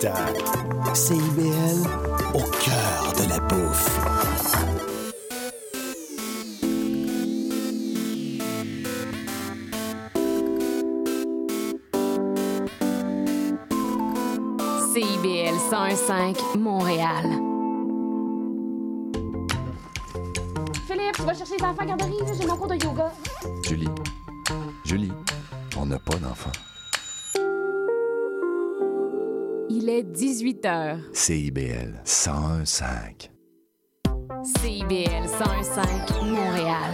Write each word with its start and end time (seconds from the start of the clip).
18h. 0.00 0.94
CIBL, 0.94 1.88
au 2.34 2.42
cœur 2.42 3.12
de 3.18 3.28
la 3.28 3.40
bouffe. 3.40 3.90
CIBL 14.92 15.56
101.5 15.70 16.58
Montréal. 16.58 17.24
Philippe, 20.86 21.12
tu 21.14 21.22
vas 21.22 21.34
chercher 21.34 21.56
les 21.58 21.64
enfants 21.64 21.82
à 21.82 21.86
garderie, 21.86 22.12
j'ai 22.38 22.46
mon 22.46 22.56
cours 22.56 22.68
de 22.68 22.74
yoga. 22.74 23.12
Julie. 23.62 23.88
Julie, 24.84 25.12
on 25.76 25.86
n'a 25.86 25.98
pas 25.98 26.16
d'enfant. 26.16 26.52
Il 29.88 29.90
est 29.90 30.02
18 30.02 30.64
h. 30.64 30.98
CIBL 31.12 32.02
101.5. 32.04 33.30
CIBL 34.42 35.28
101.5 35.28 36.24
Montréal. 36.24 36.90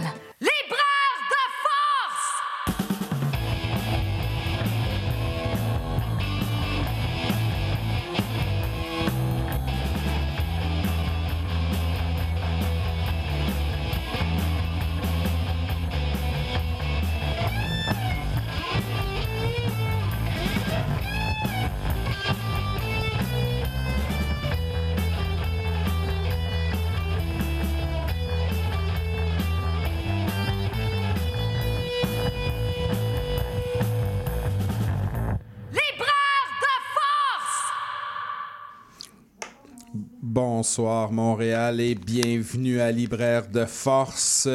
Bonsoir 40.63 41.11
Montréal 41.11 41.81
et 41.81 41.93
bienvenue 41.93 42.79
à 42.79 42.89
Libraire 42.89 43.49
de 43.49 43.65
Force. 43.65 44.47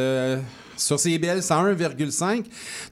Sur 0.79 1.01
CBL 1.01 1.41
101,5, 1.41 2.45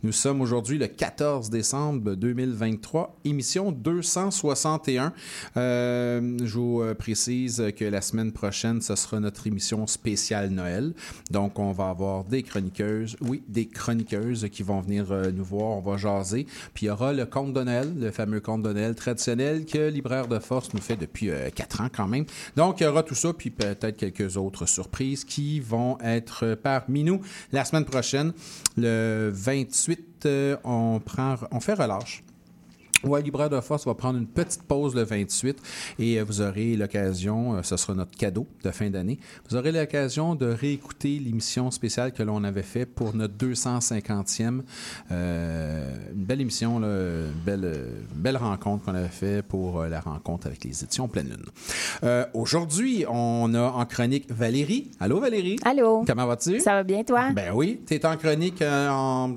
nous 0.02 0.10
sommes 0.10 0.40
aujourd'hui 0.40 0.76
le 0.76 0.88
14 0.88 1.50
décembre 1.50 2.14
2023, 2.14 3.16
émission 3.24 3.70
261. 3.70 5.12
Euh, 5.56 6.36
je 6.42 6.58
vous 6.58 6.82
euh, 6.82 6.94
précise 6.94 7.62
que 7.76 7.84
la 7.84 8.00
semaine 8.00 8.32
prochaine, 8.32 8.80
ce 8.80 8.96
sera 8.96 9.20
notre 9.20 9.46
émission 9.46 9.86
spéciale 9.86 10.50
Noël. 10.50 10.94
Donc, 11.30 11.60
on 11.60 11.70
va 11.70 11.90
avoir 11.90 12.24
des 12.24 12.42
chroniqueuses, 12.42 13.16
oui, 13.20 13.44
des 13.46 13.66
chroniqueuses 13.66 14.48
qui 14.50 14.64
vont 14.64 14.80
venir 14.80 15.12
euh, 15.12 15.30
nous 15.30 15.44
voir, 15.44 15.76
on 15.76 15.80
va 15.80 15.96
jaser. 15.96 16.46
Puis 16.74 16.86
il 16.86 16.88
y 16.88 16.90
aura 16.90 17.12
le 17.12 17.24
conte 17.24 17.52
de 17.52 17.62
Noël, 17.62 17.94
le 17.96 18.10
fameux 18.10 18.40
conte 18.40 18.62
de 18.62 18.72
Noël 18.72 18.96
traditionnel 18.96 19.64
que 19.64 19.90
Libraire 19.90 20.26
de 20.26 20.40
Force 20.40 20.74
nous 20.74 20.80
fait 20.80 20.96
depuis 20.96 21.30
quatre 21.54 21.80
ans 21.80 21.88
quand 21.94 22.08
même. 22.08 22.24
Donc, 22.56 22.80
il 22.80 22.84
y 22.84 22.86
aura 22.86 23.04
tout 23.04 23.14
ça, 23.14 23.32
puis 23.32 23.50
peut-être 23.50 23.96
quelques 23.96 24.36
autres 24.36 24.66
surprises 24.66 25.24
qui 25.24 25.60
vont 25.60 25.98
être 26.02 26.58
parmi 26.60 27.04
nous 27.04 27.20
la 27.52 27.64
semaine 27.64 27.75
prochaine. 27.84 28.32
Le 28.76 29.30
28, 29.32 30.26
euh, 30.26 30.56
on, 30.64 31.00
prend, 31.04 31.36
on 31.50 31.60
fait 31.60 31.74
relâche. 31.74 32.22
Ouais, 33.04 33.22
Libraire 33.22 33.50
de 33.50 33.60
Force 33.60 33.86
va 33.86 33.94
prendre 33.94 34.18
une 34.18 34.26
petite 34.26 34.62
pause 34.62 34.94
le 34.94 35.02
28 35.02 35.58
et 35.98 36.18
euh, 36.18 36.24
vous 36.24 36.40
aurez 36.40 36.76
l'occasion, 36.76 37.54
euh, 37.54 37.62
ce 37.62 37.76
sera 37.76 37.94
notre 37.94 38.16
cadeau 38.16 38.46
de 38.64 38.70
fin 38.70 38.90
d'année, 38.90 39.18
vous 39.48 39.56
aurez 39.56 39.70
l'occasion 39.70 40.34
de 40.34 40.46
réécouter 40.46 41.18
l'émission 41.18 41.70
spéciale 41.70 42.12
que 42.12 42.22
l'on 42.22 42.42
avait 42.42 42.62
fait 42.62 42.86
pour 42.86 43.14
notre 43.14 43.34
250e. 43.34 44.62
Euh, 45.12 45.94
une 46.14 46.24
belle 46.24 46.40
émission, 46.40 46.78
là, 46.80 46.88
une 46.88 47.42
belle, 47.44 47.88
belle 48.14 48.36
rencontre 48.38 48.84
qu'on 48.84 48.94
avait 48.94 49.08
fait 49.08 49.42
pour 49.42 49.80
euh, 49.82 49.88
la 49.88 50.00
rencontre 50.00 50.46
avec 50.46 50.64
les 50.64 50.82
éditions 50.82 51.06
Pleine 51.06 51.28
Lune. 51.28 51.44
Euh, 52.02 52.24
Aujourd'hui, 52.34 53.04
on 53.08 53.52
a 53.54 53.62
en 53.62 53.84
chronique 53.84 54.30
Valérie. 54.30 54.90
Allô 55.00 55.20
Valérie? 55.20 55.56
Allô? 55.64 56.02
Comment 56.06 56.26
vas-tu? 56.26 56.60
Ça 56.60 56.72
va 56.72 56.82
bien, 56.82 57.04
toi? 57.04 57.30
Ben 57.32 57.52
oui, 57.54 57.80
tu 57.86 57.94
es 57.94 58.06
en 58.06 58.16
chronique 58.16 58.62
euh, 58.62 58.88
en 58.90 59.34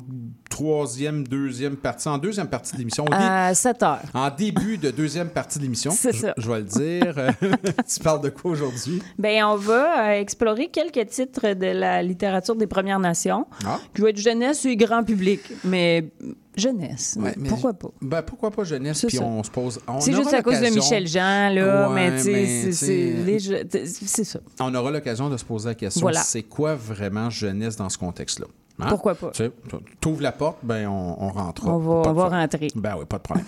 troisième, 0.50 1.26
deuxième 1.28 1.76
partie, 1.78 2.08
en 2.10 2.18
deuxième 2.18 2.48
partie 2.48 2.74
de 2.74 2.80
l'émission. 2.80 3.06
À 3.12 3.54
7 3.54 3.84
heures. 3.84 4.02
en 4.14 4.30
début 4.30 4.78
de 4.78 4.92
deuxième 4.92 5.30
partie 5.30 5.60
de 5.60 5.64
l'émission. 5.64 5.92
C'est 5.92 6.14
je- 6.14 6.20
ça. 6.22 6.34
Je, 6.38 6.50
vais 6.52 6.58
le 6.60 6.64
dire. 6.64 7.14
Euh, 7.18 7.32
tu 7.88 8.00
parles 8.02 8.22
de 8.22 8.30
quoi 8.30 8.52
aujourd'hui? 8.52 9.02
Ben, 9.18 9.44
on 9.46 9.56
va 9.56 10.10
euh, 10.10 10.20
explorer 10.20 10.68
quelques 10.68 11.08
titres 11.10 11.54
de 11.54 11.68
la 11.68 12.02
littérature 12.04 12.56
des 12.56 12.68
Premières 12.68 13.00
Nations. 13.00 13.46
Ah. 13.66 13.80
Je 13.94 14.04
vais 14.04 14.10
être 14.10 14.18
jeunesse 14.18 14.66
et 14.66 14.76
grand 14.76 15.04
public, 15.04 15.42
mais 15.64 16.12
jeunesse, 16.58 17.18
Ouais, 17.20 17.34
mais- 17.38 17.48
pourquoi 17.48 17.74
pas? 17.74 17.90
Ben, 18.02 18.22
pourquoi 18.22 18.52
pas 18.52 18.64
jeunesse? 18.66 19.06
Puis 19.08 19.20
on 19.20 19.44
se 19.44 19.50
pose. 19.52 19.80
on 19.88 20.02
C'est 20.02 20.12
juste 20.14 20.34
à 20.34 20.42
cause 20.42 20.56
de 20.60 20.66
l'occasion- 20.66 20.82
Michel 20.82 21.08
Jean, 21.08 21.50
là, 21.54 21.90
Ouais, 21.90 21.96
mais 21.96 22.18
tu 22.18 22.74
sais, 22.74 23.84
c'est 24.06 24.24
ça. 24.26 24.40
On 24.60 24.74
aura 24.76 24.92
l'occasion 24.92 25.30
de 25.30 25.38
se 25.38 25.46
poser 25.46 25.70
la 25.70 25.76
question 25.76 26.02
Voilà. 26.02 26.22
c'est 26.22 26.44
quoi 26.44 26.76
vraiment 26.76 27.30
jeunesse 27.30 27.76
dans 27.78 27.88
ce 27.90 27.98
contexte-là? 27.98 28.48
Hein? 28.80 28.88
Pourquoi 28.90 29.16
pas? 29.16 29.32
Tu 29.32 29.44
sais, 29.44 29.52
t'ouvres 30.00 30.22
la 30.22 30.32
porte, 30.32 30.58
ben 30.64 30.88
on, 30.88 31.16
on 31.20 31.30
rentrera. 31.30 31.76
On 31.76 31.80
va, 31.80 32.10
on 32.10 32.14
va 32.14 32.30
rentrer. 32.30 32.68
Ben 32.76 32.96
oui, 32.98 33.06
pas 33.06 33.18
de 33.18 33.24
problème. 33.24 33.46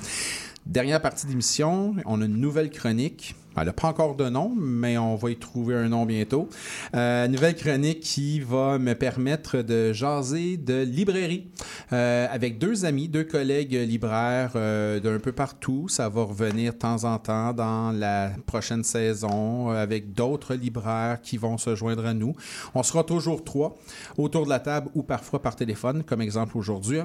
Dernière 0.66 1.02
partie 1.02 1.26
d'émission, 1.26 1.96
on 2.06 2.22
a 2.22 2.26
une 2.26 2.38
nouvelle 2.38 2.70
chronique. 2.70 3.36
Elle 3.58 3.66
n'a 3.66 3.74
pas 3.74 3.90
encore 3.90 4.16
de 4.16 4.30
nom, 4.30 4.54
mais 4.56 4.98
on 4.98 5.16
va 5.16 5.30
y 5.30 5.36
trouver 5.36 5.76
un 5.76 5.90
nom 5.90 6.06
bientôt. 6.06 6.48
Euh, 6.96 7.28
nouvelle 7.28 7.56
chronique 7.56 8.00
qui 8.00 8.40
va 8.40 8.80
me 8.80 8.94
permettre 8.94 9.62
de 9.62 9.92
jaser 9.92 10.56
de 10.56 10.84
librairie 10.84 11.50
euh, 11.92 12.28
avec 12.32 12.60
deux 12.60 12.86
amis, 12.86 13.10
deux 13.10 13.26
collègues 13.26 13.74
libraires 13.74 14.54
euh, 14.56 15.02
d'un 15.02 15.20
peu 15.20 15.34
partout. 15.34 15.88
Ça 15.90 16.08
va 16.08 16.24
revenir 16.24 16.74
de 16.74 16.78
temps 16.78 17.04
en 17.04 17.18
temps 17.20 17.52
dans 17.52 17.92
la 17.92 18.32
prochaine 18.46 18.86
saison 18.86 19.70
avec 19.70 20.14
d'autres 20.14 20.56
libraires 20.56 21.20
qui 21.22 21.36
vont 21.36 21.58
se 21.58 21.76
joindre 21.76 22.06
à 22.06 22.14
nous. 22.14 22.34
On 22.74 22.84
sera 22.84 23.04
toujours 23.04 23.44
trois 23.44 23.78
autour 24.18 24.46
de 24.46 24.50
la 24.50 24.60
table 24.60 24.90
ou 24.96 25.04
parfois 25.04 25.42
par 25.42 25.58
téléphone, 25.58 26.04
comme 26.04 26.22
exemple 26.22 26.58
aujourd'hui. 26.58 27.00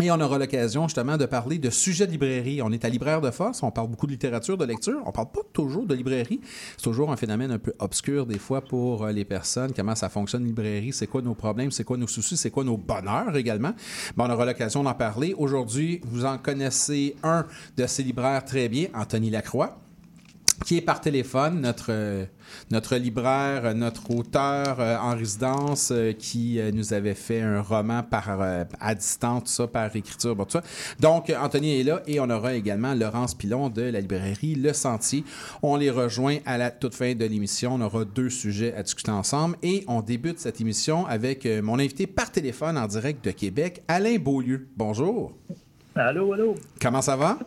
Et 0.00 0.12
on 0.12 0.20
aura 0.20 0.38
l'occasion 0.38 0.86
justement 0.86 1.16
de 1.16 1.26
parler 1.26 1.58
de 1.58 1.70
sujets 1.70 2.06
de 2.06 2.12
librairie. 2.12 2.62
On 2.62 2.70
est 2.70 2.84
à 2.84 2.88
Libraire 2.88 3.20
de 3.20 3.32
Force, 3.32 3.64
on 3.64 3.72
parle 3.72 3.88
beaucoup 3.88 4.06
de 4.06 4.12
littérature, 4.12 4.56
de 4.56 4.64
lecture. 4.64 5.02
On 5.04 5.10
parle 5.10 5.32
pas 5.32 5.40
toujours 5.52 5.86
de 5.86 5.94
librairie. 5.94 6.40
C'est 6.76 6.84
toujours 6.84 7.10
un 7.10 7.16
phénomène 7.16 7.50
un 7.50 7.58
peu 7.58 7.74
obscur 7.80 8.24
des 8.24 8.38
fois 8.38 8.60
pour 8.60 9.04
euh, 9.04 9.10
les 9.10 9.24
personnes. 9.24 9.72
Comment 9.74 9.96
ça 9.96 10.08
fonctionne 10.08 10.44
librairie, 10.44 10.92
c'est 10.92 11.08
quoi 11.08 11.20
nos 11.20 11.34
problèmes, 11.34 11.72
c'est 11.72 11.82
quoi 11.82 11.96
nos 11.96 12.06
soucis, 12.06 12.36
c'est 12.36 12.50
quoi 12.50 12.62
nos 12.62 12.76
bonheurs 12.76 13.36
également? 13.36 13.72
Bon, 14.16 14.26
on 14.26 14.30
aura 14.30 14.44
l'occasion 14.44 14.84
d'en 14.84 14.94
parler. 14.94 15.34
Aujourd'hui, 15.36 16.00
vous 16.04 16.24
en 16.24 16.38
connaissez 16.38 17.16
un 17.24 17.44
de 17.76 17.86
ces 17.86 18.04
libraires 18.04 18.44
très 18.44 18.68
bien, 18.68 18.86
Anthony 18.94 19.30
Lacroix 19.30 19.80
qui 20.64 20.78
est 20.78 20.82
par 20.82 21.00
téléphone, 21.00 21.60
notre, 21.60 21.86
euh, 21.90 22.24
notre 22.70 22.96
libraire, 22.96 23.64
euh, 23.64 23.74
notre 23.74 24.10
auteur 24.10 24.80
euh, 24.80 24.96
en 24.96 25.14
résidence 25.14 25.92
qui 26.18 26.60
nous 26.72 26.92
avait 26.92 27.14
fait 27.14 27.40
un 27.40 27.60
roman 27.60 28.02
par, 28.02 28.40
à 28.80 28.94
distance, 28.94 29.44
tout 29.44 29.50
ça, 29.50 29.66
par 29.66 29.94
écriture, 29.94 30.34
bon, 30.34 30.44
tout 30.44 30.52
ça. 30.52 30.62
Donc, 31.00 31.32
Anthony 31.40 31.80
est 31.80 31.82
là 31.84 32.02
et 32.06 32.20
on 32.20 32.30
aura 32.30 32.54
également 32.54 32.94
Laurence 32.94 33.34
Pilon 33.34 33.68
de 33.68 33.82
la 33.82 34.00
librairie 34.00 34.54
Le 34.54 34.72
Sentier. 34.72 35.24
On 35.62 35.76
les 35.76 35.90
rejoint 35.90 36.38
à 36.46 36.58
la 36.58 36.70
toute 36.70 36.94
fin 36.94 37.14
de 37.14 37.24
l'émission. 37.24 37.74
On 37.74 37.80
aura 37.80 38.04
deux 38.04 38.30
sujets 38.30 38.74
à 38.74 38.82
discuter 38.82 39.10
ensemble 39.10 39.56
et 39.62 39.84
on 39.88 40.02
débute 40.02 40.38
cette 40.38 40.60
émission 40.60 41.06
avec 41.06 41.46
mon 41.62 41.78
invité 41.78 42.06
par 42.06 42.30
téléphone 42.30 42.78
en 42.78 42.86
direct 42.86 43.24
de 43.24 43.30
Québec, 43.30 43.82
Alain 43.88 44.16
Beaulieu. 44.18 44.68
Bonjour. 44.76 45.32
Allô, 45.94 46.32
allô. 46.32 46.54
Comment 46.80 47.02
ça 47.02 47.16
va? 47.16 47.38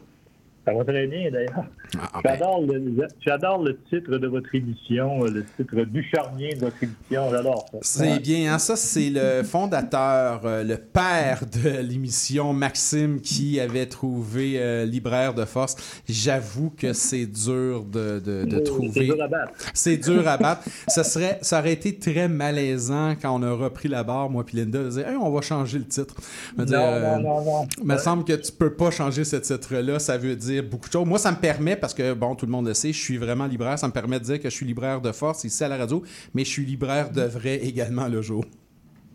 Ça 0.64 0.74
va 0.76 0.84
très 0.84 1.08
bien, 1.08 1.32
d'ailleurs. 1.32 1.66
Ah, 2.00 2.22
J'adore 2.24 2.62
le, 2.62 3.08
j'adore 3.26 3.64
le 3.64 3.78
titre 3.90 4.18
de 4.18 4.28
votre 4.28 4.53
émission, 4.53 5.24
euh, 5.26 5.30
le 5.32 5.44
titre 5.58 5.82
du 5.85 6.03
charnier 6.14 6.53
de 6.53 6.59
votre 6.59 6.76
émission. 6.84 7.32
J'adore 7.32 7.66
ça. 7.72 7.78
C'est 7.82 8.20
bien, 8.20 8.53
hein? 8.53 8.59
ça 8.59 8.76
c'est 8.76 9.09
le 9.09 9.41
fondateur, 9.44 10.41
euh, 10.46 10.64
le 10.64 10.78
père 10.78 11.41
de 11.52 11.80
l'émission, 11.82 12.53
Maxime, 12.53 13.22
qui 13.22 13.59
avait 13.59 13.88
trouvé 13.88 14.53
euh, 14.59 14.85
Libraire 14.85 15.34
de 15.34 15.46
Force. 15.46 15.76
J'avoue 16.08 16.70
que 16.70 16.94
c'est 16.94 17.26
dur 17.26 17.84
de, 17.84 18.20
de- 18.20 18.46
de 18.46 18.58
C'est 18.58 18.64
trouver. 18.64 19.06
dur 19.06 19.22
à 19.24 19.28
battre. 19.28 19.53
C'est 19.74 19.97
dur 19.97 20.28
à 20.28 20.38
battre. 20.38 20.62
ça, 20.88 21.03
serait, 21.03 21.40
ça 21.41 21.58
aurait 21.59 21.74
été 21.74 21.96
très 21.97 22.28
malaisant 22.28 23.16
quand 23.20 23.35
on 23.35 23.41
a 23.41 23.52
repris 23.52 23.90
la 23.90 24.03
barre, 24.03 24.30
moi 24.30 24.46
puis 24.46 24.58
Linda, 24.58 24.84
de 24.84 24.90
dire 24.90 25.08
Hey, 25.09 25.16
on 25.16 25.32
va 25.32 25.41
changer 25.41 25.80
le 25.80 25.85
titre. 25.85 26.16
Dire, 26.56 26.78
euh, 26.80 27.18
non, 27.18 27.22
non, 27.41 27.46
non. 27.46 27.68
il 27.82 27.88
me 27.88 27.97
semble 27.97 28.24
que 28.26 28.34
tu 28.34 28.52
peux 28.52 28.74
pas 28.74 28.91
changer 28.91 29.24
ce 29.24 29.38
titre-là. 29.38 29.97
Ça 29.97 30.20
veut 30.20 30.35
dire 30.35 30.51
beaucoup 30.62 30.88
de 30.90 30.94
choses. 30.94 31.08
Moi, 31.08 31.20
ça 31.20 31.32
me 31.32 31.38
permet, 31.38 31.76
parce 31.78 31.94
que, 31.94 32.14
bon, 32.14 32.36
tout 32.36 32.46
le 32.46 32.52
monde 32.52 32.68
le 32.68 32.74
sait, 32.74 32.92
je 32.92 33.00
suis 33.00 33.18
vraiment 33.18 33.46
libraire. 33.46 33.80
Ça 33.80 33.88
me 33.88 33.94
permet 33.94 34.20
de 34.20 34.26
dire 34.26 34.40
que 34.42 34.50
je 34.50 34.56
suis 34.56 34.66
libraire 34.66 35.00
de 35.00 35.12
force 35.14 35.46
ici 35.46 35.64
à 35.64 35.70
la 35.70 35.78
radio, 35.78 36.03
mais 36.34 36.44
je 36.44 36.50
suis 36.50 36.66
libraire 36.66 37.12
de 37.12 37.22
vrai 37.22 37.56
également 37.64 38.08
le 38.09 38.22
jour. 38.22 38.44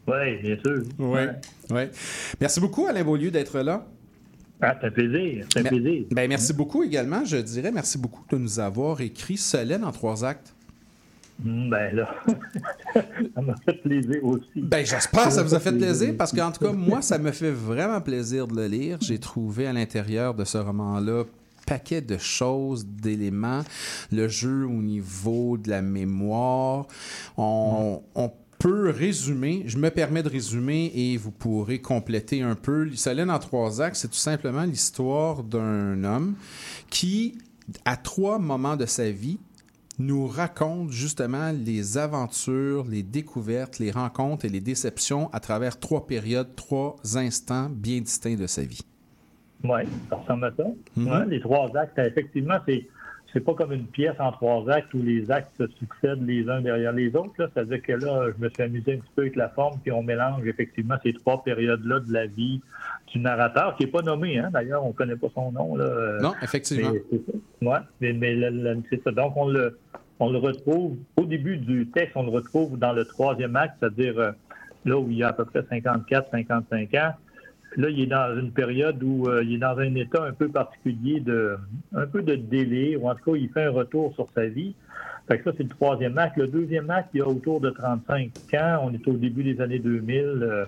Oui, 0.09 0.37
bien 0.43 0.57
sûr. 0.65 0.83
Oui. 0.99 1.09
Ouais. 1.11 1.29
Ouais. 1.71 1.91
Merci 2.41 2.61
beaucoup, 2.61 2.87
Alain 2.87 3.05
Beaulieu, 3.05 3.31
d'être 3.31 3.59
là. 3.61 3.87
Ah, 4.63 4.75
c'est 4.81 4.87
un 4.87 4.91
plaisir. 4.91 5.45
C'est 5.53 5.59
un 5.59 5.63
Mais- 5.65 5.69
plaisir. 5.69 6.05
Ben, 6.13 6.29
merci 6.29 6.55
beaucoup 6.55 6.83
également. 6.83 7.25
Je 7.27 7.37
dirais 7.37 7.71
merci 7.71 7.99
beaucoup 7.99 8.25
de 8.31 8.39
nous 8.39 8.59
avoir 8.59 9.03
écrit 9.03 9.37
Solène 9.37 9.85
en 9.85 9.93
trois 9.93 10.25
actes. 10.25 10.55
Hum, 11.45 11.69
Ben 11.71 11.95
là, 11.95 12.15
ça 12.95 13.43
m'a 13.43 13.55
fait 13.65 13.75
plaisir 13.83 14.25
aussi. 14.25 14.45
Ben, 14.57 14.85
j'espère 14.87 15.27
que 15.27 15.33
ça 15.33 15.43
vous 15.43 15.55
a 15.55 15.61
fait 15.61 15.73
plaisir 15.73 16.15
parce 16.17 16.33
qu'en 16.33 16.51
tout 16.51 16.65
cas, 16.65 16.73
moi, 16.73 17.03
ça 17.03 17.19
me 17.19 17.31
fait 17.31 17.51
vraiment 17.51 18.01
plaisir 18.01 18.47
de 18.47 18.57
le 18.57 18.67
lire. 18.67 18.99
J'ai 19.01 19.19
trouvé 19.19 19.67
à 19.67 19.73
l'intérieur 19.73 20.35
de 20.35 20.45
ce 20.45 20.59
roman-là 20.59 21.25
paquet 21.67 22.01
de 22.01 22.17
choses, 22.17 22.87
d'éléments, 22.87 23.63
le 24.13 24.29
jeu 24.29 24.65
au 24.65 24.83
niveau 24.83 25.59
de 25.59 25.69
la 25.69 25.83
mémoire. 25.83 26.87
On, 27.37 28.03
on 28.15 28.31
peut 28.59 28.91
résumer, 28.91 29.65
je 29.67 29.77
me 29.77 29.91
permets 29.91 30.23
de 30.23 30.29
résumer 30.29 30.91
et 30.95 31.17
vous 31.17 31.33
pourrez 31.33 31.81
compléter 31.81 32.43
un 32.43 32.55
peu. 32.55 32.89
Solène 32.95 33.31
en 33.31 33.39
trois 33.39 33.83
actes, 33.83 33.97
c'est 33.97 34.09
tout 34.09 34.15
simplement 34.15 34.63
l'histoire 34.63 35.43
d'un 35.43 36.03
homme 36.05 36.35
qui, 36.89 37.37
à 37.85 37.97
trois 37.97 38.39
moments 38.39 38.77
de 38.77 38.87
sa 38.87 39.11
vie, 39.11 39.39
nous 39.99 40.27
raconte 40.27 40.91
justement 40.91 41.53
les 41.53 41.99
aventures, 41.99 42.85
les 42.89 43.03
découvertes, 43.03 43.79
les 43.79 43.91
rencontres 43.91 44.45
et 44.45 44.49
les 44.49 44.61
déceptions 44.61 45.31
à 45.33 45.41
travers 45.41 45.79
trois 45.79 46.07
périodes, 46.07 46.55
trois 46.55 46.97
instants 47.15 47.69
bien 47.71 48.01
distincts 48.01 48.37
de 48.37 48.47
sa 48.47 48.63
vie. 48.63 48.83
Oui, 49.65 49.81
ça 50.11 50.17
ressemble 50.17 50.45
à 50.45 50.53
ça. 50.57 50.65
Mhm. 50.97 51.09
Ouais, 51.09 51.27
les 51.27 51.41
trois 51.41 51.75
actes, 51.77 51.99
effectivement, 51.99 52.59
c'est 52.67 52.87
c'est 53.33 53.41
pas 53.41 53.53
comme 53.53 53.73
une 53.73 53.87
pièce 53.87 54.15
en 54.19 54.33
trois 54.33 54.67
actes 54.71 54.95
où 54.95 55.03
les 55.03 55.31
actes 55.31 55.51
se 55.59 55.67
succèdent 55.79 56.27
les 56.27 56.49
uns 56.49 56.63
derrière 56.63 56.93
les 56.93 57.15
autres. 57.15 57.35
là. 57.37 57.49
C'est-à-dire 57.53 57.83
que 57.83 57.93
là, 57.93 58.31
je 58.35 58.43
me 58.43 58.49
suis 58.49 58.63
amusé 58.63 58.95
un 58.95 58.97
petit 58.97 59.11
peu 59.15 59.23
avec 59.23 59.37
la 59.37 59.51
forme, 59.51 59.79
puis 59.83 59.93
on 59.93 60.03
mélange 60.03 60.47
effectivement 60.47 60.95
ces 61.03 61.13
trois 61.13 61.45
périodes-là 61.45 62.01
de 62.01 62.13
la 62.13 62.27
vie 62.27 62.63
du 63.13 63.19
narrateur, 63.21 63.77
qui 63.77 63.85
n'est 63.85 63.91
pas 63.91 64.03
nommé, 64.03 64.39
hein. 64.39 64.51
d'ailleurs, 64.53 64.85
on 64.85 64.89
ne 64.89 64.93
connaît 64.93 65.17
pas 65.17 65.29
son 65.35 65.53
nom. 65.53 65.77
Là. 65.77 66.19
Non, 66.21 66.35
effectivement. 66.43 66.93
mais. 67.61 67.69
Ouais, 67.69 67.79
mais, 68.01 68.13
mais 68.13 68.77
c'est 68.91 69.03
ça. 69.03 69.13
Donc, 69.13 69.37
on 69.37 69.49
le, 69.49 69.79
on 70.19 70.31
le 70.31 70.39
retrouve 70.39 70.97
au 71.17 71.25
début 71.25 71.57
du 71.57 71.89
texte, 71.89 72.17
on 72.17 72.25
le 72.25 72.31
retrouve 72.31 72.79
dans 72.79 72.93
le 72.93 73.05
troisième 73.05 73.57
acte, 73.57 73.77
c'est-à-dire 73.81 74.19
euh, 74.19 74.31
là 74.85 74.99
où 74.99 75.11
il 75.11 75.19
y 75.19 75.23
a 75.23 75.29
à 75.29 75.33
peu 75.33 75.45
près 75.45 75.65
54, 75.69 76.31
55 76.31 76.95
ans. 76.95 77.13
Là, 77.77 77.91
il 77.91 78.01
est 78.01 78.07
dans 78.07 78.39
une 78.39 78.53
période 78.53 79.03
où 79.03 79.29
euh, 79.29 79.45
il 79.45 79.55
est 79.55 79.59
dans 79.59 79.79
un 79.79 79.95
état 79.95 80.23
un 80.25 80.33
peu 80.33 80.49
particulier 80.49 81.21
de 81.21 81.57
un 81.95 82.07
peu 82.07 82.23
de 82.23 82.35
délire, 82.35 83.03
ou 83.03 83.11
en 83.11 83.15
tout 83.15 83.33
cas, 83.33 83.37
il 83.37 83.51
fait 83.51 83.65
un 83.65 83.71
retour 83.71 84.15
sur 84.15 84.29
sa 84.35 84.47
vie. 84.47 84.75
Fait 85.29 85.39
que 85.39 85.45
ça, 85.45 85.57
c'est 85.57 85.65
le 85.65 85.69
troisième 85.69 86.17
acte. 86.19 86.37
Le 86.37 86.47
deuxième 86.47 86.89
acte, 86.89 87.11
il 87.13 87.19
y 87.19 87.21
a 87.21 87.29
autour 87.29 87.61
de 87.61 87.71
35 87.71 88.31
ans. 88.55 88.81
On 88.85 88.95
est 88.95 89.07
au 89.09 89.15
début 89.15 89.43
des 89.43 89.61
années 89.61 89.81
2000. 89.81 90.25
euh, 90.25 90.65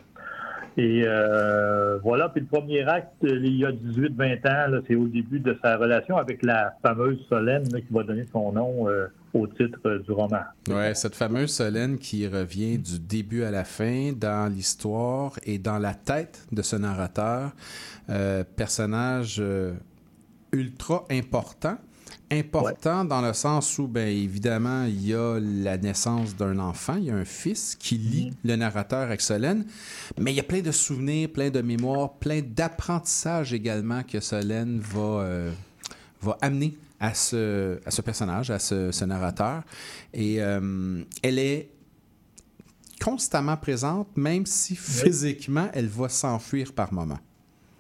et 0.79 1.03
euh, 1.05 1.99
voilà. 1.99 2.29
Puis 2.29 2.41
le 2.41 2.47
premier 2.47 2.83
acte, 2.85 3.13
il 3.23 3.57
y 3.57 3.65
a 3.65 3.73
18-20 3.73 4.49
ans, 4.49 4.83
c'est 4.87 4.95
au 4.95 5.09
début 5.09 5.41
de 5.41 5.59
sa 5.63 5.77
relation 5.77 6.17
avec 6.17 6.43
la 6.45 6.73
fameuse 6.83 7.19
Solène 7.29 7.65
qui 7.67 7.93
va 7.93 8.05
donner 8.05 8.25
son 8.33 8.53
nom 8.53 8.89
euh, 8.89 9.09
au 9.35 9.47
titre 9.47 9.81
euh, 9.87 9.99
du 9.99 10.13
roman. 10.13 10.43
Ouais, 10.69 10.95
cette 10.95 11.15
fameuse 11.15 11.51
Solène 11.51 11.99
qui 11.99 12.27
revient 12.27 12.79
du 12.79 12.99
début 12.99 13.43
à 13.43 13.51
la 13.51 13.65
fin 13.65 14.13
dans 14.13 14.53
l'histoire 14.53 15.39
et 15.45 15.59
dans 15.59 15.79
la 15.79 15.95
tête 15.95 16.47
de 16.53 16.63
ce 16.63 16.77
narrateur, 16.77 17.53
euh, 18.11 18.45
personnage 18.57 19.39
euh, 19.41 19.75
ultra 20.53 21.05
important. 21.11 21.77
Important 22.31 23.05
dans 23.07 23.23
le 23.23 23.33
sens 23.33 23.79
où, 23.79 23.89
bien 23.89 24.07
évidemment, 24.07 24.85
il 24.85 25.07
y 25.07 25.15
a 25.15 25.39
la 25.41 25.79
naissance 25.79 26.37
d'un 26.37 26.59
enfant, 26.59 26.97
il 26.97 27.05
y 27.05 27.11
a 27.11 27.15
un 27.15 27.25
fils 27.25 27.75
qui 27.75 27.97
lie 27.97 28.33
le 28.45 28.57
narrateur 28.57 29.01
avec 29.01 29.23
Solène, 29.23 29.65
mais 30.19 30.33
il 30.33 30.37
y 30.37 30.41
a 30.41 30.45
plein 30.45 30.61
de 30.61 30.71
souvenirs, 30.71 31.31
plein 31.33 31.49
de 31.49 31.63
mémoires, 31.63 32.13
plein 32.15 32.43
d'apprentissages 32.43 33.55
également 33.55 34.03
que 34.03 34.21
Solène 34.21 34.79
va, 34.79 35.01
euh, 35.01 35.51
va 36.21 36.37
amener 36.43 36.77
à 37.01 37.15
ce, 37.15 37.81
à 37.87 37.91
ce 37.91 38.03
personnage, 38.03 38.51
à 38.51 38.59
ce, 38.59 38.93
ce 38.93 39.05
narrateur. 39.07 39.63
Et 40.13 40.43
euh, 40.43 41.03
elle 41.23 41.39
est 41.39 41.71
constamment 43.03 43.57
présente, 43.57 44.17
même 44.17 44.45
si 44.45 44.77
physiquement, 44.77 45.69
elle 45.73 45.87
va 45.87 46.09
s'enfuir 46.09 46.73
par 46.73 46.93
moments. 46.93 47.21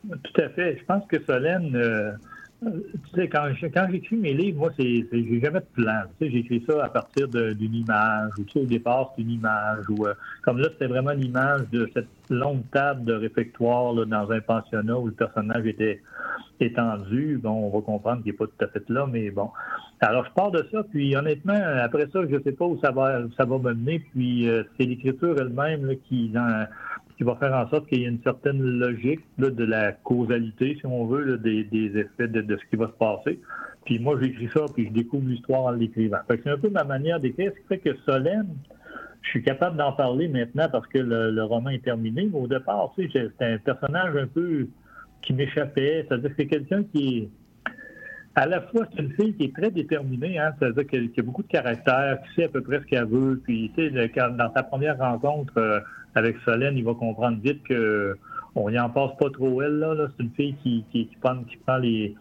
Tout 0.08 0.40
à 0.40 0.48
fait. 0.50 0.78
Je 0.78 0.84
pense 0.84 1.04
que 1.06 1.22
Solène, 1.24 1.74
euh, 1.74 2.12
quand, 2.60 3.48
je- 3.54 3.66
quand 3.66 3.86
j'écris 3.90 4.16
mes 4.16 4.34
livres, 4.34 4.58
moi, 4.58 4.70
c'est, 4.76 5.06
j'ai 5.12 5.40
jamais 5.40 5.60
de 5.60 5.82
plan. 5.82 6.02
Tu 6.18 6.26
sais, 6.26 6.32
j'écris 6.32 6.64
ça 6.68 6.84
à 6.84 6.88
partir 6.88 7.28
d'une 7.28 7.74
image, 7.74 8.32
ou 8.38 8.44
tu 8.44 8.52
sais, 8.52 8.60
au 8.60 8.66
départ, 8.66 9.12
c'est 9.14 9.22
une 9.22 9.30
image, 9.30 9.84
ou 9.88 10.06
euh, 10.06 10.14
comme 10.42 10.58
là, 10.58 10.68
c'était 10.72 10.86
vraiment 10.88 11.12
l'image 11.12 11.62
de 11.70 11.88
cette 11.94 12.08
longue 12.30 12.62
table 12.72 13.04
de 13.04 13.14
réfectoire 13.14 13.92
là, 13.92 14.04
dans 14.04 14.30
un 14.30 14.40
pensionnat 14.40 14.98
où 14.98 15.06
le 15.06 15.12
personnage 15.12 15.66
était 15.66 16.02
étendu. 16.60 17.38
Bon, 17.42 17.50
on 17.50 17.70
va 17.78 17.84
comprendre 17.84 18.22
qu'il 18.22 18.32
n'est 18.32 18.36
pas 18.38 18.46
tout 18.46 18.64
à 18.64 18.68
fait 18.68 18.88
là, 18.88 19.06
mais 19.10 19.30
bon. 19.30 19.50
Alors, 20.00 20.24
je 20.26 20.32
pars 20.32 20.50
de 20.50 20.66
ça, 20.70 20.82
puis 20.90 21.16
honnêtement, 21.16 21.58
après 21.82 22.06
ça, 22.12 22.20
je 22.28 22.34
ne 22.36 22.40
sais 22.42 22.52
pas 22.52 22.64
où 22.64 22.78
ça 22.80 22.90
va, 22.90 23.20
où 23.20 23.32
ça 23.32 23.44
va 23.44 23.58
me 23.58 23.74
mener, 23.74 24.00
puis 24.00 24.48
euh, 24.48 24.62
c'est 24.76 24.86
l'écriture 24.86 25.36
elle-même 25.40 25.94
qui, 26.08 26.28
dans, 26.28 26.66
qui 27.18 27.24
va 27.24 27.34
faire 27.34 27.52
en 27.52 27.68
sorte 27.68 27.88
qu'il 27.88 28.00
y 28.00 28.04
ait 28.04 28.08
une 28.08 28.22
certaine 28.22 28.62
logique 28.62 29.20
de 29.38 29.64
la 29.64 29.90
causalité, 29.90 30.76
si 30.78 30.86
on 30.86 31.04
veut, 31.06 31.36
des, 31.36 31.66
effets 31.98 32.28
de, 32.28 32.56
ce 32.56 32.64
qui 32.70 32.76
va 32.76 32.86
se 32.86 32.92
passer. 32.92 33.40
Puis 33.84 33.98
moi, 33.98 34.16
j'écris 34.22 34.48
ça, 34.54 34.66
puis 34.72 34.86
je 34.86 34.92
découvre 34.92 35.28
l'histoire 35.28 35.62
en 35.62 35.72
l'écrivant. 35.72 36.18
C'est 36.28 36.46
un 36.46 36.56
peu 36.56 36.70
ma 36.70 36.84
manière 36.84 37.18
d'écrire, 37.18 37.50
ce 37.52 37.60
qui 37.60 37.66
fait 37.66 37.78
que 37.78 37.96
Solène, 38.06 38.46
je 39.22 39.30
suis 39.30 39.42
capable 39.42 39.76
d'en 39.76 39.92
parler 39.92 40.28
maintenant 40.28 40.68
parce 40.70 40.86
que 40.86 40.98
le, 40.98 41.42
roman 41.42 41.70
est 41.70 41.82
terminé, 41.82 42.28
mais 42.32 42.38
au 42.38 42.46
départ, 42.46 42.92
tu 42.96 43.10
sais, 43.10 43.28
c'était 43.32 43.44
un 43.44 43.58
personnage 43.58 44.16
un 44.16 44.28
peu 44.28 44.68
qui 45.22 45.32
m'échappait. 45.32 46.06
C'est-à-dire 46.06 46.30
que 46.30 46.36
c'est 46.38 46.46
quelqu'un 46.46 46.84
qui 46.84 47.18
est 47.18 47.28
à 48.36 48.46
la 48.46 48.60
fois, 48.60 48.86
c'est 48.92 49.02
une 49.02 49.12
fille 49.14 49.34
qui 49.34 49.46
est 49.46 49.56
très 49.56 49.72
déterminée, 49.72 50.38
hein, 50.38 50.52
c'est-à-dire 50.56 50.86
qu'elle 50.86 51.10
qui 51.10 51.18
a 51.18 51.22
beaucoup 51.24 51.42
de 51.42 51.48
caractère, 51.48 52.20
qui 52.22 52.34
sait 52.36 52.44
à 52.44 52.48
peu 52.48 52.62
près 52.62 52.78
ce 52.78 52.84
qu'elle 52.84 53.06
veut. 53.06 53.40
Puis, 53.42 53.72
tu 53.76 53.90
sais, 53.90 54.08
dans 54.16 54.52
sa 54.54 54.62
première 54.62 54.96
rencontre 54.96 55.54
euh, 55.56 55.80
avec 56.18 56.36
Solène, 56.44 56.76
il 56.76 56.84
va 56.84 56.94
comprendre 56.94 57.38
vite 57.40 57.62
que 57.64 58.16
on 58.54 58.68
y 58.70 58.78
en 58.78 58.90
passe 58.90 59.12
pas 59.18 59.30
trop 59.30 59.62
elle. 59.62 59.78
Là. 59.78 60.08
C'est 60.16 60.22
une 60.24 60.30
fille 60.32 60.54
qui, 60.62 61.08
prend, 61.20 61.78
les 61.78 62.14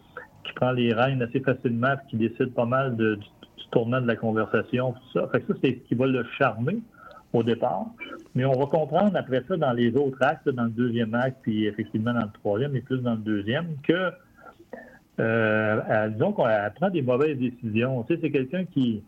qui 0.44 0.52
prend 0.54 0.70
les 0.72 0.92
rênes 0.92 1.22
assez 1.22 1.40
facilement, 1.40 1.94
puis 1.96 2.06
qui 2.10 2.28
décide 2.28 2.54
pas 2.54 2.64
mal 2.64 2.96
de- 2.96 3.16
du, 3.16 3.26
du 3.58 3.64
tournant 3.70 4.00
de 4.00 4.06
la 4.06 4.16
conversation, 4.16 4.92
tout 4.92 5.18
ça. 5.18 5.28
Fait 5.32 5.40
que 5.40 5.52
ça, 5.52 5.58
c'est 5.62 5.72
ce 5.72 5.88
qui 5.88 5.94
va 5.94 6.06
le 6.06 6.24
charmer 6.38 6.78
au 7.32 7.42
départ. 7.42 7.86
Mais 8.34 8.44
on 8.44 8.58
va 8.58 8.66
comprendre 8.66 9.12
après 9.16 9.42
ça 9.48 9.56
dans 9.56 9.72
les 9.72 9.94
autres 9.96 10.22
actes, 10.22 10.48
dans 10.48 10.64
le 10.64 10.70
deuxième 10.70 11.14
acte, 11.14 11.38
puis 11.42 11.66
effectivement 11.66 12.14
dans 12.14 12.20
le 12.22 12.32
troisième, 12.32 12.74
et 12.76 12.80
plus 12.80 13.00
dans 13.00 13.12
le 13.12 13.18
deuxième, 13.18 13.76
que 13.82 14.12
euh, 15.20 16.08
disons 16.10 16.32
qu'on 16.32 16.48
elle 16.48 16.72
prend 16.74 16.90
des 16.90 17.02
mauvaises 17.02 17.36
décisions. 17.36 18.04
C'est 18.08 18.30
quelqu'un 18.30 18.64
qui, 18.64 19.02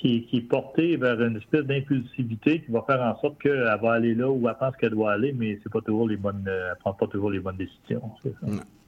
qui, 0.00 0.24
qui 0.26 0.38
est 0.38 0.48
porté 0.48 0.96
vers 0.96 1.20
une 1.20 1.36
espèce 1.36 1.62
d'impulsivité 1.62 2.62
qui 2.62 2.72
va 2.72 2.82
faire 2.86 3.02
en 3.02 3.20
sorte 3.20 3.40
qu'elle 3.40 3.64
va 3.82 3.92
aller 3.92 4.14
là 4.14 4.30
où 4.30 4.48
elle 4.48 4.56
pense 4.58 4.74
qu'elle 4.76 4.92
doit 4.92 5.12
aller, 5.12 5.32
mais 5.32 5.58
c'est 5.62 5.70
pas 5.70 5.82
toujours 5.82 6.08
les 6.08 6.16
bonnes, 6.16 6.44
euh, 6.48 6.70
elle 6.70 6.78
prend 6.78 6.94
pas 6.94 7.06
toujours 7.06 7.30
les 7.30 7.40
bonnes 7.40 7.58
décisions. 7.58 8.00
ça. 8.22 8.30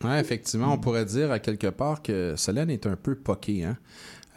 Ouais, 0.09 0.21
effectivement, 0.21 0.73
on 0.73 0.79
pourrait 0.79 1.05
dire 1.05 1.31
à 1.31 1.39
quelque 1.39 1.69
part 1.69 2.03
que 2.03 2.35
Solène 2.37 2.71
est 2.71 2.87
un 2.87 2.97
peu 2.97 3.15
poquée. 3.15 3.65
Hein? 3.65 3.77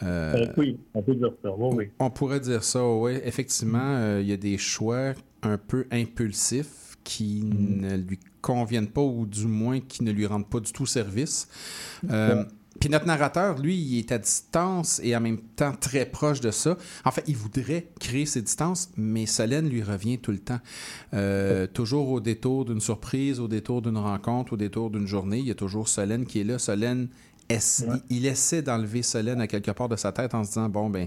Euh, 0.02 0.34
Euh, 0.36 0.46
oui, 0.58 0.78
on 0.92 1.02
peut 1.02 1.14
dire 1.14 1.32
ça. 1.42 1.50
Oui. 1.56 1.88
On 1.98 2.10
pourrait 2.10 2.40
dire 2.40 2.62
ça, 2.62 2.86
oui. 2.86 3.12
Effectivement, 3.24 3.96
euh, 3.96 4.20
il 4.20 4.28
y 4.28 4.32
a 4.32 4.36
des 4.36 4.58
choix 4.58 5.14
un 5.42 5.56
peu 5.56 5.86
impulsifs 5.90 6.96
qui 7.04 7.42
ne 7.44 7.96
lui 7.96 8.18
conviennent 8.42 8.88
pas 8.88 9.00
ou 9.00 9.24
du 9.26 9.46
moins 9.46 9.80
qui 9.80 10.04
ne 10.04 10.12
lui 10.12 10.26
rendent 10.26 10.48
pas 10.48 10.60
du 10.60 10.72
tout 10.72 10.86
service. 10.86 11.48
Puis 12.80 12.88
notre 12.90 13.06
narrateur, 13.06 13.58
lui, 13.58 13.76
il 13.76 13.98
est 13.98 14.12
à 14.12 14.18
distance 14.18 15.00
et 15.02 15.16
en 15.16 15.20
même 15.20 15.38
temps 15.38 15.72
très 15.78 16.06
proche 16.06 16.40
de 16.40 16.50
ça. 16.50 16.76
En 17.04 17.10
fait, 17.10 17.24
il 17.26 17.36
voudrait 17.36 17.88
créer 18.00 18.26
ces 18.26 18.42
distances, 18.42 18.90
mais 18.96 19.26
Solène 19.26 19.68
lui 19.68 19.82
revient 19.82 20.18
tout 20.18 20.32
le 20.32 20.38
temps. 20.38 20.60
Euh, 21.14 21.66
toujours 21.66 22.10
au 22.10 22.20
détour 22.20 22.64
d'une 22.64 22.80
surprise, 22.80 23.40
au 23.40 23.48
détour 23.48 23.82
d'une 23.82 23.98
rencontre, 23.98 24.52
au 24.54 24.56
détour 24.56 24.90
d'une 24.90 25.06
journée, 25.06 25.38
il 25.38 25.46
y 25.46 25.50
a 25.50 25.54
toujours 25.54 25.88
Solène 25.88 26.26
qui 26.26 26.40
est 26.40 26.44
là. 26.44 26.58
Solène 26.58 27.08
essa- 27.48 28.00
il, 28.10 28.18
il 28.18 28.26
essaie 28.26 28.60
d'enlever 28.62 29.02
Solène 29.02 29.40
à 29.40 29.46
quelque 29.46 29.70
part 29.70 29.88
de 29.88 29.94
sa 29.96 30.10
tête 30.12 30.34
en 30.34 30.42
se 30.42 30.48
disant 30.48 30.68
bon 30.68 30.90
ben 30.90 31.06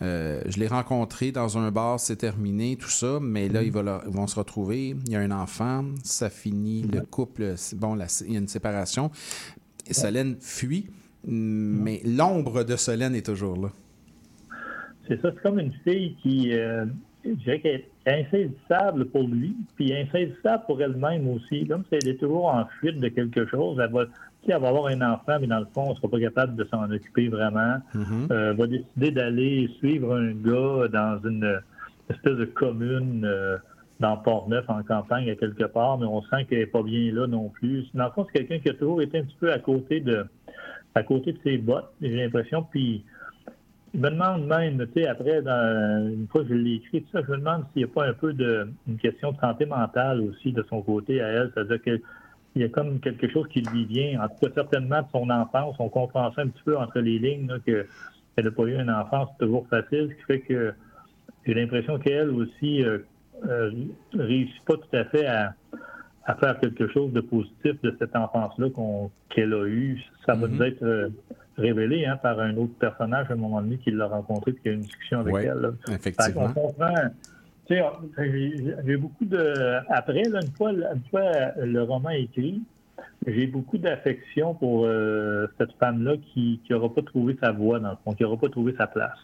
euh, 0.00 0.40
je 0.46 0.58
l'ai 0.60 0.68
rencontré 0.68 1.32
dans 1.32 1.58
un 1.58 1.72
bar 1.72 1.98
c'est 1.98 2.14
terminé 2.14 2.76
tout 2.76 2.88
ça 2.88 3.18
mais 3.20 3.48
là 3.48 3.64
ils, 3.64 3.72
vont, 3.72 3.82
leur- 3.82 4.04
ils 4.06 4.12
vont 4.14 4.28
se 4.28 4.36
retrouver 4.36 4.94
il 5.06 5.10
y 5.12 5.16
a 5.16 5.18
un 5.20 5.32
enfant 5.32 5.84
ça 6.04 6.30
finit 6.30 6.82
le 6.82 7.00
couple 7.00 7.56
bon 7.74 7.96
la- 7.96 8.06
il 8.26 8.32
y 8.32 8.36
a 8.36 8.38
une 8.38 8.46
séparation 8.46 9.10
Et 9.88 9.92
Solène 9.94 10.36
fuit 10.40 10.86
mais 11.24 12.00
l'ombre 12.04 12.64
de 12.64 12.76
Solène 12.76 13.14
est 13.14 13.26
toujours 13.26 13.56
là 13.56 13.68
C'est 15.08 15.20
ça, 15.20 15.30
c'est 15.34 15.42
comme 15.42 15.58
une 15.58 15.72
fille 15.84 16.16
qui, 16.22 16.52
euh, 16.52 16.84
je 17.24 17.30
dirais 17.30 17.60
qu'elle 17.60 17.82
est 18.06 18.24
insaisissable 18.24 19.06
pour 19.06 19.22
lui, 19.22 19.56
puis 19.76 19.94
insaisissable 19.94 20.64
pour 20.66 20.82
elle-même 20.82 21.28
aussi. 21.28 21.66
Comme 21.66 21.84
si 21.88 21.98
elle 22.00 22.08
est 22.08 22.18
toujours 22.18 22.46
en 22.46 22.66
fuite 22.80 22.98
de 22.98 23.08
quelque 23.08 23.46
chose. 23.46 23.78
Elle 23.82 23.92
va, 23.92 24.04
elle 24.48 24.60
va 24.60 24.68
avoir 24.68 24.86
un 24.86 25.00
enfant, 25.00 25.38
mais 25.40 25.46
dans 25.46 25.60
le 25.60 25.66
fond, 25.72 25.84
elle 25.84 25.90
ne 25.90 25.96
sera 25.96 26.08
pas 26.08 26.20
capable 26.20 26.56
de 26.56 26.64
s'en 26.64 26.90
occuper 26.90 27.28
vraiment. 27.28 27.76
Euh, 28.30 28.54
va 28.54 28.66
décider 28.66 29.10
d'aller 29.12 29.68
suivre 29.78 30.16
un 30.16 30.32
gars 30.32 30.88
dans 30.88 31.20
une 31.24 31.60
espèce 32.10 32.36
de 32.36 32.44
commune 32.44 33.24
euh, 33.24 33.56
dans 34.00 34.16
Port-Neuf 34.16 34.64
en 34.68 34.82
campagne 34.82 35.30
à 35.30 35.36
quelque 35.36 35.64
part, 35.64 35.98
mais 35.98 36.06
on 36.06 36.22
sent 36.22 36.44
qu'elle 36.48 36.58
n'est 36.58 36.66
pas 36.66 36.82
bien 36.82 37.12
là 37.12 37.26
non 37.28 37.48
plus. 37.48 37.86
Dans 37.94 38.06
le 38.06 38.10
fond, 38.10 38.26
c'est 38.26 38.40
quelqu'un 38.40 38.58
qui 38.58 38.68
a 38.68 38.74
toujours 38.74 39.00
été 39.00 39.18
un 39.18 39.22
petit 39.22 39.36
peu 39.38 39.52
à 39.52 39.58
côté 39.60 40.00
de 40.00 40.26
à 40.94 41.02
côté 41.02 41.32
de 41.32 41.38
ses 41.42 41.58
bottes, 41.58 41.92
j'ai 42.00 42.16
l'impression. 42.16 42.62
Puis 42.62 43.04
je 43.94 43.98
me 43.98 44.10
demande 44.10 44.46
même, 44.46 44.86
tu 44.94 45.02
sais, 45.02 45.08
après, 45.08 45.38
une 45.38 46.26
fois 46.30 46.42
que 46.42 46.48
je 46.48 46.54
l'ai 46.54 46.74
écrit, 46.74 47.04
ça, 47.12 47.20
je 47.26 47.30
me 47.32 47.38
demande 47.38 47.64
s'il 47.72 47.84
n'y 47.84 47.90
a 47.90 47.92
pas 47.92 48.06
un 48.06 48.14
peu 48.14 48.32
de 48.32 48.68
une 48.88 48.96
question 48.96 49.32
de 49.32 49.38
santé 49.38 49.66
mentale 49.66 50.20
aussi 50.22 50.52
de 50.52 50.64
son 50.68 50.82
côté 50.82 51.20
à 51.20 51.28
elle. 51.28 51.52
C'est-à-dire 51.54 51.82
qu'il 51.82 52.00
y 52.56 52.64
a 52.64 52.68
comme 52.68 53.00
quelque 53.00 53.28
chose 53.28 53.46
qui 53.48 53.60
lui 53.60 53.84
vient, 53.86 54.22
en 54.22 54.28
tout 54.28 54.46
cas 54.46 54.52
certainement 54.54 55.02
de 55.02 55.08
son 55.12 55.28
enfance. 55.30 55.76
On 55.78 55.88
comprend 55.88 56.32
ça 56.32 56.42
un 56.42 56.48
petit 56.48 56.62
peu 56.64 56.76
entre 56.76 57.00
les 57.00 57.18
lignes, 57.18 57.52
qu'elle 57.64 57.86
n'a 58.38 58.50
pas 58.50 58.64
eu 58.64 58.80
une 58.80 58.90
enfance 58.90 59.28
toujours 59.38 59.66
facile, 59.68 60.10
ce 60.10 60.14
qui 60.14 60.22
fait 60.24 60.40
que 60.40 60.74
j'ai 61.46 61.54
l'impression 61.54 61.98
qu'elle 61.98 62.30
aussi 62.30 62.84
euh, 62.84 62.98
euh, 63.48 63.72
réussit 64.14 64.64
pas 64.64 64.74
tout 64.74 64.96
à 64.96 65.04
fait 65.06 65.26
à, 65.26 65.54
faire 66.34 66.58
quelque 66.60 66.88
chose 66.88 67.12
de 67.12 67.20
positif 67.20 67.80
de 67.82 67.94
cette 67.98 68.14
enfance-là 68.14 68.68
qu'elle 69.28 69.54
a 69.54 69.66
eue. 69.66 70.00
Ça 70.24 70.34
va 70.34 70.46
mm-hmm. 70.46 70.50
nous 70.50 70.62
être 70.62 70.82
euh, 70.82 71.08
révélé 71.56 72.06
hein, 72.06 72.16
par 72.16 72.38
un 72.40 72.56
autre 72.56 72.74
personnage 72.78 73.26
à 73.30 73.32
un 73.32 73.36
moment 73.36 73.60
donné 73.60 73.78
qui 73.78 73.90
l'a 73.90 74.06
rencontré 74.06 74.52
et 74.52 74.54
qui 74.54 74.68
a 74.68 74.72
eu 74.72 74.74
une 74.74 74.82
discussion 74.82 75.20
avec 75.20 75.34
elle. 75.36 75.72
Effectivement. 75.92 76.48
J'ai 77.68 78.96
beaucoup 78.96 79.24
de. 79.24 79.80
Après, 79.88 80.22
là, 80.24 80.40
une, 80.42 80.52
fois, 80.52 80.70
une 80.70 81.02
fois 81.10 81.30
le 81.58 81.82
roman 81.82 82.10
écrit, 82.10 82.62
j'ai 83.26 83.46
beaucoup 83.46 83.78
d'affection 83.78 84.54
pour 84.54 84.84
euh, 84.84 85.46
cette 85.58 85.72
femme-là 85.78 86.16
qui 86.32 86.60
n'aura 86.70 86.92
pas 86.92 87.02
trouvé 87.02 87.36
sa 87.40 87.52
voie, 87.52 87.78
dans 87.78 87.96
qui 88.14 88.22
n'aura 88.22 88.36
pas 88.36 88.48
trouvé 88.48 88.74
sa 88.76 88.86
place. 88.86 89.18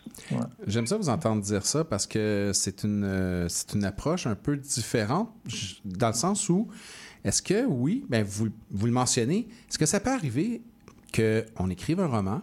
J'aime 0.67 0.87
ça 0.87 0.97
vous 0.97 1.09
entendre 1.09 1.43
dire 1.43 1.65
ça 1.65 1.85
parce 1.85 2.07
que 2.07 2.53
c'est 2.55 2.85
une, 2.85 3.05
euh, 3.05 3.49
une 3.75 3.85
approche 3.85 4.27
un 4.27 4.35
peu 4.35 4.57
différente, 4.57 5.31
dans 5.85 6.09
le 6.09 6.15
sens 6.15 6.49
où, 6.49 6.69
est-ce 7.25 7.43
que, 7.43 7.67
oui, 7.67 8.05
ben 8.09 8.25
vous, 8.25 8.49
vous 8.71 8.87
le 8.87 8.93
mentionnez, 8.93 9.49
est-ce 9.69 9.79
que 9.79 9.87
ça 9.87 10.01
peut 10.01 10.13
arriver 10.13 10.63
qu'on 11.15 11.71
écrive 11.71 12.01
un 12.01 12.07
roman, 12.07 12.43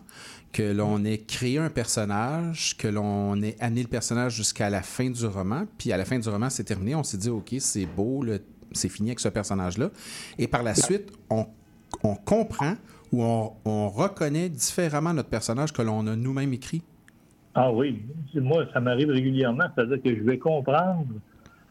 que 0.51 0.63
l'on 0.63 1.03
ait 1.03 1.19
créé 1.19 1.57
un 1.57 1.69
personnage, 1.69 2.77
que 2.77 2.87
l'on 2.87 3.41
ait 3.41 3.55
amené 3.59 3.83
le 3.83 3.89
personnage 3.89 4.35
jusqu'à 4.35 4.69
la 4.69 4.81
fin 4.81 5.09
du 5.09 5.25
roman, 5.25 5.65
puis 5.77 5.91
à 5.91 5.97
la 5.97 6.05
fin 6.05 6.17
du 6.17 6.27
roman, 6.29 6.49
c'est 6.49 6.63
terminé, 6.63 6.95
on 6.95 7.03
s'est 7.03 7.17
dit, 7.17 7.29
OK, 7.29 7.55
c'est 7.59 7.85
beau, 7.85 8.23
le 8.23 8.41
c'est 8.71 8.89
fini 8.89 9.09
avec 9.09 9.19
ce 9.19 9.29
personnage-là. 9.29 9.89
Et 10.37 10.47
par 10.47 10.63
la 10.63 10.75
suite, 10.75 11.11
on, 11.29 11.45
comprend 12.25 12.73
ou 13.11 13.23
on, 13.23 13.89
reconnaît 13.89 14.49
différemment 14.49 15.13
notre 15.13 15.29
personnage 15.29 15.71
que 15.71 15.81
l'on 15.81 16.05
a 16.07 16.15
nous-mêmes 16.15 16.53
écrit. 16.53 16.81
Ah 17.53 17.71
oui, 17.71 18.01
moi, 18.35 18.65
ça 18.73 18.81
m'arrive 18.81 19.09
régulièrement. 19.09 19.65
C'est-à-dire 19.75 20.01
que 20.03 20.15
je 20.15 20.23
vais 20.23 20.37
comprendre 20.37 21.05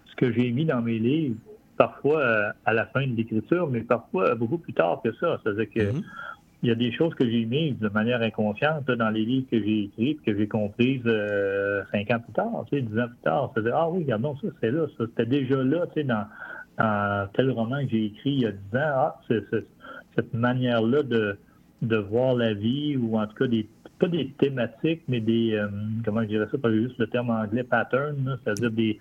ce 0.07 0.17
que 0.17 0.33
j'ai 0.33 0.51
mis 0.51 0.65
dans 0.65 0.81
mes 0.81 0.99
livres, 0.99 1.37
parfois 1.77 2.21
euh, 2.21 2.51
à 2.65 2.73
la 2.73 2.87
fin 2.87 3.07
de 3.07 3.15
l'écriture, 3.15 3.69
mais 3.69 3.81
parfois 3.81 4.35
beaucoup 4.35 4.59
plus 4.59 4.73
tard 4.73 5.01
que 5.05 5.13
ça. 5.17 5.39
C'est-à-dire 5.43 5.69
que 5.75 6.01
il 6.65 6.69
y 6.69 6.71
a 6.71 6.75
des 6.75 6.93
choses 6.93 7.15
que 7.15 7.29
j'ai 7.29 7.45
mises 7.45 7.79
de 7.79 7.91
manière 7.91 8.23
inconsciente 8.23 8.87
dans 8.87 9.11
les 9.11 9.23
livres 9.27 9.47
que 9.51 9.63
j'ai 9.63 9.85
écrits, 9.85 10.19
que 10.25 10.35
j'ai 10.35 10.49
comprises 10.49 11.03
euh, 11.05 11.83
cinq 11.93 12.11
ans 12.11 12.21
plus 12.21 12.33
tard, 12.33 12.65
tu 12.71 12.79
sais, 12.79 12.83
dix 12.83 12.99
ans 12.99 13.07
plus 13.07 13.23
tard. 13.23 13.51
C'est-à-dire, 13.53 13.77
ah 13.77 13.91
oui, 13.91 14.03
regardons 14.03 14.35
ça, 14.39 14.49
c'est 14.63 14.71
là, 14.71 14.87
ça, 14.97 15.05
c'était 15.07 15.27
déjà 15.27 15.63
là, 15.63 15.87
tu 15.89 16.01
sais, 16.01 16.05
dans, 16.05 16.25
dans 16.78 17.28
tel 17.35 17.50
roman 17.50 17.83
que 17.85 17.90
j'ai 17.90 18.07
écrit 18.07 18.31
il 18.31 18.40
y 18.40 18.47
a 18.47 18.52
dix 18.52 18.76
ans, 18.76 19.12
ah, 19.12 19.21
cette 19.28 20.35
manière-là 20.35 21.02
de, 21.02 21.38
de 21.83 21.97
voir 21.97 22.35
la 22.35 22.54
vie, 22.54 22.97
ou 22.97 23.19
en 23.19 23.26
tout 23.26 23.35
cas 23.35 23.47
des 23.47 23.69
pas 23.99 24.09
des 24.09 24.31
thématiques, 24.38 25.02
mais 25.09 25.21
des 25.21 25.54
euh, 25.54 25.69
comment 26.04 26.23
je 26.23 26.28
dirais 26.28 26.47
ça, 26.50 26.59
pas 26.59 26.73
juste 26.73 26.99
le 26.99 27.07
terme 27.07 27.31
anglais 27.31 27.62
pattern, 27.62 28.38
c'est-à-dire 28.43 28.71
des, 28.71 28.99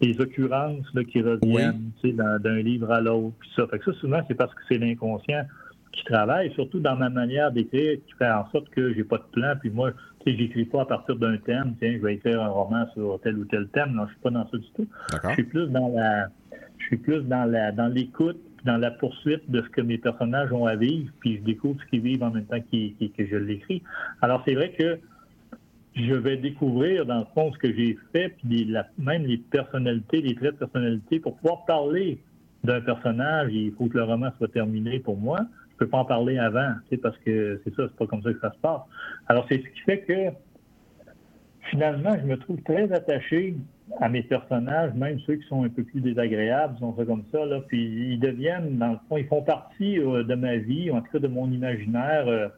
des 0.00 0.20
occurrences 0.20 0.86
là, 0.94 1.04
qui 1.04 1.20
reviennent 1.20 1.90
d'un 2.02 2.58
livre 2.60 2.90
à 2.90 3.00
l'autre. 3.00 3.36
Ça. 3.54 3.66
Fait 3.66 3.78
que 3.78 3.92
ça, 3.92 4.00
souvent, 4.00 4.20
c'est 4.28 4.34
parce 4.34 4.54
que 4.54 4.60
c'est 4.68 4.78
l'inconscient 4.78 5.44
qui 5.92 6.04
travaille, 6.04 6.52
surtout 6.54 6.80
dans 6.80 6.96
ma 6.96 7.10
manière 7.10 7.50
d'écrire, 7.50 7.98
qui 8.06 8.14
fait 8.16 8.30
en 8.30 8.48
sorte 8.50 8.68
que 8.70 8.94
j'ai 8.94 9.04
pas 9.04 9.18
de 9.18 9.24
plan, 9.32 9.54
puis 9.60 9.70
moi, 9.70 9.90
tu 10.24 10.30
sais, 10.30 10.38
j'écris 10.38 10.64
pas 10.64 10.82
à 10.82 10.84
partir 10.86 11.16
d'un 11.16 11.36
thème, 11.38 11.74
tiens, 11.78 11.94
je 11.96 11.98
vais 11.98 12.14
écrire 12.14 12.40
un 12.40 12.48
roman 12.48 12.86
sur 12.94 13.20
tel 13.22 13.36
ou 13.36 13.44
tel 13.44 13.68
thème, 13.68 13.92
non, 13.92 14.06
je 14.06 14.12
suis 14.12 14.20
pas 14.20 14.30
dans 14.30 14.48
ça 14.48 14.56
du 14.56 14.70
tout. 14.76 14.88
Je 15.24 15.32
suis 15.34 15.42
plus 15.42 15.66
dans 15.66 15.88
la 15.88 16.28
je 16.80 16.86
suis 16.86 16.96
plus 16.96 17.22
dans 17.22 17.44
la 17.44 17.72
dans 17.72 17.88
l'écoute, 17.88 18.40
dans 18.64 18.76
la 18.76 18.90
poursuite 18.90 19.48
de 19.50 19.62
ce 19.62 19.68
que 19.68 19.80
mes 19.80 19.98
personnages 19.98 20.52
ont 20.52 20.66
à 20.66 20.76
vivre, 20.76 21.10
puis 21.20 21.36
je 21.36 21.42
découvre 21.42 21.80
ce 21.80 21.86
qu'ils 21.90 22.02
vivent 22.02 22.22
en 22.22 22.30
même 22.30 22.46
temps 22.46 22.60
que 22.60 23.26
je 23.26 23.36
l'écris. 23.36 23.82
Alors 24.20 24.42
c'est 24.44 24.54
vrai 24.54 24.72
que 24.72 24.98
je 25.94 26.14
vais 26.14 26.36
découvrir 26.36 27.06
dans 27.06 27.20
le 27.20 27.26
fond 27.34 27.52
ce 27.52 27.58
que 27.58 27.72
j'ai 27.72 27.98
fait, 28.12 28.36
puis 28.42 28.72
même 28.98 29.24
les 29.24 29.38
personnalités, 29.38 30.20
les 30.20 30.34
traits 30.34 30.54
de 30.54 30.58
personnalité, 30.58 31.20
pour 31.20 31.36
pouvoir 31.36 31.64
parler 31.64 32.18
d'un 32.64 32.80
personnage, 32.80 33.52
il 33.52 33.72
faut 33.72 33.86
que 33.86 33.98
le 33.98 34.04
roman 34.04 34.30
soit 34.38 34.52
terminé 34.52 35.00
pour 35.00 35.16
moi. 35.16 35.38
Je 35.72 35.76
peux 35.84 35.88
pas 35.88 35.98
en 35.98 36.04
parler 36.04 36.38
avant, 36.38 36.74
parce 37.02 37.16
que 37.18 37.60
c'est 37.64 37.74
ça, 37.74 37.84
c'est 37.88 37.96
pas 37.96 38.06
comme 38.06 38.22
ça 38.22 38.32
que 38.32 38.40
ça 38.40 38.52
se 38.52 38.58
passe. 38.58 38.82
Alors 39.28 39.46
c'est 39.48 39.62
ce 39.62 39.68
qui 39.68 39.80
fait 39.80 40.00
que 40.00 40.36
finalement, 41.70 42.16
je 42.20 42.26
me 42.26 42.36
trouve 42.36 42.60
très 42.62 42.92
attaché 42.92 43.56
à 43.98 44.08
mes 44.08 44.22
personnages, 44.22 44.94
même 44.94 45.18
ceux 45.26 45.36
qui 45.36 45.46
sont 45.48 45.64
un 45.64 45.68
peu 45.68 45.82
plus 45.82 46.00
désagréables, 46.00 46.78
sont 46.78 46.94
ça 46.96 47.04
comme 47.04 47.24
ça, 47.32 47.44
là, 47.44 47.60
puis 47.66 48.12
ils 48.12 48.20
deviennent, 48.20 48.78
dans 48.78 48.92
le 48.92 48.98
fond, 49.08 49.16
ils 49.16 49.26
font 49.26 49.42
partie 49.42 49.98
euh, 49.98 50.22
de 50.22 50.34
ma 50.34 50.56
vie, 50.56 50.90
en 50.90 51.00
tout 51.00 51.12
cas 51.12 51.18
de 51.18 51.28
mon 51.28 51.50
imaginaire, 51.50 52.28
euh, 52.28 52.48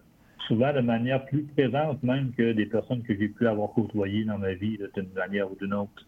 souvent 0.47 0.73
de 0.73 0.81
manière 0.81 1.25
plus 1.25 1.45
présente 1.57 2.03
même 2.03 2.33
que 2.37 2.53
des 2.53 2.67
personnes 2.67 3.03
que 3.03 3.17
j'ai 3.17 3.29
pu 3.29 3.47
avoir 3.47 3.71
côtoyées 3.71 4.25
dans 4.25 4.39
ma 4.39 4.55
vie, 4.55 4.79
d'une 4.95 5.09
manière 5.15 5.51
ou 5.51 5.57
d'une 5.57 5.75
autre. 5.75 6.05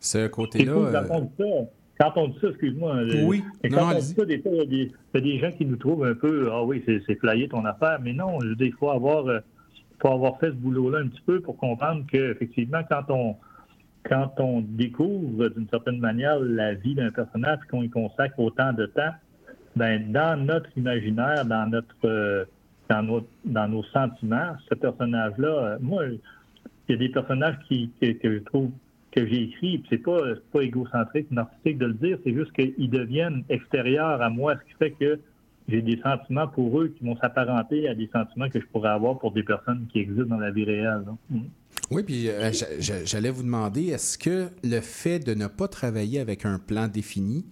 C'est 0.00 0.24
un 0.24 0.28
côté-là... 0.28 0.72
Euh, 0.72 1.62
quand 1.98 2.12
on 2.16 2.28
dit 2.28 2.36
ça, 2.42 2.48
excuse-moi. 2.48 3.04
Oui, 3.24 3.42
quand 3.70 3.94
on 3.94 3.98
dit 3.98 4.14
ça, 4.14 4.26
des 4.26 4.38
fois, 4.38 4.52
il 4.52 4.82
y, 4.82 4.92
a 5.14 5.20
des 5.20 5.38
gens 5.38 5.50
qui 5.52 5.64
nous 5.64 5.76
trouvent 5.76 6.04
un 6.04 6.14
peu, 6.14 6.50
ah 6.52 6.62
oui, 6.62 6.84
c'est 6.86 7.18
flayé 7.18 7.48
ton 7.48 7.64
affaire, 7.64 8.00
mais 8.02 8.12
non, 8.12 8.38
je 8.40 8.52
il 8.62 8.72
faut 8.74 8.90
avoir, 8.90 9.24
faut 9.98 10.08
avoir 10.08 10.38
fait 10.38 10.48
ce 10.48 10.56
boulot-là 10.56 10.98
un 10.98 11.08
petit 11.08 11.22
peu 11.24 11.40
pour 11.40 11.56
comprendre 11.56 12.04
qu'effectivement, 12.06 12.82
quand 12.90 13.04
on 13.08 13.36
quand 14.08 14.32
on 14.38 14.60
découvre 14.60 15.48
d'une 15.48 15.68
certaine 15.68 15.98
manière 15.98 16.38
la 16.40 16.74
vie 16.74 16.94
d'un 16.94 17.10
personnage 17.10 17.58
qu'on 17.70 17.82
y 17.82 17.90
consacre 17.90 18.38
autant 18.38 18.72
de 18.72 18.86
temps, 18.86 19.12
ben 19.74 20.10
dans 20.10 20.42
notre 20.42 20.70
imaginaire, 20.76 21.44
dans 21.44 21.68
notre 21.68 21.94
euh, 22.04 22.44
dans 22.88 23.02
nos 23.02 23.26
dans 23.44 23.68
nos 23.68 23.82
sentiments, 23.84 24.56
ce 24.68 24.74
personnage-là, 24.74 25.48
euh, 25.48 25.78
moi, 25.80 26.04
il 26.06 26.20
y 26.88 26.94
a 26.94 26.96
des 26.96 27.08
personnages 27.08 27.58
qui, 27.68 27.90
que, 28.00 28.16
je 28.22 28.38
trouve 28.44 28.70
que 29.10 29.26
j'ai 29.26 29.42
écrits, 29.44 29.82
c'est 29.90 29.98
pas 29.98 30.20
pas 30.52 30.62
égocentrique, 30.62 31.30
narcissique 31.30 31.78
de 31.78 31.86
le 31.86 31.94
dire, 31.94 32.18
c'est 32.24 32.34
juste 32.34 32.52
qu'ils 32.52 32.90
deviennent 32.90 33.44
extérieurs 33.48 34.22
à 34.22 34.30
moi, 34.30 34.54
ce 34.56 34.70
qui 34.70 34.78
fait 34.78 34.90
que 34.92 35.20
j'ai 35.68 35.82
des 35.82 36.00
sentiments 36.00 36.46
pour 36.46 36.80
eux 36.80 36.94
qui 36.96 37.04
vont 37.04 37.16
s'apparenter 37.16 37.88
à 37.88 37.94
des 37.94 38.08
sentiments 38.12 38.48
que 38.48 38.60
je 38.60 38.66
pourrais 38.66 38.90
avoir 38.90 39.18
pour 39.18 39.32
des 39.32 39.42
personnes 39.42 39.86
qui 39.92 39.98
existent 39.98 40.28
dans 40.28 40.38
la 40.38 40.52
vie 40.52 40.64
réelle. 40.64 41.02
Oui, 41.90 42.02
puis 42.02 42.28
euh, 42.28 42.50
j'allais 42.80 43.30
vous 43.30 43.42
demander, 43.42 43.86
est-ce 43.86 44.18
que 44.18 44.50
le 44.64 44.80
fait 44.80 45.20
de 45.20 45.34
ne 45.34 45.46
pas 45.46 45.68
travailler 45.68 46.18
avec 46.18 46.44
un 46.44 46.58
plan 46.58 46.88
défini 46.88 47.46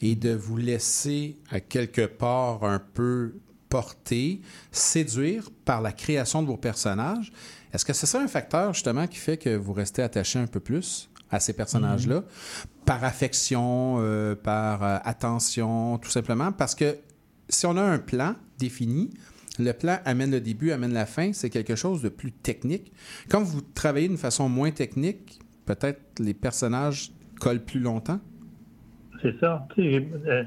et 0.00 0.14
de 0.14 0.34
vous 0.34 0.56
laisser 0.56 1.36
à 1.50 1.60
quelque 1.60 2.06
part 2.06 2.64
un 2.64 2.78
peu 2.78 3.34
porter, 3.68 4.40
séduire 4.70 5.50
par 5.64 5.82
la 5.82 5.92
création 5.92 6.42
de 6.42 6.46
vos 6.46 6.56
personnages, 6.56 7.32
est-ce 7.72 7.84
que 7.84 7.92
c'est 7.92 8.06
ça 8.06 8.20
un 8.20 8.28
facteur 8.28 8.72
justement 8.72 9.06
qui 9.06 9.18
fait 9.18 9.36
que 9.36 9.54
vous 9.54 9.72
restez 9.72 10.02
attaché 10.02 10.38
un 10.38 10.46
peu 10.46 10.60
plus 10.60 11.10
à 11.30 11.40
ces 11.40 11.52
personnages-là, 11.52 12.20
mm-hmm. 12.20 12.84
par 12.84 13.04
affection, 13.04 13.96
euh, 13.98 14.34
par 14.36 14.82
euh, 14.82 14.98
attention, 15.04 15.98
tout 15.98 16.10
simplement, 16.10 16.52
parce 16.52 16.74
que 16.74 16.96
si 17.48 17.66
on 17.66 17.76
a 17.76 17.82
un 17.82 17.98
plan 17.98 18.34
défini, 18.58 19.10
le 19.58 19.72
plan 19.72 19.98
amène 20.04 20.30
le 20.30 20.40
début, 20.40 20.70
amène 20.70 20.92
la 20.92 21.06
fin, 21.06 21.32
c'est 21.32 21.50
quelque 21.50 21.74
chose 21.74 22.02
de 22.02 22.08
plus 22.08 22.32
technique. 22.32 22.92
Quand 23.28 23.42
vous 23.42 23.60
travaillez 23.60 24.08
d'une 24.08 24.16
façon 24.16 24.48
moins 24.48 24.70
technique, 24.70 25.38
peut-être 25.66 26.00
les 26.20 26.34
personnages 26.34 27.10
collent 27.40 27.64
plus 27.64 27.80
longtemps. 27.80 28.20
C'est 29.22 29.38
ça. 29.40 29.66
Tu 29.74 29.82
sais, 29.82 30.08
euh, 30.26 30.42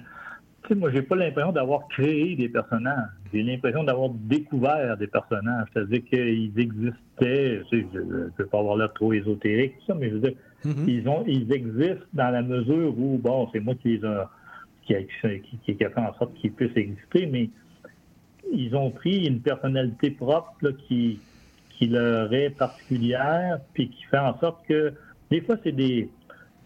moi, 0.76 0.92
j'ai 0.92 1.02
pas 1.02 1.16
l'impression 1.16 1.52
d'avoir 1.52 1.88
créé 1.88 2.36
des 2.36 2.50
personnages. 2.50 3.10
J'ai 3.34 3.42
l'impression 3.42 3.84
d'avoir 3.84 4.10
découvert 4.10 4.98
des 4.98 5.08
personnages. 5.08 5.68
C'est-à-dire 5.74 6.04
qu'ils 6.06 6.60
existaient. 6.60 7.64
je 7.72 7.78
ne 7.78 8.30
veux 8.38 8.46
pas 8.46 8.60
avoir 8.60 8.78
l'air 8.78 8.94
trop 8.94 9.14
ésotérique, 9.14 9.74
ça, 9.88 9.96
mais 9.96 10.10
je 10.10 10.16
veux 10.16 10.22
dire, 10.22 10.36
mm-hmm. 10.66 10.88
ils, 10.88 11.10
ont, 11.10 11.24
ils 11.28 11.52
existent 11.52 12.06
dans 12.14 12.30
la 12.30 12.44
mesure 12.44 12.94
où, 12.98 13.18
bon, 13.18 13.50
c'est 13.52 13.60
moi 13.60 13.76
qui 13.76 13.98
les 13.98 14.06
a 14.06 14.30
qui 14.90 14.96
a, 14.96 15.02
qui, 15.04 15.76
qui 15.76 15.86
a 15.86 15.90
fait 15.90 16.00
en 16.00 16.14
sorte 16.16 16.34
qu'ils 16.36 16.52
puissent 16.52 16.76
exister, 16.76 17.28
mais 17.28 17.50
ils 18.52 18.76
ont 18.76 18.92
pris 18.92 19.26
une 19.26 19.42
personnalité 19.42 20.12
propre 20.12 20.54
qui, 20.88 21.20
leur 21.82 22.34
est 22.34 22.50
particulière, 22.50 23.60
puis 23.74 23.90
qui 23.90 24.04
fait 24.04 24.18
en 24.18 24.38
sorte 24.40 24.66
que 24.68 24.94
des 25.32 25.42
fois, 25.42 25.56
c'est 25.64 25.72
des 25.72 26.10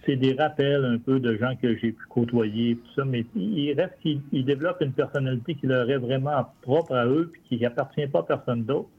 c'est 0.05 0.17
des 0.17 0.33
rappels 0.33 0.83
un 0.83 0.97
peu 0.97 1.21
de 1.21 1.37
gens 1.37 1.55
que 1.55 1.77
j'ai 1.77 1.93
pu 1.93 2.05
côtoyer, 2.09 2.75
tout 2.75 2.93
ça, 2.93 3.05
mais 3.05 3.25
il 3.35 3.73
reste 3.73 3.93
qu'ils 4.01 4.45
développent 4.45 4.81
une 4.81 4.91
personnalité 4.91 5.55
qui 5.55 5.65
leur 5.65 5.89
est 5.89 5.97
vraiment 5.97 6.45
propre 6.61 6.93
à 6.93 7.05
eux, 7.05 7.31
puis 7.31 7.59
qui 7.59 7.65
appartient 7.65 8.07
pas 8.07 8.19
à 8.19 8.23
personne 8.23 8.65
d'autre. 8.65 8.89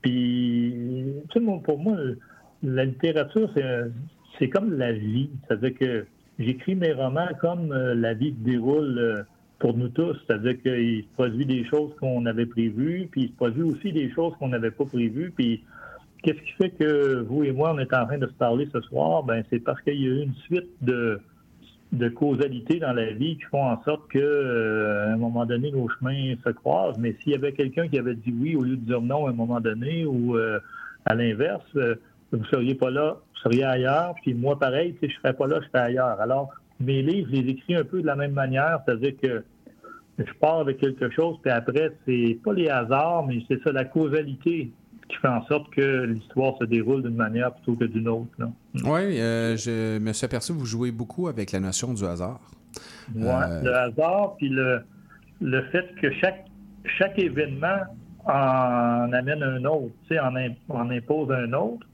Puis, 0.00 0.72
tu 1.30 1.38
sais, 1.38 1.46
pour 1.62 1.78
moi, 1.78 1.98
la 2.62 2.84
littérature, 2.86 3.50
c'est 4.38 4.48
comme 4.48 4.78
la 4.78 4.92
vie. 4.92 5.28
C'est-à-dire 5.46 5.74
que 5.74 6.06
j'écris 6.38 6.74
mes 6.74 6.92
romans 6.92 7.28
comme 7.40 7.72
euh, 7.72 7.94
la 7.94 8.14
vie 8.14 8.30
se 8.30 8.44
déroule 8.44 8.98
euh, 8.98 9.22
pour 9.58 9.76
nous 9.76 9.88
tous. 9.88 10.16
C'est-à-dire 10.26 10.60
qu'il 10.62 11.02
se 11.02 11.14
produit 11.14 11.46
des 11.46 11.64
choses 11.64 11.92
qu'on 12.00 12.26
avait 12.26 12.46
prévues, 12.46 13.08
puis 13.10 13.24
il 13.24 13.28
se 13.28 13.34
produit 13.34 13.62
aussi 13.62 13.92
des 13.92 14.10
choses 14.12 14.34
qu'on 14.38 14.48
n'avait 14.48 14.70
pas 14.70 14.84
prévues. 14.84 15.32
Puis 15.34 15.64
qu'est-ce 16.22 16.40
qui 16.40 16.52
fait 16.52 16.70
que 16.70 17.20
vous 17.22 17.44
et 17.44 17.52
moi, 17.52 17.72
on 17.74 17.78
est 17.78 17.94
en 17.94 18.06
train 18.06 18.18
de 18.18 18.26
se 18.26 18.34
parler 18.34 18.68
ce 18.72 18.80
soir? 18.82 19.22
Ben, 19.22 19.44
c'est 19.50 19.60
parce 19.60 19.80
qu'il 19.82 20.00
y 20.00 20.06
a 20.06 20.10
eu 20.10 20.22
une 20.22 20.34
suite 20.34 20.70
de, 20.82 21.20
de 21.92 22.08
causalité 22.08 22.78
dans 22.78 22.92
la 22.92 23.12
vie 23.12 23.36
qui 23.36 23.44
font 23.44 23.64
en 23.64 23.82
sorte 23.84 24.08
que 24.08 24.18
euh, 24.18 25.10
à 25.10 25.12
un 25.12 25.16
moment 25.16 25.46
donné 25.46 25.70
nos 25.70 25.88
chemins 25.88 26.34
se 26.44 26.50
croisent 26.50 26.98
mais 26.98 27.14
s'il 27.22 27.32
y 27.32 27.34
avait 27.34 27.52
quelqu'un 27.52 27.88
qui 27.88 27.98
avait 27.98 28.14
dit 28.14 28.34
oui 28.38 28.56
au 28.56 28.62
lieu 28.62 28.76
de 28.76 28.84
dire 28.84 29.00
non 29.00 29.26
à 29.26 29.30
un 29.30 29.32
moment 29.32 29.60
donné 29.60 30.04
ou 30.04 30.36
euh, 30.36 30.58
à 31.04 31.14
l'inverse 31.14 31.64
euh, 31.76 31.94
vous 32.32 32.44
seriez 32.46 32.74
pas 32.74 32.90
là 32.90 33.16
vous 33.30 33.40
seriez 33.40 33.64
ailleurs 33.64 34.14
puis 34.22 34.34
moi 34.34 34.58
pareil 34.58 34.96
je 35.00 35.08
serais 35.08 35.32
pas 35.32 35.46
là 35.46 35.60
je 35.62 35.68
serais 35.68 35.84
ailleurs 35.84 36.20
alors 36.20 36.52
mes 36.80 37.02
livres 37.02 37.28
je 37.30 37.40
les 37.40 37.50
écris 37.50 37.74
un 37.74 37.84
peu 37.84 38.00
de 38.00 38.06
la 38.06 38.16
même 38.16 38.32
manière 38.32 38.80
c'est-à-dire 38.84 39.14
que 39.22 39.44
je 40.18 40.32
pars 40.40 40.60
avec 40.60 40.78
quelque 40.78 41.10
chose 41.10 41.36
puis 41.42 41.50
après 41.50 41.92
c'est 42.06 42.38
pas 42.44 42.52
les 42.52 42.68
hasards 42.68 43.26
mais 43.26 43.42
c'est 43.48 43.62
ça 43.62 43.72
la 43.72 43.84
causalité 43.84 44.72
qui 45.08 45.16
fait 45.18 45.28
en 45.28 45.44
sorte 45.46 45.70
que 45.72 46.04
l'histoire 46.04 46.56
se 46.58 46.64
déroule 46.64 47.02
d'une 47.02 47.16
manière 47.16 47.52
plutôt 47.54 47.76
que 47.76 47.84
d'une 47.84 48.08
autre. 48.08 48.30
Là. 48.38 48.50
Oui, 48.84 49.20
euh, 49.20 49.56
je 49.56 49.98
me 49.98 50.12
suis 50.12 50.24
aperçu 50.24 50.52
que 50.52 50.58
vous 50.58 50.66
jouez 50.66 50.90
beaucoup 50.90 51.28
avec 51.28 51.52
la 51.52 51.60
notion 51.60 51.94
du 51.94 52.04
hasard. 52.04 52.40
Oui, 53.14 53.24
euh... 53.26 53.62
le 53.62 53.74
hasard, 53.74 54.34
puis 54.36 54.48
le, 54.48 54.80
le 55.40 55.62
fait 55.70 55.94
que 56.00 56.10
chaque, 56.12 56.46
chaque 56.98 57.18
événement 57.18 57.82
en 58.24 59.12
amène 59.12 59.42
un 59.42 59.64
autre, 59.64 59.94
tu 60.08 60.14
sais, 60.14 60.20
en, 60.20 60.34
en 60.68 60.90
impose 60.90 61.30
un 61.30 61.52
autre, 61.52 61.86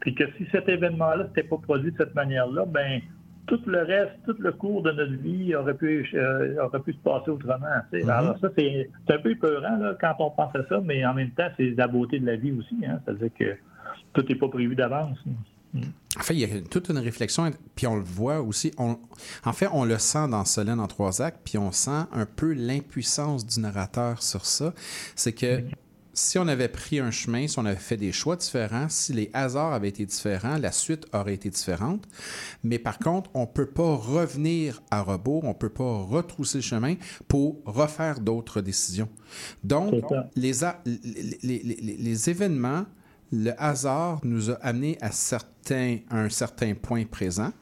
puis 0.00 0.14
que 0.14 0.24
si 0.38 0.46
cet 0.50 0.68
événement-là 0.68 1.24
n'était 1.24 1.42
pas 1.42 1.58
produit 1.58 1.92
de 1.92 1.96
cette 1.98 2.14
manière-là, 2.14 2.64
ben 2.66 3.00
tout 3.46 3.60
le 3.66 3.82
reste, 3.82 4.12
tout 4.26 4.36
le 4.38 4.52
cours 4.52 4.82
de 4.82 4.92
notre 4.92 5.12
vie 5.12 5.54
aurait 5.54 5.74
pu, 5.74 6.08
euh, 6.14 6.64
aurait 6.64 6.80
pu 6.80 6.92
se 6.92 6.98
passer 6.98 7.30
autrement. 7.30 7.58
Mm 7.92 7.98
-hmm. 7.98 8.10
Alors 8.10 8.38
ça, 8.38 8.48
c'est 8.56 8.88
un 9.08 9.18
peu 9.18 9.30
épeurant 9.30 9.76
là, 9.76 9.96
quand 10.00 10.14
on 10.18 10.30
pense 10.30 10.54
à 10.56 10.62
ça, 10.68 10.80
mais 10.82 11.04
en 11.04 11.14
même 11.14 11.30
temps, 11.30 11.50
c'est 11.56 11.70
la 11.76 11.88
beauté 11.88 12.18
de 12.18 12.26
la 12.26 12.36
vie 12.36 12.52
aussi. 12.52 12.76
Hein? 12.86 13.00
C'est-à-dire 13.04 13.30
que 13.38 13.56
tout 14.14 14.24
n'est 14.28 14.38
pas 14.38 14.48
prévu 14.48 14.74
d'avance. 14.74 15.18
Mm. 15.26 15.80
En 16.20 16.22
fait, 16.22 16.34
il 16.34 16.40
y 16.40 16.44
a 16.44 16.60
toute 16.74 16.88
une 16.88 16.98
réflexion, 16.98 17.50
puis 17.74 17.86
on 17.88 17.96
le 17.96 18.02
voit 18.02 18.40
aussi. 18.40 18.70
On, 18.78 18.96
en 19.44 19.52
fait, 19.52 19.68
on 19.72 19.84
le 19.84 19.98
sent 19.98 20.28
dans 20.28 20.44
Solène 20.44 20.78
en 20.78 20.86
trois 20.86 21.20
actes, 21.20 21.40
puis 21.44 21.58
on 21.58 21.72
sent 21.72 22.02
un 22.12 22.26
peu 22.26 22.52
l'impuissance 22.52 23.44
du 23.44 23.60
narrateur 23.60 24.22
sur 24.22 24.44
ça. 24.46 24.72
C'est 25.16 25.32
que 25.32 25.62
si 26.14 26.38
on 26.38 26.46
avait 26.46 26.68
pris 26.68 27.00
un 27.00 27.10
chemin, 27.10 27.48
si 27.48 27.58
on 27.58 27.66
avait 27.66 27.76
fait 27.76 27.96
des 27.96 28.12
choix 28.12 28.36
différents, 28.36 28.88
si 28.88 29.12
les 29.12 29.30
hasards 29.32 29.72
avaient 29.72 29.88
été 29.88 30.06
différents, 30.06 30.56
la 30.58 30.70
suite 30.70 31.06
aurait 31.12 31.34
été 31.34 31.50
différente. 31.50 32.06
Mais 32.62 32.78
par 32.78 32.98
contre, 32.98 33.30
on 33.34 33.42
ne 33.42 33.46
peut 33.46 33.66
pas 33.66 33.96
revenir 33.96 34.80
à 34.90 35.02
rebours, 35.02 35.44
on 35.44 35.48
ne 35.48 35.54
peut 35.54 35.68
pas 35.68 35.98
retrousser 36.02 36.58
le 36.58 36.62
chemin 36.62 36.94
pour 37.26 37.60
refaire 37.66 38.20
d'autres 38.20 38.60
décisions. 38.60 39.08
Donc, 39.64 39.92
les, 40.36 40.52
les, 40.86 41.40
les, 41.42 41.96
les, 41.98 42.30
événements, 42.30 42.86
le 43.32 43.50
hasard 43.60 44.20
nous 44.22 44.50
a 44.50 44.54
amenés 44.54 44.96
à, 45.00 45.10
certains, 45.10 45.98
à 46.10 46.20
un 46.20 46.28
certain 46.28 46.74
point 46.74 47.04
présent 47.04 47.52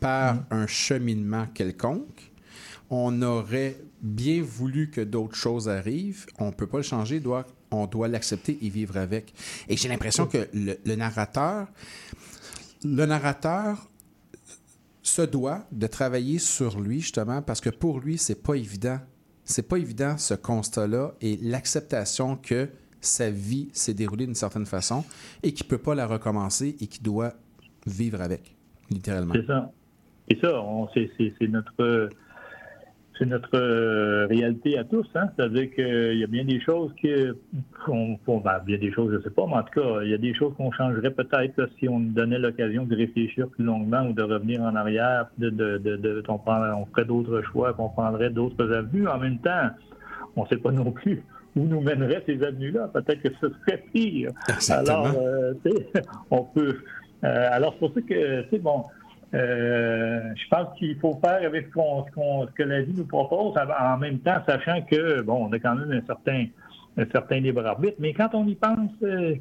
par 0.00 0.34
mmh. 0.34 0.46
un 0.50 0.66
cheminement 0.66 1.46
quelconque. 1.54 2.32
On 2.90 3.22
aurait 3.22 3.78
bien 4.02 4.42
voulu 4.42 4.90
que 4.90 5.00
d'autres 5.00 5.34
choses 5.34 5.68
arrivent. 5.70 6.26
On 6.38 6.48
ne 6.48 6.52
peut 6.52 6.66
pas 6.66 6.76
le 6.76 6.82
changer, 6.82 7.20
doit 7.20 7.46
on 7.74 7.86
doit 7.86 8.08
l'accepter 8.08 8.58
et 8.62 8.68
vivre 8.68 8.96
avec. 8.96 9.32
Et 9.68 9.76
j'ai 9.76 9.88
l'impression 9.88 10.26
que 10.26 10.48
le, 10.52 10.94
narrateur, 10.94 11.66
le 12.84 13.06
narrateur 13.06 13.88
se 15.02 15.22
doit 15.22 15.64
de 15.72 15.86
travailler 15.86 16.38
sur 16.38 16.80
lui 16.80 17.00
justement 17.00 17.42
parce 17.42 17.60
que 17.60 17.70
pour 17.70 18.00
lui 18.00 18.16
c'est 18.18 18.42
pas 18.42 18.54
évident, 18.54 18.98
c'est 19.44 19.68
pas 19.68 19.76
évident 19.76 20.16
ce 20.16 20.34
constat-là 20.34 21.12
et 21.20 21.36
l'acceptation 21.42 22.36
que 22.36 22.68
sa 23.00 23.30
vie 23.30 23.68
s'est 23.72 23.94
déroulée 23.94 24.24
d'une 24.24 24.34
certaine 24.34 24.66
façon 24.66 25.04
et 25.42 25.52
qu'il 25.52 25.66
peut 25.66 25.78
pas 25.78 25.94
la 25.94 26.06
recommencer 26.06 26.76
et 26.80 26.86
qu'il 26.86 27.02
doit 27.02 27.34
vivre 27.86 28.22
avec, 28.22 28.56
littéralement. 28.90 29.34
C'est 29.34 29.46
ça. 29.46 29.70
Et 30.28 30.38
ça, 30.40 30.58
c'est 30.94 31.48
notre 31.48 32.08
c'est 33.18 33.26
notre 33.26 33.54
euh, 33.54 34.26
réalité 34.26 34.76
à 34.78 34.84
tous. 34.84 35.06
Hein? 35.14 35.28
C'est-à-dire 35.36 35.72
qu'il 35.74 36.18
y 36.18 36.24
a 36.24 36.26
bien 36.26 36.44
des 36.44 36.60
choses 36.60 36.92
que, 37.02 37.36
on, 37.86 38.18
on 38.26 38.38
ben, 38.38 38.58
bien 38.64 38.78
des 38.78 38.92
choses, 38.92 39.12
je 39.12 39.18
ne 39.18 39.22
sais 39.22 39.30
pas, 39.30 39.46
mais 39.46 39.54
en 39.54 39.62
tout 39.62 39.80
cas, 39.80 40.02
il 40.02 40.10
y 40.10 40.14
a 40.14 40.18
des 40.18 40.34
choses 40.34 40.52
qu'on 40.56 40.72
changerait 40.72 41.12
peut-être 41.12 41.68
si 41.78 41.88
on 41.88 42.00
nous 42.00 42.12
donnait 42.12 42.38
l'occasion 42.38 42.84
de 42.84 42.96
réfléchir 42.96 43.48
plus 43.48 43.64
longuement 43.64 44.02
ou 44.08 44.12
de 44.12 44.22
revenir 44.22 44.62
en 44.62 44.74
arrière, 44.74 45.28
de, 45.38 45.50
de, 45.50 45.78
de, 45.78 45.96
de 45.96 46.22
on, 46.28 46.38
prend, 46.38 46.60
on, 46.76 46.86
ferait 46.86 47.04
d'autres 47.04 47.42
choix, 47.52 47.72
qu'on 47.72 47.88
prendrait 47.88 48.30
d'autres 48.30 48.72
avenues. 48.72 49.06
En 49.06 49.18
même 49.18 49.38
temps, 49.38 49.70
on 50.36 50.42
ne 50.42 50.48
sait 50.48 50.56
pas 50.56 50.72
non 50.72 50.90
plus 50.90 51.22
où 51.56 51.64
nous 51.64 51.80
mèneraient 51.80 52.22
ces 52.26 52.42
avenues-là. 52.42 52.88
Peut-être 52.88 53.22
que 53.22 53.28
ce 53.40 53.48
serait 53.48 53.84
pire. 53.92 54.32
Exactement. 54.48 55.04
Alors, 55.04 55.14
euh, 55.18 55.54
on 56.30 56.44
peut. 56.44 56.78
Euh, 57.22 57.48
alors, 57.52 57.74
c'est 57.74 57.78
pour 57.78 57.94
ça 57.94 58.00
que, 58.02 58.44
c'est 58.50 58.58
bon. 58.58 58.84
Euh, 59.34 60.20
je 60.36 60.48
pense 60.48 60.78
qu'il 60.78 60.96
faut 61.00 61.18
faire 61.24 61.44
avec 61.44 61.66
ce, 61.66 61.72
qu'on, 61.72 62.06
ce, 62.46 62.52
que 62.52 62.62
la 62.62 62.82
vie 62.82 62.94
nous 62.96 63.06
propose, 63.06 63.54
en 63.56 63.96
même 63.98 64.20
temps, 64.20 64.40
sachant 64.46 64.80
que, 64.82 65.22
bon, 65.22 65.48
on 65.48 65.52
a 65.52 65.58
quand 65.58 65.74
même 65.74 65.90
un 65.90 66.06
certain, 66.06 66.46
un 66.96 67.06
certain 67.10 67.40
libre 67.40 67.66
arbitre. 67.66 67.96
Mais 67.98 68.12
quand 68.12 68.34
on 68.34 68.46
y 68.46 68.54
pense, 68.54 68.90
euh, 69.02 69.34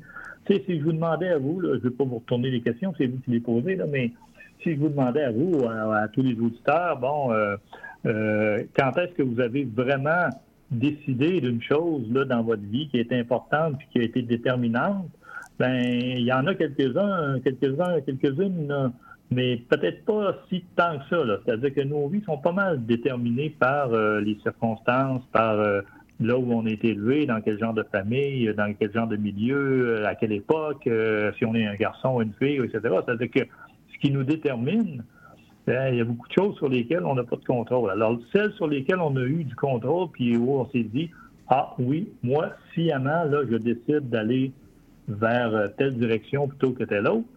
si 0.47 0.61
je 0.67 0.83
vous 0.83 0.93
demandais 0.93 1.29
à 1.29 1.37
vous, 1.37 1.61
je 1.61 1.67
ne 1.67 1.77
vais 1.77 1.89
pas 1.91 2.03
vous 2.03 2.17
retourner 2.17 2.49
les 2.49 2.61
questions, 2.61 2.93
c'est 2.97 3.05
vous 3.05 3.19
qui 3.19 3.31
les 3.31 3.39
posez, 3.39 3.75
là, 3.75 3.85
mais 3.87 4.11
si 4.63 4.73
je 4.73 4.79
vous 4.79 4.89
demandais 4.89 5.23
à 5.23 5.31
vous, 5.31 5.63
à, 5.67 6.03
à 6.03 6.07
tous 6.07 6.23
les 6.23 6.39
auditeurs, 6.39 6.97
bon, 6.97 7.31
euh, 7.31 7.55
euh, 8.05 8.63
quand 8.75 8.97
est-ce 8.97 9.13
que 9.13 9.23
vous 9.23 9.39
avez 9.39 9.65
vraiment 9.65 10.29
décidé 10.71 11.39
d'une 11.39 11.61
chose 11.61 12.11
là, 12.11 12.25
dans 12.25 12.41
votre 12.41 12.63
vie 12.63 12.87
qui 12.89 12.97
est 12.97 13.13
importante 13.13 13.75
et 13.75 13.85
qui 13.91 13.99
a 13.99 14.03
été 14.03 14.21
déterminante, 14.23 15.07
ben 15.59 15.83
il 15.83 16.25
y 16.25 16.33
en 16.33 16.47
a 16.47 16.55
quelques-uns, 16.55 17.39
quelques-uns, 17.41 18.01
quelques-unes 18.01 18.91
mais 19.31 19.57
peut-être 19.69 20.05
pas 20.05 20.35
si 20.49 20.63
tant 20.75 20.99
que 20.99 21.05
ça. 21.09 21.39
C'est-à-dire 21.45 21.73
que 21.73 21.81
nos 21.81 22.07
vies 22.07 22.23
sont 22.25 22.37
pas 22.37 22.51
mal 22.51 22.85
déterminées 22.85 23.49
par 23.49 23.93
euh, 23.93 24.19
les 24.21 24.37
circonstances, 24.43 25.23
par 25.31 25.59
euh, 25.59 25.81
là 26.19 26.37
où 26.37 26.53
on 26.53 26.65
est 26.65 26.83
élevé, 26.83 27.25
dans 27.25 27.41
quel 27.41 27.59
genre 27.59 27.73
de 27.73 27.83
famille, 27.83 28.53
dans 28.55 28.73
quel 28.77 28.91
genre 28.93 29.07
de 29.07 29.17
milieu, 29.17 29.99
euh, 29.99 30.07
à 30.07 30.15
quelle 30.15 30.31
époque, 30.31 30.89
si 31.37 31.45
on 31.45 31.55
est 31.55 31.65
un 31.65 31.75
garçon 31.75 32.15
ou 32.15 32.21
une 32.21 32.33
fille, 32.33 32.57
etc. 32.57 32.79
C'est-à-dire 33.05 33.31
que 33.31 33.39
ce 33.93 33.99
qui 33.99 34.11
nous 34.11 34.23
détermine, 34.23 35.03
ben, 35.65 35.93
il 35.93 35.97
y 35.97 36.01
a 36.01 36.03
beaucoup 36.03 36.27
de 36.27 36.33
choses 36.33 36.55
sur 36.57 36.67
lesquelles 36.67 37.05
on 37.05 37.15
n'a 37.15 37.23
pas 37.23 37.37
de 37.37 37.45
contrôle. 37.45 37.89
Alors, 37.89 38.19
celles 38.33 38.51
sur 38.53 38.67
lesquelles 38.67 38.99
on 38.99 39.15
a 39.15 39.23
eu 39.23 39.45
du 39.45 39.55
contrôle, 39.55 40.09
puis 40.11 40.35
où 40.35 40.59
on 40.59 40.69
s'est 40.69 40.83
dit, 40.83 41.09
ah 41.47 41.73
oui, 41.79 42.09
moi, 42.21 42.49
sciemment, 42.73 43.23
là, 43.23 43.43
je 43.49 43.55
décide 43.55 44.09
d'aller 44.09 44.51
vers 45.07 45.69
telle 45.77 45.95
direction 45.95 46.47
plutôt 46.47 46.71
que 46.71 46.83
telle 46.83 47.07
autre, 47.07 47.27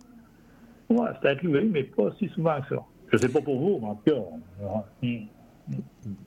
oui, 0.89 1.07
c'est 1.21 1.29
arrivé, 1.29 1.65
mais 1.65 1.85
pas 1.85 2.13
si 2.19 2.29
souvent 2.29 2.61
que 2.61 2.75
ça. 2.75 2.83
Je 3.09 3.17
ne 3.17 3.23
sais 3.23 3.29
pas 3.29 3.41
pour 3.41 3.59
vous, 3.59 3.79
mais 3.81 3.87
en 3.89 3.95
tout 3.95 4.11
cas. 4.11 5.13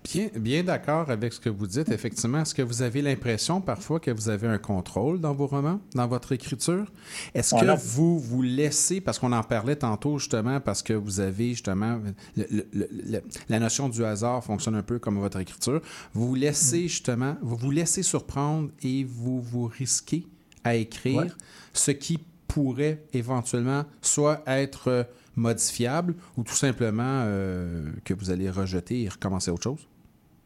Bien, 0.04 0.28
bien 0.36 0.63
d'accord 0.63 1.10
avec 1.10 1.32
ce 1.32 1.39
que 1.39 1.50
vous 1.50 1.65
dites. 1.65 1.89
Effectivement, 1.89 2.41
est-ce 2.41 2.54
que 2.54 2.62
vous 2.62 2.82
avez 2.82 3.02
l'impression 3.02 3.62
parfois 3.62 4.02
que 4.02 4.12
vous 4.12 4.28
avez 4.28 4.48
un 4.48 4.58
contrôle 4.58 5.22
dans 5.22 5.34
vos 5.34 5.48
romans, 5.48 5.80
dans 5.95 6.08
votre 6.08 6.34
écriture? 6.34 6.91
Est-ce 7.34 7.56
que 7.56 7.95
vous 7.95 8.19
vous 8.19 8.41
laissez, 8.41 9.00
parce 9.00 9.17
qu'on 9.17 9.32
en 9.32 9.43
parlait 9.43 9.78
tantôt 9.78 10.17
justement, 10.17 10.60
parce 10.60 10.84
que 10.84 10.91
vous 10.91 11.22
avez 11.22 11.50
justement, 11.52 12.00
le, 12.36 12.45
le, 12.52 12.89
le, 12.91 13.22
la 13.48 13.60
notion 13.60 13.88
du 13.88 14.04
hasard 14.04 14.43
fonctionne 14.43 14.76
un 14.76 14.84
peu 14.84 15.00
comme 15.00 15.17
votre 15.17 15.39
écriture, 15.39 15.82
vous 16.13 16.28
vous 16.28 16.36
laissez 16.36 16.89
justement, 16.89 17.38
vous 17.41 17.56
vous 17.56 17.72
laissez 17.72 18.04
surprendre 18.04 18.69
et 18.84 19.06
vous 19.06 19.39
vous 19.39 19.67
risquez 19.67 20.26
à 20.65 20.76
écrire 20.76 21.22
ouais. 21.22 21.28
ce 21.72 21.91
qui 21.91 22.19
pourrait 22.49 23.03
éventuellement 23.13 23.83
soit 24.01 24.41
être 24.45 25.07
modifiable 25.35 26.15
ou 26.38 26.43
tout 26.43 26.53
simplement 26.53 27.23
euh, 27.25 27.91
que 28.03 28.13
vous 28.13 28.31
allez 28.31 28.49
rejeter 28.49 29.03
et 29.03 29.09
recommencer 29.09 29.51
autre 29.51 29.63
chose? 29.63 29.88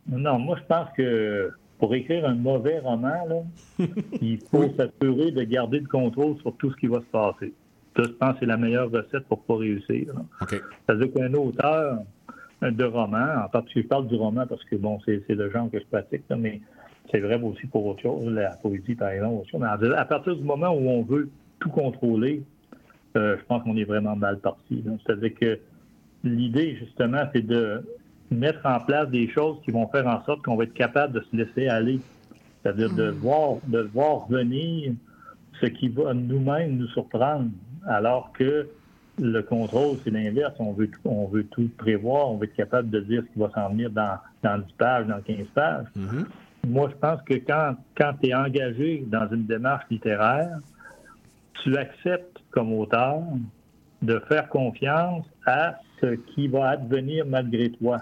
Non, 0.08 0.38
moi 0.38 0.58
je 0.62 0.66
pense 0.68 0.90
que 0.96 1.52
pour 1.80 1.96
écrire 1.96 2.26
un 2.26 2.36
mauvais 2.36 2.80
roman, 2.80 3.26
là, 3.28 3.44
il 4.22 4.40
faut 4.52 4.70
s'assurer 4.78 5.32
de 5.32 5.44
garder 5.44 5.80
le 5.80 5.88
contrôle 5.88 6.38
sur 6.42 6.56
tout 6.58 6.72
ce 6.72 6.78
qui 6.78 6.88
va 6.88 7.00
se 7.00 7.06
passer. 7.06 7.54
Ça, 7.96 8.04
je 8.04 8.12
pense 8.12 8.34
que 8.34 8.40
c'est 8.42 8.46
la 8.46 8.58
meilleure 8.58 8.92
recette 8.92 9.26
pour 9.28 9.40
ne 9.40 9.44
pas 9.44 9.58
réussir. 9.58 10.14
Okay. 10.42 10.60
C'est-à-dire 10.86 11.14
qu'un 11.14 11.34
auteur 11.34 12.00
de 12.62 12.84
roman, 12.86 13.44
en 13.46 13.50
particulier 13.50 13.84
je 13.84 13.90
parle 13.90 14.08
du 14.08 14.16
roman 14.16 14.46
parce 14.48 14.64
que 14.66 14.76
bon, 14.76 15.00
c'est 15.06 15.28
le 15.30 15.50
genre 15.52 15.70
que 15.70 15.80
je 15.80 15.86
pratique, 15.86 16.24
là, 16.30 16.38
mais 16.38 16.62
c'est 17.12 17.20
vrai 17.20 17.40
aussi 17.42 17.68
pour 17.68 17.86
autre 17.86 18.02
chose, 18.02 18.26
la 18.28 18.56
poésie 18.56 18.96
par 18.96 19.10
exemple. 19.10 19.46
Mais 19.60 19.94
à 19.96 20.06
partir 20.06 20.36
du 20.36 20.44
moment 20.44 20.70
où 20.70 20.88
on 20.90 21.04
veut 21.04 21.30
tout 21.64 21.70
contrôler, 21.70 22.44
euh, 23.16 23.38
je 23.40 23.46
pense 23.46 23.64
qu'on 23.64 23.78
est 23.78 23.86
vraiment 23.86 24.16
mal 24.16 24.38
parti. 24.40 24.84
C'est-à-dire 25.06 25.34
que 25.40 25.60
l'idée, 26.24 26.76
justement, 26.76 27.24
c'est 27.34 27.46
de 27.46 27.82
mettre 28.30 28.66
en 28.66 28.80
place 28.80 29.10
des 29.10 29.30
choses 29.30 29.58
qui 29.64 29.72
vont 29.72 29.88
faire 29.88 30.08
en 30.08 30.24
sorte 30.26 30.42
qu'on 30.44 30.58
va 30.58 30.66
être 30.66 30.74
capable 30.74 31.14
de 31.14 31.22
se 31.32 31.36
laisser 31.36 31.68
aller. 31.68 32.00
C'est-à-dire 32.62 32.94
de, 32.94 33.10
voir, 33.10 33.58
de 33.68 33.80
voir 33.94 34.28
venir 34.28 34.94
ce 35.62 35.68
qui 35.68 35.88
va 35.90 36.14
nous-mêmes 36.14 36.78
nous 36.78 36.88
surprendre. 36.88 37.50
Alors 37.88 38.32
que 38.34 38.68
le 39.22 39.42
contrôle, 39.42 39.98
c'est 40.04 40.10
l'inverse. 40.10 40.54
On 40.60 40.74
veut, 40.74 40.88
tout, 40.88 41.00
on 41.06 41.28
veut 41.28 41.44
tout 41.46 41.70
prévoir, 41.78 42.30
on 42.32 42.38
veut 42.38 42.46
être 42.46 42.56
capable 42.56 42.90
de 42.90 43.00
dire 43.00 43.24
ce 43.28 43.34
qui 43.34 43.40
va 43.40 43.50
s'en 43.54 43.70
venir 43.70 43.90
dans, 43.90 44.18
dans 44.42 44.58
10 44.58 44.74
pages, 44.78 45.08
dans 45.08 45.22
15 45.22 45.38
pages. 45.54 45.86
Mhm. 45.96 46.26
Moi, 46.68 46.90
je 46.90 46.96
pense 46.96 47.22
que 47.24 47.34
quand, 47.36 47.76
quand 47.96 48.14
tu 48.22 48.30
es 48.30 48.34
engagé 48.34 49.04
dans 49.08 49.30
une 49.30 49.46
démarche 49.46 49.84
littéraire, 49.92 50.60
tu 51.62 51.78
acceptes 51.78 52.40
comme 52.52 52.74
auteur 52.74 53.22
de 54.02 54.20
faire 54.28 54.50
confiance 54.50 55.26
à 55.46 55.80
ce 56.02 56.16
qui 56.34 56.48
va 56.48 56.70
advenir 56.70 57.26
malgré 57.26 57.72
toi. 57.72 58.00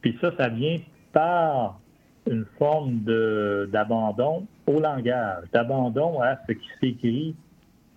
Puis 0.00 0.16
ça, 0.20 0.30
ça 0.36 0.48
vient 0.48 0.78
par 1.12 1.80
une 2.30 2.44
forme 2.58 3.00
d'abandon 3.72 4.46
au 4.66 4.80
langage, 4.80 5.44
d'abandon 5.52 6.20
à 6.20 6.38
ce 6.46 6.52
qui 6.52 6.68
s'écrit 6.80 7.34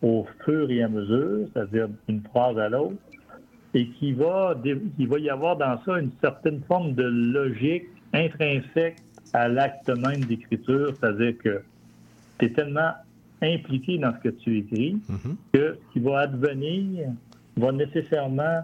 au 0.01 0.25
fur 0.43 0.69
et 0.69 0.83
à 0.83 0.87
mesure, 0.87 1.47
c'est-à-dire 1.53 1.87
d'une 2.07 2.21
phrase 2.23 2.57
à 2.57 2.69
l'autre, 2.69 2.95
et 3.73 3.87
qui 3.89 4.13
va, 4.13 4.55
il 4.97 5.07
va 5.07 5.19
y 5.19 5.29
avoir 5.29 5.57
dans 5.57 5.81
ça 5.83 5.99
une 5.99 6.11
certaine 6.21 6.61
forme 6.63 6.93
de 6.93 7.03
logique 7.03 7.85
intrinsèque 8.13 8.97
à 9.33 9.47
l'acte 9.47 9.89
même 9.89 10.23
d'écriture, 10.25 10.93
c'est-à-dire 10.95 11.37
que 11.37 11.61
tu 12.39 12.45
es 12.45 12.49
tellement 12.49 12.91
impliqué 13.53 13.97
dans 13.97 14.13
ce 14.13 14.29
que 14.29 14.29
tu 14.35 14.57
écris 14.59 14.97
Mhm. 15.09 15.35
que 15.53 15.77
ce 15.79 15.93
qui 15.93 15.99
va 15.99 16.19
advenir 16.19 17.09
va 17.57 17.71
nécessairement 17.71 18.61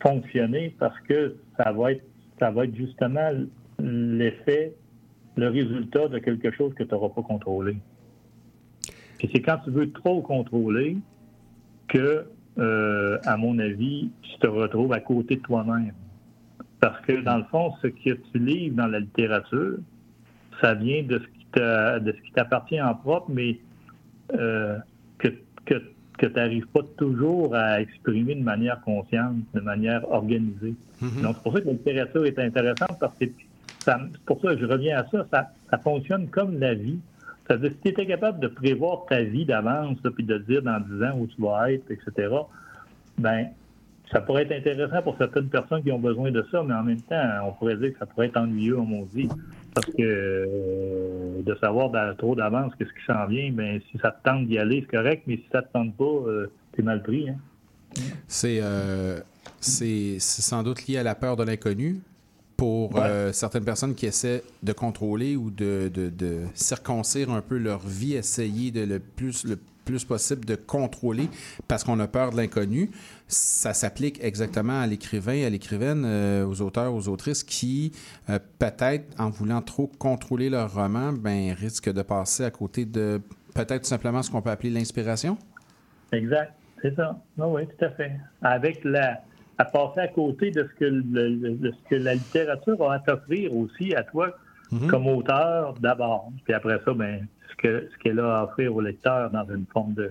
fonctionner 0.00 0.74
parce 0.78 0.98
que 1.00 1.36
ça 1.56 1.72
va 1.72 1.92
être, 1.92 2.04
ça 2.38 2.50
va 2.50 2.64
être 2.64 2.74
justement 2.76 3.30
l'effet, 3.80 4.72
le 5.36 5.48
résultat 5.48 6.08
de 6.08 6.18
quelque 6.18 6.50
chose 6.52 6.72
que 6.74 6.82
tu 6.84 6.90
n'auras 6.92 7.08
pas 7.10 7.22
contrôlé. 7.22 7.76
Et 9.20 9.28
c'est 9.32 9.40
quand 9.42 9.58
tu 9.64 9.70
veux 9.70 9.90
trop 9.90 10.20
contrôler 10.22 10.96
que, 11.88 12.26
euh, 12.58 13.18
à 13.24 13.36
mon 13.36 13.58
avis, 13.58 14.10
tu 14.22 14.38
te 14.38 14.46
retrouves 14.46 14.92
à 14.92 15.00
côté 15.00 15.36
de 15.36 15.42
toi-même. 15.42 15.92
Parce 16.80 17.00
que, 17.02 17.20
dans 17.22 17.38
le 17.38 17.44
fond, 17.44 17.72
ce 17.82 17.88
que 17.88 18.10
tu 18.12 18.38
livres 18.38 18.76
dans 18.76 18.86
la 18.86 19.00
littérature, 19.00 19.78
ça 20.60 20.74
vient 20.74 21.02
de 21.02 21.18
ce 21.18 21.24
qui 21.38 21.46
t'a- 21.52 21.98
de 21.98 22.12
ce 22.12 22.20
qui 22.22 22.32
t'appartient 22.32 22.80
en 22.80 22.94
propre, 22.94 23.28
mais 23.30 23.58
euh, 24.34 24.76
que, 25.18 25.28
que, 25.64 25.74
que 26.18 26.26
tu 26.26 26.32
n'arrives 26.34 26.66
pas 26.68 26.80
toujours 26.96 27.54
à 27.54 27.80
exprimer 27.80 28.34
de 28.34 28.42
manière 28.42 28.80
consciente, 28.80 29.36
de 29.54 29.60
manière 29.60 30.10
organisée. 30.10 30.74
Mhm. 31.00 31.22
Donc, 31.22 31.36
c'est 31.36 31.42
pour 31.42 31.52
ça 31.54 31.60
que 31.60 31.66
la 31.66 31.72
littérature 31.72 32.26
est 32.26 32.38
intéressante, 32.38 32.98
parce 33.00 33.16
que 33.18 33.26
ça- 33.84 34.00
c'est 34.12 34.20
pour 34.24 34.40
ça 34.40 34.54
que 34.54 34.60
je 34.60 34.66
reviens 34.66 34.98
à 34.98 35.06
ça, 35.10 35.26
ça, 35.32 35.50
ça 35.70 35.78
fonctionne 35.78 36.28
comme 36.28 36.58
la 36.58 36.74
vie. 36.74 36.98
C'est-à-dire, 37.46 37.70
si 37.70 37.78
tu 37.80 37.88
étais 37.88 38.06
capable 38.06 38.40
de 38.40 38.48
prévoir 38.48 39.06
ta 39.08 39.22
vie 39.22 39.44
d'avance, 39.46 39.96
là, 40.04 40.10
puis 40.10 40.24
de 40.24 40.36
dire 40.38 40.62
dans 40.62 40.80
10 40.80 41.02
ans 41.04 41.18
où 41.18 41.26
tu 41.26 41.40
vas 41.40 41.72
être, 41.72 41.90
etc., 41.90 42.28
ben 43.16 43.46
ça 44.12 44.20
pourrait 44.22 44.42
être 44.44 44.52
intéressant 44.52 45.02
pour 45.02 45.16
certaines 45.18 45.48
personnes 45.48 45.82
qui 45.82 45.92
ont 45.92 45.98
besoin 45.98 46.30
de 46.30 46.44
ça, 46.50 46.62
mais 46.66 46.72
en 46.74 46.82
même 46.82 47.00
temps, 47.02 47.22
on 47.46 47.52
pourrait 47.52 47.76
dire 47.76 47.92
que 47.92 47.98
ça 47.98 48.06
pourrait 48.06 48.26
être 48.26 48.38
ennuyeux, 48.38 48.78
on 48.78 49.06
dit. 49.14 49.28
Parce 49.80 49.94
que 49.96 50.02
euh, 50.02 51.42
de 51.42 51.54
savoir 51.60 51.90
dans- 51.90 52.14
trop 52.16 52.34
d'avance 52.34 52.72
qu'est-ce 52.78 52.90
qui 52.90 53.04
s'en 53.06 53.26
vient, 53.26 53.50
ben 53.52 53.80
si 53.90 53.98
ça 53.98 54.10
te 54.10 54.22
tente 54.28 54.46
d'y 54.46 54.58
aller, 54.58 54.80
c'est 54.88 54.96
correct, 54.96 55.22
mais 55.26 55.36
si 55.36 55.44
ça 55.52 55.62
te 55.62 55.72
tente 55.72 55.96
pas, 55.96 56.04
euh, 56.04 56.50
t'es 56.72 56.82
mal 56.82 57.02
pris. 57.02 57.28
Hein? 57.28 57.36
C'est 58.26 58.58
euh, 58.62 59.20
c'est 59.60 60.18
sans 60.18 60.62
doute 60.62 60.86
lié 60.86 60.98
à 60.98 61.02
la 61.02 61.14
peur 61.14 61.36
de 61.36 61.44
l'inconnu 61.44 62.00
pour 62.56 62.94
Ouais. 62.96 63.32
certaines 63.32 63.64
personnes 63.64 63.94
qui 63.94 64.06
essaient 64.06 64.42
de 64.62 64.72
contrôler 64.72 65.36
ou 65.36 65.50
de, 65.50 65.90
de- 65.94 66.10
de 66.10 66.40
circoncire 66.54 67.30
un 67.30 67.40
peu 67.40 67.56
leur 67.56 67.78
vie, 67.86 68.14
essayer 68.14 68.70
de 68.72 68.80
le 68.84 68.98
plus 68.98 69.44
le 69.44 69.58
plus 69.88 70.04
possible 70.04 70.44
de 70.44 70.54
contrôler 70.54 71.28
parce 71.66 71.82
qu'on 71.82 71.98
a 71.98 72.06
peur 72.06 72.30
de 72.30 72.36
l'inconnu. 72.36 72.90
Ça 73.26 73.72
s'applique 73.72 74.22
exactement 74.22 74.78
à 74.80 74.86
l'écrivain, 74.86 75.44
à 75.46 75.48
l'écrivaine, 75.48 76.04
euh, 76.04 76.44
aux 76.46 76.60
auteurs, 76.60 76.92
aux 76.94 77.08
autrices 77.08 77.42
qui, 77.42 77.92
euh, 78.28 78.38
peut-être, 78.58 79.06
en 79.18 79.30
voulant 79.30 79.62
trop 79.62 79.86
contrôler 79.98 80.50
leur 80.50 80.74
roman, 80.74 81.12
ben, 81.14 81.52
risquent 81.54 81.92
de 81.92 82.02
passer 82.02 82.44
à 82.44 82.50
côté 82.50 82.84
de 82.84 83.20
peut-être 83.54 83.82
tout 83.82 83.88
simplement 83.88 84.22
ce 84.22 84.30
qu'on 84.30 84.42
peut 84.42 84.50
appeler 84.50 84.70
l'inspiration. 84.70 85.38
Exact, 86.12 86.52
c'est 86.82 86.94
ça. 86.94 87.18
Oui, 87.38 87.46
oui, 87.48 87.62
tout 87.78 87.84
à 87.86 87.90
fait. 87.90 88.12
Avec 88.42 88.84
la 88.84 89.22
à 89.60 89.64
passer 89.64 90.00
à 90.00 90.08
côté 90.08 90.50
de 90.52 90.68
ce 90.70 90.78
que 90.78 90.84
le- 90.84 91.56
de 91.56 91.72
ce 91.72 91.88
que 91.90 91.94
la 91.96 92.14
littérature 92.14 92.80
a 92.90 92.94
à 92.94 92.98
t'offrir 93.00 93.56
aussi 93.56 93.92
à 93.94 94.04
toi 94.04 94.28
comme 94.88 95.06
auteur 95.08 95.74
d'abord. 95.80 96.30
Puis 96.44 96.52
après 96.54 96.78
ça, 96.84 96.92
ben 96.92 97.26
que 97.58 97.88
ce 97.92 97.98
qu'elle 98.02 98.18
a 98.20 98.40
à 98.40 98.44
offrir 98.44 98.74
au 98.74 98.80
lecteur 98.80 99.30
dans 99.30 99.44
une 99.54 99.66
forme 99.72 99.94
de 99.94 100.10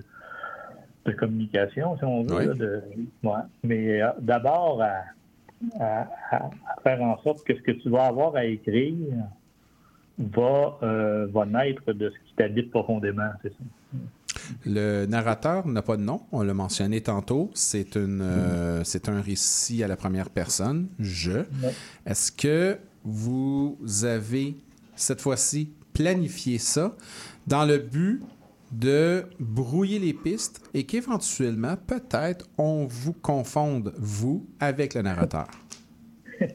de 1.05 1.13
communication, 1.13 1.97
si 1.97 2.03
on 2.03 2.23
veut. 2.23 2.36
Oui. 2.36 2.45
là, 2.47 2.53
de, 2.53 2.83
ouais. 3.23 3.31
Mais 3.63 4.01
euh, 4.01 4.10
d'abord 4.19 4.81
à, 4.81 5.03
à- 5.79 6.07
à- 6.31 6.36
à 6.45 6.81
faire 6.83 7.01
en 7.01 7.17
sorte 7.21 7.45
que 7.45 7.55
ce 7.55 7.62
que 7.62 7.71
tu 7.71 7.89
vas 7.89 8.07
avoir 8.07 8.36
à 8.36 8.43
écrire 8.43 8.93
va, 10.17 10.77
euh, 10.83 11.27
va 11.31 11.45
naître 11.45 11.93
de 11.93 12.10
ce 12.10 12.15
qui 12.27 12.33
t'habite 12.36 12.71
profondément, 12.71 13.29
c'est 13.41 13.49
ça. 13.49 13.55
Le 14.65 15.05
narrateur 15.05 15.65
n'a 15.67 15.81
pas 15.81 15.95
de 15.97 16.01
nom, 16.03 16.21
on 16.31 16.41
l'a 16.43 16.53
mentionné 16.53 17.01
tantôt. 17.01 17.51
C'est 17.53 17.95
une, 17.95 18.21
euh, 18.21 18.83
c'est 18.83 19.07
un 19.10 19.21
récit 19.21 19.83
à 19.83 19.88
la 19.88 19.95
première 19.95 20.29
personne, 20.29 20.88
je. 20.99 21.39
Est-ce 22.05 22.31
que 22.31 22.77
vous 23.03 23.77
avez 24.03 24.57
cette 24.95 25.21
fois-ci 25.21 25.71
planifié 25.97 26.57
ça 26.60 26.95
dans 27.47 27.65
le 27.65 27.77
but 27.79 28.21
de 28.71 29.23
brouiller 29.39 29.97
les 29.99 30.13
pistes 30.13 30.69
et 30.73 30.86
qu'éventuellement, 30.86 31.75
peut-être, 31.88 32.47
on 32.57 32.86
vous 32.86 33.13
confonde, 33.13 33.93
vous, 33.97 34.45
avec 34.60 34.93
le 34.93 35.01
narrateur? 35.01 35.47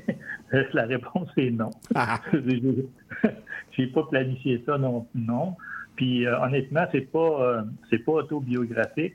La 0.74 0.84
réponse 0.84 1.28
est 1.38 1.50
non. 1.50 1.70
Ah, 1.94 2.20
J'ai 3.72 3.86
pas 3.86 4.02
planifié 4.10 4.62
ça, 4.66 4.76
non. 4.78 5.06
non. 5.14 5.56
Puis 5.96 6.26
euh, 6.26 6.38
honnêtement, 6.40 6.84
c'est 6.92 7.10
pas 7.10 7.40
euh, 7.42 7.62
c'est 7.88 7.98
pas 7.98 8.12
autobiographique. 8.12 9.14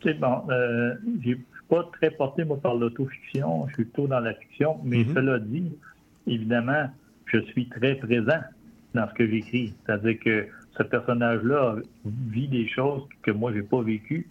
Tu 0.00 0.08
sais, 0.08 0.14
bon, 0.14 0.42
euh, 0.50 0.94
j'ai- 1.22 1.40
pas 1.68 1.88
très 1.98 2.10
porté 2.10 2.44
moi 2.44 2.58
par 2.60 2.74
l'autofiction, 2.74 3.66
je 3.68 3.74
suis 3.74 3.84
plutôt 3.84 4.06
dans 4.06 4.20
la 4.20 4.34
fiction, 4.34 4.78
mais 4.84 5.04
Mhm. 5.04 5.14
cela 5.14 5.38
dit, 5.38 5.72
évidemment, 6.26 6.90
je 7.26 7.38
suis 7.46 7.66
très 7.70 7.94
présent 7.94 8.40
dans 8.94 9.08
ce 9.08 9.14
que 9.14 9.26
j'écris. 9.26 9.74
C'est-à-dire 9.84 10.18
que 10.20 10.46
ce 10.76 10.82
personnage-là 10.82 11.76
vit 12.04 12.48
des 12.48 12.68
choses 12.68 13.02
que 13.22 13.30
moi 13.30 13.52
j'ai 13.52 13.62
pas 13.62 13.82
vécues, 13.82 14.28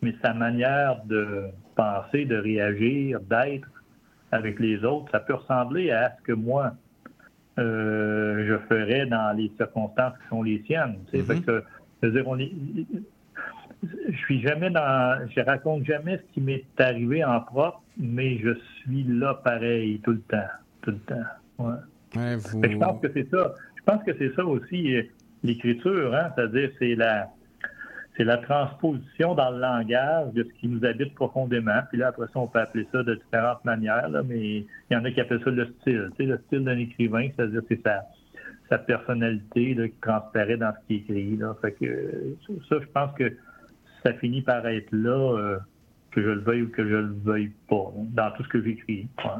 mais 0.00 0.14
sa 0.22 0.34
manière 0.34 1.04
de 1.04 1.44
penser, 1.76 2.24
de 2.24 2.36
réagir, 2.36 3.20
d'être 3.20 3.68
avec 4.30 4.58
les 4.58 4.82
autres, 4.84 5.10
ça 5.12 5.20
peut 5.20 5.34
ressembler 5.34 5.90
à 5.90 6.16
ce 6.18 6.22
que 6.22 6.32
moi 6.32 6.74
euh, 7.58 8.46
je 8.48 8.58
ferais 8.66 9.06
dans 9.06 9.36
les 9.36 9.52
circonstances 9.56 10.14
qui 10.22 10.28
sont 10.28 10.42
les 10.42 10.62
siennes. 10.66 10.98
Mhm. 11.12 11.24
Fait 11.24 11.40
que, 11.40 11.62
on 12.26 12.38
est, 12.38 12.52
je 14.08 14.16
suis 14.16 14.40
jamais 14.40 14.70
dans, 14.70 15.28
je 15.28 15.40
raconte 15.40 15.84
jamais 15.84 16.18
ce 16.18 16.34
qui 16.34 16.40
m'est 16.40 16.64
arrivé 16.78 17.24
en 17.24 17.40
propre, 17.40 17.82
mais 17.98 18.38
je 18.38 18.54
suis 18.80 19.04
là 19.04 19.34
pareil 19.34 20.00
tout 20.02 20.12
le 20.12 20.20
temps, 20.20 20.48
tout 20.82 20.92
le 20.92 20.98
temps. 20.98 21.24
Ouais. 21.58 22.36
vous... 22.36 22.62
Je 22.64 22.76
pense 22.78 23.00
que 23.00 23.08
c'est 23.12 23.28
ça. 23.30 23.54
Je 23.86 23.92
pense 23.92 24.04
que 24.04 24.16
c'est 24.16 24.34
ça 24.34 24.44
aussi 24.44 24.96
euh, 24.96 25.02
l'écriture, 25.42 26.14
hein, 26.14 26.30
c'est-à-dire 26.34 26.70
c'est 26.78 26.94
la 26.94 27.28
c'est 28.16 28.24
la 28.24 28.36
transposition 28.38 29.34
dans 29.34 29.50
le 29.50 29.58
langage 29.58 30.32
de 30.34 30.44
ce 30.44 30.60
qui 30.60 30.68
nous 30.68 30.84
habite 30.84 31.14
profondément. 31.14 31.80
Puis 31.88 31.98
là, 31.98 32.08
après 32.08 32.26
ça, 32.26 32.40
on 32.40 32.46
peut 32.46 32.58
appeler 32.58 32.86
ça 32.92 33.02
de 33.02 33.14
différentes 33.14 33.64
manières, 33.64 34.10
mais 34.28 34.58
il 34.58 34.66
y 34.90 34.96
en 34.96 35.04
a 35.04 35.10
qui 35.10 35.20
appellent 35.20 35.42
ça 35.42 35.50
le 35.50 35.66
style. 35.80 36.10
Le 36.18 36.38
style 36.46 36.64
d'un 36.64 36.78
écrivain, 36.78 37.28
c'est-à-dire 37.34 37.62
c'est 37.68 37.80
sa, 37.82 38.78
personnalité 38.78 39.74
qui 39.76 40.00
transparaît 40.00 40.56
dans 40.56 40.72
ce 40.72 40.86
qu'il 40.86 41.16
écrit. 41.16 41.38
Euh, 41.42 42.34
ça, 42.68 42.76
je 42.80 42.86
pense 42.86 43.14
que 43.16 43.32
ça 44.02 44.14
finit 44.14 44.42
par 44.42 44.66
être 44.66 44.90
là, 44.92 45.36
euh, 45.38 45.58
que 46.10 46.22
je 46.22 46.28
le 46.28 46.40
veuille 46.40 46.62
ou 46.62 46.68
que 46.68 46.82
je 46.82 46.96
le 46.96 47.14
veuille 47.24 47.52
pas, 47.68 47.92
hein, 47.96 48.06
dans 48.12 48.30
tout 48.32 48.44
ce 48.44 48.48
que 48.48 48.62
j'écris. 48.62 49.08
Ouais. 49.24 49.30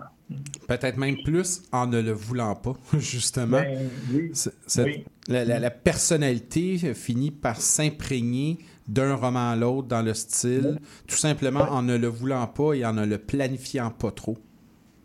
Peut-être 0.69 0.97
même 0.97 1.17
plus 1.25 1.63
en 1.73 1.87
ne 1.87 2.01
le 2.01 2.13
voulant 2.13 2.55
pas, 2.55 2.75
justement. 2.99 3.61
Ben, 3.61 3.79
oui. 4.13 4.31
Oui. 4.79 5.05
la, 5.29 5.45
la- 5.45 5.59
la 5.59 5.71
personnalité 5.71 6.79
finit 6.95 7.31
par 7.31 7.57
s'imprégner 7.61 8.59
d'un 8.89 9.15
roman 9.15 9.51
à 9.51 9.57
l'autre 9.57 9.89
dans 9.89 10.03
le 10.03 10.13
style, 10.15 10.79
tout 11.07 11.17
simplement 11.17 11.61
en 11.71 11.83
ne 11.83 11.97
le 11.97 12.09
voulant 12.09 12.47
pas 12.47 12.75
et 12.75 12.85
en 12.85 12.93
ne 12.93 13.07
le 13.07 13.19
planifiant 13.19 13.91
pas 13.91 14.11
trop. 14.11 14.37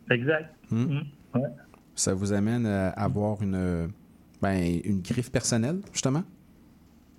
Exact. 0.10 0.54
Hmm. 0.72 1.00
Hmm. 1.34 1.40
Ça 1.96 2.14
vous 2.14 2.34
amène 2.34 2.66
à 2.66 2.90
avoir 2.90 3.42
une, 3.42 3.90
ben, 4.42 4.80
une 4.84 5.02
griffe 5.02 5.32
personnelle, 5.32 5.80
justement? 5.94 6.24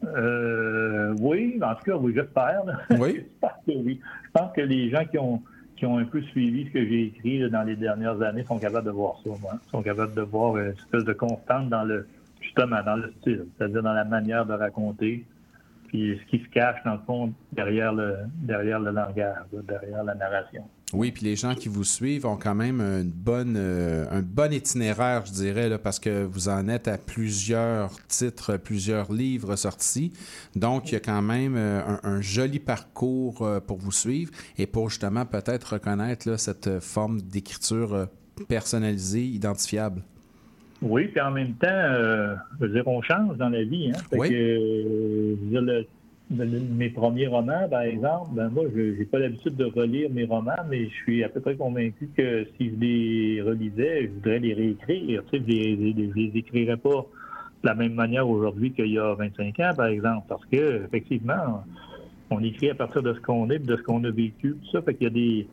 Euh, 0.05 1.14
oui, 1.21 1.59
en 1.62 1.75
tout 1.75 1.85
cas, 1.85 1.97
oui, 1.97 2.12
j'espère. 2.14 2.62
Oui. 2.99 3.25
Que 3.66 3.73
oui. 3.77 4.01
Je 4.25 4.31
pense 4.33 4.53
que 4.55 4.61
les 4.62 4.90
gens 4.90 5.05
qui 5.11 5.18
ont, 5.18 5.42
qui 5.78 5.86
ont 5.86 5.98
un 5.98 6.04
peu 6.04 6.20
suivi 6.22 6.66
ce 6.66 6.72
que 6.72 6.84
j'ai 6.84 7.04
écrit 7.04 7.48
dans 7.50 7.62
les 7.62 7.76
dernières 7.76 8.20
années 8.20 8.42
sont 8.42 8.58
capables 8.58 8.86
de 8.86 8.90
voir 8.90 9.20
ça, 9.22 9.30
moi. 9.40 9.52
sont 9.70 9.82
capables 9.82 10.14
de 10.14 10.22
voir 10.22 10.56
une 10.56 10.72
espèce 10.72 11.04
de 11.04 11.12
constante 11.12 11.68
dans 11.68 11.84
le 11.84 12.06
justement 12.40 12.82
dans 12.82 12.96
le 12.96 13.12
style, 13.20 13.46
c'est-à-dire 13.56 13.82
dans 13.82 13.92
la 13.92 14.04
manière 14.04 14.44
de 14.44 14.54
raconter. 14.54 15.24
puis 15.86 16.18
ce 16.20 16.30
qui 16.30 16.42
se 16.42 16.48
cache, 16.50 16.82
dans 16.84 16.94
le 16.94 17.00
fond, 17.06 17.32
derrière 17.52 17.92
le, 17.92 18.16
derrière 18.42 18.80
le 18.80 18.90
langage, 18.90 19.36
derrière 19.52 20.02
la 20.02 20.14
narration. 20.14 20.64
Oui, 20.94 21.12
puis 21.12 21.24
les 21.27 21.37
gens 21.37 21.55
qui 21.55 21.68
vous 21.68 21.85
suivent 21.85 22.24
ont 22.24 22.38
quand 22.38 22.55
même 22.55 22.81
une 22.81 23.11
bonne, 23.11 23.57
euh, 23.59 24.07
un 24.11 24.22
bon 24.22 24.51
itinéraire, 24.51 25.27
je 25.27 25.33
dirais, 25.33 25.68
là, 25.68 25.79
parce 25.79 25.98
que 25.98 26.24
vous 26.24 26.48
en 26.48 26.66
êtes 26.66 26.88
à 26.88 26.96
plusieurs 26.96 27.90
titres, 28.07 28.57
plusieurs 28.57 29.12
livres 29.12 29.55
sortis. 29.57 30.14
Donc, 30.57 30.90
il 30.90 30.94
y 30.94 30.96
a 30.96 31.01
quand 31.01 31.20
même 31.20 31.57
euh, 31.59 31.83
un, 31.87 32.01
un 32.05 32.20
joli 32.22 32.59
parcours 32.59 33.42
euh, 33.42 33.61
pour 33.61 33.77
vous 33.77 33.92
suivre 33.92 34.33
et 34.57 34.66
pour 34.66 34.88
justement 34.88 35.27
peut-être 35.27 35.74
reconnaître 35.74 36.27
là, 36.27 36.38
cette 36.38 36.81
forme 36.81 37.20
d'écriture 37.20 38.09
personnalisée, 38.48 39.24
identifiable. 39.27 40.03
Oui, 40.81 41.09
puis 41.09 41.20
en 41.20 41.33
même 41.33 41.53
temps, 41.55 41.66
je 41.68 42.64
veux 42.66 42.68
dire, 42.72 42.87
on 42.87 43.03
change 43.03 43.37
dans 43.37 43.48
la 43.51 43.64
vie. 43.64 43.90
Hein? 43.94 43.98
Fait 44.09 44.16
Oui. 44.18 44.29
que, 44.31 44.35
je 44.35 45.44
veux 45.44 45.51
dire, 45.51 45.61
le- 45.61 45.81
le- 45.81 45.87
mes 46.30 46.90
premiers 46.90 47.26
romans, 47.26 47.68
par 47.70 47.82
exemple, 47.82 48.30
ben 48.32 48.48
moi, 48.50 48.64
je 48.74 48.98
n'ai 48.98 49.04
pas 49.06 49.18
l'habitude 49.18 49.56
de 49.56 49.64
relire 49.64 50.10
mes 50.10 50.24
romans, 50.24 50.52
mais 50.68 50.84
je 50.88 50.94
suis 50.94 51.24
à 51.24 51.28
peu 51.28 51.40
près 51.40 51.56
convaincu 51.56 52.10
que 52.16 52.46
si 52.56 52.70
je 52.70 52.76
les 52.76 53.42
relisais, 53.42 54.02
je 54.04 54.08
voudrais 54.12 54.38
les 54.38 54.52
réécrire. 54.54 55.22
Tu 55.32 55.38
sais, 55.38 55.44
je 55.46 55.50
les, 55.50 55.76
les- 55.76 56.12
les 56.14 56.38
écrirais 56.38 56.76
pas 56.76 57.06
de 57.62 57.68
la 57.68 57.74
même 57.74 57.94
manière 57.94 58.28
aujourd'hui 58.28 58.72
qu'il 58.72 58.92
y 58.92 58.98
a 58.98 59.14
25 59.14 59.58
ans, 59.60 59.72
par 59.76 59.86
exemple, 59.86 60.26
parce 60.28 60.44
que 60.46 60.84
effectivement, 60.84 61.64
on 62.30 62.42
écrit 62.42 62.70
à 62.70 62.74
partir 62.74 63.02
de 63.02 63.14
ce 63.14 63.20
qu'on 63.20 63.48
est, 63.50 63.58
de 63.58 63.76
ce 63.76 63.82
qu'on 63.82 64.04
a 64.04 64.10
vécu, 64.10 64.56
tout 64.62 64.70
ça. 64.70 64.82
Fait 64.82 64.94
qu'il 64.94 65.04
y 65.04 65.06
a 65.06 65.10
des 65.10 65.48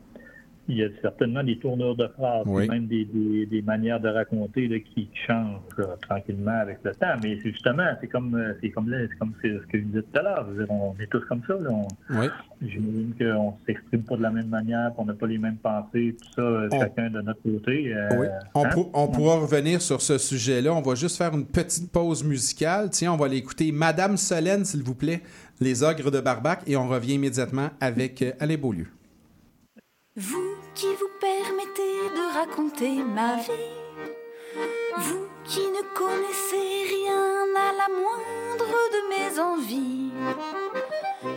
il 0.68 0.78
y 0.78 0.82
a 0.84 0.88
certainement 1.00 1.42
des 1.44 1.58
tournures 1.58 1.94
de 1.96 2.08
phrases, 2.08 2.44
Oui. 2.46 2.68
même 2.68 2.86
des, 2.86 3.04
des- 3.04 3.46
des 3.46 3.62
manières 3.62 4.00
de 4.00 4.08
raconter 4.08 4.66
là, 4.68 4.78
qui 4.80 5.08
changent 5.26 5.60
là, 5.78 5.96
tranquillement 6.08 6.58
avec 6.60 6.78
le 6.82 6.92
temps. 6.94 7.14
Mais 7.22 7.38
justement, 7.40 7.86
c'est 8.00 8.08
comme 8.08 8.34
euh, 8.34 8.52
c'est 8.60 8.70
comme 8.70 8.88
là, 8.90 8.98
c'est 9.10 9.18
comme 9.18 9.32
c'est 9.42 9.50
ce 9.52 9.66
que 9.66 9.78
je 9.78 9.84
disais 9.84 10.02
tout 10.02 10.18
à 10.18 10.22
l'heure. 10.22 10.46
On 10.68 10.94
est 11.00 11.06
tous 11.06 11.24
comme 11.28 11.42
ça. 11.46 11.54
là. 11.54 11.70
On- 11.70 11.86
Oui. 12.18 12.26
J'imagine 12.62 13.14
qu'on 13.18 13.50
ne 13.52 13.66
s'exprime 13.66 14.02
pas 14.02 14.16
de 14.16 14.22
la 14.22 14.30
même 14.30 14.48
manière, 14.48 14.92
qu'on 14.96 15.04
n'a 15.04 15.12
pas 15.14 15.26
les 15.26 15.38
mêmes 15.38 15.58
pensées, 15.58 16.16
tout 16.20 16.28
ça, 16.34 16.42
euh, 16.42 16.68
On- 16.72 16.80
chacun 16.80 17.10
de 17.10 17.20
notre 17.20 17.42
côté. 17.42 17.94
euh, 17.94 18.08
Oui. 18.18 18.26
On, 18.54 18.64
hein? 18.64 18.68
pour- 18.72 18.90
on 18.94 19.08
pourra 19.08 19.36
revenir 19.40 19.80
sur 19.82 20.00
ce 20.00 20.16
sujet-là. 20.18 20.72
On 20.74 20.80
va 20.82 20.94
juste 20.94 21.16
faire 21.18 21.34
une 21.34 21.46
petite 21.46 21.92
pause 21.92 22.24
musicale. 22.24 22.88
Tiens, 22.90 23.12
on 23.12 23.16
va 23.16 23.28
l'écouter. 23.28 23.72
Madame 23.72 24.16
Solène, 24.16 24.64
s'il 24.64 24.82
vous 24.82 24.94
plaît, 24.94 25.20
Les 25.60 25.82
Ogres 25.82 26.10
de 26.10 26.20
Barbac, 26.20 26.60
et 26.66 26.76
on 26.76 26.88
revient 26.88 27.14
immédiatement 27.14 27.68
avec 27.80 28.20
euh, 28.22 28.32
Alain 28.40 28.56
Beaulieu. 28.56 28.86
Vous 30.16 30.55
qui 30.76 30.94
vous 31.00 31.08
permettez 31.18 31.96
de 32.14 32.34
raconter 32.34 32.96
ma 33.02 33.36
vie, 33.36 33.50
vous 34.98 35.26
qui 35.44 35.60
ne 35.60 35.80
connaissez 35.94 36.84
rien 36.96 37.46
à 37.56 37.72
la 37.72 37.88
moindre 37.88 38.74
de 38.94 39.00
mes 39.08 39.40
envies, 39.40 40.12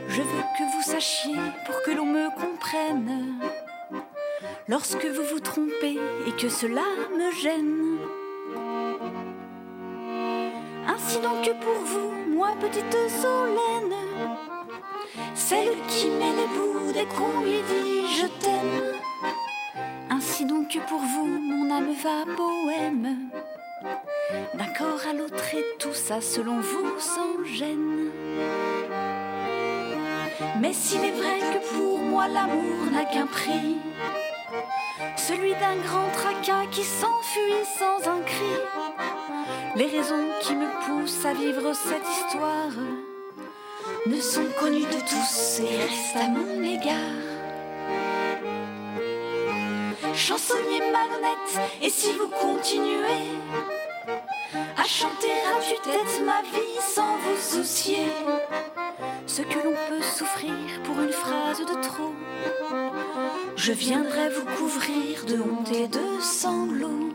je 0.10 0.22
veux 0.22 0.44
que 0.58 0.76
vous 0.76 0.82
sachiez 0.84 1.40
pour 1.66 1.82
que 1.84 1.92
l'on 1.92 2.06
me 2.06 2.30
comprenne. 2.36 3.40
Lorsque 4.68 5.06
vous 5.06 5.24
vous 5.24 5.40
trompez 5.40 5.98
et 6.28 6.32
que 6.34 6.50
cela 6.50 6.84
me 7.18 7.32
gêne. 7.32 7.98
Ainsi 10.86 11.18
donc 11.20 11.50
pour 11.62 11.80
vous, 11.86 12.12
moi 12.36 12.50
petite 12.60 12.98
Solène, 13.22 13.96
celle 15.34 15.78
qui 15.88 16.10
met 16.10 16.34
les 16.36 16.48
bouts 16.56 16.92
dès 16.94 17.06
qu'on 17.06 17.42
lui 17.42 17.62
dit 17.62 18.06
je 18.18 18.28
t'aime. 18.42 18.89
Vous, 21.14 21.26
mon 21.26 21.72
âme 21.72 21.94
va 22.04 22.26
bohème. 22.36 23.30
D'un 24.54 24.74
corps 24.78 25.02
à 25.10 25.14
l'autre 25.14 25.56
et 25.56 25.66
tout 25.80 25.94
ça 25.94 26.22
selon 26.22 26.60
vous 26.60 27.00
sans 27.00 27.44
gêne. 27.46 28.12
Mais 30.62 30.74
s'il 30.74 31.04
est 31.04 31.12
vrai 31.12 31.40
que 31.40 31.78
pour 31.78 32.00
moi 32.00 32.28
l'amour 32.28 32.92
n'a 32.92 33.06
qu'un 33.06 33.28
prix, 33.28 33.78
celui 35.16 35.52
d'un 35.52 35.78
grand 35.86 36.10
tracas 36.14 36.68
qui 36.72 36.84
s'enfuit 36.84 37.64
sans 37.78 38.10
un 38.10 38.22
cri, 38.22 38.56
les 39.76 39.88
raisons 39.88 40.28
qui 40.42 40.56
me 40.56 40.68
poussent 40.86 41.26
à 41.26 41.34
vivre 41.34 41.74
cette 41.74 42.08
histoire 42.08 42.76
ne 44.06 44.20
sont 44.20 44.48
connues 44.60 44.86
de 44.86 45.00
tous 45.02 45.62
et 45.62 45.78
restent 45.78 46.16
à 46.16 46.28
mon 46.28 46.64
égard. 46.64 47.29
Chansonnier 50.30 50.82
malhonnête, 50.92 51.74
et 51.82 51.90
si 51.90 52.14
vous 52.14 52.28
continuez 52.28 53.32
à 54.78 54.84
chanter 54.84 55.32
à 55.32 55.60
tue-tête 55.60 56.24
ma 56.24 56.44
vie 56.44 56.80
sans 56.80 57.18
vous 57.18 57.36
soucier, 57.36 58.06
ce 59.26 59.42
que 59.42 59.56
l'on 59.56 59.74
peut 59.88 60.04
souffrir 60.04 60.54
pour 60.84 61.02
une 61.02 61.12
phrase 61.12 61.62
de 61.62 61.82
trop, 61.82 62.14
je 63.56 63.72
viendrai 63.72 64.30
vous 64.30 64.46
couvrir 64.56 65.26
de 65.26 65.42
honte 65.42 65.72
et 65.72 65.88
de 65.88 66.22
sanglots. 66.22 67.10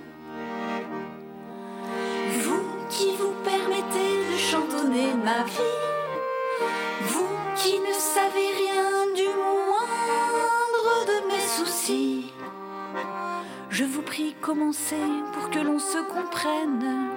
Vous 2.41 2.65
qui 2.91 3.15
vous 3.17 3.33
permettez 3.45 4.33
de 4.33 4.37
chantonner 4.37 5.15
ma 5.23 5.45
vie, 5.45 5.79
vous 7.03 7.29
qui 7.55 7.79
ne 7.79 7.93
savez 7.93 8.49
rien 8.59 9.07
du 9.15 9.29
moindre 9.37 11.07
de 11.07 11.29
mes 11.29 11.47
soucis, 11.47 12.24
je 13.75 13.83
vous 13.83 14.03
prie 14.03 14.37
commencez 14.41 15.05
pour 15.33 15.51
que 15.51 15.59
l'on 15.59 15.81
se 15.81 15.99
comprenne. 16.09 17.09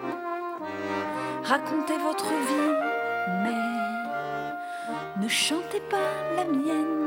Racontez 1.43 1.97
votre 1.99 2.29
vie, 2.29 2.73
mais 3.43 5.23
ne 5.23 5.27
chantez 5.27 5.81
pas 5.81 6.09
la 6.35 6.45
mienne. 6.45 7.06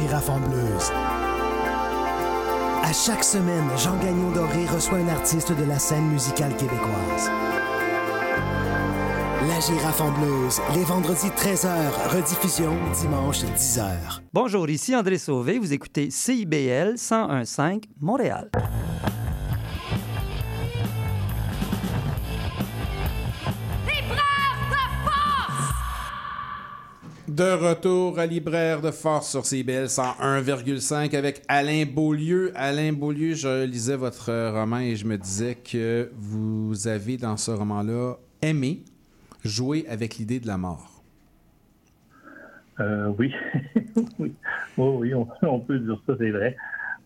Girafe. 0.00 0.30
À 2.82 2.92
chaque 2.92 3.24
semaine, 3.24 3.68
Jean 3.76 3.96
Gagnon 3.98 4.30
Doré 4.32 4.66
reçoit 4.66 4.98
un 4.98 5.08
artiste 5.08 5.52
de 5.52 5.64
la 5.64 5.78
scène 5.78 6.06
musicale 6.06 6.56
québécoise. 6.56 7.30
La 9.48 9.60
girafe 9.60 10.00
en 10.00 10.10
bleuse, 10.12 10.60
les 10.74 10.84
vendredis 10.84 11.28
13h, 11.28 11.68
rediffusion 12.14 12.76
dimanche 13.00 13.44
10h. 13.44 14.20
Bonjour, 14.32 14.68
ici 14.68 14.94
André 14.94 15.18
Sauvé, 15.18 15.58
vous 15.58 15.72
écoutez 15.72 16.10
CIBL 16.10 16.94
1015 16.96 17.58
Montréal. 18.00 18.50
De 27.30 27.44
retour 27.44 28.18
à 28.18 28.26
Libraire 28.26 28.80
de 28.80 28.90
Force 28.90 29.30
sur 29.30 29.46
CBL 29.46 29.84
101,5 29.84 31.16
avec 31.16 31.42
Alain 31.46 31.84
Beaulieu. 31.86 32.50
Alain 32.56 32.92
Beaulieu, 32.92 33.34
je 33.34 33.64
lisais 33.66 33.94
votre 33.94 34.50
roman 34.50 34.80
et 34.80 34.96
je 34.96 35.06
me 35.06 35.16
disais 35.16 35.54
que 35.54 36.10
vous 36.16 36.88
avez 36.88 37.18
dans 37.18 37.36
ce 37.36 37.52
roman-là 37.52 38.14
aimé 38.42 38.82
jouer 39.44 39.86
avec 39.88 40.16
l'idée 40.16 40.40
de 40.40 40.48
la 40.48 40.58
mort. 40.58 41.04
Euh, 42.80 43.12
oui. 43.16 43.32
oui, 44.18 44.34
oh, 44.76 45.28
on, 45.42 45.60
peut 45.60 45.78
dire 45.78 46.02
ça, 46.08 46.14
c'est 46.18 46.30
vrai. 46.30 46.56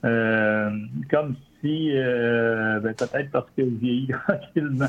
Euh, 0.07 0.71
comme 1.11 1.37
si, 1.65 1.91
euh, 1.95 2.79
ben, 2.81 2.95
peut-être 2.95 3.31
parce 3.31 3.47
que 3.57 3.65
je 3.65 3.71
vieillis 3.77 4.09
tranquillement, 4.29 4.87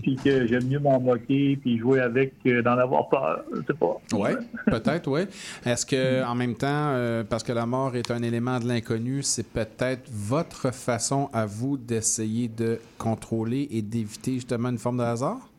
puis 0.00 0.16
que 0.16 0.46
j'aime 0.46 0.66
mieux 0.66 0.78
m'en 0.78 0.98
moquer, 0.98 1.58
puis 1.60 1.78
jouer 1.78 2.00
avec 2.00 2.32
que 2.42 2.62
d'en 2.62 2.78
avoir 2.78 3.08
peur. 3.08 3.44
Je 3.52 3.60
sais 3.66 3.78
pas. 3.78 4.00
Oui, 4.14 4.30
peut-être, 4.66 5.08
oui. 5.08 5.22
Est-ce 5.66 5.84
que, 5.84 6.24
en 6.24 6.34
même 6.34 6.54
temps, 6.54 6.92
euh, 6.94 7.24
parce 7.24 7.42
que 7.42 7.52
la 7.52 7.66
mort 7.66 7.94
est 7.94 8.10
un 8.10 8.22
élément 8.22 8.58
de 8.58 8.66
l'inconnu, 8.66 9.22
c'est 9.22 9.46
peut-être 9.46 10.10
votre 10.10 10.72
façon 10.72 11.28
à 11.32 11.44
vous 11.44 11.76
d'essayer 11.76 12.48
de 12.48 12.78
contrôler 12.98 13.68
et 13.70 13.82
d'éviter 13.82 14.34
justement 14.34 14.70
une 14.70 14.78
forme 14.78 14.98
de 14.98 15.02
hasard? 15.02 15.50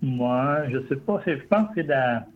Moi, 0.00 0.68
je 0.70 0.78
sais 0.88 0.96
pas. 0.96 1.20
Je 1.26 1.32
pense 1.48 1.68
que 1.68 1.82
c'est 1.82 1.86
la. 1.86 2.26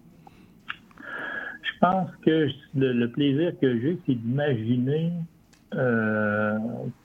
Je 1.62 1.78
pense 1.80 2.10
que 2.26 2.48
le, 2.74 2.92
le 2.92 3.10
plaisir 3.10 3.52
que 3.58 3.80
j'ai, 3.80 3.98
c'est 4.06 4.14
d'imaginer 4.14 5.12
euh, 5.74 6.58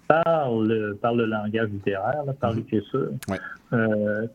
par, 0.08 0.52
le, 0.52 0.94
par 0.96 1.13
le 1.13 1.26
langage 1.26 1.70
littéraire, 1.70 2.24
là, 2.26 2.34
par 2.34 2.54
l'écriture, 2.54 3.10
ouais. 3.30 3.38
euh, 3.74 4.28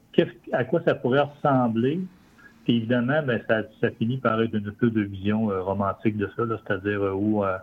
à 0.53 0.65
quoi 0.65 0.83
ça 0.85 0.95
pourrait 0.95 1.21
ressembler? 1.21 2.01
Puis 2.65 2.77
évidemment, 2.77 3.23
ben, 3.25 3.41
ça, 3.49 3.63
ça 3.81 3.91
finit 3.93 4.19
par 4.19 4.41
être 4.43 4.55
une 4.55 4.73
peu 4.73 4.91
de 4.91 5.03
vision 5.03 5.51
euh, 5.51 5.63
romantique 5.63 6.17
de 6.17 6.29
ça, 6.37 6.43
c'est-à-dire 6.67 7.01
où 7.17 7.45
euh, 7.45 7.57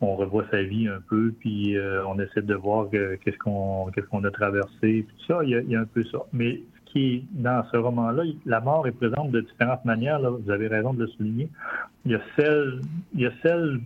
on 0.00 0.14
revoit 0.14 0.44
sa 0.50 0.62
vie 0.62 0.88
un 0.88 1.00
peu, 1.08 1.32
puis 1.40 1.76
on 2.06 2.20
essaie 2.20 2.42
de 2.42 2.54
voir 2.54 2.88
qu'est-ce 2.90 3.36
qu'on 3.38 3.90
qu'est-ce 3.92 4.06
qu'on 4.06 4.22
a 4.22 4.30
traversé, 4.30 4.70
puis 4.80 5.06
tout 5.18 5.32
ça, 5.32 5.40
il 5.42 5.50
y, 5.50 5.56
a, 5.56 5.60
il 5.60 5.70
y, 5.70 5.76
a, 5.76 5.80
un 5.80 5.86
peu 5.86 6.04
ça. 6.04 6.18
Mais 6.32 6.60
ce 6.76 6.92
qui 6.92 7.14
est 7.14 7.24
dans 7.32 7.64
ce 7.72 7.76
roman-là, 7.76 8.22
la 8.46 8.60
mort 8.60 8.86
est 8.86 8.92
présente 8.92 9.32
de 9.32 9.40
différentes 9.40 9.84
manières, 9.84 10.20
là, 10.20 10.30
vous 10.30 10.50
avez 10.52 10.68
raison 10.68 10.94
de 10.94 11.00
le 11.00 11.08
souligner. 11.08 11.48
Il 12.04 12.12
y 12.12 12.14
a 12.14 12.20
celle, 12.36 12.80
il 13.14 13.22
y 13.22 13.26
a 13.26 13.32
celle 13.42 13.80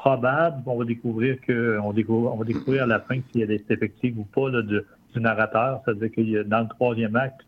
probable, 0.00 0.62
on 0.64 0.78
va 0.78 0.84
découvrir 0.86 1.38
que 1.46 1.78
on, 1.82 1.92
découvre, 1.92 2.32
on 2.32 2.38
va 2.38 2.44
découvrir 2.44 2.84
à 2.84 2.86
la 2.86 3.00
fin 3.00 3.16
s'il 3.16 3.42
y 3.42 3.44
a 3.44 3.46
des 3.46 3.62
effectifs 3.68 4.14
ou 4.16 4.24
pas 4.24 4.48
là, 4.48 4.62
de, 4.62 4.86
du 5.14 5.20
narrateur. 5.20 5.82
C'est-à-dire 5.84 6.10
que 6.10 6.42
dans 6.44 6.60
le 6.60 6.68
troisième 6.68 7.16
acte, 7.16 7.42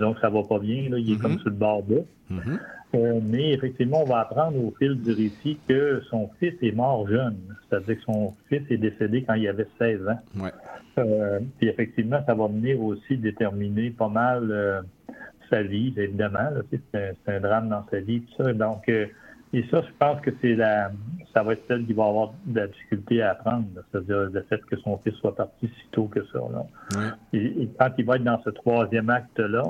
donc 0.00 0.18
ça 0.20 0.28
va 0.28 0.42
pas 0.42 0.58
bien, 0.58 0.88
là, 0.90 0.98
il 0.98 1.12
est 1.12 1.14
Mm-hmm. 1.14 1.16
mm 1.16 1.18
-hmm. 1.18 1.22
comme 1.22 1.38
sur 1.38 1.50
le 1.50 1.60
bord 1.66 1.82
bas. 1.90 2.04
Mm 2.30 2.38
-hmm. 2.38 2.58
euh, 2.96 3.20
mais 3.32 3.46
effectivement, 3.56 4.00
on 4.04 4.10
va 4.14 4.18
apprendre 4.26 4.56
au 4.66 4.70
fil 4.78 4.92
du 5.06 5.12
récit 5.22 5.54
que 5.68 5.82
son 6.10 6.22
fils 6.38 6.56
est 6.68 6.76
mort 6.84 7.00
jeune. 7.16 7.38
C'est-à-dire 7.62 7.96
que 8.00 8.06
son 8.12 8.22
fils 8.48 8.64
est 8.74 8.82
décédé 8.88 9.16
quand 9.26 9.36
il 9.42 9.46
avait 9.54 9.70
16 9.78 10.00
ans. 10.12 10.20
Ouais. 10.42 10.54
Euh, 10.98 11.38
puis 11.56 11.66
effectivement, 11.72 12.20
ça 12.28 12.34
va 12.40 12.46
venir 12.56 12.74
aussi 12.88 13.14
déterminer 13.28 13.88
pas 14.02 14.12
mal 14.24 14.40
euh, 14.50 14.80
sa 15.50 15.60
vie, 15.72 15.90
évidemment. 16.06 16.48
C'est 16.70 16.88
un, 17.04 17.12
un, 17.34 17.40
drame 17.46 17.68
dans 17.74 17.84
sa 17.92 17.98
vie, 18.08 18.18
tout 18.24 18.34
ça. 18.40 18.46
Donc, 18.66 18.82
et 19.52 19.64
ça, 19.70 19.80
je 19.80 19.92
pense 19.98 20.20
que 20.20 20.30
c'est 20.42 20.54
la, 20.54 20.90
ça 21.32 21.42
va 21.42 21.54
être 21.54 21.64
celle 21.68 21.86
qui 21.86 21.94
va 21.94 22.06
avoir 22.06 22.32
de 22.44 22.60
la 22.60 22.66
difficulté 22.66 23.22
à 23.22 23.30
apprendre, 23.30 23.66
c'est-à-dire 23.90 24.30
le 24.30 24.42
fait 24.42 24.60
que 24.66 24.76
son 24.76 24.98
fils 24.98 25.14
soit 25.14 25.34
parti 25.34 25.66
si 25.68 25.88
tôt 25.90 26.04
que 26.04 26.20
ça. 26.32 26.38
Là. 26.38 26.66
Ouais. 26.96 27.10
Et, 27.32 27.62
et, 27.62 27.70
quand 27.78 27.90
il 27.96 28.04
va 28.04 28.16
être 28.16 28.24
dans 28.24 28.42
ce 28.42 28.50
troisième 28.50 29.08
acte-là, 29.08 29.62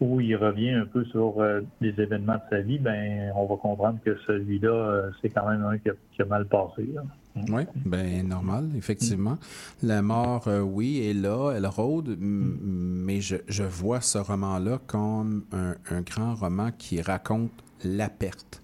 où 0.00 0.20
il 0.20 0.34
revient 0.34 0.70
un 0.70 0.86
peu 0.86 1.04
sur 1.04 1.40
euh, 1.40 1.60
les 1.80 1.90
événements 2.00 2.34
de 2.34 2.40
sa 2.50 2.60
vie, 2.60 2.78
ben 2.78 3.30
on 3.36 3.46
va 3.46 3.56
comprendre 3.56 4.00
que 4.04 4.16
celui-là, 4.26 4.70
euh, 4.70 5.10
c'est 5.20 5.28
quand 5.28 5.48
même 5.48 5.64
un 5.64 5.78
qui 5.78 5.90
a, 5.90 5.92
qui 6.12 6.22
a 6.22 6.24
mal 6.24 6.46
passé. 6.46 6.88
Là. 6.92 7.02
Oui, 7.48 7.62
ben 7.86 8.26
normal, 8.26 8.68
effectivement. 8.76 9.38
La 9.82 10.02
mort, 10.02 10.48
euh, 10.48 10.60
oui, 10.60 11.06
est 11.06 11.14
là, 11.14 11.52
elle 11.56 11.66
rôde, 11.66 12.16
mais 12.18 13.20
je, 13.20 13.36
je 13.46 13.62
vois 13.62 14.00
ce 14.00 14.18
roman-là 14.18 14.80
comme 14.86 15.44
un, 15.52 15.76
un 15.90 16.00
grand 16.02 16.34
roman 16.34 16.70
qui 16.76 17.00
raconte 17.00 17.52
la 17.84 18.08
perte 18.08 18.61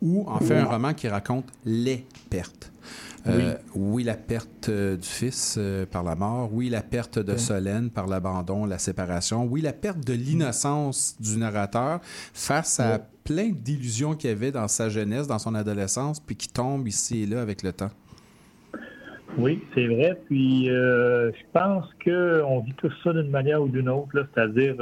ou 0.00 0.24
en 0.28 0.38
fait 0.38 0.56
un 0.56 0.64
roman 0.64 0.94
qui 0.94 1.08
raconte 1.08 1.46
les 1.64 2.06
pertes. 2.30 2.72
Euh, 3.26 3.54
oui. 3.74 3.82
oui. 3.82 4.04
la 4.04 4.14
perte 4.14 4.68
euh, 4.68 4.96
du 4.96 5.08
fils 5.08 5.56
euh, 5.58 5.86
par 5.86 6.02
la 6.02 6.14
mort. 6.14 6.50
Oui, 6.52 6.68
la 6.68 6.82
perte 6.82 7.18
de 7.18 7.32
oui. 7.32 7.38
Solène 7.38 7.90
par 7.90 8.06
l'abandon, 8.06 8.66
la 8.66 8.78
séparation. 8.78 9.44
Oui, 9.44 9.62
la 9.62 9.72
perte 9.72 10.04
de 10.04 10.12
l'innocence 10.12 11.16
du 11.20 11.38
narrateur 11.38 12.00
face 12.02 12.80
à 12.80 12.96
oui. 12.96 13.00
plein 13.24 13.50
d'illusions 13.50 14.14
qu'il 14.14 14.30
avait 14.30 14.52
dans 14.52 14.68
sa 14.68 14.88
jeunesse, 14.90 15.26
dans 15.26 15.38
son 15.38 15.54
adolescence, 15.54 16.20
puis 16.20 16.36
qui 16.36 16.48
tombent 16.48 16.86
ici 16.86 17.22
et 17.22 17.26
là 17.26 17.40
avec 17.40 17.62
le 17.62 17.72
temps. 17.72 17.90
Oui, 19.38 19.62
c'est 19.74 19.86
vrai. 19.86 20.20
Puis 20.26 20.66
je 20.66 21.42
pense 21.52 21.86
qu'on 22.04 22.60
vit 22.60 22.74
tout 22.74 22.92
ça 23.02 23.12
d'une 23.12 23.30
manière 23.30 23.62
ou 23.62 23.68
d'une 23.68 23.88
autre, 23.88 24.10
c'est-à-dire 24.12 24.76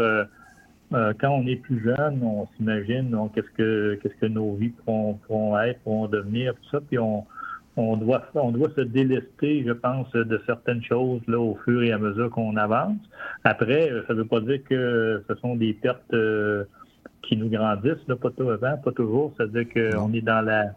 euh, 0.93 0.97
euh, 0.97 1.13
quand 1.21 1.31
on 1.31 1.47
est 1.47 1.57
plus 1.57 1.83
jeune, 1.83 2.23
on 2.23 2.47
s'imagine 2.57 3.17
qu'est-ce 3.35 3.51
que 3.57 3.99
qu'est-ce 4.03 4.15
que 4.17 4.27
nos 4.27 4.55
vies 4.55 4.71
pourront, 4.71 5.15
pourront, 5.27 5.59
être, 5.59 5.81
pourront 5.81 6.09
devenir, 6.09 6.55
tout 6.55 6.69
ça, 6.71 6.81
puis 6.81 6.99
on, 6.99 7.25
on 7.77 7.97
doit 7.97 8.23
on 8.35 8.51
doit 8.51 8.71
se 8.77 8.83
délester, 8.83 9.65
je 9.67 9.73
pense, 9.73 10.11
de 10.13 10.41
certaines 10.47 10.83
choses 10.83 11.23
là 11.27 11.39
au 11.39 11.59
fur 11.65 11.83
et 11.83 11.93
à 11.93 11.99
mesure 11.99 12.31
qu'on 12.31 12.57
avance. 12.57 12.99
Après, 13.45 13.91
ça 14.07 14.15
ne 14.15 14.19
veut 14.19 14.27
pas 14.27 14.41
dire 14.41 14.63
que 14.65 15.23
ce 15.29 15.35
sont 15.37 15.57
des 15.57 15.73
pertes 15.75 16.13
euh, 16.13 16.65
qui 17.23 17.37
nous 17.37 17.49
grandissent, 17.49 18.07
là, 18.09 18.17
pas 18.17 18.31
tout 18.31 18.51
avant, 18.51 18.77
pas 18.79 18.93
toujours. 18.93 19.33
C'est-à-dire 19.37 19.67
qu'on 19.73 20.13
est 20.13 20.23
dans 20.23 20.41
la 20.41 20.73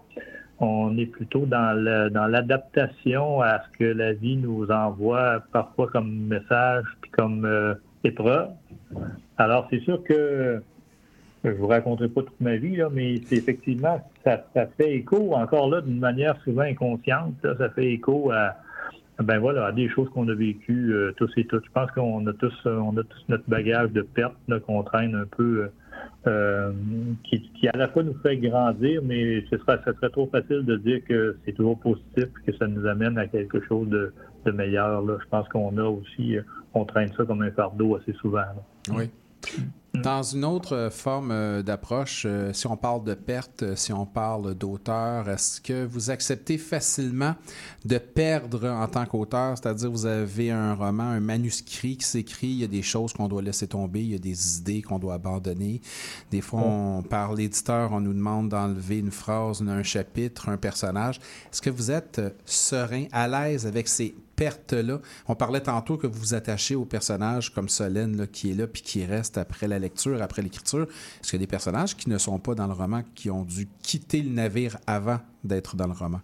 on 0.60 0.98
est 0.98 1.08
plutôt 1.08 1.46
dans 1.46 1.78
le, 1.78 2.10
dans 2.10 2.28
l'adaptation 2.28 3.42
à 3.42 3.62
ce 3.64 3.78
que 3.78 3.84
la 3.84 4.14
vie 4.14 4.38
nous 4.38 4.72
envoie 4.72 5.44
parfois 5.52 5.88
comme 5.88 6.28
message 6.28 6.86
puis 7.02 7.12
comme 7.12 7.44
euh, 7.44 7.74
Alors, 9.38 9.68
c'est 9.70 9.80
sûr 9.82 10.04
que 10.04 10.62
je 11.44 11.52
vous 11.52 11.68
raconterai 11.68 12.10
pas 12.10 12.22
toute 12.22 12.42
ma 12.42 12.56
vie, 12.56 12.78
là, 12.78 12.90
mais 12.92 13.22
c'est 13.26 13.36
effectivement, 13.36 14.02
ça, 14.24 14.44
fait 14.78 14.96
écho, 14.96 15.34
encore 15.34 15.70
là, 15.70 15.82
d'une 15.82 16.00
manière 16.00 16.40
souvent 16.44 16.64
inconsciente, 16.64 17.36
ça 17.44 17.70
fait 17.70 17.92
écho 17.92 18.32
à, 18.32 18.56
ben 19.20 19.40
voilà, 19.40 19.68
à 19.68 19.72
des 19.72 19.88
choses 19.90 20.10
qu'on 20.10 20.28
a 20.28 20.34
vécues 20.34 20.94
euh, 20.94 21.14
tous 21.18 21.32
et 21.38 21.46
toutes. 21.46 21.66
Je 21.66 21.72
pense 21.72 21.92
qu'on 21.92 22.26
a 22.28 22.34
tous, 22.34 22.54
on 22.66 22.98
a 22.98 23.04
tous 23.04 23.26
notre 23.30 23.48
bagage 23.48 23.92
de 23.92 24.02
pertes 24.02 24.36
qu'on 24.66 24.84
traîne 24.84 25.16
un 25.16 25.26
peu 25.26 25.70
euh, 26.28 26.72
qui, 27.24 27.68
à 27.68 27.78
la 27.78 27.88
fois 27.88 28.04
nous 28.04 28.16
fait 28.24 28.38
grandir, 28.38 29.02
mais 29.04 29.44
ce 29.50 29.58
serait, 29.58 29.80
trop 30.12 30.28
facile 30.28 30.64
de 30.66 30.78
dire 30.78 31.04
que 31.08 31.38
c'est 31.46 31.54
toujours 31.54 31.80
positif, 31.80 32.26
que 32.46 32.56
ça 32.58 32.68
nous 32.68 32.86
amène 32.86 33.18
à 33.18 33.28
quelque 33.28 33.62
chose 33.68 33.88
de, 33.90 34.14
meilleur. 34.52 35.02
Là. 35.02 35.18
Je 35.24 35.28
pense 35.30 35.48
qu'on 35.50 35.76
a 35.78 35.84
aussi, 35.84 36.38
euh, 36.38 36.42
on 36.74 36.86
traîne 36.86 37.12
ça 37.18 37.26
comme 37.26 37.42
un 37.42 37.52
fardeau 37.52 37.96
assez 37.96 38.14
souvent. 38.14 38.44
Oui. 38.92 39.10
Dans 40.04 40.24
une 40.24 40.46
autre 40.46 40.90
forme 40.92 41.32
euh, 41.32 41.62
d'approche, 41.62 42.24
euh, 42.26 42.52
si 42.54 42.68
on 42.68 42.76
parle 42.76 43.04
de 43.04 43.14
perte, 43.14 43.64
euh, 43.64 43.76
si 43.76 43.94
on 43.94 44.06
parle 44.06 44.54
d'auteur, 44.56 45.30
est-ce 45.30 45.62
que 45.62 45.86
vous 45.86 46.10
acceptez 46.10 46.58
facilement 46.58 47.36
de 47.86 47.98
perdre 47.98 48.70
en 48.70 48.88
tant 48.88 49.06
qu'auteur? 49.06 49.58
C'est-à-dire, 49.58 49.90
vous 49.90 50.06
avez 50.06 50.52
un 50.52 50.74
roman, 50.74 51.04
un 51.04 51.20
manuscrit 51.20 51.98
qui 51.98 52.06
s'écrit, 52.06 52.48
il 52.48 52.60
y 52.60 52.64
a 52.64 52.68
des 52.68 52.82
choses 52.82 53.14
qu'on 53.14 53.28
doit 53.28 53.42
laisser 53.42 53.68
tomber, 53.68 54.02
il 54.02 54.12
y 54.12 54.16
a 54.16 54.20
des 54.20 54.58
idées 54.60 54.82
qu'on 54.82 55.00
doit 55.00 55.16
abandonner. 55.16 55.82
Des 56.32 56.42
fois, 56.42 56.62
on, 56.62 57.02
par 57.02 57.34
l'éditeur, 57.34 57.92
on 57.92 58.02
nous 58.02 58.14
demande 58.14 58.50
d'enlever 58.50 59.00
une 59.00 59.12
phrase, 59.12 59.62
un 59.62 59.84
chapitre, 59.84 60.50
un 60.50 60.58
personnage. 60.58 61.20
Est-ce 61.52 61.62
que 61.62 61.70
vous 61.70 61.92
êtes 61.92 62.22
serein, 62.46 63.06
à 63.12 63.28
l'aise 63.28 63.66
avec 63.66 63.88
ces 63.88 64.16
perte-là. 64.36 65.00
On 65.28 65.36
parlait 65.36 65.62
tantôt 65.62 65.98
que 65.98 66.08
vous 66.08 66.20
vous 66.20 66.34
attachez 66.34 66.76
au 66.76 66.86
personnage 66.86 67.54
comme 67.54 67.70
Solène 67.70 68.18
là, 68.18 68.28
qui 68.28 68.52
est 68.52 68.56
là 68.56 68.68
puis 68.68 68.82
qui 68.82 69.06
reste 69.06 69.38
après 69.38 69.68
la 69.68 69.80
lecture, 69.80 70.22
après 70.22 70.42
l'écriture. 70.42 70.84
Est-ce 70.84 71.32
qu'il 71.32 71.40
y 71.40 71.44
a 71.44 71.46
des 71.46 71.50
personnages 71.50 71.96
qui 71.96 72.10
ne 72.10 72.18
sont 72.18 72.40
pas 72.40 72.56
dans 72.56 72.68
le 72.68 72.74
roman, 72.74 73.02
qui 73.16 73.30
ont 73.30 73.44
dû 73.44 73.68
quitter 73.82 74.22
le 74.22 74.30
navire 74.30 74.78
avant 74.88 75.20
d'être 75.44 75.76
dans 75.76 75.88
le 75.88 75.94
roman? 75.94 76.22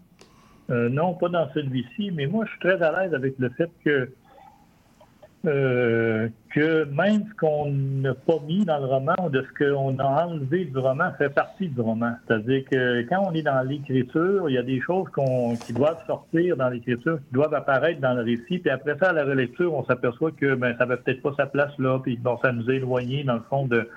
Euh, 0.70 0.89
non, 0.89 1.14
pas 1.16 1.30
dans 1.30 1.49
celui-ci, 1.53 2.12
mais 2.12 2.28
moi, 2.28 2.45
je 2.45 2.51
suis 2.51 2.59
très 2.59 2.82
à 2.82 2.91
l'aise 2.91 3.14
avec 3.14 3.38
le 3.39 3.49
fait 3.49 3.70
que 3.84 4.09
euh, 5.45 6.27
que 6.53 6.83
même 6.85 7.23
ce 7.29 7.35
qu'on 7.35 7.71
n'a 7.71 8.13
pas 8.13 8.37
mis 8.45 8.63
dans 8.63 8.77
le 8.77 8.85
roman 8.85 9.15
ou 9.25 9.29
de 9.29 9.43
ce 9.43 9.65
qu'on 9.65 9.97
a 9.97 10.25
enlevé 10.25 10.65
du 10.65 10.77
roman 10.77 11.11
fait 11.17 11.29
partie 11.29 11.67
du 11.67 11.81
roman. 11.81 12.13
C'est-à-dire 12.27 12.63
que 12.69 13.01
quand 13.09 13.23
on 13.27 13.33
est 13.33 13.41
dans 13.41 13.67
l'écriture, 13.67 14.49
il 14.49 14.53
y 14.53 14.57
a 14.57 14.63
des 14.63 14.79
choses 14.81 15.07
qu'on, 15.09 15.55
qui 15.55 15.73
doivent 15.73 16.03
sortir 16.05 16.57
dans 16.57 16.69
l'écriture, 16.69 17.17
qui 17.27 17.33
doivent 17.33 17.55
apparaître 17.55 17.99
dans 17.99 18.13
le 18.13 18.21
récit, 18.21 18.59
puis 18.59 18.69
après 18.69 18.95
ça, 18.99 19.09
à 19.09 19.13
la 19.13 19.23
relecture, 19.23 19.73
on 19.73 19.83
s'aperçoit 19.85 20.31
que 20.31 20.53
ben, 20.53 20.75
ça 20.77 20.85
n'avait 20.85 21.01
peut-être 21.01 21.23
pas 21.23 21.33
sa 21.35 21.47
place 21.47 21.71
là, 21.79 21.99
puis 21.99 22.17
bon, 22.17 22.37
ça 22.43 22.51
nous 22.51 22.69
a 22.69 22.73
éloigné, 22.73 23.23
dans 23.23 23.35
le 23.35 23.43
fond, 23.49 23.65
de, 23.65 23.89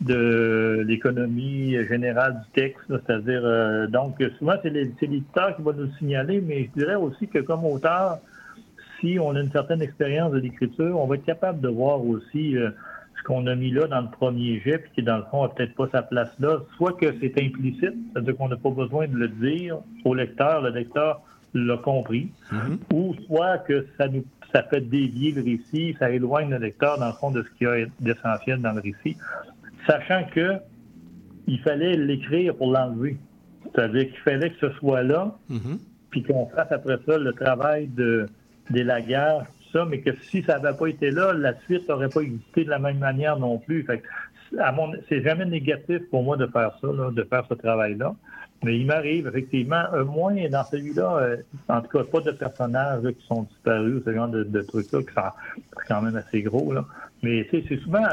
de 0.00 0.84
l'économie 0.86 1.74
générale 1.86 2.40
du 2.44 2.62
texte. 2.62 2.80
C'est-à-dire, 2.88 3.42
euh, 3.44 3.86
donc, 3.88 4.22
souvent, 4.38 4.54
c'est 4.62 4.70
l'éditeur 4.70 5.54
qui 5.56 5.62
va 5.62 5.72
nous 5.72 5.82
le 5.82 5.92
signaler, 5.98 6.40
mais 6.40 6.64
je 6.64 6.80
dirais 6.80 6.94
aussi 6.94 7.28
que 7.28 7.40
comme 7.40 7.64
auteur, 7.64 8.20
si 9.00 9.18
on 9.20 9.34
a 9.34 9.40
une 9.40 9.50
certaine 9.52 9.82
expérience 9.82 10.32
de 10.32 10.38
l'écriture, 10.38 10.98
on 10.98 11.06
va 11.06 11.16
être 11.16 11.24
capable 11.24 11.60
de 11.60 11.68
voir 11.68 12.04
aussi 12.04 12.56
euh, 12.56 12.70
ce 13.18 13.22
qu'on 13.24 13.46
a 13.46 13.54
mis 13.54 13.70
là 13.70 13.86
dans 13.86 14.00
le 14.00 14.10
premier 14.10 14.60
jet, 14.60 14.78
puis 14.78 14.90
qui, 14.94 15.02
dans 15.02 15.18
le 15.18 15.24
fond, 15.30 15.42
n'a 15.42 15.48
peut-être 15.48 15.74
pas 15.74 15.88
sa 15.92 16.02
place 16.02 16.30
là. 16.38 16.58
Soit 16.76 16.94
que 16.94 17.14
c'est 17.20 17.40
implicite, 17.40 17.94
c'est-à-dire 18.12 18.36
qu'on 18.36 18.48
n'a 18.48 18.56
pas 18.56 18.70
besoin 18.70 19.06
de 19.06 19.16
le 19.16 19.28
dire 19.28 19.78
au 20.04 20.14
lecteur, 20.14 20.62
le 20.62 20.70
lecteur 20.70 21.20
l'a 21.54 21.78
compris, 21.78 22.30
ou 22.92 23.14
soit 23.26 23.58
que 23.58 23.86
ça 23.96 24.08
nous 24.08 24.24
ça 24.52 24.62
fait 24.62 24.80
dévier 24.80 25.32
le 25.32 25.42
récit, 25.42 25.94
ça 25.98 26.10
éloigne 26.10 26.50
le 26.50 26.58
lecteur, 26.58 26.98
dans 26.98 27.08
le 27.08 27.12
fond, 27.12 27.30
de 27.30 27.42
ce 27.42 27.58
qu'il 27.58 27.66
y 27.66 27.82
a 27.82 27.86
d'essentiel 28.00 28.60
dans 28.62 28.72
le 28.72 28.80
récit, 28.80 29.16
sachant 29.86 30.24
que 30.34 30.54
il 31.46 31.58
fallait 31.60 31.96
l'écrire 31.96 32.54
pour 32.54 32.72
l'enlever. 32.72 33.16
C'est-à-dire 33.64 34.06
qu'il 34.06 34.18
fallait 34.18 34.50
que 34.50 34.68
ce 34.68 34.70
soit 34.78 35.02
là, 35.02 35.34
puis 36.10 36.22
qu'on 36.22 36.46
fasse 36.46 36.70
après 36.72 36.98
ça 37.06 37.18
le 37.18 37.32
travail 37.32 37.88
de 37.88 38.26
des 38.70 38.84
laguerres, 38.84 39.44
tout 39.62 39.78
ça, 39.78 39.84
mais 39.84 40.00
que 40.00 40.10
si 40.30 40.42
ça 40.42 40.58
n'avait 40.58 40.76
pas 40.76 40.86
été 40.86 41.10
là, 41.10 41.32
la 41.32 41.54
suite 41.60 41.88
n'aurait 41.88 42.08
pas 42.08 42.20
existé 42.20 42.64
de 42.64 42.70
la 42.70 42.78
même 42.78 42.98
manière 42.98 43.38
non 43.38 43.58
plus. 43.58 43.82
Fait 43.84 44.02
à 44.58 44.72
mon, 44.72 44.92
c'est 45.08 45.22
jamais 45.22 45.44
négatif 45.44 46.00
pour 46.10 46.22
moi 46.22 46.36
de 46.36 46.46
faire 46.46 46.72
ça, 46.80 46.86
là, 46.86 47.10
de 47.10 47.22
faire 47.24 47.44
ce 47.48 47.54
travail-là. 47.54 48.14
Mais 48.64 48.78
il 48.78 48.86
m'arrive, 48.86 49.28
effectivement, 49.28 49.84
un 49.92 50.04
moins 50.04 50.34
dans 50.48 50.64
celui-là, 50.64 51.16
euh, 51.18 51.36
en 51.68 51.80
tout 51.80 51.96
cas, 51.96 52.04
pas 52.04 52.20
de 52.20 52.32
personnages 52.32 53.02
là, 53.02 53.12
qui 53.12 53.24
sont 53.26 53.42
disparus, 53.42 54.02
ce 54.04 54.12
genre 54.12 54.28
de, 54.28 54.42
de 54.42 54.62
trucs-là, 54.62 55.00
qui 55.02 55.14
sont 55.14 55.72
quand 55.86 56.02
même 56.02 56.16
assez 56.16 56.42
gros. 56.42 56.72
Là. 56.72 56.84
Mais 57.22 57.46
c'est 57.50 57.76
souvent 57.78 58.08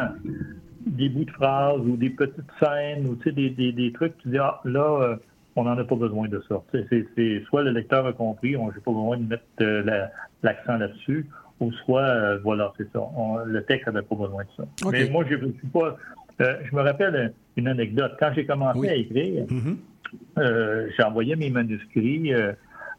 des 0.86 1.10
bouts 1.10 1.26
de 1.26 1.32
phrases 1.32 1.80
ou 1.80 1.97
des 1.97 2.12
petites 2.12 2.51
scènes 2.60 3.08
ou 3.08 3.16
des, 3.16 3.49
des, 3.49 3.72
des 3.72 3.91
trucs, 3.91 4.18
tu 4.20 4.30
dis, 4.30 4.38
ah, 4.38 4.60
là, 4.66 5.01
euh, 5.01 5.16
on 5.56 5.64
n'en 5.64 5.78
a 5.78 5.84
pas 5.84 5.95
besoin 5.95 6.28
de 6.28 6.43
ça. 6.49 6.62
C'est, 6.72 7.43
soit 7.47 7.64
le 7.64 7.72
lecteur 7.72 8.06
a 8.06 8.14
compris, 8.14 8.58
on 8.58 8.68
n'a 8.68 8.74
pas 8.74 8.91
besoin 8.91 9.18
de 9.18 9.24
mettre 9.24 9.43
euh, 9.62 10.08
l'accent 10.43 10.78
là-dessus, 10.78 11.28
ou 11.60 11.72
soit, 11.72 12.01
euh, 12.01 12.39
voilà, 12.43 12.74
c'est 12.78 12.91
ça. 12.91 12.99
le 13.45 13.64
texte 13.64 13.88
n'avait 13.88 14.06
pas 14.06 14.16
besoin 14.16 14.43
de 14.43 14.49
ça. 14.58 14.89
Mais 14.91 15.10
moi, 15.10 15.24
je 15.30 15.38
suis 15.38 15.68
pas. 15.74 15.95
Euh, 16.41 16.58
je 16.70 16.76
me 16.76 16.82
rappelle 16.82 17.34
une 17.56 17.70
anecdote. 17.70 18.14
Quand 18.20 18.32
j'ai 18.36 18.45
commencé 18.45 18.89
à 18.89 18.95
écrire, 18.95 19.45
mm-hmm. 19.45 20.89
j'ai 20.97 21.03
envoyé 21.03 21.38
mes 21.38 21.49
manuscrits 21.49 22.34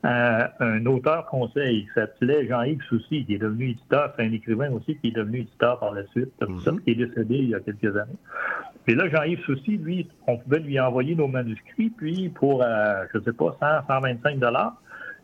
à 0.02 0.52
un 0.60 0.84
auteur 0.86 1.26
conseil 1.26 1.84
qui 1.84 1.88
s'appelait 1.94 2.46
Jean-Yves 2.46 2.82
Soucy, 2.88 3.24
qui 3.24 3.34
est 3.34 3.38
devenu 3.38 3.70
éditeur. 3.70 4.12
C'est 4.16 4.24
un 4.24 4.32
écrivain 4.32 4.70
aussi 4.72 4.96
qui 4.98 5.08
est 5.08 5.16
devenu 5.16 5.40
éditeur 5.40 5.78
par 5.78 5.92
la 5.92 6.06
suite, 6.08 6.32
mm-hmm. 6.40 6.80
qui 6.82 6.90
est 6.90 6.94
décédé 6.94 7.34
il 7.36 7.48
y 7.50 7.54
a 7.54 7.60
quelques 7.60 7.96
années. 7.96 8.18
Puis 8.84 8.94
là, 8.94 9.08
Jean-Yves 9.08 9.40
Soucy, 9.44 9.78
lui, 9.78 10.08
on 10.28 10.38
pouvait 10.38 10.60
lui 10.60 10.78
envoyer 10.78 11.16
nos 11.16 11.26
manuscrits, 11.26 11.90
puis 11.90 12.28
pour, 12.28 12.62
euh, 12.62 13.04
je 13.12 13.18
ne 13.18 13.24
sais 13.24 13.32
pas, 13.32 13.56
100, 13.60 13.92
125 13.92 14.38
dollars, 14.38 14.80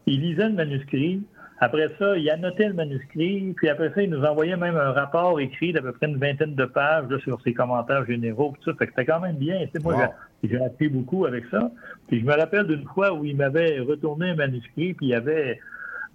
il 0.07 0.21
lisait 0.21 0.49
le 0.49 0.55
manuscrit. 0.55 1.23
Après 1.61 1.89
ça, 1.97 2.17
il 2.17 2.29
annotait 2.29 2.67
le 2.67 2.75
manuscrit, 2.75 3.55
puis 3.57 3.69
après 3.69 3.93
ça, 3.95 4.03
il 4.03 4.11
nous 4.11 4.25
envoyait 4.25 4.57
même 4.57 4.77
un 4.77 4.91
rapport 4.91 5.39
écrit 5.39 5.73
d'à 5.73 5.81
peu 5.81 5.93
près 5.93 6.09
une 6.09 6.19
vingtaine 6.19 6.57
de 6.57 6.65
pages 6.65 7.17
sur 7.19 7.41
ses 7.43 7.55
commentaires 7.55 8.05
généraux, 8.05 8.53
tout 8.61 8.73
ça. 8.73 8.77
Fait 8.77 8.87
que 8.87 8.93
c'était 8.97 9.07
quand 9.07 9.21
même 9.21 9.37
bien. 9.37 9.65
moi, 9.85 10.13
j'ai 10.49 10.61
appris 10.61 10.89
beaucoup 10.89 11.27
avec 11.27 11.45
ça. 11.51 11.71
Puis 12.09 12.21
je 12.21 12.25
me 12.25 12.33
rappelle 12.35 12.67
d'une 12.67 12.85
fois 12.85 13.13
où 13.13 13.25
il 13.25 13.37
m'avait 13.37 13.81
retourné 13.81 14.31
un 14.31 14.35
manuscrit, 14.35 14.95
puis 14.95 15.07
il 15.07 15.11
y 15.11 15.15
avait 15.15 15.61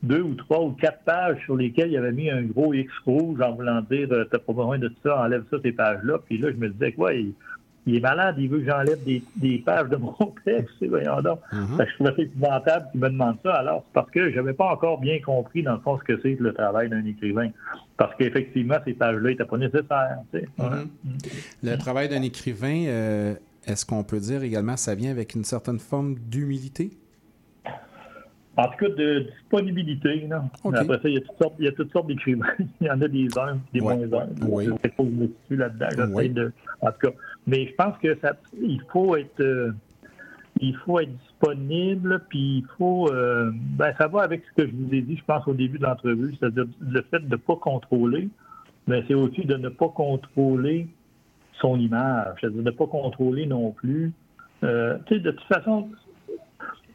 deux 0.03 0.21
ou 0.21 0.35
trois 0.35 0.63
ou 0.63 0.71
quatre 0.71 0.99
pages 1.03 1.37
sur 1.45 1.55
lesquelles 1.55 1.91
il 1.91 1.97
avait 1.97 2.11
mis 2.11 2.29
un 2.29 2.43
gros 2.43 2.73
X 2.73 2.91
rouge 3.05 3.41
en 3.41 3.53
voulant 3.53 3.81
dire 3.81 4.07
euh, 4.11 4.25
T'as 4.25 4.39
pas 4.39 4.53
besoin 4.53 4.77
de 4.77 4.87
tout 4.89 4.95
ça, 5.03 5.21
enlève 5.21 5.43
ça, 5.49 5.57
ces 5.63 5.71
pages-là. 5.71 6.19
Puis 6.25 6.37
là, 6.37 6.51
je 6.51 6.57
me 6.57 6.69
disais 6.69 6.91
quoi, 6.91 7.13
il, 7.13 7.33
est 7.87 7.99
malade, 7.99 8.35
il 8.37 8.49
veut 8.49 8.59
que 8.59 8.65
j'enlève 8.65 8.99
des, 9.03 9.57
pages 9.65 9.89
de 9.89 9.95
mon 9.95 10.13
texte. 10.45 10.75
Voyons 10.87 11.21
donc. 11.21 11.39
Mm-hmm. 11.51 11.87
Je 11.87 11.93
trouvais 11.95 12.15
ça 12.15 12.21
épouvantable 12.21 12.85
qu'il 12.91 13.01
me 13.01 13.09
demande 13.09 13.37
ça. 13.43 13.53
Alors, 13.55 13.83
c'est 13.87 13.93
parce 13.93 14.11
que 14.11 14.29
je 14.29 14.35
n'avais 14.35 14.53
pas 14.53 14.71
encore 14.71 14.99
bien 14.99 15.19
compris, 15.19 15.63
dans 15.63 15.73
le 15.73 15.79
fond, 15.79 15.97
ce 15.97 16.03
que 16.03 16.19
c'est 16.21 16.37
le 16.39 16.53
travail 16.53 16.89
d'un 16.89 17.05
écrivain. 17.05 17.49
Parce 17.95 18.13
qu'effectivement, 18.15 18.75
ces 18.85 18.93
pages-là 18.93 19.29
n'étaient 19.29 19.45
pas 19.45 19.57
nécessaires. 19.57 20.19
Mm-hmm. 20.33 20.87
Le 21.63 21.77
travail 21.77 22.09
d'un 22.09 22.21
écrivain, 22.21 22.85
euh, 22.87 23.33
est-ce 23.67 23.85
qu'on 23.85 24.03
peut 24.03 24.19
dire 24.19 24.43
également 24.43 24.77
ça 24.77 24.95
vient 24.95 25.11
avec 25.11 25.35
une 25.35 25.43
certaine 25.43 25.79
forme 25.79 26.15
d'humilité? 26.15 26.97
En 28.55 28.63
tout 28.69 28.85
cas, 28.85 28.89
de 28.89 29.19
disponibilité. 29.19 30.25
Là. 30.27 30.43
Après 30.65 30.97
ça, 30.97 31.09
il 31.09 31.13
y 31.13 31.17
a 31.17 31.21
toutes 31.21 31.37
sortes, 31.37 31.53
il 31.59 31.65
y 31.65 31.67
a 31.67 31.71
toutes 31.73 31.91
sortes 31.91 32.07
d'écrivains. 32.07 32.47
il 32.81 32.87
y 32.87 32.89
en 32.89 32.99
a 32.99 33.07
des 33.07 33.27
uns, 33.37 33.59
des 33.71 33.81
moins 33.81 34.01
uns. 34.01 34.29
Oui. 34.47 34.65
Je 34.65 35.13
me 35.13 35.57
là-dedans. 35.57 36.11
Oui. 36.11 36.29
De, 36.29 36.51
en 36.81 36.91
tout 36.91 37.07
cas, 37.07 37.13
mais 37.45 37.67
je 37.67 37.73
pense 37.75 37.95
que 37.99 38.17
ça, 38.19 38.35
il 38.59 38.81
faut 38.91 39.15
être, 39.15 39.39
euh, 39.41 39.73
il 40.59 40.75
faut 40.77 40.99
être 40.99 41.15
disponible, 41.19 42.23
puis 42.29 42.59
il 42.59 42.65
faut, 42.79 43.11
euh, 43.11 43.51
ben, 43.53 43.93
ça 43.99 44.07
va 44.07 44.23
avec 44.23 44.43
ce 44.49 44.63
que 44.63 44.67
je 44.67 44.75
vous 44.75 44.91
ai 44.91 45.01
dit, 45.01 45.17
je 45.17 45.23
pense 45.23 45.47
au 45.47 45.53
début 45.53 45.77
de 45.77 45.83
l'entrevue, 45.83 46.35
c'est-à-dire 46.39 46.65
le 46.81 47.01
fait 47.11 47.19
de 47.19 47.29
ne 47.29 47.35
pas 47.35 47.57
contrôler, 47.57 48.27
mais 48.87 49.03
c'est 49.07 49.13
aussi 49.13 49.45
de 49.45 49.55
ne 49.55 49.69
pas 49.69 49.89
contrôler 49.89 50.87
son 51.61 51.79
image, 51.79 52.35
c'est-à-dire 52.39 52.59
de 52.59 52.63
ne 52.63 52.71
pas 52.71 52.87
contrôler 52.87 53.45
non 53.45 53.71
plus. 53.71 54.13
Euh, 54.63 54.97
tu 55.05 55.15
sais, 55.15 55.19
de 55.19 55.31
toute 55.31 55.47
façon, 55.47 55.89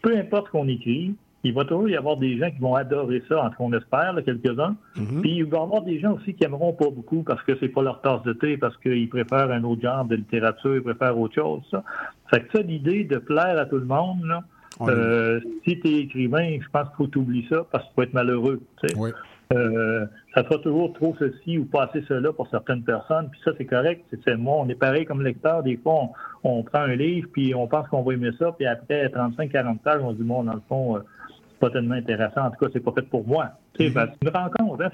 peu 0.03 0.17
importe 0.17 0.47
ce 0.47 0.53
qu'on 0.53 0.69
écrit, 0.69 1.15
il 1.45 1.55
va 1.55 1.65
toujours 1.65 1.89
y 1.89 1.97
avoir 1.97 2.17
des 2.17 2.39
gens 2.39 2.51
qui 2.51 2.59
vont 2.59 2.75
adorer 2.77 3.23
ça, 3.29 3.45
entre 3.45 3.61
on 3.61 3.73
espère, 3.73 4.15
quelques-uns. 4.25 4.77
Mm-hmm. 4.97 5.21
Puis 5.21 5.37
il 5.39 5.45
va 5.45 5.59
y 5.59 5.61
avoir 5.61 5.83
des 5.83 5.99
gens 5.99 6.13
aussi 6.13 6.35
qui 6.35 6.45
aimeront 6.45 6.73
pas 6.73 6.91
beaucoup 6.91 7.23
parce 7.23 7.43
que 7.43 7.57
c'est 7.59 7.69
pas 7.69 7.83
leur 7.83 8.01
tasse 8.01 8.23
de 8.23 8.33
thé, 8.33 8.57
parce 8.57 8.77
qu'ils 8.79 9.09
préfèrent 9.09 9.51
un 9.51 9.65
autre 9.65 9.83
genre 9.83 10.05
de 10.05 10.17
littérature, 10.17 10.77
ils 10.77 10.83
préfèrent 10.83 11.19
autre 11.19 11.35
chose. 11.35 11.63
Ça. 11.71 11.83
Fait 12.31 12.43
que 12.43 12.59
ça, 12.59 12.63
l'idée 12.63 13.05
de 13.05 13.19
plaire 13.19 13.59
à 13.59 13.67
tout 13.67 13.79
le 13.79 13.87
monde, 13.87 14.25
là, 14.25 14.43
euh, 14.83 15.41
si 15.67 15.79
tu 15.81 15.89
es 15.89 15.99
écrivain, 16.01 16.59
je 16.61 16.69
pense 16.73 16.89
qu'il 16.89 16.97
faut 16.97 17.07
t'oublier 17.07 17.47
ça 17.49 17.67
parce 17.71 17.85
que 17.85 17.89
tu 17.89 17.95
peux 17.97 18.03
être 18.03 18.15
malheureux. 18.15 18.61
Tu 18.81 18.89
sais. 18.89 19.13
Euh, 19.53 20.07
ça 20.35 20.45
sera 20.45 20.59
toujours 20.59 20.93
trop 20.95 21.15
ceci 21.19 21.59
ou 21.59 21.65
pas 21.65 21.85
assez 21.85 22.03
cela 22.09 22.33
pour 22.33 22.49
certaines 22.49 22.83
personnes. 22.83 23.29
Puis 23.31 23.41
ça, 23.45 23.53
c'est 23.57 23.67
correct. 23.67 24.05
C'est 24.25 24.37
moi, 24.37 24.57
on 24.59 24.69
est 24.69 24.75
pareil 24.75 25.05
comme 25.05 25.23
lecteur. 25.23 25.63
Des 25.63 25.77
fois, 25.77 26.11
on, 26.43 26.63
prend 26.63 26.81
un 26.81 26.95
livre, 26.95 27.29
puis 27.33 27.55
on 27.55 27.67
pense 27.67 27.87
qu'on 27.89 28.03
va 28.03 28.15
aimer 28.15 28.31
ça, 28.39 28.53
puis 28.53 28.67
après 28.67 29.07
35-40 29.09 29.79
pages, 29.79 30.01
on 30.03 30.13
se 30.13 30.17
dit, 30.17 30.25
bon, 30.25 30.45
dans 30.45 30.55
le 30.55 30.63
fond, 30.69 30.97
euh, 30.97 31.01
pas 31.61 31.71
tellement 31.71 31.95
intéressant. 31.95 32.43
En 32.43 32.51
tout 32.51 32.65
cas, 32.65 32.71
c'est 32.73 32.81
pas 32.83 32.93
fait 32.93 33.09
pour 33.09 33.27
moi. 33.27 33.51
Mm-hmm. 33.79 33.93
Ben, 33.93 34.09
c'est 34.13 34.29
une 34.29 34.37
rencontre. 34.37 34.85
Hein, 34.85 34.91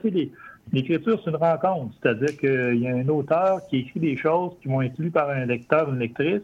l'écriture, 0.72 1.20
c'est 1.24 1.30
une 1.30 1.36
rencontre. 1.36 1.94
C'est-à-dire 2.02 2.36
qu'il 2.36 2.78
y 2.78 2.88
a 2.88 2.94
un 2.94 3.09
auteur 3.09 3.61
qui 3.68 3.78
écrit 3.78 4.00
des 4.00 4.16
choses 4.16 4.52
qui 4.61 4.68
vont 4.68 4.82
être 4.82 4.98
lues 4.98 5.11
par 5.11 5.30
un 5.30 5.46
lecteur, 5.46 5.88
une 5.88 5.98
lectrice, 5.98 6.42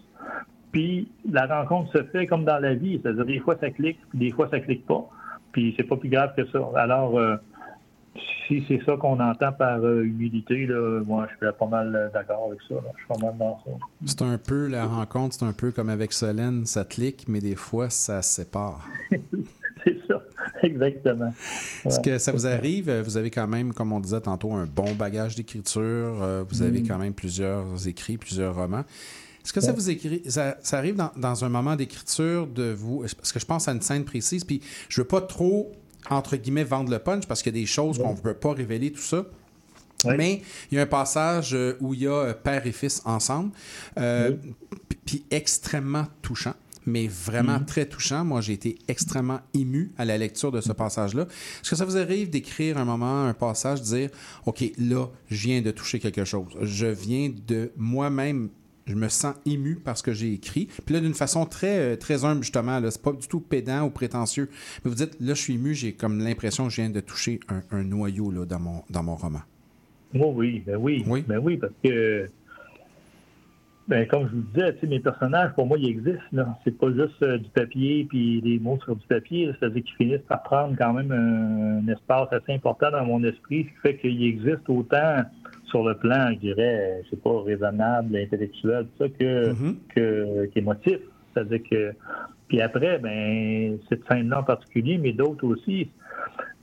puis 0.72 1.08
la 1.30 1.46
rencontre 1.46 1.92
se 1.92 2.02
fait 2.04 2.26
comme 2.26 2.44
dans 2.44 2.58
la 2.58 2.74
vie. 2.74 3.00
C'est-à-dire 3.02 3.24
des 3.24 3.38
fois 3.38 3.56
ça 3.60 3.70
clique, 3.70 3.98
puis 4.10 4.18
des 4.18 4.30
fois 4.32 4.48
ça 4.50 4.60
clique 4.60 4.86
pas. 4.86 5.08
Puis 5.52 5.72
c'est 5.76 5.84
pas 5.84 5.96
plus 5.96 6.08
grave 6.08 6.34
que 6.36 6.44
ça. 6.46 6.68
Alors, 6.74 7.16
euh, 7.16 7.36
si 8.46 8.64
c'est 8.68 8.80
ça 8.84 8.96
qu'on 8.96 9.18
entend 9.20 9.52
par 9.52 9.78
euh, 9.84 10.02
humilité, 10.04 10.66
là, 10.66 11.00
moi, 11.04 11.26
je 11.30 11.46
suis 11.46 11.56
pas 11.58 11.66
mal 11.66 11.94
euh, 11.94 12.08
d'accord 12.12 12.48
avec 12.48 12.60
ça. 12.68 12.74
là. 12.74 12.82
Je 12.94 12.98
suis 12.98 13.08
pas 13.08 13.26
mal 13.26 13.36
dans 13.38 13.58
ça. 13.64 13.70
C'est 14.06 14.22
un 14.22 14.38
peu 14.38 14.66
la 14.68 14.86
rencontre, 14.86 15.34
c'est 15.38 15.44
un 15.44 15.52
peu 15.52 15.70
comme 15.72 15.88
avec 15.88 16.12
Solène, 16.12 16.66
ça 16.66 16.84
clique, 16.84 17.24
mais 17.28 17.40
des 17.40 17.56
fois, 17.56 17.90
ça 17.90 18.22
se 18.22 18.34
sépare. 18.34 18.86
c'est 19.84 19.98
ça, 20.08 20.22
exactement. 20.62 21.32
Est-ce 21.84 22.00
que 22.00 22.18
ça 22.18 22.32
vous 22.32 22.46
arrive? 22.46 22.90
Vous 23.04 23.16
avez 23.16 23.30
quand 23.30 23.46
même, 23.48 23.72
comme 23.72 23.92
on 23.92 24.00
disait 24.00 24.20
tantôt, 24.20 24.52
un 24.52 24.66
bon 24.66 24.94
bagage 24.94 25.34
d'écriture. 25.36 25.82
euh, 26.22 26.44
Vous 26.48 26.62
avez 26.62 26.80
Mm. 26.80 26.88
quand 26.88 26.98
même 26.98 27.14
plusieurs 27.14 27.86
écrits, 27.86 28.18
plusieurs 28.18 28.54
romans. 28.54 28.84
Est-ce 29.44 29.52
que 29.52 29.60
ça 29.60 29.72
vous 29.72 29.90
écrit, 29.90 30.22
ça, 30.26 30.56
ça 30.62 30.78
arrive 30.78 30.96
dans, 30.96 31.10
dans 31.18 31.44
un 31.44 31.50
moment 31.50 31.76
d'écriture 31.76 32.46
de 32.46 32.72
vous? 32.72 33.00
Parce 33.18 33.30
que 33.30 33.38
je 33.38 33.44
pense 33.44 33.68
à 33.68 33.72
une 33.72 33.82
scène 33.82 34.04
précise, 34.04 34.42
puis 34.42 34.62
je 34.88 35.02
veux 35.02 35.06
pas 35.06 35.20
trop, 35.20 35.70
entre 36.10 36.36
guillemets, 36.36 36.64
vendre 36.64 36.90
le 36.90 36.98
punch 36.98 37.26
parce 37.26 37.42
qu'il 37.42 37.54
y 37.54 37.58
a 37.58 37.60
des 37.60 37.66
choses 37.66 37.98
qu'on 37.98 38.14
ne 38.14 38.18
peut 38.20 38.34
pas 38.34 38.52
révéler, 38.52 38.92
tout 38.92 39.00
ça. 39.00 39.24
Mais 40.18 40.42
il 40.70 40.76
y 40.76 40.78
a 40.78 40.82
un 40.82 40.86
passage 40.86 41.54
euh, 41.54 41.78
où 41.80 41.94
il 41.94 42.00
y 42.02 42.06
a 42.06 42.12
euh, 42.12 42.34
père 42.34 42.66
et 42.66 42.72
fils 42.72 43.00
ensemble, 43.06 43.52
euh, 43.98 44.32
puis 45.06 45.24
extrêmement 45.30 46.06
touchant. 46.20 46.52
Mais 46.86 47.06
vraiment 47.08 47.60
Mhm. 47.60 47.64
très 47.64 47.86
touchant. 47.86 48.22
Moi, 48.22 48.42
j'ai 48.42 48.52
été 48.52 48.76
extrêmement 48.88 49.40
ému 49.54 49.92
à 49.96 50.04
la 50.04 50.18
lecture 50.18 50.52
de 50.52 50.60
ce 50.60 50.72
passage-là. 50.72 51.22
Est-ce 51.22 51.70
que 51.70 51.76
ça 51.76 51.86
vous 51.86 51.96
arrive 51.96 52.28
d'écrire 52.28 52.76
un 52.76 52.84
moment, 52.84 53.24
un 53.24 53.32
passage, 53.32 53.80
de 53.80 53.86
dire 53.86 54.10
OK, 54.44 54.62
là, 54.76 55.06
je 55.30 55.36
viens 55.48 55.62
de 55.62 55.70
toucher 55.70 55.98
quelque 55.98 56.26
chose. 56.26 56.48
Je 56.60 56.84
viens 56.86 57.32
de 57.46 57.72
moi-même 57.78 58.50
je 58.86 58.94
me 58.94 59.08
sens 59.08 59.34
ému 59.46 59.76
parce 59.76 60.02
que 60.02 60.12
j'ai 60.12 60.32
écrit. 60.32 60.68
Puis 60.84 60.94
là, 60.94 61.00
d'une 61.00 61.14
façon 61.14 61.46
très, 61.46 61.78
euh, 61.78 61.96
très 61.96 62.24
humble, 62.24 62.42
justement, 62.42 62.80
là, 62.80 62.90
c'est 62.90 63.02
pas 63.02 63.12
du 63.12 63.26
tout 63.28 63.40
pédant 63.40 63.82
ou 63.82 63.90
prétentieux. 63.90 64.48
Mais 64.84 64.90
vous 64.90 64.96
dites, 64.96 65.16
là, 65.20 65.34
je 65.34 65.40
suis 65.40 65.54
ému, 65.54 65.74
j'ai 65.74 65.92
comme 65.92 66.18
l'impression 66.18 66.64
que 66.64 66.70
je 66.70 66.82
viens 66.82 66.90
de 66.90 67.00
toucher 67.00 67.40
un, 67.48 67.62
un 67.70 67.82
noyau 67.84 68.30
là, 68.30 68.44
dans, 68.44 68.60
mon, 68.60 68.82
dans 68.90 69.02
mon 69.02 69.14
roman. 69.16 69.40
Moi, 70.12 70.28
oui, 70.28 70.62
ben 70.66 70.76
oui. 70.76 71.04
Ben 71.26 71.38
oui, 71.38 71.56
parce 71.56 71.72
que, 71.82 72.28
ben, 73.88 74.06
comme 74.06 74.28
je 74.28 74.36
vous 74.36 74.42
disais, 74.54 74.76
mes 74.86 75.00
personnages, 75.00 75.52
pour 75.54 75.66
moi, 75.66 75.78
ils 75.78 75.88
existent. 75.88 76.20
Là. 76.32 76.58
C'est 76.64 76.78
pas 76.78 76.92
juste 76.92 77.22
euh, 77.22 77.38
du 77.38 77.48
papier 77.50 78.06
puis 78.08 78.40
des 78.42 78.58
mots 78.58 78.78
sur 78.84 78.96
du 78.96 79.06
papier. 79.06 79.46
là. 79.46 79.52
C'est-à-dire 79.58 79.82
qu'ils 79.82 79.96
finissent 79.96 80.26
par 80.28 80.42
prendre 80.42 80.76
quand 80.78 80.92
même 80.92 81.10
un, 81.10 81.78
un 81.78 81.92
espace 81.92 82.28
assez 82.32 82.52
important 82.52 82.90
dans 82.90 83.04
mon 83.04 83.24
esprit, 83.24 83.64
ce 83.64 83.68
qui 83.68 83.80
fait 83.82 83.96
qu'ils 83.96 84.24
existent 84.24 84.72
autant 84.72 85.22
sur 85.74 85.82
le 85.82 85.96
plan, 85.96 86.28
je 86.34 86.38
dirais, 86.38 87.02
je 87.04 87.10
sais 87.10 87.16
pas, 87.16 87.42
raisonnable, 87.42 88.16
intellectuel, 88.16 88.86
tout 88.86 89.04
ça, 89.04 89.08
que, 89.08 89.52
que 89.88 90.46
qu'émotif. 90.46 90.98
C'est-à-dire 91.32 91.60
que. 91.68 91.92
Puis 92.46 92.60
après, 92.60 92.98
ben, 92.98 93.76
cette 93.88 94.06
scène-là 94.08 94.40
en 94.40 94.42
particulier, 94.44 94.98
mais 94.98 95.12
d'autres 95.12 95.44
aussi. 95.44 95.90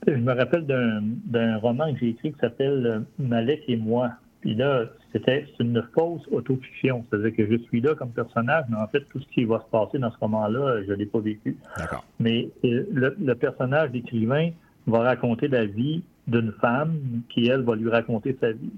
Je 0.06 0.14
me 0.14 0.32
rappelle 0.32 0.66
d'un, 0.66 1.58
roman 1.58 1.92
que 1.92 2.00
j'ai 2.00 2.08
écrit 2.08 2.32
qui 2.32 2.38
s'appelle 2.40 2.86
euh, 2.86 3.00
Malek 3.18 3.64
et 3.68 3.76
moi. 3.76 4.12
Puis 4.40 4.54
là, 4.54 4.86
c'était 5.12 5.46
une 5.60 5.86
fausse 5.94 6.26
autofiction. 6.32 7.04
C'est-à-dire 7.08 7.36
que 7.36 7.46
je 7.46 7.62
suis 7.64 7.80
là 7.80 7.94
comme 7.94 8.10
personnage, 8.10 8.64
mais 8.70 8.78
en 8.78 8.88
fait, 8.88 9.04
tout 9.10 9.20
ce 9.20 9.28
qui 9.28 9.44
va 9.44 9.60
se 9.60 9.70
passer 9.70 9.98
dans 9.98 10.10
ce 10.10 10.18
roman-là, 10.18 10.82
je 10.84 10.90
ne 10.90 10.96
l'ai 10.96 11.06
pas 11.06 11.20
vécu. 11.20 11.56
Mais 12.18 12.48
euh, 12.64 12.84
le, 12.90 13.14
le 13.20 13.34
personnage 13.34 13.90
d'écrivain 13.90 14.50
va 14.86 15.00
raconter 15.00 15.48
la 15.48 15.66
vie 15.66 16.02
d'une 16.26 16.52
femme 16.60 17.22
qui, 17.28 17.46
elle, 17.46 17.62
va 17.62 17.74
lui 17.76 17.90
raconter 17.90 18.36
sa 18.40 18.52
vie. 18.52 18.72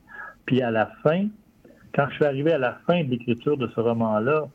Puis 0.46 0.62
à 0.62 0.70
la 0.70 0.86
fin, 1.02 1.26
quand 1.94 2.06
je 2.10 2.14
suis 2.16 2.24
arrivé 2.24 2.52
à 2.52 2.58
la 2.58 2.78
fin 2.86 3.02
de 3.04 3.10
l'écriture 3.10 3.56
de 3.56 3.68
ce 3.68 3.80
roman-là, 3.80 4.48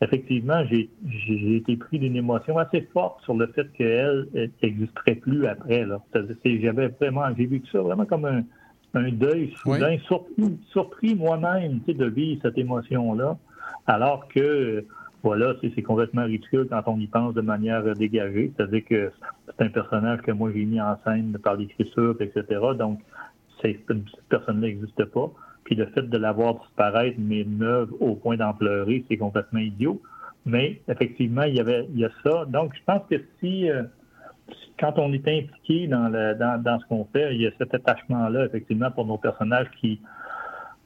effectivement, 0.00 0.62
j'ai 0.64 1.56
été 1.56 1.76
pris 1.76 1.98
d'une 1.98 2.16
émotion 2.16 2.58
assez 2.58 2.82
forte 2.92 3.22
sur 3.22 3.34
le 3.34 3.46
fait 3.48 3.70
qu'elle 3.72 4.28
n'existerait 4.62 5.16
plus 5.16 5.46
après. 5.46 5.86
J'avais 6.44 6.88
vraiment, 6.88 7.24
j'ai 7.36 7.46
vécu 7.46 7.68
ça 7.70 7.80
vraiment 7.80 8.06
comme 8.06 8.24
un, 8.24 8.42
un 8.94 9.12
deuil 9.12 9.52
soudain, 9.62 9.96
surpris, 10.06 10.58
surpris 10.70 11.14
moi-même 11.14 11.80
tu 11.80 11.92
sais, 11.92 11.98
de 11.98 12.06
vivre 12.06 12.40
cette 12.42 12.58
émotion-là, 12.58 13.36
alors 13.86 14.28
que 14.28 14.84
voilà, 15.22 15.54
c'est 15.60 15.82
complètement 15.82 16.24
ridicule 16.24 16.68
quand 16.70 16.82
on 16.86 17.00
y 17.00 17.06
pense 17.08 17.34
de 17.34 17.40
manière 17.40 17.82
dégagée. 17.94 18.52
C'est-à-dire 18.56 18.84
que 18.84 19.12
c'est 19.46 19.64
un 19.64 19.70
personnage 19.70 20.20
que 20.22 20.30
moi 20.30 20.50
j'ai 20.54 20.64
mis 20.64 20.80
en 20.80 20.96
scène 21.04 21.36
par 21.42 21.56
l'écriture, 21.56 22.16
etc. 22.20 22.44
Donc, 22.78 23.00
cette 23.62 23.78
personne-là 24.28 24.68
n'existe 24.68 25.04
pas. 25.06 25.30
Puis 25.64 25.74
le 25.74 25.86
fait 25.86 26.02
de 26.02 26.18
la 26.18 26.32
voir 26.32 26.54
disparaître 26.60 27.18
m'émeuve 27.18 27.92
au 28.00 28.14
point 28.14 28.36
d'en 28.36 28.54
pleurer, 28.54 29.04
c'est 29.08 29.16
complètement 29.16 29.60
idiot. 29.60 30.00
Mais 30.44 30.80
effectivement, 30.88 31.42
il 31.42 31.56
y 31.56 31.60
avait 31.60 31.88
il 31.92 31.98
y 31.98 32.04
a 32.04 32.10
ça. 32.24 32.44
Donc, 32.46 32.72
je 32.76 32.80
pense 32.86 33.02
que 33.10 33.16
si 33.40 33.68
euh, 33.68 33.82
quand 34.78 34.98
on 34.98 35.12
est 35.12 35.26
impliqué 35.26 35.88
dans, 35.88 36.08
le, 36.08 36.34
dans, 36.34 36.62
dans 36.62 36.78
ce 36.78 36.86
qu'on 36.86 37.04
fait, 37.12 37.34
il 37.34 37.42
y 37.42 37.46
a 37.46 37.50
cet 37.58 37.74
attachement-là, 37.74 38.46
effectivement, 38.46 38.90
pour 38.90 39.06
nos 39.06 39.18
personnages 39.18 39.68
qui 39.80 40.00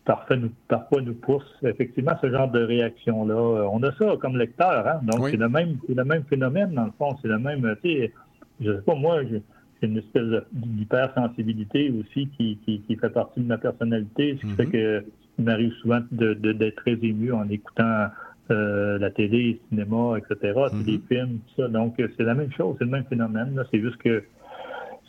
parfois 0.05 0.37
nous, 0.37 0.51
parfois 0.69 1.03
nous 1.03 1.15
poussent 1.15 1.59
effectivement 1.63 2.13
ce 2.21 2.31
genre 2.31 2.51
de 2.51 2.63
réaction-là. 2.63 3.35
Euh, 3.35 3.69
On 3.71 3.83
a 3.83 3.93
ça 3.93 4.17
comme 4.21 4.37
lecteur, 4.37 4.87
hein? 4.87 5.01
donc 5.03 5.29
c'est 5.29 5.37
le 5.37 5.49
même 5.49 5.77
c'est 5.87 5.95
le 5.95 6.05
même 6.05 6.25
phénomène 6.25 6.73
dans 6.73 6.87
le 6.87 6.93
fond, 6.99 7.17
c'est 7.23 7.29
le 7.29 7.39
même, 7.39 7.77
tu 7.83 7.91
sais, 7.91 8.13
je 8.61 8.77
sais 8.77 8.83
pas 8.83 8.95
moi, 8.95 9.23
j'ai 9.25 9.43
une 9.87 9.99
espèce 9.99 10.25
de- 10.25 10.45
d'hypersensibilité 10.53 11.91
aussi 11.99 12.29
qui, 12.37 12.59
qui, 12.65 12.81
qui 12.81 12.97
fait 12.97 13.11
partie 13.11 13.41
de 13.41 13.47
ma 13.47 13.59
personnalité, 13.59 14.37
ce 14.41 14.47
qui 14.47 14.53
fait 14.57 14.67
que 14.67 15.05
il 15.39 15.45
m'arrive 15.45 15.73
souvent 15.81 16.01
de- 16.13 16.35
de- 16.35 16.53
d'être 16.53 16.77
très 16.77 16.93
ému 17.03 17.33
en 17.33 17.49
écoutant 17.49 18.07
euh, 18.51 18.99
la 18.99 19.11
télé, 19.11 19.61
le 19.71 19.77
cinéma, 19.85 20.19
etc., 20.19 20.59
puis 20.83 20.93
les 20.93 21.01
films, 21.09 21.39
tout 21.55 21.63
ça. 21.63 21.69
Donc 21.69 21.95
c'est 21.99 22.25
la 22.25 22.35
même 22.35 22.53
chose, 22.53 22.75
c'est 22.79 22.85
le 22.85 22.91
même 22.91 23.05
phénomène. 23.05 23.63
C'est 23.71 23.81
juste 23.81 23.97
que 23.99 24.25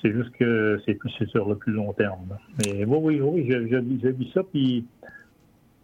c'est 0.01 0.11
juste 0.13 0.32
que 0.39 0.80
c'est 0.86 0.93
plus 0.95 1.11
c'est 1.19 1.28
sur 1.28 1.49
le 1.49 1.55
plus 1.55 1.74
long 1.74 1.91
terme. 1.93 2.38
Mais 2.65 2.86
oui, 2.86 2.97
oui, 3.01 3.19
oui, 3.22 3.47
je, 3.49 3.67
je, 3.67 3.78
je 4.03 4.07
vis 4.09 4.32
ça, 4.34 4.41
puis 4.43 4.86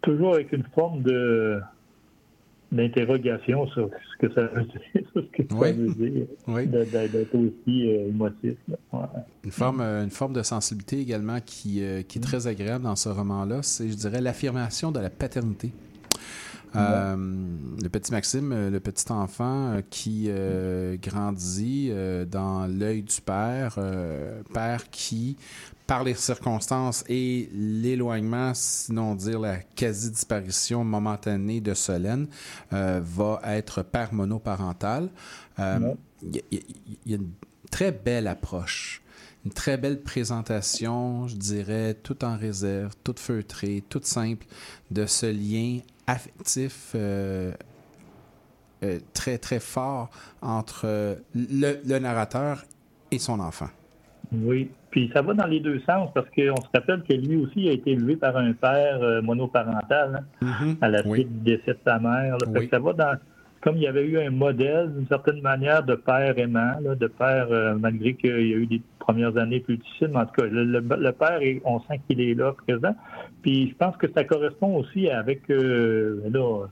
toujours 0.02 0.34
avec 0.34 0.52
une 0.52 0.62
forme 0.74 1.02
de 1.02 1.60
d'interrogation 2.70 3.66
sur 3.68 3.88
ce 4.20 4.26
que 4.26 4.34
ça 4.34 4.42
veut 4.46 4.64
dire, 4.64 4.80
sur 5.12 5.22
ce 5.22 5.42
que 5.42 5.48
ça 5.48 5.72
veut 5.72 5.94
dire, 5.94 6.26
de- 6.66 7.08
d'être 7.08 7.34
aussi 7.34 7.88
euh, 7.90 8.08
émotif. 8.08 8.54
Ouais. 8.92 9.00
Une 9.44 9.50
forme, 9.50 9.80
euh, 9.80 10.04
une 10.04 10.10
forme 10.10 10.32
de 10.34 10.42
sensibilité 10.42 11.00
également 11.00 11.38
qui, 11.44 11.82
euh, 11.82 12.02
qui 12.02 12.18
est 12.18 12.22
très 12.22 12.46
agréable 12.46 12.84
dans 12.84 12.96
ce 12.96 13.08
roman-là, 13.08 13.60
c'est, 13.62 13.88
je 13.88 13.94
dirais, 13.94 14.20
l'affirmation 14.20 14.92
de 14.92 15.00
la 15.00 15.10
paternité. 15.10 15.72
Euh, 16.76 17.16
le 17.82 17.88
petit 17.88 18.12
Maxime, 18.12 18.52
euh, 18.52 18.70
le 18.70 18.80
petit 18.80 19.10
enfant 19.10 19.72
euh, 19.72 19.82
qui 19.88 20.26
euh, 20.28 20.96
grandit 21.00 21.88
euh, 21.90 22.24
dans 22.24 22.66
l'œil 22.66 23.02
du 23.02 23.20
père, 23.20 23.78
père 24.52 24.90
qui, 24.90 25.36
par 25.86 26.04
les 26.04 26.14
circonstances 26.14 27.04
et 27.08 27.48
l'éloignement, 27.52 28.52
sinon 28.54 29.14
dire 29.14 29.40
la 29.40 29.56
quasi-disparition 29.56 30.84
momentanée 30.84 31.60
de 31.60 31.74
Solène, 31.74 32.26
va 32.70 33.40
être 33.44 33.82
père 33.82 34.12
monoparental. 34.12 35.08
Y, 35.58 36.42
y 36.50 36.64
il 37.06 37.12
y 37.12 37.14
a 37.14 37.16
une 37.16 37.30
très 37.70 37.92
belle 37.92 38.26
approche 38.26 39.02
une 39.44 39.52
très 39.52 39.78
belle 39.78 40.00
présentation, 40.02 41.28
je 41.28 41.36
dirais, 41.36 41.94
tout 41.94 42.24
en 42.24 42.36
réserve, 42.36 42.92
toute 43.04 43.20
feutrée, 43.20 43.82
toute 43.88 44.04
simple, 44.04 44.46
de 44.90 45.06
ce 45.06 45.26
lien 45.26 45.78
affectif 46.08 46.92
euh, 46.94 47.52
euh, 48.82 48.98
très, 49.12 49.38
très 49.38 49.60
fort 49.60 50.10
entre 50.42 50.82
euh, 50.86 51.14
le, 51.34 51.74
le 51.86 51.98
narrateur 51.98 52.64
et 53.10 53.18
son 53.18 53.38
enfant. 53.40 53.68
Oui, 54.32 54.70
puis 54.90 55.10
ça 55.14 55.22
va 55.22 55.32
dans 55.34 55.46
les 55.46 55.60
deux 55.60 55.80
sens 55.80 56.10
parce 56.14 56.26
qu'on 56.30 56.56
se 56.60 56.68
rappelle 56.74 57.02
que 57.02 57.14
lui 57.14 57.36
aussi 57.36 57.68
a 57.68 57.72
été 57.72 57.92
élevé 57.92 58.16
par 58.16 58.36
un 58.36 58.52
père 58.52 59.00
monoparental 59.22 60.24
hein, 60.42 60.76
à 60.82 60.88
la 60.88 61.02
suite 61.02 61.32
du 61.42 61.56
décès 61.56 61.72
de 61.72 61.78
sa 61.84 61.98
mère. 61.98 62.36
là. 62.38 62.60
Que 62.60 62.68
ça 62.68 62.78
va 62.78 62.92
dans 62.92 63.16
comme 63.60 63.76
il 63.76 63.82
y 63.82 63.86
avait 63.88 64.04
eu 64.06 64.20
un 64.20 64.30
modèle 64.30 64.92
d'une 64.94 65.08
certaine 65.08 65.40
manière 65.40 65.82
de 65.82 65.96
père 65.96 66.38
aimant, 66.38 66.74
là, 66.80 66.94
de 66.94 67.06
père 67.08 67.48
euh, 67.50 67.74
malgré 67.74 68.14
qu'il 68.14 68.30
y 68.30 68.54
a 68.54 68.56
eu 68.56 68.66
des 68.66 68.80
premières 69.00 69.36
années 69.36 69.58
plus 69.58 69.78
difficiles, 69.78 70.10
mais 70.12 70.18
en 70.20 70.26
tout 70.26 70.40
cas 70.40 70.46
le, 70.46 70.62
le- 70.64 70.80
le 70.80 71.12
père, 71.12 71.40
on 71.64 71.80
sent 71.80 72.00
qu'il 72.08 72.20
est 72.20 72.34
là 72.34 72.52
présent. 72.52 72.94
Puis 73.42 73.70
je 73.70 73.74
pense 73.76 73.96
que 73.96 74.06
ça 74.12 74.24
correspond 74.24 74.76
aussi 74.76 75.08
avec 75.08 75.50
euh, 75.50 76.20
là, 76.30 76.66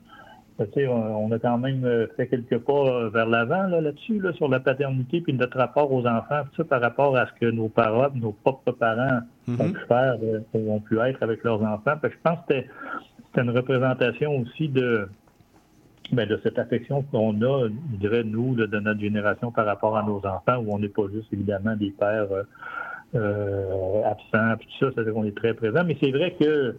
tu 0.59 0.65
sais, 0.73 0.87
on 0.87 1.31
a 1.31 1.39
quand 1.39 1.57
même 1.59 1.85
euh, 1.85 2.07
fait 2.17 2.27
quelques 2.27 2.57
pas 2.59 2.73
euh, 2.73 3.09
vers 3.09 3.27
l'avant 3.27 3.67
là, 3.67 3.79
là-dessus, 3.79 4.19
là, 4.19 4.33
sur 4.33 4.47
la 4.47 4.59
paternité 4.59 5.21
puis 5.21 5.33
notre 5.33 5.57
rapport 5.57 5.91
aux 5.91 6.05
enfants, 6.07 6.43
tout 6.51 6.57
ça 6.57 6.63
par 6.63 6.81
rapport 6.81 7.15
à 7.15 7.27
ce 7.27 7.33
que 7.39 7.51
nos 7.51 7.69
parents, 7.69 8.09
nos 8.15 8.31
propres 8.31 8.71
parents 8.71 9.19
ont 9.47 9.71
pu 9.71 9.79
faire, 9.87 10.17
euh, 10.23 10.39
ont 10.53 10.79
pu 10.79 10.99
être 10.99 11.21
avec 11.21 11.43
leurs 11.43 11.61
enfants. 11.61 11.93
Que 12.01 12.09
je 12.09 12.17
pense 12.23 12.39
que 12.49 12.55
c'était 12.55 13.41
une 13.41 13.51
représentation 13.51 14.35
aussi 14.37 14.67
de 14.67 15.07
ben, 16.11 16.27
de 16.27 16.39
cette 16.41 16.57
affection 16.57 17.03
qu'on 17.03 17.41
a, 17.41 17.67
je 17.67 17.97
dirais, 17.97 18.23
nous, 18.23 18.55
là, 18.55 18.65
de 18.65 18.79
notre 18.79 19.01
génération 19.01 19.51
par 19.51 19.65
rapport 19.65 19.97
à 19.97 20.03
nos 20.03 20.25
enfants, 20.25 20.57
où 20.57 20.73
on 20.73 20.79
n'est 20.79 20.87
pas 20.87 21.03
juste 21.13 21.27
évidemment 21.33 21.75
des 21.75 21.91
pères 21.91 22.31
euh, 22.31 22.43
euh, 23.15 24.03
absents, 24.03 24.57
puis 24.59 24.67
tout 24.67 24.85
ça, 24.85 24.91
c'est-à-dire 24.93 25.13
qu'on 25.13 25.25
est 25.25 25.35
très 25.35 25.53
présent. 25.53 25.83
Mais 25.85 25.97
c'est 26.01 26.11
vrai 26.11 26.35
que 26.39 26.75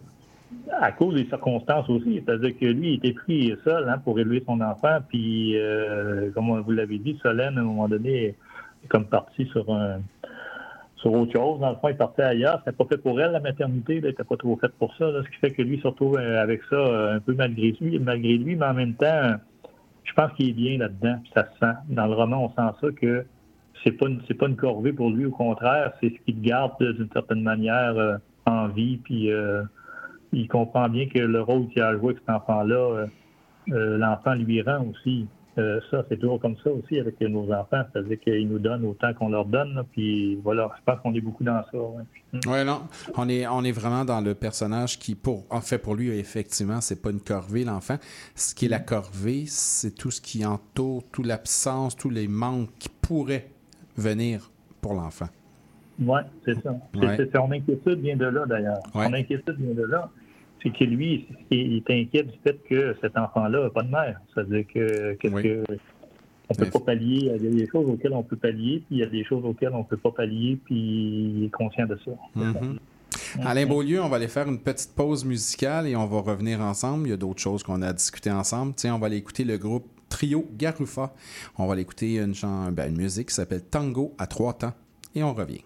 à 0.71 0.91
cause 0.91 1.15
des 1.15 1.27
circonstances 1.27 1.89
aussi. 1.89 2.23
C'est-à-dire 2.25 2.57
que 2.57 2.65
lui, 2.65 2.93
il 2.93 2.95
était 2.95 3.13
pris 3.13 3.55
seul 3.63 3.87
hein, 3.87 3.99
pour 4.03 4.19
élever 4.19 4.43
son 4.45 4.61
enfant. 4.61 4.97
Puis, 5.07 5.57
euh, 5.57 6.31
comme 6.31 6.59
vous 6.59 6.71
l'avez 6.71 6.97
dit, 6.97 7.19
Solène, 7.21 7.57
à 7.57 7.61
un 7.61 7.63
moment 7.63 7.87
donné, 7.87 8.35
est 8.83 8.87
comme 8.87 9.05
partie 9.05 9.45
sur 9.47 9.71
un 9.73 9.99
sur 10.97 11.13
autre 11.13 11.31
chose. 11.31 11.61
Dans 11.61 11.69
le 11.69 11.75
fond, 11.77 11.87
il 11.87 11.95
partait 11.95 12.23
ailleurs. 12.23 12.59
C'était 12.59 12.75
pas 12.75 12.85
fait 12.85 12.97
pour 12.97 13.21
elle, 13.21 13.31
la 13.31 13.39
maternité. 13.39 13.97
Elle 13.97 14.05
n'était 14.05 14.23
pas 14.23 14.35
trop 14.35 14.57
faite 14.57 14.73
pour 14.77 14.93
ça. 14.97 15.05
ce 15.23 15.29
qui 15.29 15.37
fait 15.37 15.51
que 15.51 15.61
lui 15.61 15.79
se 15.79 15.87
retrouve 15.87 16.17
euh, 16.17 16.41
avec 16.41 16.61
ça 16.69 17.13
un 17.13 17.19
peu 17.19 17.33
malgré 17.33 17.71
lui, 17.79 17.99
malgré 17.99 18.37
lui, 18.37 18.55
mais 18.57 18.65
en 18.65 18.73
même 18.73 18.95
temps, 18.95 19.35
je 20.03 20.13
pense 20.13 20.33
qu'il 20.33 20.49
est 20.49 20.53
bien 20.53 20.77
là-dedans. 20.77 21.21
ça 21.33 21.45
se 21.45 21.59
sent. 21.59 21.73
Dans 21.89 22.07
le 22.07 22.13
roman, 22.13 22.45
on 22.45 22.49
sent 22.49 22.77
ça 22.81 22.87
que 22.99 23.25
c'est 23.83 23.91
pas 23.91 24.07
une, 24.07 24.21
c'est 24.27 24.33
pas 24.33 24.47
une 24.47 24.55
corvée 24.55 24.93
pour 24.93 25.09
lui. 25.09 25.25
Au 25.25 25.31
contraire, 25.31 25.93
c'est 26.01 26.09
ce 26.09 26.25
qui 26.25 26.33
le 26.33 26.41
garde 26.41 26.81
d'une 26.81 27.09
certaine 27.13 27.41
manière 27.41 27.97
euh, 27.97 28.17
en 28.45 28.67
vie. 28.67 28.97
Puis 28.97 29.29
il 30.31 30.47
comprend 30.47 30.89
bien 30.89 31.07
que 31.07 31.19
le 31.19 31.41
rôle 31.41 31.67
qu'il 31.69 31.81
a 31.81 31.97
joué 31.97 32.09
avec 32.11 32.19
cet 32.19 32.29
enfant-là, 32.29 33.05
l'enfant 33.67 34.35
lui 34.35 34.61
rend 34.61 34.85
aussi. 34.85 35.27
Euh, 35.59 35.81
ça, 35.91 36.05
c'est 36.07 36.17
toujours 36.17 36.39
comme 36.39 36.55
ça 36.63 36.69
aussi 36.71 36.99
avec 36.99 37.19
nos 37.21 37.51
enfants. 37.51 37.83
C'est-à-dire 37.91 38.19
qu'ils 38.19 38.47
nous 38.47 38.59
donnent 38.59 38.85
autant 38.85 39.13
qu'on 39.13 39.29
leur 39.29 39.45
donne. 39.45 39.83
puis 39.91 40.35
voilà, 40.37 40.71
je 40.77 40.83
pense 40.85 41.01
qu'on 41.01 41.13
est 41.13 41.21
beaucoup 41.21 41.43
dans 41.43 41.61
ça. 41.71 41.77
Oui, 41.77 42.39
ouais, 42.47 42.63
non. 42.63 42.83
On 43.17 43.27
est, 43.27 43.45
on 43.47 43.63
est 43.63 43.71
vraiment 43.71 44.05
dans 44.05 44.21
le 44.21 44.35
personnage 44.35 44.99
qui, 44.99 45.15
pour, 45.15 45.45
en 45.49 45.61
fait, 45.61 45.79
pour 45.79 45.95
lui, 45.95 46.17
effectivement, 46.17 46.81
c'est 46.81 47.01
pas 47.01 47.09
une 47.09 47.19
corvée, 47.19 47.65
l'enfant. 47.65 47.97
Ce 48.35 48.55
qui 48.55 48.65
est 48.65 48.69
la 48.69 48.79
corvée, 48.79 49.45
c'est 49.47 49.95
tout 49.95 50.11
ce 50.11 50.21
qui 50.21 50.45
entoure, 50.45 51.03
toute 51.11 51.25
l'absence, 51.25 51.95
tous 51.97 52.09
les 52.09 52.27
manques 52.27 52.69
qui 52.79 52.89
pourraient 52.89 53.49
venir 53.99 54.51
pour 54.81 54.93
l'enfant. 54.93 55.27
Oui, 55.99 56.21
c'est 56.45 56.61
ça. 56.61 56.75
Son 57.35 57.51
inquiétude 57.51 57.99
vient 57.99 58.15
de 58.15 58.25
là, 58.25 58.45
d'ailleurs. 58.45 58.81
Son 58.93 59.13
inquiétude 59.13 59.57
vient 59.59 59.75
de 59.75 59.85
là 59.85 60.09
c'est 60.61 60.71
que 60.71 60.83
lui, 60.83 61.27
il 61.51 61.77
est 61.77 61.89
inquiet 61.89 62.23
du 62.23 62.37
fait 62.43 62.59
que 62.69 62.95
cet 63.01 63.17
enfant-là 63.17 63.63
n'a 63.63 63.69
pas 63.69 63.83
de 63.83 63.89
mère. 63.89 64.19
C'est-à-dire 64.33 64.65
que, 64.67 65.13
qu'est-ce 65.13 65.41
que 65.41 65.63
on 66.51 66.55
peut 66.55 66.65
pas 66.65 66.79
pallier. 66.79 67.31
Il 67.35 67.43
y 67.43 67.47
a 67.47 67.51
des 67.51 67.67
choses 67.67 67.87
auxquelles 67.87 68.13
on 68.13 68.23
peut 68.23 68.35
pallier, 68.35 68.83
puis 68.87 68.95
il 68.95 68.99
y 68.99 69.03
a 69.03 69.05
des 69.05 69.23
choses 69.23 69.45
auxquelles 69.45 69.73
on 69.73 69.83
peut 69.83 69.97
pas 69.97 70.11
pallier, 70.11 70.57
puis 70.65 70.75
il 70.75 71.43
est 71.45 71.51
conscient 71.51 71.85
de 71.85 71.97
ça. 72.03 72.11
Mm-hmm. 72.35 73.45
Alain 73.45 73.67
Beaulieu, 73.67 74.01
on 74.01 74.09
va 74.09 74.15
aller 74.15 74.27
faire 74.27 74.47
une 74.47 74.59
petite 74.59 74.95
pause 74.95 75.23
musicale 75.25 75.87
et 75.87 75.95
on 75.95 76.07
va 76.07 76.21
revenir 76.21 76.59
ensemble. 76.61 77.07
Il 77.07 77.11
y 77.11 77.13
a 77.13 77.17
d'autres 77.17 77.39
choses 77.39 77.61
qu'on 77.61 77.83
a 77.83 77.93
discutées 77.93 78.31
ensemble. 78.31 78.73
Tiens, 78.75 78.95
on 78.95 78.99
va 78.99 79.07
aller 79.07 79.17
écouter 79.17 79.43
le 79.43 79.57
groupe 79.57 79.85
Trio 80.09 80.47
Garufa. 80.57 81.13
On 81.57 81.67
va 81.67 81.73
aller 81.73 81.83
écouter 81.83 82.17
une, 82.17 82.33
ben, 82.71 82.89
une 82.89 82.97
musique 82.97 83.29
qui 83.29 83.35
s'appelle 83.35 83.63
Tango 83.63 84.13
à 84.17 84.27
trois 84.27 84.53
temps 84.53 84.73
et 85.15 85.23
on 85.23 85.33
revient. 85.33 85.61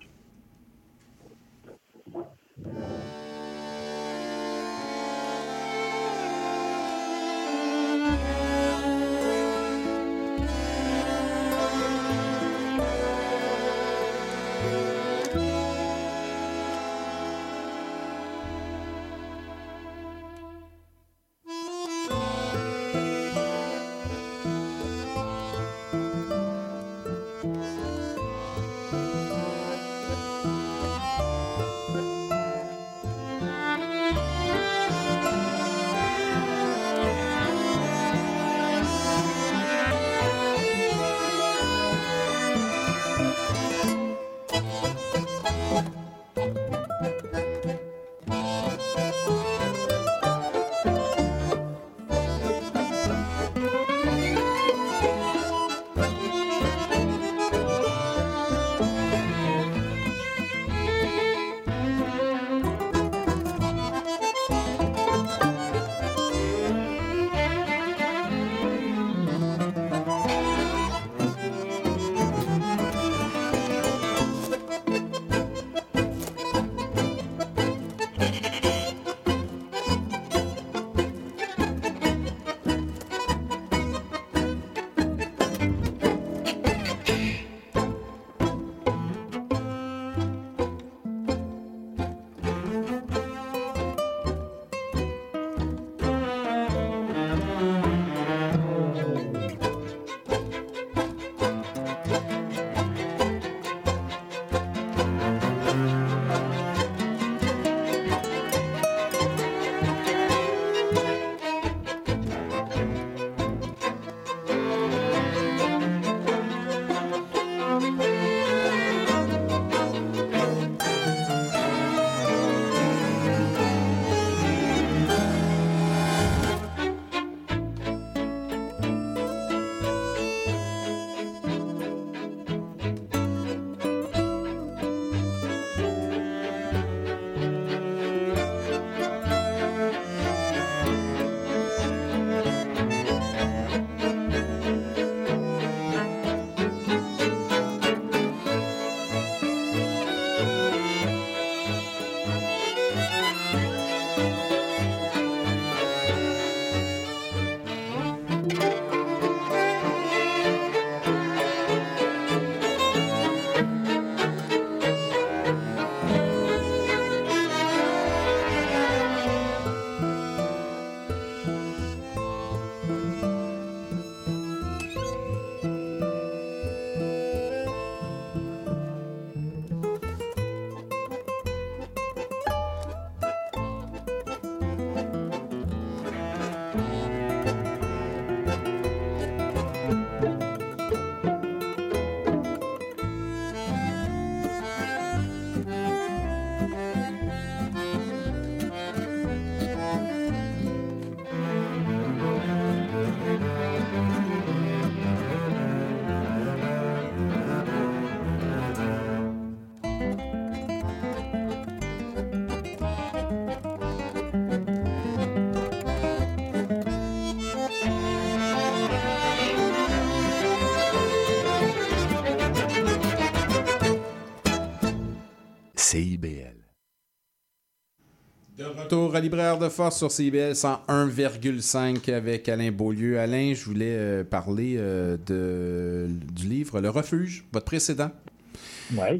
Retour 228.94 229.16
à 229.16 229.20
Libraire 229.22 229.58
de 229.58 229.70
Force 229.70 229.98
sur 229.98 230.12
CBL 230.12 230.52
101,5 230.54 232.14
avec 232.14 232.48
Alain 232.48 232.72
Beaulieu. 232.72 233.18
Alain, 233.18 233.54
je 233.56 233.66
voulais 233.66 233.96
euh, 233.98 234.24
parler 234.24 234.76
euh, 234.78 235.18
de, 235.26 236.08
du 236.32 236.48
livre 236.48 236.80
Le 236.80 236.92
Refuge, 236.92 237.44
votre 237.52 237.66
précédent. 237.66 238.12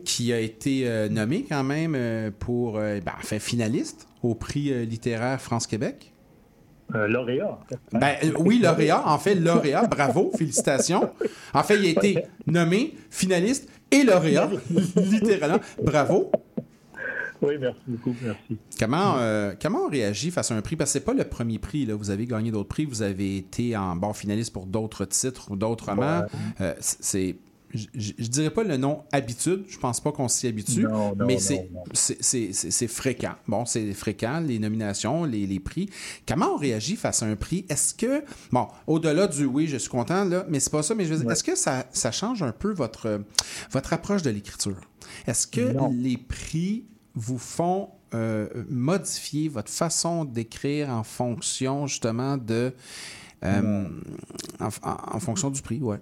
Qui 0.06 0.32
a 0.32 0.40
été 0.40 0.88
euh, 0.88 1.10
nommé 1.10 1.44
quand 1.50 1.64
même 1.64 1.98
pour, 2.38 2.74
ben, 2.74 3.02
enfin, 3.18 3.40
finaliste 3.40 4.08
au 4.22 4.36
prix 4.36 4.86
littéraire 4.86 5.42
France-Québec. 5.42 6.14
lauréat. 6.94 7.58
Ben, 7.94 8.16
oui, 8.38 8.60
lauréat. 8.60 9.08
En 9.08 9.18
fait, 9.18 9.34
lauréat. 9.34 9.88
Bravo, 9.88 10.32
félicitations. 10.38 11.10
En 11.52 11.64
fait, 11.64 11.78
il 11.80 11.86
a 11.86 11.90
été 11.90 12.24
nommé 12.46 12.94
finaliste 13.10 13.68
et 13.90 14.04
lauréat, 14.04 14.52
littéralement. 14.96 15.60
Bravo. 15.82 16.32
Oui, 17.44 17.58
merci 17.60 17.82
beaucoup, 17.88 18.16
merci. 18.22 18.58
Comment, 18.80 19.18
euh, 19.18 19.54
comment 19.62 19.86
on 19.86 19.90
réagit 19.90 20.32
face 20.32 20.52
à 20.52 20.56
un 20.56 20.62
prix? 20.62 20.76
Parce 20.76 20.92
que 20.92 21.00
c'est 21.00 21.06
pas 21.06 21.14
le 21.14 21.26
premier 21.26 21.60
prix, 21.60 21.86
là. 21.86 21.96
Vous 21.96 22.10
avez 22.10 22.26
gagné 22.26 22.52
d'autres 22.52 22.70
prix, 22.70 22.86
vous 22.86 23.02
avez 23.02 23.38
été 23.38 23.76
en 23.76 23.96
bon 23.96 24.14
finaliste 24.14 24.54
pour 24.54 24.66
d'autres 24.66 25.06
titres 25.06 25.52
ou 25.52 25.56
d'autres 25.56 25.90
romans. 25.90 26.24
Euh, 26.62 26.74
c'est 26.80 27.36
je, 27.74 28.28
dirais 28.28 28.52
pas 28.52 28.64
le 28.64 28.78
nom 28.78 29.04
habitude, 29.12 29.66
je 29.68 29.78
pense 29.78 30.00
pas 30.00 30.12
qu'on 30.12 30.28
s'y 30.28 30.48
habitue, 30.48 30.86
mais 31.26 31.38
c'est 31.40 32.88
fréquent. 32.88 33.34
Bon, 33.48 33.66
c'est 33.66 33.94
fréquent, 33.94 34.40
les 34.42 34.60
nominations, 34.60 35.24
les, 35.24 35.48
les, 35.48 35.60
prix. 35.60 35.90
Comment 36.28 36.54
on 36.54 36.58
réagit 36.58 36.96
face 36.96 37.24
à 37.24 37.26
un 37.26 37.36
prix? 37.36 37.66
Est-ce 37.70 37.94
que, 37.94 38.24
bon, 38.52 38.68
au-delà 38.88 39.28
du 39.28 39.46
oui, 39.46 39.68
je 39.68 39.78
suis 39.78 39.90
content, 39.90 40.26
là, 40.26 40.46
mais 40.50 40.60
c'est 40.60 40.72
pas 40.72 40.84
ça, 40.84 40.94
mais 40.94 41.06
je 41.06 41.14
veux 41.14 41.22
dire, 41.22 41.32
est-ce 41.32 41.44
que 41.44 41.56
ça, 41.56 41.86
ça, 41.92 42.12
change 42.12 42.44
un 42.44 42.52
peu 42.52 42.72
votre, 42.74 43.24
votre 43.72 43.94
approche 43.94 44.22
de 44.22 44.30
l'écriture? 44.30 44.80
Est-ce 45.26 45.48
que 45.48 45.74
les 45.92 46.18
prix 46.18 46.86
vous 47.16 47.38
font 47.38 47.90
euh, 48.14 48.48
modifier 48.70 49.50
votre 49.50 49.72
façon 49.72 50.26
d'écrire 50.26 50.90
en 50.90 51.04
fonction 51.04 51.88
justement 51.88 52.38
de. 52.38 52.74
Euh, 53.44 53.88
en, 54.60 55.20
fonction 55.20 55.50
du 55.50 55.62
prix, 55.62 55.82
ouais. 55.82 56.00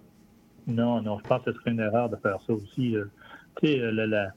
Non, 0.68 1.02
non, 1.02 1.18
je 1.20 1.28
pense 1.28 1.44
que 1.44 1.52
ce 1.52 1.58
serait 1.58 1.72
une 1.72 1.80
erreur 1.80 2.10
de 2.10 2.16
faire 2.18 2.38
ça 2.46 2.54
aussi. 2.54 2.96
Tu 3.60 3.68
sais, 3.68 3.92
la, 3.92 4.32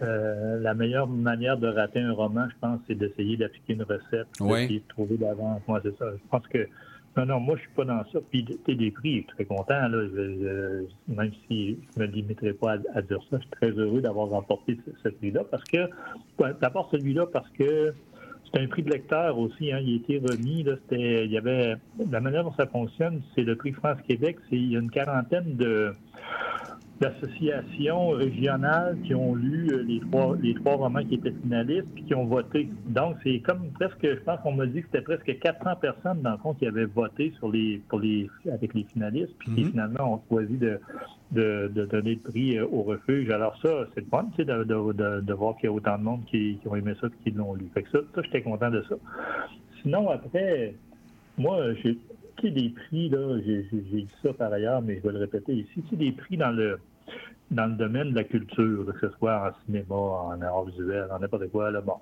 la, 0.00 0.74
meilleure 0.74 1.08
manière 1.08 1.58
de 1.58 1.66
rater 1.66 2.00
un 2.00 2.12
roman, 2.12 2.46
je 2.48 2.54
pense, 2.60 2.80
c'est 2.86 2.94
d'essayer 2.94 3.36
d'appliquer 3.36 3.72
une 3.72 3.82
recette, 3.82 4.28
d'essayer 4.40 4.78
de 4.78 4.88
trouver 4.88 5.16
d'avance. 5.16 5.62
Moi, 5.66 5.80
c'est 5.82 5.98
ça. 5.98 6.06
Je 6.12 6.28
pense 6.30 6.46
que 6.46 6.68
non, 7.16 7.26
non, 7.26 7.40
moi, 7.40 7.56
je 7.56 7.62
suis 7.62 7.70
pas 7.70 7.84
dans 7.84 8.04
ça. 8.10 8.18
Puis, 8.30 8.44
t'es 8.64 8.74
des 8.74 8.90
prix, 8.90 9.12
je 9.12 9.18
suis 9.18 9.26
très 9.26 9.44
content, 9.44 9.88
là. 9.88 10.02
même 11.08 11.30
si 11.46 11.78
je 11.94 12.00
me 12.00 12.06
limiterai 12.06 12.52
pas 12.54 12.76
à, 12.94 13.02
dire 13.02 13.20
ça, 13.30 13.36
je 13.36 13.42
suis 13.42 13.50
très 13.50 13.70
heureux 13.70 14.00
d'avoir 14.00 14.28
remporté 14.28 14.78
ce, 15.02 15.08
prix-là 15.08 15.44
parce 15.50 15.64
que, 15.64 15.88
d'abord 16.60 16.88
celui-là 16.90 17.26
parce 17.26 17.48
que 17.50 17.94
c'est 18.52 18.60
un 18.60 18.66
prix 18.66 18.82
de 18.82 18.90
lecteur 18.90 19.38
aussi, 19.38 19.72
hein, 19.72 19.78
il 19.82 19.94
a 19.94 19.96
été 19.96 20.18
remis, 20.18 20.62
là, 20.64 20.74
il 20.90 21.30
y 21.30 21.38
avait, 21.38 21.76
la 22.10 22.20
manière 22.20 22.44
dont 22.44 22.54
ça 22.54 22.66
fonctionne, 22.66 23.22
c'est 23.34 23.42
le 23.42 23.56
prix 23.56 23.72
France-Québec, 23.72 24.38
il 24.50 24.72
y 24.72 24.76
a 24.76 24.80
une 24.80 24.90
quarantaine 24.90 25.56
de, 25.56 25.92
d'associations 27.00 28.10
régionales 28.10 28.96
qui 29.04 29.14
ont 29.14 29.34
lu 29.34 29.68
euh, 29.72 29.82
les 29.82 30.00
trois, 30.00 30.36
les 30.40 30.54
trois 30.54 30.76
romans 30.76 31.04
qui 31.04 31.16
étaient 31.16 31.34
finalistes 31.42 31.88
puis 31.94 32.04
qui 32.04 32.14
ont 32.14 32.26
voté. 32.26 32.68
Donc, 32.86 33.16
c'est 33.24 33.40
comme 33.40 33.70
presque, 33.72 34.02
je 34.02 34.20
pense 34.20 34.40
qu'on 34.40 34.52
m'a 34.52 34.66
dit 34.66 34.80
que 34.80 34.86
c'était 34.92 35.02
presque 35.02 35.38
400 35.40 35.76
personnes 35.80 36.22
dans 36.22 36.32
le 36.32 36.38
fond 36.38 36.54
qui 36.54 36.66
avaient 36.66 36.84
voté 36.84 37.32
sur 37.38 37.50
les, 37.50 37.82
pour 37.88 37.98
les, 37.98 38.30
avec 38.50 38.74
les 38.74 38.84
finalistes, 38.84 39.34
puis 39.38 39.54
qui 39.54 39.64
mhm. 39.64 39.70
finalement 39.70 40.14
ont 40.14 40.22
choisi 40.28 40.56
de, 40.56 40.80
de, 41.32 41.84
donner 41.86 42.14
le 42.14 42.30
prix 42.30 42.58
euh, 42.58 42.66
au 42.70 42.82
refuge. 42.82 43.28
Alors 43.30 43.56
ça, 43.60 43.86
c'est 43.94 44.02
le 44.02 44.06
fun, 44.06 44.26
tu 44.30 44.36
sais, 44.36 44.44
de, 44.44 44.62
de, 44.62 45.20
de, 45.20 45.32
voir 45.32 45.56
qu'il 45.56 45.64
y 45.64 45.68
a 45.68 45.72
autant 45.72 45.98
de 45.98 46.04
monde 46.04 46.24
qui, 46.26 46.58
qui 46.62 46.68
ont 46.68 46.76
aimé 46.76 46.94
ça 47.00 47.08
et 47.08 47.24
qui 47.24 47.36
l'ont 47.36 47.54
lu. 47.54 47.66
Fait 47.74 47.82
que 47.82 47.90
ça, 47.90 47.98
ça 48.14 48.22
j'étais 48.22 48.42
content 48.42 48.70
de 48.70 48.84
ça. 48.88 48.94
Sinon, 49.82 50.10
après, 50.10 50.74
moi, 51.36 51.74
j'ai 51.82 51.98
tu 52.36 52.50
des 52.50 52.70
prix, 52.70 53.08
là, 53.08 53.38
j'ai 53.44 53.66
dit 53.72 54.08
ça 54.22 54.32
par 54.32 54.52
ailleurs, 54.52 54.82
mais 54.82 54.96
je 54.96 55.02
vais 55.02 55.12
le 55.12 55.20
répéter 55.20 55.54
ici, 55.54 55.82
tu 55.82 55.88
sais, 55.90 55.96
des 55.96 56.12
prix 56.12 56.36
dans 56.36 56.50
le 56.50 56.78
dans 57.50 57.66
le 57.66 57.74
domaine 57.74 58.10
de 58.10 58.16
la 58.16 58.24
culture, 58.24 58.86
que 58.86 59.06
ce 59.06 59.14
soit 59.16 59.48
en 59.48 59.64
cinéma, 59.64 59.94
en 59.94 60.40
art 60.40 60.64
visuel, 60.64 61.06
en 61.10 61.18
n'importe 61.18 61.48
quoi, 61.50 61.70
là, 61.70 61.80
bon. 61.80 61.96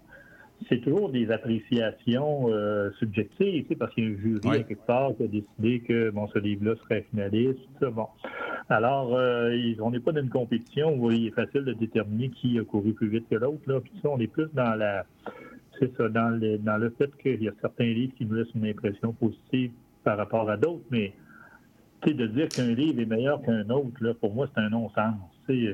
C'est 0.69 0.81
toujours 0.81 1.11
des 1.11 1.31
appréciations 1.33 2.47
euh, 2.49 2.91
subjectives, 3.01 3.67
parce 3.77 3.93
qu'il 3.93 4.05
y 4.05 4.07
a 4.07 4.11
un 4.11 4.17
jury 4.17 4.61
à 4.61 4.63
quelque 4.63 4.87
part 4.87 5.11
qui 5.17 5.25
a 5.25 5.27
décidé 5.27 5.81
que 5.81 6.11
bon, 6.11 6.29
ce 6.29 6.39
livre-là 6.39 6.77
serait 6.85 7.05
finaliste, 7.11 7.59
ça, 7.81 7.91
bon. 7.91 8.07
Alors, 8.69 9.15
euh, 9.15 9.53
on 9.81 9.91
n'est 9.91 9.99
pas 9.99 10.13
dans 10.13 10.23
une 10.23 10.31
compétition 10.31 10.95
où 10.95 11.11
il 11.11 11.27
est 11.27 11.31
facile 11.33 11.65
de 11.65 11.73
déterminer 11.73 12.31
qui 12.31 12.59
a 12.61 12.65
couru 12.65 12.93
plus 12.93 13.09
vite 13.09 13.29
que 13.29 13.35
l'autre, 13.35 13.63
là. 13.67 13.81
Puis 13.81 13.93
ça, 14.01 14.09
on 14.09 14.21
est 14.21 14.29
plus 14.29 14.49
dans 14.55 14.77
la 14.77 15.05
c'est 15.79 15.97
ça, 15.97 16.09
dans 16.09 16.31
le, 16.31 16.59
dans 16.59 16.77
le 16.77 16.91
fait 16.91 17.11
qu'il 17.17 17.43
y 17.43 17.49
a 17.49 17.53
certains 17.61 17.93
livres 17.93 18.13
qui 18.17 18.25
nous 18.25 18.35
laissent 18.35 18.55
une 18.55 18.67
impression 18.67 19.13
positive 19.13 19.73
par 20.05 20.17
rapport 20.17 20.49
à 20.51 20.57
d'autres, 20.57 20.85
mais 20.91 21.13
de 22.11 22.27
dire 22.27 22.49
qu'un 22.49 22.75
livre 22.75 23.01
est 23.01 23.07
meilleur 23.07 23.41
qu'un 23.43 23.69
autre, 23.71 23.93
là, 24.01 24.13
pour 24.15 24.35
moi, 24.35 24.49
c'est 24.53 24.61
un 24.61 24.71
non-sens. 24.71 25.15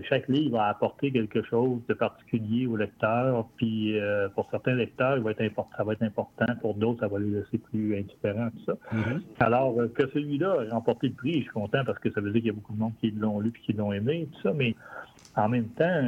Chaque 0.08 0.28
livre 0.28 0.58
va 0.58 0.66
apporter 0.66 1.12
quelque 1.12 1.42
chose 1.42 1.80
de 1.88 1.94
particulier 1.94 2.66
au 2.66 2.76
lecteur, 2.76 3.46
puis 3.56 3.98
euh, 3.98 4.28
pour 4.30 4.48
certains 4.50 4.74
lecteurs, 4.74 5.16
il 5.16 5.22
va 5.22 5.30
être 5.30 5.42
ça 5.76 5.84
va 5.84 5.92
être 5.92 6.02
important, 6.02 6.46
pour 6.60 6.74
d'autres, 6.74 7.00
ça 7.00 7.08
va 7.08 7.18
les 7.18 7.30
laisser 7.30 7.58
plus 7.58 7.96
indifférents, 7.96 8.48
tout 8.50 8.64
ça. 8.66 8.72
Mm-hmm. 8.92 9.20
Alors, 9.40 9.80
euh, 9.80 9.88
que 9.88 10.08
celui-là 10.08 10.64
ait 10.64 10.70
remporté 10.70 11.08
le 11.08 11.14
prix, 11.14 11.34
je 11.34 11.42
suis 11.42 11.50
content 11.50 11.84
parce 11.84 11.98
que 11.98 12.10
ça 12.10 12.20
veut 12.20 12.30
dire 12.32 12.40
qu'il 12.40 12.48
y 12.48 12.50
a 12.50 12.54
beaucoup 12.54 12.72
de 12.72 12.78
monde 12.78 12.94
qui 13.00 13.10
l'ont 13.12 13.40
lu 13.40 13.52
et 13.54 13.60
qui 13.60 13.72
l'ont 13.72 13.92
aimé, 13.92 14.28
tout 14.32 14.40
ça, 14.42 14.52
mais 14.52 14.74
en 15.36 15.48
même 15.48 15.68
temps, 15.68 16.02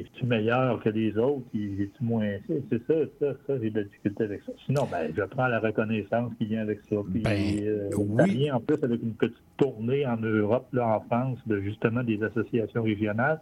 est-tu 0.00 0.26
meilleur 0.26 0.80
que 0.82 0.88
les 0.88 1.16
autres? 1.16 1.44
Est-tu 1.54 2.02
moins. 2.02 2.36
C'est 2.48 2.86
ça, 2.86 2.94
ça, 3.20 3.26
ça, 3.46 3.58
j'ai 3.60 3.70
de 3.70 3.78
la 3.80 3.84
difficulté 3.84 4.24
avec 4.24 4.42
ça. 4.42 4.52
Sinon, 4.66 4.86
ben, 4.90 5.12
je 5.16 5.22
prends 5.22 5.46
la 5.46 5.60
reconnaissance 5.60 6.32
qui 6.38 6.46
vient 6.46 6.62
avec 6.62 6.80
ça. 6.88 6.96
Puis, 7.10 7.22
ben, 7.22 7.40
euh, 7.62 7.90
ça 8.16 8.24
vient 8.24 8.56
en 8.56 8.60
plus 8.60 8.82
avec 8.82 9.02
une 9.02 9.14
petite 9.14 9.36
tournée 9.56 10.06
en 10.06 10.16
Europe, 10.16 10.66
là, 10.72 10.96
en 10.96 11.00
France, 11.00 11.38
de 11.46 11.60
justement 11.60 12.02
des 12.02 12.22
associations 12.22 12.82
régionales. 12.82 13.40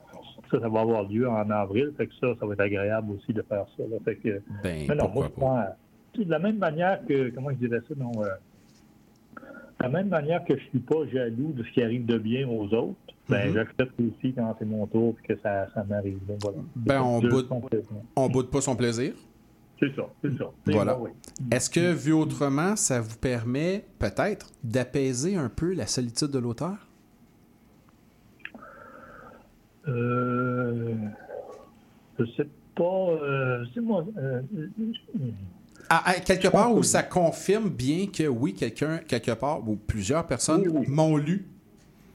Ça, 0.51 0.61
ça 0.61 0.69
va 0.69 0.81
avoir 0.81 1.09
lieu 1.09 1.29
en 1.29 1.49
avril. 1.51 1.93
Fait 1.97 2.07
que 2.07 2.15
ça, 2.21 2.35
ça 2.39 2.47
va 2.47 2.53
être 2.55 2.61
agréable 2.61 3.13
aussi 3.13 3.33
de 3.33 3.43
faire 3.43 3.67
ça. 3.77 3.83
Là. 3.91 3.97
Fait 4.05 4.17
que, 4.17 4.43
ben, 4.63 4.87
mais 4.89 4.95
non, 4.95 5.09
moi, 5.09 5.27
je 5.29 5.41
prends. 5.41 5.65
De 6.17 6.31
la 6.31 6.39
même 6.39 6.59
manière 6.59 7.01
que, 7.07 7.31
comment 7.31 7.51
je 7.51 7.67
dirais 7.67 7.81
ça, 7.89 7.95
non, 7.97 8.13
euh, 8.23 8.29
de 9.89 9.93
la 9.93 9.99
même 10.03 10.09
manière 10.09 10.45
que 10.45 10.57
je 10.57 10.63
suis 10.67 10.79
pas 10.79 11.07
jaloux 11.13 11.53
de 11.53 11.63
ce 11.65 11.71
qui 11.73 11.83
arrive 11.83 12.07
de 12.07 12.19
bien 12.19 12.49
aux 12.49 12.73
autres, 12.75 12.95
ben, 13.29 13.49
mm-hmm. 13.49 13.55
j'accepte 13.55 14.01
aussi 14.01 14.33
quand 14.33 14.55
c'est 14.59 14.65
mon 14.65 14.87
tour 14.87 15.15
et 15.25 15.35
que 15.35 15.41
ça, 15.41 15.69
ça 15.75 15.85
m'arrive. 15.85 16.19
Voilà. 16.41 16.59
Ben, 16.77 17.03
on 17.03 17.21
boude, 17.21 17.49
on 18.17 18.29
boude 18.29 18.51
pas 18.51 18.61
son 18.61 18.77
plaisir. 18.77 19.15
C'est 19.79 19.95
ça, 19.97 20.09
c'est 20.23 20.39
ça. 20.39 20.45
Voilà. 20.67 20.97
Est-ce 21.51 21.69
que, 21.69 21.93
vu 21.93 22.13
autrement, 22.13 22.77
ça 22.77 23.01
vous 23.01 23.17
permet 23.17 23.85
peut-être 23.99 24.53
d'apaiser 24.63 25.35
un 25.35 25.49
peu 25.49 25.75
la 25.75 25.89
solitude 25.89 26.29
de 26.29 26.39
l'auteur? 26.39 26.87
Euh, 29.89 30.95
je 32.17 32.25
sais 32.37 32.47
pas. 32.77 32.85
Euh, 32.85 33.65
moi. 33.83 34.05
Euh, 34.19 34.41
à, 35.93 36.15
quelque 36.15 36.49
part 36.49 36.73
où 36.75 36.83
ça 36.83 37.03
confirme 37.03 37.69
bien 37.69 38.07
que 38.07 38.27
oui, 38.27 38.55
quelqu'un, 38.55 38.99
quelque 38.99 39.33
part, 39.33 39.67
ou 39.69 39.77
plusieurs 39.77 40.27
personnes 40.27 40.65
m'ont 40.89 41.17
lu. 41.17 41.47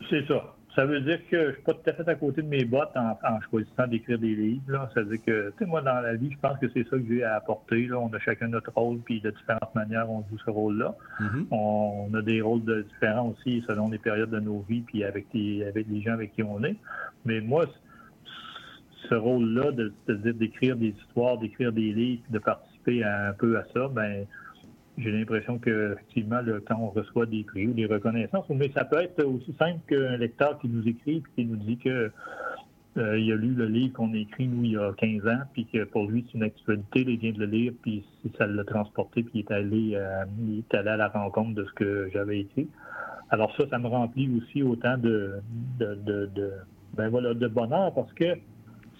C'est 0.10 0.26
ça. 0.28 0.54
Ça 0.76 0.86
veut 0.86 1.02
dire 1.02 1.20
que 1.32 1.48
je 1.48 1.54
suis 1.54 1.64
pas 1.64 1.74
tout 1.74 1.90
à 1.90 1.94
fait 1.94 2.08
à 2.08 2.14
côté 2.14 2.44
de 2.44 2.48
mes 2.48 2.64
bottes 2.64 2.96
en, 2.96 3.42
choisissant 3.50 3.88
d'écrire 3.88 4.20
des 4.20 4.36
livres. 4.36 4.62
Là. 4.68 4.90
Ça 4.94 5.02
veut 5.02 5.18
dire 5.18 5.26
que, 5.26 5.50
tu 5.50 5.58
sais, 5.58 5.66
moi, 5.66 5.82
dans 5.82 6.00
la 6.02 6.14
vie, 6.14 6.32
je 6.32 6.38
pense 6.38 6.60
que 6.60 6.68
c'est 6.72 6.84
ça 6.84 6.98
que 6.98 7.04
j'ai 7.10 7.24
à 7.24 7.36
apporter. 7.36 7.88
Là. 7.88 7.98
On 7.98 8.14
a 8.14 8.20
chacun 8.20 8.48
notre 8.48 8.72
rôle, 8.74 9.00
puis 9.00 9.20
de 9.20 9.32
différentes 9.32 9.74
manières, 9.74 10.08
on 10.08 10.24
joue 10.30 10.38
ce 10.46 10.52
rôle-là. 10.52 10.96
Mm-hmm. 11.20 11.46
on, 11.50 12.14
a 12.14 12.22
des 12.22 12.42
rôles 12.42 12.62
différents 12.62 13.30
aussi 13.30 13.64
selon 13.68 13.90
les 13.90 13.98
périodes 13.98 14.30
de 14.30 14.40
nos 14.40 14.64
vies, 14.70 14.82
puis 14.82 15.04
avec, 15.04 15.26
les, 15.34 15.66
avec 15.66 15.88
les 15.90 16.02
gens 16.04 16.14
avec 16.14 16.36
qui 16.36 16.44
on 16.44 16.64
est. 16.64 16.76
Mais 17.26 17.42
moi, 17.42 17.66
ce 19.10 19.16
rôle-là, 19.16 19.72
de, 19.72 19.94
d'écrire 20.32 20.76
des 20.76 20.90
histoires, 20.90 21.40
d'écrire 21.40 21.72
des 21.72 21.92
livres, 21.92 22.22
de 22.30 22.38
participer 22.38 22.77
un 22.90 23.34
peu 23.34 23.58
à 23.58 23.66
ça, 23.74 23.88
ben 23.88 24.26
j'ai 24.98 25.12
l'impression 25.12 25.60
que 25.60 25.94
effectivement, 25.94 26.40
quand 26.68 26.78
on 26.80 26.90
reçoit 26.90 27.26
des 27.26 27.44
prix 27.44 27.68
ou 27.68 27.74
des 27.74 27.86
reconnaissances, 27.86 28.46
mais 28.50 28.72
ça 28.74 28.84
peut 28.84 29.02
être 29.02 29.24
aussi 29.24 29.54
simple 29.60 29.80
qu'un 29.88 30.18
lecteur 30.18 30.58
qui 30.60 30.68
nous 30.68 30.88
écrit 30.88 31.18
et 31.18 31.24
qui 31.36 31.46
nous 31.46 31.58
dit 31.58 31.78
que 31.78 32.12
euh, 32.98 33.20
il 33.20 33.32
a 33.32 33.36
lu 33.36 33.54
le 33.54 33.68
livre 33.68 33.94
qu'on 33.94 34.12
a 34.14 34.18
écrit, 34.18 34.48
nous, 34.48 34.64
il 34.64 34.72
y 34.72 34.78
a 34.78 34.92
15 34.98 35.28
ans, 35.28 35.42
puis 35.54 35.68
que 35.72 35.84
pour 35.84 36.08
lui, 36.10 36.26
c'est 36.28 36.38
une 36.38 36.44
actualité, 36.44 37.02
il 37.02 37.20
vient 37.20 37.32
de 37.32 37.40
le 37.40 37.46
lire, 37.46 37.74
puis 37.84 38.04
ça 38.40 38.48
l'a 38.48 38.64
transporté, 38.64 39.22
puis 39.22 39.32
il 39.36 39.40
est 39.42 39.52
allé, 39.52 39.92
euh, 39.94 40.26
il 40.40 40.60
est 40.60 40.76
allé 40.76 40.90
à 40.90 40.98
la 40.98 41.10
rencontre 41.10 41.54
de 41.54 41.64
ce 41.66 41.74
que 41.74 42.10
j'avais 42.12 42.40
écrit. 42.40 42.68
Alors 43.30 43.56
ça, 43.56 43.66
ça 43.70 43.78
me 43.78 43.88
remplit 43.88 44.32
aussi 44.36 44.64
autant 44.64 44.98
de, 44.98 45.36
de, 45.80 46.52
ben 46.96 47.10
voilà, 47.10 47.36
de 47.36 47.48
bonheur, 47.48 47.94
parce 47.94 48.12
que 48.14 48.34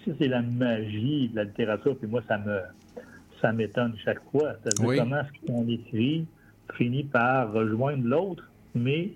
si 0.04 0.12
c'est 0.20 0.28
la 0.28 0.42
magie 0.42 1.28
de 1.30 1.36
la 1.36 1.44
littérature, 1.44 1.96
puis 1.98 2.06
moi, 2.06 2.22
ça 2.28 2.38
me 2.38 2.60
ça 3.40 3.52
m'étonne 3.52 3.94
chaque 4.04 4.20
fois. 4.30 4.54
C'est-à-dire 4.62 5.02
comment 5.02 5.22
ce 5.24 5.46
qu'on 5.46 5.68
écrit 5.68 6.26
finit 6.74 7.04
par 7.04 7.52
rejoindre 7.52 8.04
l'autre, 8.06 8.44
mais 8.74 9.12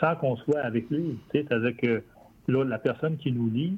sans 0.00 0.16
qu'on 0.16 0.36
soit 0.36 0.60
avec 0.60 0.90
lui. 0.90 1.18
C'est-à-dire 1.32 1.76
que 1.76 2.02
là, 2.48 2.64
la 2.64 2.78
personne 2.78 3.16
qui 3.16 3.32
nous 3.32 3.48
lit, 3.48 3.76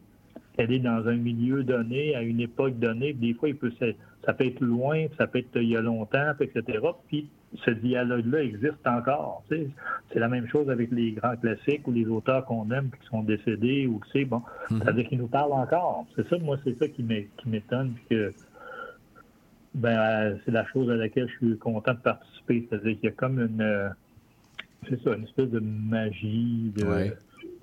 elle 0.57 0.73
est 0.73 0.79
dans 0.81 1.07
un 1.07 1.17
milieu 1.17 1.63
donné, 1.63 2.15
à 2.17 2.23
une 2.23 2.41
époque 2.41 2.79
donnée. 2.79 3.13
Des 3.13 3.35
fois, 3.35 3.49
il 3.49 3.57
peut 3.57 3.73
ça 4.25 4.33
peut 4.35 4.45
être 4.45 4.61
loin, 4.61 5.07
ça 5.17 5.27
peut 5.27 5.39
être 5.39 5.57
il 5.57 5.69
y 5.69 5.77
a 5.77 5.81
longtemps, 5.81 6.33
etc. 6.41 6.79
Puis 7.07 7.29
ce 7.65 7.71
dialogue-là 7.71 8.43
existe 8.43 8.85
encore. 8.87 9.43
C'est 9.49 10.19
la 10.19 10.29
même 10.29 10.49
chose 10.49 10.69
avec 10.69 10.91
les 10.91 11.13
grands 11.13 11.37
classiques 11.37 11.87
ou 11.87 11.93
les 11.93 12.07
auteurs 12.07 12.45
qu'on 12.45 12.71
aime 12.73 12.91
qui 12.91 13.07
sont 13.09 13.23
décédés 13.23 13.87
ou 13.87 14.01
tu 14.13 14.19
sais, 14.21 14.25
bon, 14.25 14.43
Mhm. 14.71 14.79
ça 14.83 14.85
veut 14.91 15.01
dire 15.01 15.09
qu'ils 15.09 15.19
nous 15.19 15.29
parlent 15.29 15.53
encore. 15.53 16.05
C'est 16.17 16.29
ça, 16.29 16.37
moi, 16.39 16.59
c'est 16.65 16.77
ça 16.79 16.89
qui 16.89 17.03
m'é- 17.05 17.29
qui 17.39 17.49
m'étonne, 17.49 17.95
que 18.11 18.33
ben, 19.75 19.99
euh, 19.99 20.37
c'est 20.45 20.51
la 20.51 20.66
chose 20.69 20.91
à 20.91 20.95
laquelle 20.97 21.29
je 21.29 21.47
suis 21.47 21.59
content 21.59 21.95
de 21.95 21.99
participer. 21.99 22.66
C'est-à-dire 22.69 22.95
qu'il 22.97 23.05
y 23.05 23.12
a 23.12 23.14
comme 23.16 23.39
une, 23.41 23.61
euh, 23.61 23.89
c'est 24.89 25.01
ça, 25.03 25.14
une 25.14 25.25
espèce 25.25 25.51
de 25.51 25.61
magie 25.61 26.73
de, 26.77 26.85
Ouais. 26.85 27.16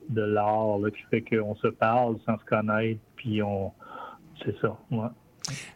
de 0.10 0.22
l'art 0.22 0.78
là, 0.80 0.92
qui 0.92 1.02
fait 1.10 1.22
qu'on 1.22 1.56
se 1.56 1.68
parle 1.68 2.18
sans 2.26 2.38
se 2.40 2.46
connaître, 2.46 3.00
puis 3.16 3.42
on, 3.42 3.72
c'est 4.44 4.56
ça. 4.62 4.78
ouais. 4.92 5.08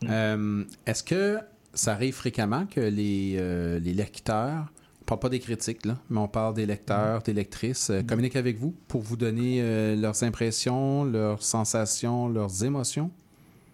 Euh, 0.09 0.63
Est-ce 0.85 1.03
que 1.03 1.39
ça 1.73 1.93
arrive 1.93 2.15
fréquemment 2.15 2.65
que 2.65 2.79
les, 2.81 3.37
euh, 3.39 3.79
les 3.79 3.93
lecteurs, 3.93 4.71
on 5.01 5.05
parle 5.05 5.19
pas 5.21 5.29
des 5.29 5.39
critiques, 5.39 5.85
là, 5.85 5.97
mais 6.09 6.19
on 6.19 6.27
parle 6.27 6.53
des 6.55 6.65
lecteurs, 6.65 7.21
des 7.21 7.33
lectrices, 7.33 7.89
euh, 7.89 8.01
communiquent 8.03 8.35
avec 8.35 8.57
vous 8.57 8.75
pour 8.87 9.01
vous 9.01 9.17
donner 9.17 9.59
euh, 9.61 9.95
leurs 9.95 10.23
impressions, 10.23 11.03
leurs 11.05 11.41
sensations, 11.43 12.27
leurs 12.27 12.63
émotions? 12.63 13.11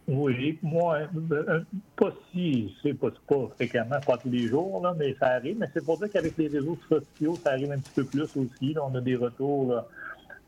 Oui, 0.08 0.60
moi, 0.62 1.00
euh, 1.32 1.62
pas 1.96 2.12
si, 2.32 2.76
c'est 2.84 2.94
pas, 2.94 3.10
pas 3.28 3.48
fréquemment, 3.56 4.00
pas 4.06 4.18
tous 4.18 4.30
les 4.30 4.48
jours, 4.50 4.82
là, 4.84 4.94
mais 4.98 5.16
ça 5.20 5.28
arrive. 5.30 5.58
Mais 5.58 5.68
c'est 5.74 5.84
pour 5.84 5.98
dire 5.98 6.12
qu'avec 6.12 6.38
les 6.38 6.48
réseaux 6.48 6.78
sociaux, 6.88 7.36
ça 7.44 7.52
arrive 7.52 7.72
un 7.72 7.80
petit 7.80 7.92
peu 7.96 8.04
plus 8.06 8.22
aussi. 8.36 8.74
là. 8.74 8.82
on 8.86 8.94
a 8.94 9.02
des 9.02 9.16
retours 9.16 9.68
là, 9.74 9.88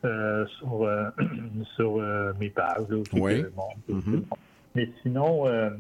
euh, 0.06 0.46
sur, 0.60 0.84
euh, 0.84 1.10
sur 1.76 1.98
euh, 1.98 2.34
mes 2.40 2.50
pages. 2.52 2.88
là, 2.88 2.98
aussi, 2.98 3.20
Oui. 3.20 3.42
que, 3.44 3.48
bon, 3.50 3.70
Mhm. 3.96 4.20
bon. 4.30 4.38
Mais 4.76 4.90
sinon, 5.02 5.48
euh, 5.48 5.72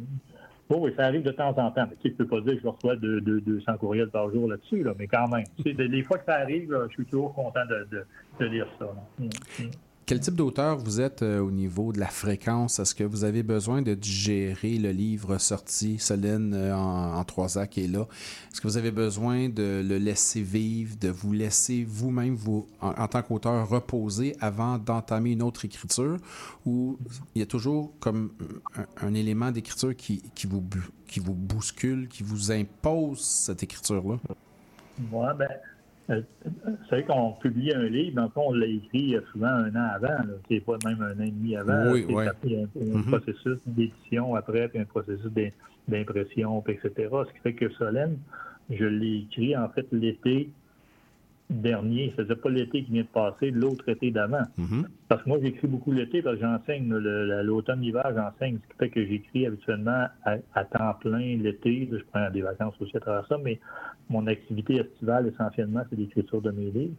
bon, 0.67 0.79
oui, 0.85 0.91
ça 0.97 1.05
arrive 1.05 1.21
de 1.21 1.31
temps 1.31 1.49
en 1.55 1.69
temps. 1.69 1.85
Mais, 1.87 1.95
tu 2.01 2.09
sais, 2.09 2.15
je 2.17 2.23
peux 2.23 2.25
pas 2.27 2.41
dire 2.41 2.55
que 2.55 2.61
je 2.61 2.67
reçois 2.67 2.95
de, 2.95 3.19
de- 3.19 3.39
200 3.41 3.77
courriels 3.77 4.09
par 4.09 4.31
jour 4.31 4.49
là-dessus, 4.49 4.81
là, 4.81 4.93
mais 4.97 5.05
quand 5.05 5.27
même. 5.27 5.43
Tu 5.57 5.61
sais, 5.63 5.73
de- 5.73 5.83
les 5.83 6.01
fois 6.01 6.17
que 6.17 6.25
ça 6.25 6.37
arrive, 6.37 6.75
je 6.89 6.93
suis 6.93 7.05
toujours 7.05 7.35
content 7.35 7.65
de, 7.69 7.87
de, 7.91 8.05
de 8.39 8.45
lire 8.47 8.67
ça. 8.79 8.87
Mm, 9.19 9.25
mm. 9.59 9.69
Quel 10.07 10.21
type 10.21 10.35
d'auteur 10.35 10.77
vous 10.77 11.01
êtes 11.01 11.21
euh, 11.21 11.41
au 11.41 11.51
niveau 11.51 11.91
de 11.91 11.99
la 11.99 12.07
fréquence? 12.07 12.79
Est-ce 12.79 12.95
que 12.95 13.03
vous 13.03 13.25
avez 13.25 13.43
besoin 13.43 13.81
de 13.81 13.93
digérer 13.93 14.77
le 14.77 14.91
livre 14.91 15.37
sorti, 15.37 15.99
Solène 15.99 16.53
euh, 16.53 16.73
en, 16.73 17.21
trois 17.25 17.57
actes 17.57 17.77
est 17.77 17.87
là? 17.87 18.07
Est-ce 18.49 18.61
que 18.61 18.67
vous 18.69 18.77
avez 18.77 18.91
besoin 18.91 19.49
de 19.49 19.83
le 19.85 19.97
laisser 19.97 20.41
vivre, 20.41 20.95
de 20.97 21.09
vous 21.09 21.33
laisser 21.33 21.83
vous-même, 21.83 22.35
vous, 22.35 22.69
en, 22.79 23.05
tant 23.09 23.21
qu'auteur, 23.21 23.67
reposer 23.67 24.33
avant 24.39 24.77
d'entamer 24.77 25.31
une 25.31 25.43
autre 25.43 25.65
écriture? 25.65 26.15
Ou 26.65 26.97
il 27.35 27.39
y 27.39 27.43
a 27.43 27.45
toujours 27.45 27.91
comme 27.99 28.31
un, 29.01 29.13
élément 29.13 29.51
d'écriture 29.51 29.93
qui, 29.93 30.21
vous, 30.47 30.63
qui 31.05 31.19
vous 31.19 31.33
bouscule, 31.33 32.07
qui 32.07 32.23
vous 32.23 32.53
impose 32.53 33.19
cette 33.19 33.61
écriture-là? 33.61 34.19
Ben, 34.99 35.49
euh, 36.09 36.21
c'est 36.89 37.01
vrai 37.01 37.03
qu'on 37.05 37.33
publie 37.33 37.73
un 37.73 37.83
livre, 37.83 38.15
le 38.23 38.29
fond, 38.29 38.45
on 38.47 38.53
l'a 38.53 38.65
écrit 38.67 39.15
euh, 39.15 39.21
souvent 39.31 39.47
un 39.47 39.75
an 39.75 39.89
avant. 39.95 40.23
C'est 40.49 40.61
pas 40.61 40.77
même 40.77 41.01
un 41.01 41.19
an 41.19 41.23
et 41.25 41.31
demi 41.31 41.55
avant. 41.55 41.91
Oui, 41.91 42.05
C'est- 42.07 42.13
fait 42.41 42.57
un, 42.57 42.63
un 42.95 42.97
Mhm. 42.99 43.03
processus 43.05 43.57
d'édition 43.65 44.35
après, 44.35 44.67
puis 44.69 44.79
un 44.79 44.85
processus 44.85 45.31
d'im- 45.31 45.51
d'impression, 45.87 46.61
puis 46.61 46.73
etc. 46.75 47.09
Ce 47.27 47.33
qui 47.33 47.39
fait 47.39 47.53
que 47.53 47.69
Solène, 47.71 48.17
je 48.69 48.85
l'ai 48.85 49.19
écrit 49.29 49.55
en 49.57 49.69
fait 49.69 49.85
l'été 49.91 50.49
dernier. 51.49 52.11
C'est-à-dire 52.15 52.39
pas 52.41 52.49
l'été 52.49 52.83
qui 52.83 52.91
vient 52.91 53.03
de 53.03 53.07
passer, 53.07 53.51
l'autre 53.51 53.87
été 53.89 54.11
d'avant. 54.11 54.43
Parce 55.07 55.23
que 55.23 55.29
moi, 55.29 55.37
j'écris 55.41 55.67
beaucoup 55.67 55.91
l'été 55.91 56.21
parce 56.21 56.35
que 56.35 56.41
j'enseigne 56.41 56.89
le- 56.93 57.25
le- 57.25 57.43
l'automne-hiver, 57.43 58.03
j'enseigne, 58.15 58.57
ce 58.63 58.67
qui 58.73 58.77
fait 58.79 58.89
que 58.89 59.05
j'écris 59.05 59.45
habituellement 59.45 60.07
à, 60.25 60.35
à 60.53 60.65
temps 60.65 60.93
plein 60.99 61.37
l'été. 61.37 61.87
Là, 61.91 61.97
Je 61.99 62.03
prends 62.11 62.29
des 62.31 62.41
vacances 62.41 62.75
aussi 62.81 62.97
à 62.97 62.99
travers 62.99 63.25
ça, 63.27 63.37
mais 63.43 63.59
mon 64.09 64.27
activité 64.27 64.75
estivale, 64.77 65.27
essentiellement, 65.27 65.83
c'est 65.89 65.95
l'écriture 65.97 66.41
de 66.41 66.51
mes 66.51 66.69
livres. 66.71 66.95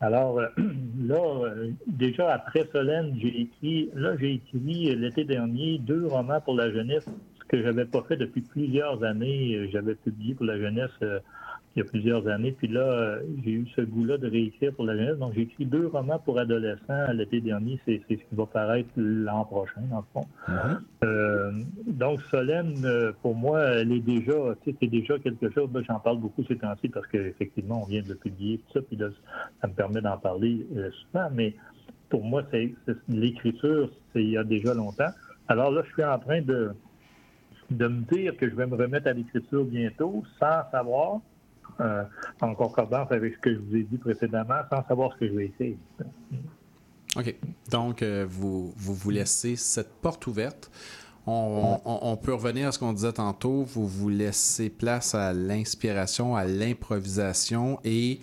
Alors, 0.00 0.38
euh, 0.40 0.46
là, 1.06 1.44
euh, 1.44 1.70
déjà 1.86 2.32
après 2.32 2.66
Solène, 2.72 3.14
j'ai 3.20 3.42
écrit, 3.42 3.90
là, 3.94 4.16
j'ai 4.18 4.34
écrit 4.34 4.90
euh, 4.90 4.96
l'été 4.96 5.24
dernier 5.24 5.78
deux 5.78 6.06
romans 6.06 6.40
pour 6.40 6.54
la 6.56 6.72
jeunesse, 6.72 7.06
ce 7.38 7.44
que 7.44 7.62
j'avais 7.62 7.84
pas 7.84 8.02
fait 8.08 8.16
depuis 8.16 8.40
plusieurs 8.40 9.04
années. 9.04 9.68
J'avais 9.70 9.94
publié 9.94 10.34
pour 10.34 10.46
la 10.46 10.58
jeunesse 10.58 10.90
euh, 11.02 11.20
il 11.74 11.78
y 11.78 11.82
a 11.82 11.88
plusieurs 11.88 12.26
années, 12.28 12.52
puis 12.52 12.68
là, 12.68 12.80
euh, 12.82 13.22
j'ai 13.42 13.52
eu 13.52 13.66
ce 13.74 13.80
goût-là 13.80 14.18
de 14.18 14.28
réécrire 14.28 14.74
pour 14.74 14.84
la 14.84 14.94
jeunesse. 14.94 15.16
Donc, 15.16 15.32
j'ai 15.34 15.42
écrit 15.42 15.64
deux 15.64 15.86
romans 15.86 16.18
pour 16.18 16.38
adolescents 16.38 17.12
l'été 17.14 17.40
dernier. 17.40 17.80
C'est 17.86 18.02
ce 18.08 18.14
qui 18.14 18.22
va 18.32 18.44
paraître 18.44 18.90
l'an 18.96 19.44
prochain, 19.44 19.80
dans 19.90 19.98
le 19.98 20.04
fond. 20.12 20.26
Euh, 21.04 21.50
donc, 21.86 22.20
Solène, 22.30 22.74
euh, 22.84 23.12
pour 23.22 23.34
moi, 23.34 23.60
elle 23.62 23.90
est 23.92 24.00
déjà, 24.00 24.32
tu 24.62 24.70
sais, 24.70 24.76
c'est 24.80 24.88
déjà 24.88 25.18
quelque 25.18 25.50
chose. 25.50 25.70
J'en 25.88 25.98
parle 25.98 26.18
beaucoup 26.18 26.44
ces 26.44 26.56
temps-ci 26.56 26.88
parce 26.90 27.06
qu'effectivement, 27.06 27.82
on 27.82 27.86
vient 27.86 28.02
de 28.02 28.08
le 28.10 28.16
publier, 28.16 28.58
tout 28.58 28.72
ça, 28.74 28.80
puis 28.82 28.96
là, 28.96 29.08
ça 29.60 29.66
me 29.68 29.72
permet 29.72 30.02
d'en 30.02 30.18
parler 30.18 30.66
euh, 30.76 30.90
souvent. 30.90 31.28
Mais 31.32 31.54
pour 32.10 32.22
moi, 32.22 32.42
c'est 32.50 32.74
c'est- 32.86 32.96
l'écriture, 33.08 33.90
c'est 34.12 34.22
il 34.22 34.30
y 34.30 34.36
a 34.36 34.44
déjà 34.44 34.74
longtemps. 34.74 35.10
Alors 35.48 35.70
là, 35.70 35.82
je 35.86 35.92
suis 35.92 36.04
en 36.04 36.18
train 36.18 36.42
de, 36.42 36.72
de 37.70 37.86
me 37.88 38.02
dire 38.14 38.36
que 38.36 38.48
je 38.48 38.54
vais 38.54 38.66
me 38.66 38.76
remettre 38.76 39.06
à 39.06 39.14
l'écriture 39.14 39.64
bientôt, 39.64 40.22
sans 40.38 40.70
savoir, 40.70 41.20
euh, 41.80 42.04
en 42.40 42.54
concordance 42.54 43.10
avec 43.12 43.34
ce 43.34 43.38
que 43.40 43.54
je 43.54 43.58
vous 43.58 43.76
ai 43.76 43.82
dit 43.84 43.98
précédemment, 43.98 44.60
sans 44.70 44.84
savoir 44.86 45.12
ce 45.14 45.18
que 45.18 45.28
je 45.28 45.32
vais 45.34 45.44
écrire. 45.46 45.76
OK. 47.16 47.34
Donc, 47.70 48.02
euh, 48.02 48.24
vous, 48.28 48.72
vous 48.76 48.94
vous 48.94 49.10
laissez 49.10 49.56
cette 49.56 49.92
porte 50.00 50.26
ouverte. 50.26 50.70
On, 51.26 51.78
on- 51.84 51.98
on 52.02 52.16
peut 52.16 52.34
revenir 52.34 52.68
à 52.68 52.72
ce 52.72 52.78
qu'on 52.78 52.92
disait 52.92 53.12
tantôt. 53.12 53.62
Vous 53.64 53.86
vous 53.86 54.08
laissez 54.08 54.70
place 54.70 55.14
à 55.14 55.32
l'inspiration, 55.32 56.34
à 56.34 56.44
l'improvisation 56.44 57.78
et 57.84 58.18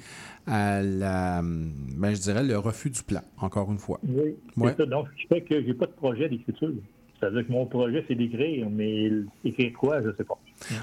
à 0.47 0.81
la, 0.81 1.41
ben, 1.43 2.13
je 2.13 2.19
dirais, 2.21 2.43
le 2.43 2.57
refus 2.57 2.89
du 2.89 3.03
plan, 3.03 3.21
encore 3.37 3.71
une 3.71 3.77
fois. 3.77 3.99
Oui, 4.03 4.35
c'est 4.55 4.61
Ouais. 4.61 4.73
ça. 4.75 4.85
Donc, 4.85 5.07
ce 5.15 5.21
qui 5.21 5.27
fait 5.27 5.41
que 5.41 5.63
j'ai 5.63 5.73
pas 5.75 5.85
de 5.85 5.91
projet 5.91 6.27
d'écriture. 6.27 6.71
C'est-à-dire 7.19 7.45
que 7.45 7.51
mon 7.51 7.65
projet, 7.67 8.03
c'est 8.07 8.15
d'écrire, 8.15 8.67
mais 8.69 9.11
écrire 9.45 9.71
quoi, 9.77 10.01
je 10.01 10.09
sais 10.17 10.23
pas. 10.23 10.37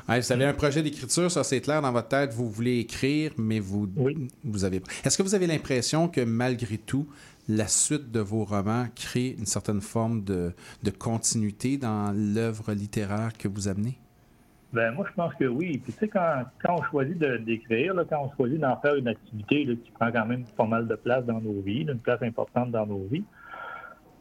Ouais, 0.09 0.21
vous 0.21 0.33
avez 0.33 0.45
un 0.45 0.55
projet 0.55 0.83
d'écriture, 0.83 1.31
ça 1.31 1.45
c'est 1.45 1.61
clair 1.61 1.83
dans 1.83 1.93
votre 1.93 2.09
tête, 2.09 2.33
vous 2.33 2.49
voulez 2.51 2.79
écrire, 2.79 3.33
mais 3.37 3.61
vous, 3.61 3.89
vous 4.45 4.65
avez. 4.65 4.81
Est-ce 5.05 5.19
que 5.19 5.23
vous 5.23 5.35
avez 5.35 5.47
l'impression 5.47 6.09
que 6.09 6.23
malgré 6.23 6.79
tout, 6.79 7.07
la 7.49 7.69
suite 7.69 8.11
de 8.11 8.21
vos 8.21 8.45
romans 8.45 8.87
crée 8.97 9.37
une 9.39 9.47
certaine 9.47 9.81
forme 9.81 10.25
de, 10.25 10.53
de 10.83 10.91
continuité 10.91 11.77
dans 11.77 12.13
l'œuvre 12.15 12.73
littéraire 12.73 13.31
que 13.39 13.49
vous 13.49 13.69
amenez? 13.69 13.99
Ben 14.73 14.91
moi, 14.93 15.07
je 15.09 15.15
pense 15.15 15.33
que 15.35 15.45
oui. 15.45 15.79
Puis 15.79 15.93
tu 15.93 15.99
sais, 16.01 16.09
quand, 16.09 16.43
quand 16.63 16.77
on 16.79 16.83
choisit 16.91 17.17
d'écrire, 17.19 17.95
quand 18.11 18.31
on 18.31 18.37
choisit 18.37 18.59
d'en 18.59 18.77
faire 18.81 18.97
une 18.97 19.09
activité 19.09 19.65
là, 19.65 19.75
qui 19.75 19.91
prend 19.93 20.11
quand 20.11 20.27
même 20.27 20.45
pas 20.57 20.67
mal 20.67 20.89
de 20.89 20.95
place 20.97 21.25
dans 21.25 21.41
nos 21.41 21.61
vies, 21.61 21.85
là, 21.85 21.93
une 21.93 22.01
place 22.01 22.21
importante 22.23 22.73
dans 22.73 22.85
nos 22.87 23.07
vies, 23.11 23.25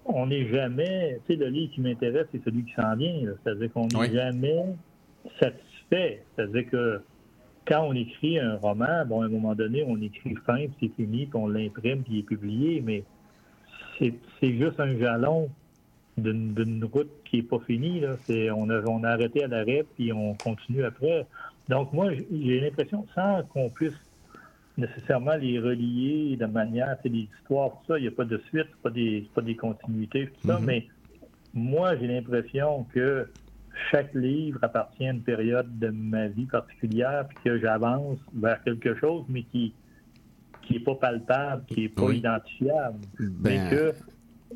on 0.06 0.28
n'est 0.28 0.48
jamais, 0.50 1.20
tu 1.26 1.34
sais, 1.34 1.40
le 1.40 1.48
livre 1.48 1.74
qui 1.74 1.82
m'intéresse, 1.82 2.28
c'est 2.32 2.44
celui 2.46 2.64
qui 2.64 2.74
s'en 2.74 2.96
vient. 2.96 3.22
C'est-à-dire 3.44 3.74
qu'on 3.74 3.88
n'est 3.88 3.96
Oui. 3.98 4.14
jamais 4.14 4.66
satisfait. 5.40 6.24
C'est-à-dire 6.36 6.70
que 6.70 7.02
quand 7.68 7.88
on 7.88 7.94
écrit 7.94 8.40
un 8.40 8.56
roman, 8.58 9.06
bon, 9.08 9.22
à 9.22 9.26
un 9.26 9.30
moment 9.30 9.56
donné, 9.56 9.84
on 9.88 10.00
écrit 10.02 10.36
fin, 10.46 10.68
puis 10.68 10.74
c'est 10.82 10.96
fini, 11.04 11.26
puis 11.26 11.36
on 11.36 11.48
l'imprime, 11.48 12.04
puis 12.04 12.14
il 12.14 12.20
est 12.20 12.24
publié, 12.24 12.82
mais 12.82 13.04
c'est 13.98 14.14
c'est 14.40 14.54
juste 14.58 14.80
un 14.80 14.98
jalon 14.98 15.50
d'une 16.18 16.86
route 16.86 17.12
qui 17.26 17.38
n'est 17.38 17.44
pas 17.44 17.60
finie. 17.60 18.00
Là. 18.00 18.16
C'est- 18.26 18.50
On, 18.52 18.70
a, 18.70 18.82
on 18.86 19.04
a 19.04 19.10
arrêté 19.10 19.44
à 19.44 19.48
l'arrêt, 19.48 19.84
puis 19.96 20.14
on 20.14 20.34
continue 20.36 20.84
après. 20.84 21.26
Donc, 21.68 21.92
moi, 21.92 22.12
j'ai 22.14 22.60
l'impression, 22.62 23.06
sans 23.16 23.44
qu'on 23.44 23.70
puisse 23.70 23.94
nécessairement 24.78 25.36
les 25.36 25.58
relier 25.60 26.36
de 26.38 26.46
manière, 26.46 26.98
sais, 27.02 27.10
des 27.10 27.28
histoires, 27.40 27.72
tout 27.72 27.94
ça, 27.94 27.98
il 28.00 28.04
n'y 28.04 28.08
a 28.08 28.12
pas 28.12 28.26
de 28.26 28.38
suite, 28.50 28.68
pas 28.84 28.90
des, 28.92 29.28
pas 29.34 29.42
des 29.42 29.56
continuités, 29.56 30.28
tout 30.28 30.48
ça, 30.48 30.60
Mhm. 30.60 30.66
mais 30.66 30.88
moi, 31.54 31.96
j'ai 31.98 32.08
l'impression 32.08 32.86
que 32.94 33.28
chaque 33.92 34.14
livre 34.14 34.60
appartient 34.62 35.06
à 35.08 35.12
une 35.12 35.22
période 35.22 35.78
de 35.80 35.90
ma 35.90 36.28
vie 36.28 36.46
particulière, 36.46 37.26
puis 37.28 37.38
que 37.46 37.60
j'avance 37.60 38.18
vers 38.34 38.62
quelque 38.64 38.96
chose, 39.00 39.24
mais 39.30 39.44
qui 39.44 39.74
qui 40.62 40.74
n'est 40.74 40.80
pas 40.80 40.96
palpable, 40.96 41.64
qui 41.68 41.82
n'est 41.82 41.90
pas 41.90 42.06
Oui. 42.06 42.18
identifiable, 42.18 42.98
Ben- 43.20 43.30
mais 43.44 43.70
que 43.70 43.94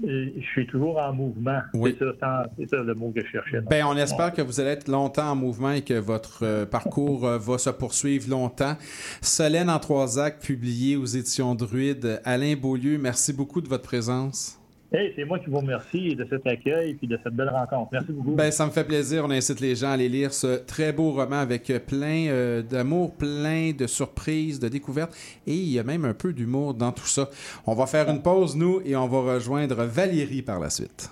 euh, 0.07 0.29
je 0.37 0.45
suis 0.53 0.65
toujours 0.65 0.97
en 0.97 1.13
mouvement. 1.13 1.59
Oui. 1.75 1.95
C'est 1.99 2.67
ça, 2.69 2.77
le 2.83 2.95
mot 2.95 3.11
que 3.11 3.21
je 3.23 3.27
cherchais. 3.27 3.61
Ben, 3.61 3.85
on 3.85 3.95
espère 3.95 4.33
que 4.33 4.41
vous 4.41 4.59
allez 4.59 4.71
être 4.71 4.87
longtemps 4.87 5.29
en 5.31 5.35
mouvement 5.35 5.71
et 5.71 5.83
que 5.83 5.93
votre 5.93 6.39
euh, 6.43 6.65
parcours 6.65 7.27
euh, 7.27 7.37
va 7.37 7.59
se 7.59 7.69
poursuivre 7.69 8.27
longtemps. 8.29 8.75
Solène 9.21 9.69
en 9.69 9.77
trois 9.79 10.17
actes, 10.19 10.43
publié 10.43 10.95
aux 10.95 11.05
éditions 11.05 11.53
Druide. 11.53 12.21
Alain 12.25 12.55
Beaulieu, 12.55 12.97
merci 12.97 13.31
beaucoup 13.31 13.61
de 13.61 13.67
votre 13.67 13.83
présence. 13.83 14.58
Hey, 14.91 15.13
c'est 15.15 15.23
moi 15.23 15.37
qui 15.37 15.51
vous 15.51 15.59
remercie 15.59 16.15
de 16.15 16.25
cet 16.27 16.47
accueil 16.47 16.97
et 16.99 17.05
de 17.05 17.19
cette 17.23 17.35
belle 17.35 17.49
rencontre. 17.49 17.89
Merci 17.91 18.11
beaucoup. 18.11 18.31
Ben, 18.31 18.49
ça 18.49 18.65
me 18.65 18.71
fait 18.71 18.83
plaisir. 18.83 19.23
On 19.23 19.29
incite 19.29 19.59
les 19.59 19.75
gens 19.75 19.89
à 19.89 19.91
aller 19.91 20.09
lire 20.09 20.33
ce 20.33 20.57
très 20.57 20.91
beau 20.91 21.11
roman 21.11 21.35
avec 21.35 21.71
plein 21.85 22.27
euh, 22.29 22.63
d'amour, 22.63 23.15
plein 23.15 23.71
de 23.71 23.85
surprises, 23.85 24.59
de 24.59 24.67
découvertes. 24.67 25.15
Et 25.45 25.53
il 25.53 25.69
y 25.69 25.77
a 25.77 25.83
même 25.83 26.05
un 26.05 26.15
peu 26.15 26.33
d'humour 26.33 26.73
dans 26.73 26.91
tout 26.91 27.05
ça. 27.05 27.29
On 27.67 27.75
va 27.75 27.85
faire 27.85 28.09
une 28.09 28.23
pause, 28.23 28.55
nous, 28.55 28.81
et 28.83 28.95
on 28.95 29.07
va 29.07 29.35
rejoindre 29.35 29.83
Valérie 29.83 30.41
par 30.41 30.59
la 30.59 30.71
suite. 30.71 31.11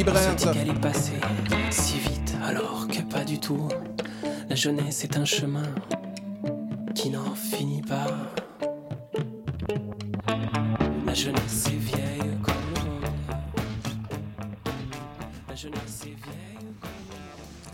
Libraire 0.00 0.34
qu'elle 0.34 0.70
est 0.70 0.80
passée 0.80 1.20
si 1.70 1.98
vite, 1.98 2.34
alors 2.42 2.88
que 2.88 3.02
pas 3.02 3.22
du 3.22 3.38
tout. 3.38 3.68
La 4.48 4.56
jeunesse 4.56 5.04
est 5.04 5.18
un 5.18 5.26
chemin 5.26 5.74
qui 6.94 7.10
n'en 7.10 7.34
finit 7.34 7.82
pas. 7.82 8.06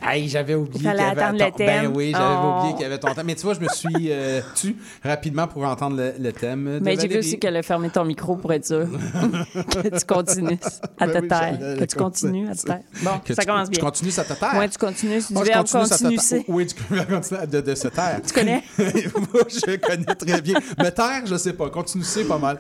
Hey, 0.09 0.29
j'avais 0.29 0.55
oublié 0.55 0.79
qu'il 0.79 0.85
y 0.85 0.89
avait 0.89 1.21
ton- 1.21 1.33
le 1.33 1.51
thème. 1.53 1.67
Ben 1.67 1.93
oui, 1.95 2.13
j'avais 2.13 2.25
Oh. 2.43 2.59
oublié 2.59 2.73
qu'il 2.75 2.83
y 2.83 2.85
avait 2.85 2.99
ton 2.99 3.13
thème. 3.15 3.27
Mais 3.27 3.35
tu 3.35 3.43
vois, 3.43 3.55
je 3.55 3.61
me 3.61 3.69
suis 3.69 4.11
euh, 4.11 4.41
tu 4.55 4.77
rapidement 5.03 5.47
pour 5.49 5.65
entendre 5.65 5.97
le, 5.97 6.13
le 6.19 6.33
thème. 6.33 6.65
de 6.65 6.85
Mais 6.85 6.97
j'ai 6.99 7.09
vu 7.09 7.19
aussi 7.19 7.39
qu'elle 7.39 7.57
a 7.57 7.63
fermé 7.63 7.91
ton 7.91 8.05
micro 8.05 8.37
pour 8.37 8.53
être 8.53 8.67
sûr 8.67 8.87
que 9.55 9.99
tu 9.99 10.05
continues 10.07 10.59
à 10.99 11.07
Ben 11.07 11.13
te 11.13 11.19
oui, 11.23 11.29
taire. 11.29 11.59
Que 11.79 11.85
tu 11.85 11.97
continues 11.97 12.49
à 12.49 12.55
te 12.55 12.63
taire. 12.63 12.81
Bon, 13.03 13.19
Que 13.25 13.35
ça 13.35 13.43
tu- 13.43 13.49
commence 13.49 13.71
bien. 13.71 13.79
Tu 13.79 13.85
continues 13.85 14.13
à 14.19 14.25
te 14.25 14.33
taire? 14.33 14.55
Ouais, 14.57 14.69
tu 14.69 14.79
continues. 14.79 15.19
Du 15.19 15.37
je 15.37 15.43
verbe 15.45 15.67
continue. 15.69 16.19
Oui, 16.49 16.67
du 16.67 16.75
verbe 16.95 17.11
continue 17.15 17.47
de, 17.47 17.61
de 17.61 17.75
se 17.75 17.89
taire. 17.89 18.21
Tu 18.27 18.33
connais? 18.33 18.63
Moi, 18.79 19.43
je 19.49 19.77
connais 19.77 20.15
très 20.15 20.41
bien. 20.41 20.55
Me 20.79 20.89
taire, 20.91 21.23
je 21.27 21.37
sais 21.37 21.53
pas. 21.53 21.69
Continue, 21.71 22.05
c'est 22.05 22.25
pas 22.25 22.39
mal. 22.39 22.59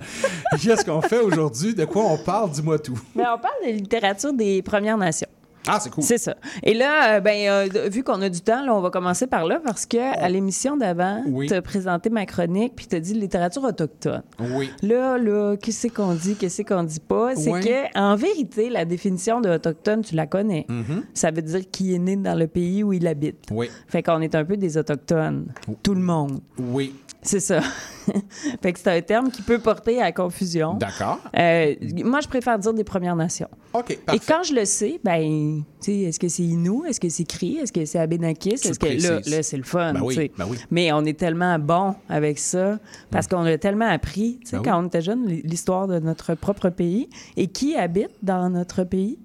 Qu'est-ce 0.60 0.84
qu'on 0.84 1.02
fait 1.02 1.20
aujourd'hui? 1.20 1.74
De 1.74 1.84
quoi 1.84 2.04
on 2.04 2.18
parle? 2.18 2.50
Dis-moi 2.50 2.78
tout. 2.78 2.98
Mais 3.14 3.22
on 3.24 3.38
parle 3.38 3.54
de 3.66 3.70
littérature 3.72 4.32
des 4.32 4.62
Premières 4.62 4.96
Nations. 4.98 5.28
Ah, 5.68 5.78
c'est 5.80 5.90
cool. 5.90 6.04
C'est 6.04 6.18
ça. 6.18 6.36
Et 6.62 6.74
là, 6.74 7.16
euh, 7.16 7.20
ben, 7.20 7.48
euh, 7.48 7.88
vu 7.88 8.02
qu'on 8.02 8.20
a 8.22 8.28
du 8.28 8.40
temps, 8.40 8.64
là, 8.64 8.74
on 8.74 8.80
va 8.80 8.90
commencer 8.90 9.26
par 9.26 9.44
là 9.46 9.60
parce 9.64 9.86
que 9.86 9.98
à 9.98 10.28
l'émission 10.28 10.76
d'avant, 10.76 11.22
Oui. 11.28 11.46
tu 11.48 11.54
as 11.54 11.62
présenté 11.62 12.10
ma 12.10 12.26
chronique 12.26 12.74
puis 12.76 12.86
tu 12.86 12.96
as 12.96 13.00
dit 13.00 13.14
littérature 13.14 13.64
autochtone. 13.64 14.22
Oui. 14.40 14.70
Là, 14.82 15.18
là, 15.18 15.56
qu'est-ce 15.56 15.88
qu'on 15.88 16.14
dit, 16.14 16.34
qu'est-ce 16.36 16.62
qu'on 16.62 16.82
dit 16.84 17.00
pas? 17.00 17.34
C'est 17.36 17.50
Ouais. 17.50 17.60
que, 17.60 17.98
en 17.98 18.16
vérité, 18.16 18.70
la 18.70 18.84
définition 18.84 19.40
de 19.40 19.48
autochtone, 19.50 20.02
tu 20.02 20.14
la 20.14 20.26
connais. 20.26 20.66
Mhm. 20.68 21.04
Ça 21.14 21.30
veut 21.30 21.42
dire 21.42 21.60
qui 21.70 21.94
est 21.94 21.98
né 21.98 22.16
dans 22.16 22.34
le 22.38 22.46
pays 22.46 22.82
où 22.84 22.92
il 22.92 23.06
habite. 23.06 23.46
Oui. 23.50 23.68
Fait 23.88 24.02
qu'on 24.02 24.20
est 24.20 24.34
un 24.34 24.44
peu 24.44 24.56
des 24.56 24.76
autochtones. 24.78 25.46
Tout 25.82 25.94
le 25.94 26.00
monde. 26.00 26.40
Oui. 26.58 26.94
C'est 27.26 27.40
ça. 27.40 27.60
fait 28.62 28.72
que 28.72 28.78
c'est 28.78 28.96
un 28.98 29.02
terme 29.02 29.30
qui 29.30 29.42
peut 29.42 29.58
porter 29.58 30.00
à 30.00 30.12
confusion. 30.12 30.74
D'accord. 30.74 31.18
Euh, 31.36 31.74
moi, 32.04 32.20
je 32.20 32.28
préfère 32.28 32.58
dire 32.58 32.72
des 32.72 32.84
Premières 32.84 33.16
Nations. 33.16 33.48
OK, 33.72 33.90
Et 33.90 34.18
quand 34.20 34.44
je 34.44 34.54
le 34.54 34.64
sais, 34.64 35.00
ben, 35.02 35.62
tu 35.80 35.84
sais, 35.84 35.98
est-ce 36.02 36.20
que 36.20 36.28
c'est 36.28 36.44
Inou, 36.44 36.84
est-ce 36.84 37.00
que 37.00 37.08
c'est 37.08 37.24
Cri, 37.24 37.56
est-ce 37.56 37.72
que 37.72 37.84
c'est 37.84 37.98
Abénakis, 37.98 38.50
est-ce 38.50 38.78
que 38.78 38.86
là, 38.86 39.20
là 39.26 39.42
c'est 39.42 39.56
le 39.56 39.64
fun, 39.64 39.94
Ben 39.94 40.02
oui, 40.02 40.30
ben 40.38 40.46
oui. 40.48 40.56
Mais 40.70 40.92
on 40.92 41.04
est 41.04 41.18
tellement 41.18 41.58
bon 41.58 41.94
avec 42.08 42.38
ça 42.38 42.78
parce 43.10 43.26
qu'on 43.26 43.44
a 43.44 43.58
tellement 43.58 43.88
appris, 43.88 44.38
tu 44.40 44.50
sais, 44.50 44.56
Ben 44.58 44.62
quand 44.62 44.78
oui. 44.78 44.84
on 44.84 44.86
était 44.86 45.02
jeune, 45.02 45.26
l'histoire 45.26 45.88
de 45.88 45.98
notre 45.98 46.34
propre 46.34 46.70
pays 46.70 47.08
et 47.36 47.48
qui 47.48 47.74
habite 47.76 48.12
dans 48.22 48.48
notre 48.48 48.84
pays. 48.84 49.18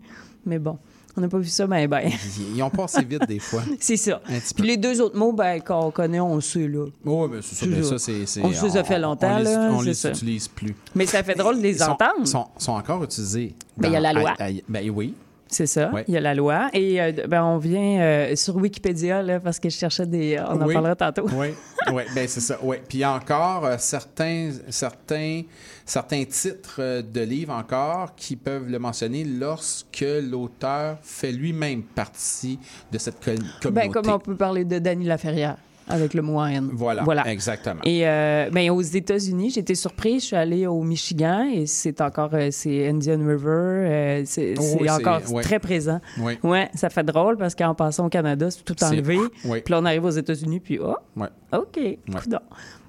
Mais 0.46 0.58
bon, 0.58 0.80
on 1.18 1.22
n'a 1.22 1.28
pas 1.28 1.38
vu 1.40 1.48
ça, 1.50 1.68
ben 1.68 1.88
ben. 1.88 2.10
Ils 2.56 2.62
ont 2.64 2.70
passé 2.70 3.04
vite 3.04 3.28
des 3.28 3.40
fois. 3.40 3.62
C'est 3.80 3.98
ça. 3.98 4.22
Puis 4.56 4.66
les 4.68 4.78
deux 4.78 5.02
autres 5.02 5.18
mots, 5.18 5.34
ben, 5.34 5.62
qu'on 5.62 5.92
connaît, 5.92 6.20
on 6.20 6.36
le 6.36 6.42
sait, 6.42 6.68
là. 6.68 6.86
Oui, 7.06 7.28
mais 7.32 7.42
c'est 7.42 7.56
ça. 7.56 7.98
C'est 7.98 8.12
mais 8.12 8.26
ça. 8.26 8.42
On 8.44 8.54
se 8.54 8.66
les 8.66 8.78
a 8.78 8.84
fait 8.84 9.00
longtemps, 9.00 9.34
on 9.36 9.38
les, 9.40 9.44
là, 9.44 9.70
On 9.74 9.82
les 9.82 10.08
utilise 10.08 10.48
plus. 10.48 10.76
Mais 10.96 11.06
ça 11.06 11.24
fait 11.24 11.36
drôle 11.36 11.58
de 11.58 11.64
les 11.64 11.76
Ils 11.78 11.84
entendre. 11.84 12.26
sont, 12.26 12.48
sont 12.58 12.74
encore 12.74 13.04
utilisés. 13.04 13.54
Ben, 13.78 13.90
il 13.90 13.94
y 13.94 13.96
a 13.96 14.00
la 14.00 14.14
loi. 14.14 14.34
à- 14.40 14.46
à- 14.46 14.50
ben 14.70 14.90
oui. 14.90 15.14
C'est 15.54 15.68
ça. 15.68 15.92
Ouais. 15.92 16.06
Il 16.08 16.14
y 16.14 16.18
a 16.18 16.22
la 16.22 16.34
loi. 16.34 16.70
Et 16.74 17.02
euh, 17.02 17.12
ben, 17.28 17.44
on 17.44 17.58
vient 17.58 18.00
euh, 18.00 18.36
sur 18.38 18.56
Wikipédia, 18.56 19.22
là, 19.22 19.40
parce 19.42 19.60
que 19.60 19.70
je 19.70 19.76
cherchais 19.78 20.06
des. 20.06 20.40
On 20.40 20.62
en 20.62 20.66
Oui. 20.66 20.74
parlera 20.74 20.96
tantôt. 20.96 21.28
Oui, 21.34 21.48
oui, 21.94 22.04
ben 22.16 22.26
c'est 22.28 22.40
ça. 22.40 22.58
Oui. 22.64 22.78
Puis 22.88 23.00
il 23.00 23.02
y 23.02 23.04
a 23.04 23.12
encore 23.14 23.66
euh, 23.66 23.76
certains, 23.78 24.52
certains, 24.70 25.42
certains 25.86 26.24
titres 26.24 26.78
euh, 26.80 27.02
de 27.02 27.20
livres 27.22 27.54
encore 27.54 28.16
qui 28.16 28.38
peuvent 28.38 28.70
le 28.70 28.80
mentionner 28.80 29.26
lorsque 29.26 30.06
l'auteur 30.24 30.98
fait 31.02 31.34
lui-même 31.34 31.84
partie 31.84 32.58
de 32.92 32.98
cette 32.98 33.16
co- 33.24 33.32
communauté. 33.62 33.88
Ben, 33.88 33.92
comme 33.92 34.10
on 34.10 34.20
peut 34.20 34.36
parler 34.36 34.64
de 34.64 34.80
Danny 34.80 35.04
Laferrière 35.06 35.58
avec 35.92 36.14
le 36.14 36.22
mot 36.22 36.44
haine. 36.46 36.70
Voilà, 36.74 37.04
Voilà. 37.04 37.28
exactement. 37.28 37.82
Et 37.84 38.08
euh, 38.08 38.50
ben, 38.52 38.70
aux 38.72 38.82
États-Unis, 38.82 39.52
j'étais 39.52 39.76
surprise. 39.76 40.22
Je 40.22 40.28
suis 40.28 40.36
allée 40.36 40.68
au 40.68 40.82
Michigan 40.84 41.44
et 41.54 41.66
c'est 41.66 42.02
encore 42.02 42.32
euh, 42.34 42.50
c'est 42.52 42.88
Indian 42.88 43.20
River. 43.20 43.48
euh, 43.48 44.22
c'est 44.26 44.56
Oh, 44.58 44.62
c'est 44.62 44.82
oui, 44.82 44.90
encore 44.90 45.22
très 45.42 45.60
présent. 45.60 46.00
Oui. 46.20 46.38
Ouais, 46.44 46.70
ça 46.74 46.90
fait 46.90 47.04
drôle 47.04 47.38
parce 47.38 47.56
qu'en 47.56 47.76
passant 47.76 48.06
au 48.06 48.10
Canada, 48.10 48.50
c'est 48.52 48.64
tout 48.64 48.82
enlevé. 48.84 49.18
oui. 49.46 49.62
Puis 49.64 49.72
là, 49.72 49.80
on 49.82 49.86
arrive 49.86 50.06
aux 50.06 50.10
États-Unis, 50.10 50.60
puis 50.60 50.80
oh, 50.80 50.96
Ouais. 51.16 51.28
OK. 51.54 51.80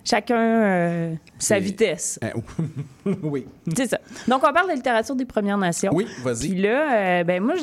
Chacun 0.04 0.36
euh, 0.40 1.14
sa 1.38 1.58
vitesse. 1.60 2.18
Oui. 3.22 3.46
C'est 3.76 3.88
ça. 3.88 3.98
Donc, 4.28 4.42
on 4.48 4.52
parle 4.52 4.70
de 4.70 4.74
littérature 4.74 5.14
des 5.14 5.24
Premières 5.24 5.58
Nations. 5.58 5.92
Oui, 5.94 6.06
vas-y. 6.24 6.48
Puis 6.50 6.60
là, 6.62 7.20
euh, 7.20 7.24
ben 7.24 7.42
moi, 7.42 7.54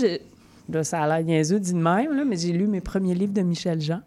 ça 0.83 1.01
a 1.01 1.07
l'air 1.07 1.25
niaiseux 1.25 1.59
dit 1.59 1.73
de 1.73 1.79
même, 1.79 2.15
là, 2.15 2.23
mais 2.25 2.37
j'ai 2.37 2.51
lu 2.53 2.67
mes 2.67 2.79
premiers 2.81 3.13
livres 3.15 3.33
de 3.33 3.41
Michel 3.41 3.81
Jean. 3.81 4.01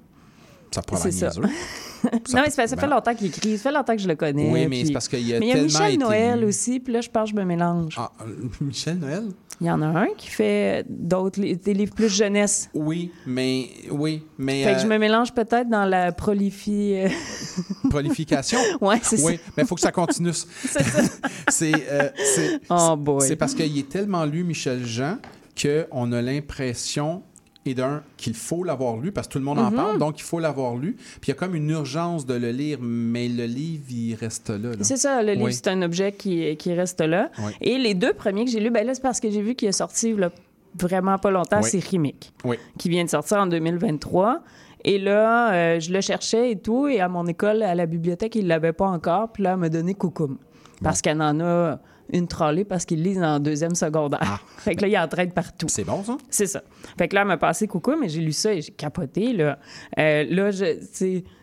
Ça 0.74 0.82
prend 0.82 0.96
la 0.96 1.02
C'est 1.02 1.12
ça. 1.12 1.26
niaiseux. 1.28 1.42
non, 2.34 2.42
mais 2.44 2.50
ça, 2.50 2.66
ça 2.66 2.76
fait 2.76 2.86
longtemps 2.86 3.14
qu'il 3.14 3.28
écrit. 3.28 3.56
Ça 3.58 3.64
fait 3.70 3.72
longtemps 3.76 3.94
que 3.94 4.02
je 4.02 4.08
le 4.08 4.16
connais. 4.16 4.50
Oui, 4.50 4.66
mais 4.66 4.78
puis- 4.78 4.86
c'est 4.86 4.92
parce 4.92 5.08
qu'il 5.08 5.26
y 5.26 5.34
a 5.34 5.38
Mais 5.38 5.46
il 5.50 5.56
y 5.56 5.60
a 5.60 5.62
Michel 5.62 5.88
été 5.90 5.98
Noël 5.98 6.44
aussi, 6.44 6.80
puis 6.80 6.92
là, 6.92 7.00
je 7.00 7.08
pense 7.10 7.30
que 7.30 7.36
je 7.36 7.40
me 7.40 7.44
mélange. 7.46 7.94
Ah, 7.98 8.10
euh, 8.22 8.48
Michel 8.60 8.98
Noël? 8.98 9.24
Il 9.60 9.66
y 9.66 9.70
en 9.70 9.80
a 9.80 9.86
un 9.86 10.08
qui 10.16 10.28
fait 10.28 10.84
d'autres 10.88 11.38
des 11.40 11.74
livres 11.74 11.94
plus 11.94 12.08
jeunesse. 12.08 12.68
Oui, 12.74 13.12
mais 13.26 13.68
oui, 13.92 14.24
mais 14.36 14.64
Fait 14.64 14.72
que 14.72 14.76
euh, 14.78 14.80
je 14.80 14.86
me 14.88 14.98
mélange 14.98 15.32
peut-être 15.32 15.68
dans 15.68 15.84
la 15.84 16.10
prolifie. 16.10 16.94
euh, 16.96 17.08
prolification? 17.90 18.58
Ouais, 18.80 18.98
c'est 19.02 19.22
oui, 19.22 19.36
ça. 19.36 19.42
mais 19.56 19.62
il 19.62 19.66
faut 19.66 19.74
que 19.76 19.80
ça 19.80 19.92
continue. 19.92 20.32
C'est 20.32 20.82
ça. 20.82 21.00
c'est 21.48 21.72
euh, 21.90 22.08
c'est- 22.34 22.60
Oh 22.70 22.96
boy. 22.96 23.26
c'est 23.26 23.36
parce 23.36 23.54
qu'il 23.54 23.78
est 23.78 23.88
tellement 23.88 24.24
lu, 24.24 24.42
Michel 24.42 24.84
Jean, 24.84 25.18
qu'on 25.60 26.10
a 26.12 26.22
l'impression, 26.22 27.22
et 27.64 27.74
d'un, 27.74 28.02
qu'il 28.16 28.34
faut 28.34 28.64
l'avoir 28.64 28.96
lu, 28.96 29.12
parce 29.12 29.28
que 29.28 29.32
tout 29.34 29.38
le 29.38 29.44
monde 29.44 29.58
en 29.60 29.70
Mhm. 29.70 29.76
parle, 29.76 29.98
donc 29.98 30.18
il 30.18 30.22
faut 30.22 30.38
l'avoir 30.40 30.76
lu. 30.76 30.96
Puis 31.20 31.20
il 31.24 31.28
y 31.28 31.32
a 31.32 31.34
comme 31.34 31.54
une 31.54 31.70
urgence 31.70 32.26
de 32.26 32.34
le 32.34 32.50
lire, 32.50 32.78
mais 32.80 33.28
le 33.28 33.44
livre, 33.44 33.84
il 33.90 34.14
reste 34.14 34.50
là. 34.50 34.70
là. 34.70 34.76
C'est 34.82 34.96
ça, 34.96 35.22
le 35.22 35.32
livre, 35.34 35.44
Oui. 35.44 35.54
c'est 35.54 35.68
un 35.68 35.80
objet 35.82 36.12
qui, 36.12 36.56
qui 36.56 36.74
reste 36.74 37.00
là. 37.00 37.30
Oui. 37.38 37.52
Et 37.60 37.78
les 37.78 37.94
deux 37.94 38.12
premiers 38.14 38.44
que 38.44 38.50
j'ai 38.50 38.60
lus, 38.60 38.70
ben 38.70 38.86
là, 38.86 38.94
c'est 38.94 39.02
parce 39.02 39.20
que 39.20 39.30
j'ai 39.30 39.42
vu 39.42 39.54
qu'il 39.54 39.68
est 39.68 39.72
sorti 39.72 40.12
là, 40.14 40.30
vraiment 40.78 41.18
pas 41.18 41.30
longtemps, 41.30 41.60
Oui. 41.62 41.68
c'est 41.70 41.78
Rimic, 41.84 42.32
qui 42.78 42.88
vient 42.88 43.04
de 43.04 43.10
sortir 43.10 43.38
en 43.38 43.46
2023. 43.46 44.40
Et 44.84 44.98
là, 44.98 45.52
euh, 45.52 45.78
je 45.80 45.92
le 45.92 46.00
cherchais 46.00 46.50
et 46.50 46.56
tout, 46.58 46.88
et 46.88 46.98
à 47.00 47.08
mon 47.08 47.24
école, 47.26 47.62
à 47.62 47.74
la 47.76 47.86
bibliothèque, 47.86 48.34
il 48.34 48.48
l'avait 48.48 48.72
pas 48.72 48.86
encore. 48.86 49.30
Puis 49.30 49.44
là, 49.44 49.52
elle 49.52 49.58
m'a 49.58 49.68
donné 49.68 49.94
Coucoum. 49.94 50.38
Parce 50.82 51.00
qu'elle 51.00 51.22
en 51.22 51.38
a 51.38 51.78
une 52.12 52.28
trolley 52.28 52.64
parce 52.64 52.84
qu'ils 52.84 53.02
lisent 53.02 53.22
en 53.22 53.40
deuxième 53.40 53.74
secondaire. 53.74 54.44
fait 54.58 54.74
que 54.76 54.82
là, 54.82 54.88
il 54.88 54.98
en 54.98 55.08
train 55.08 55.26
partout. 55.26 55.68
C'est 55.68 55.84
bon, 55.84 56.04
ça? 56.04 56.16
C'est 56.30 56.46
ça. 56.46 56.62
Fait 56.98 57.08
que 57.08 57.14
là, 57.14 57.22
elle 57.22 57.28
m'a 57.28 57.36
passé 57.36 57.66
coucou, 57.66 57.94
mais 57.98 58.08
j'ai 58.08 58.20
lu 58.20 58.32
ça 58.32 58.52
et 58.52 58.62
j'ai 58.62 58.72
capoté, 58.72 59.32
là. 59.32 59.58
Euh, 59.98 60.24
là, 60.28 60.50
je, 60.50 60.76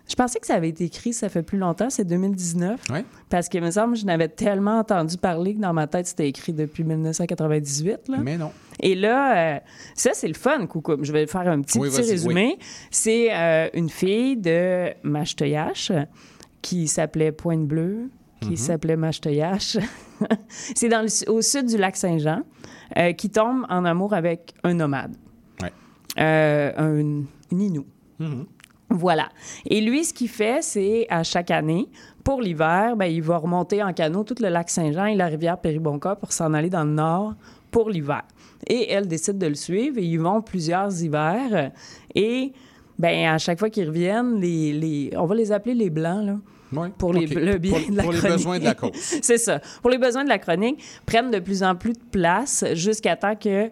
je 0.10 0.16
pensais 0.16 0.40
que 0.40 0.48
ça 0.48 0.56
avait 0.56 0.70
été 0.70 0.86
écrit, 0.86 1.14
ça 1.14 1.30
fait 1.30 1.44
plus 1.44 1.58
longtemps, 1.60 1.90
c'est 1.90 2.04
2019. 2.04 2.82
Ouais. 2.90 3.06
Parce 3.30 3.48
qu'il 3.48 3.62
me 3.62 3.70
semble 3.70 3.94
que 3.94 4.00
je 4.00 4.06
n'avais 4.06 4.28
tellement 4.28 4.80
entendu 4.80 5.18
parler 5.18 5.54
que 5.54 5.62
dans 5.62 5.74
ma 5.74 5.86
tête, 5.86 6.08
c'était 6.08 6.28
écrit 6.28 6.52
depuis 6.52 6.84
1998. 6.84 8.08
Là. 8.08 8.18
Mais 8.18 8.38
non. 8.38 8.52
Et 8.80 8.96
là, 8.96 9.56
euh, 9.56 9.60
ça, 9.94 10.12
c'est 10.14 10.28
le 10.28 10.34
fun, 10.34 10.66
coucou. 10.66 10.96
Je 11.04 11.12
vais 11.12 11.28
faire 11.28 11.48
un 11.48 11.62
petit, 11.62 11.78
Oui, 11.78 11.90
petit 11.90 12.02
vas-y, 12.02 12.12
résumé. 12.12 12.58
C'est 12.90 13.30
euh, 13.32 13.70
une 13.74 13.90
fille 13.90 14.36
de 14.38 14.92
Machtoyache 15.04 15.92
qui 16.62 16.88
s'appelait 16.88 17.32
Pointe 17.32 17.68
Bleue, 17.68 18.10
qui 18.42 18.50
Mhm. 18.52 18.56
s'appelait 18.56 18.96
Machtoyache. 18.96 19.78
c'est 20.50 20.90
dans 20.90 21.02
le- 21.02 21.30
au 21.32 21.42
sud 21.42 21.66
du 21.68 21.78
lac 21.78 21.96
Saint-Jean, 21.96 22.42
euh, 22.98 23.14
qui 23.14 23.30
tombe 23.30 23.66
en 23.70 23.86
amour 23.86 24.14
avec 24.14 24.54
un 24.64 24.74
nomade, 24.74 25.16
Ouais. 25.62 25.72
Euh, 26.20 26.72
un 26.78 27.24
Inou. 27.52 27.86
Mhm. 28.20 28.46
Voilà. 28.92 29.30
Et 29.68 29.82
lui, 29.82 30.04
ce 30.04 30.14
qu'il 30.14 30.30
fait, 30.30 30.64
c'est 30.64 31.06
à 31.10 31.22
chaque 31.24 31.52
année, 31.52 31.88
pour 32.24 32.42
l'hiver, 32.42 32.96
ben, 32.98 33.06
il 33.06 33.22
va 33.22 33.38
remonter 33.38 33.84
en 33.84 33.94
canot 33.94 34.24
tout 34.24 34.36
le 34.42 34.50
lac 34.50 34.70
Saint-Jean 34.70 35.06
et 35.06 35.16
la 35.16 35.28
rivière 35.28 35.60
Péribonka 35.60 36.16
pour 36.16 36.32
s'en 36.32 36.54
aller 36.54 36.70
dans 36.72 36.84
le 36.84 36.92
nord 36.92 37.36
pour 37.72 37.90
l'hiver. 37.90 38.24
Et 38.68 38.92
elle 38.92 39.08
décide 39.08 39.38
de 39.38 39.46
le 39.48 39.54
suivre 39.56 40.00
et 40.00 40.04
ils 40.04 40.20
vont 40.20 40.42
plusieurs 40.42 40.92
hivers. 41.04 41.72
Et 42.16 42.52
ben, 42.98 43.28
à 43.34 43.38
chaque 43.38 43.60
fois 43.60 43.70
qu'ils 43.70 43.88
reviennent, 43.88 44.40
les, 44.42 44.74
les- 44.74 45.12
on 45.16 45.26
va 45.26 45.36
les 45.36 45.52
appeler 45.52 45.76
les 45.76 45.90
Blancs, 45.92 46.26
là. 46.26 46.38
Pour 46.98 47.14
les, 47.14 47.26
OK. 47.26 47.34
le 47.34 47.58
bien 47.58 47.72
Pour- 47.80 47.90
de 47.92 47.96
la 47.96 48.04
pour 48.04 48.12
les 48.12 48.18
chronique. 48.20 48.38
besoins 48.38 48.60
de 48.60 48.64
la 48.66 48.74
cause. 48.76 48.92
c'est 48.94 49.38
ça. 49.38 49.60
Pour 49.82 49.90
les 49.90 49.98
besoins 49.98 50.24
de 50.24 50.30
la 50.30 50.38
chronique, 50.40 50.84
prennent 51.06 51.32
de 51.32 51.40
plus 51.40 51.64
en 51.64 51.76
plus 51.76 51.94
de 51.94 52.00
place 52.12 52.64
jusqu'à 52.74 53.16
temps 53.16 53.36
que, 53.36 53.70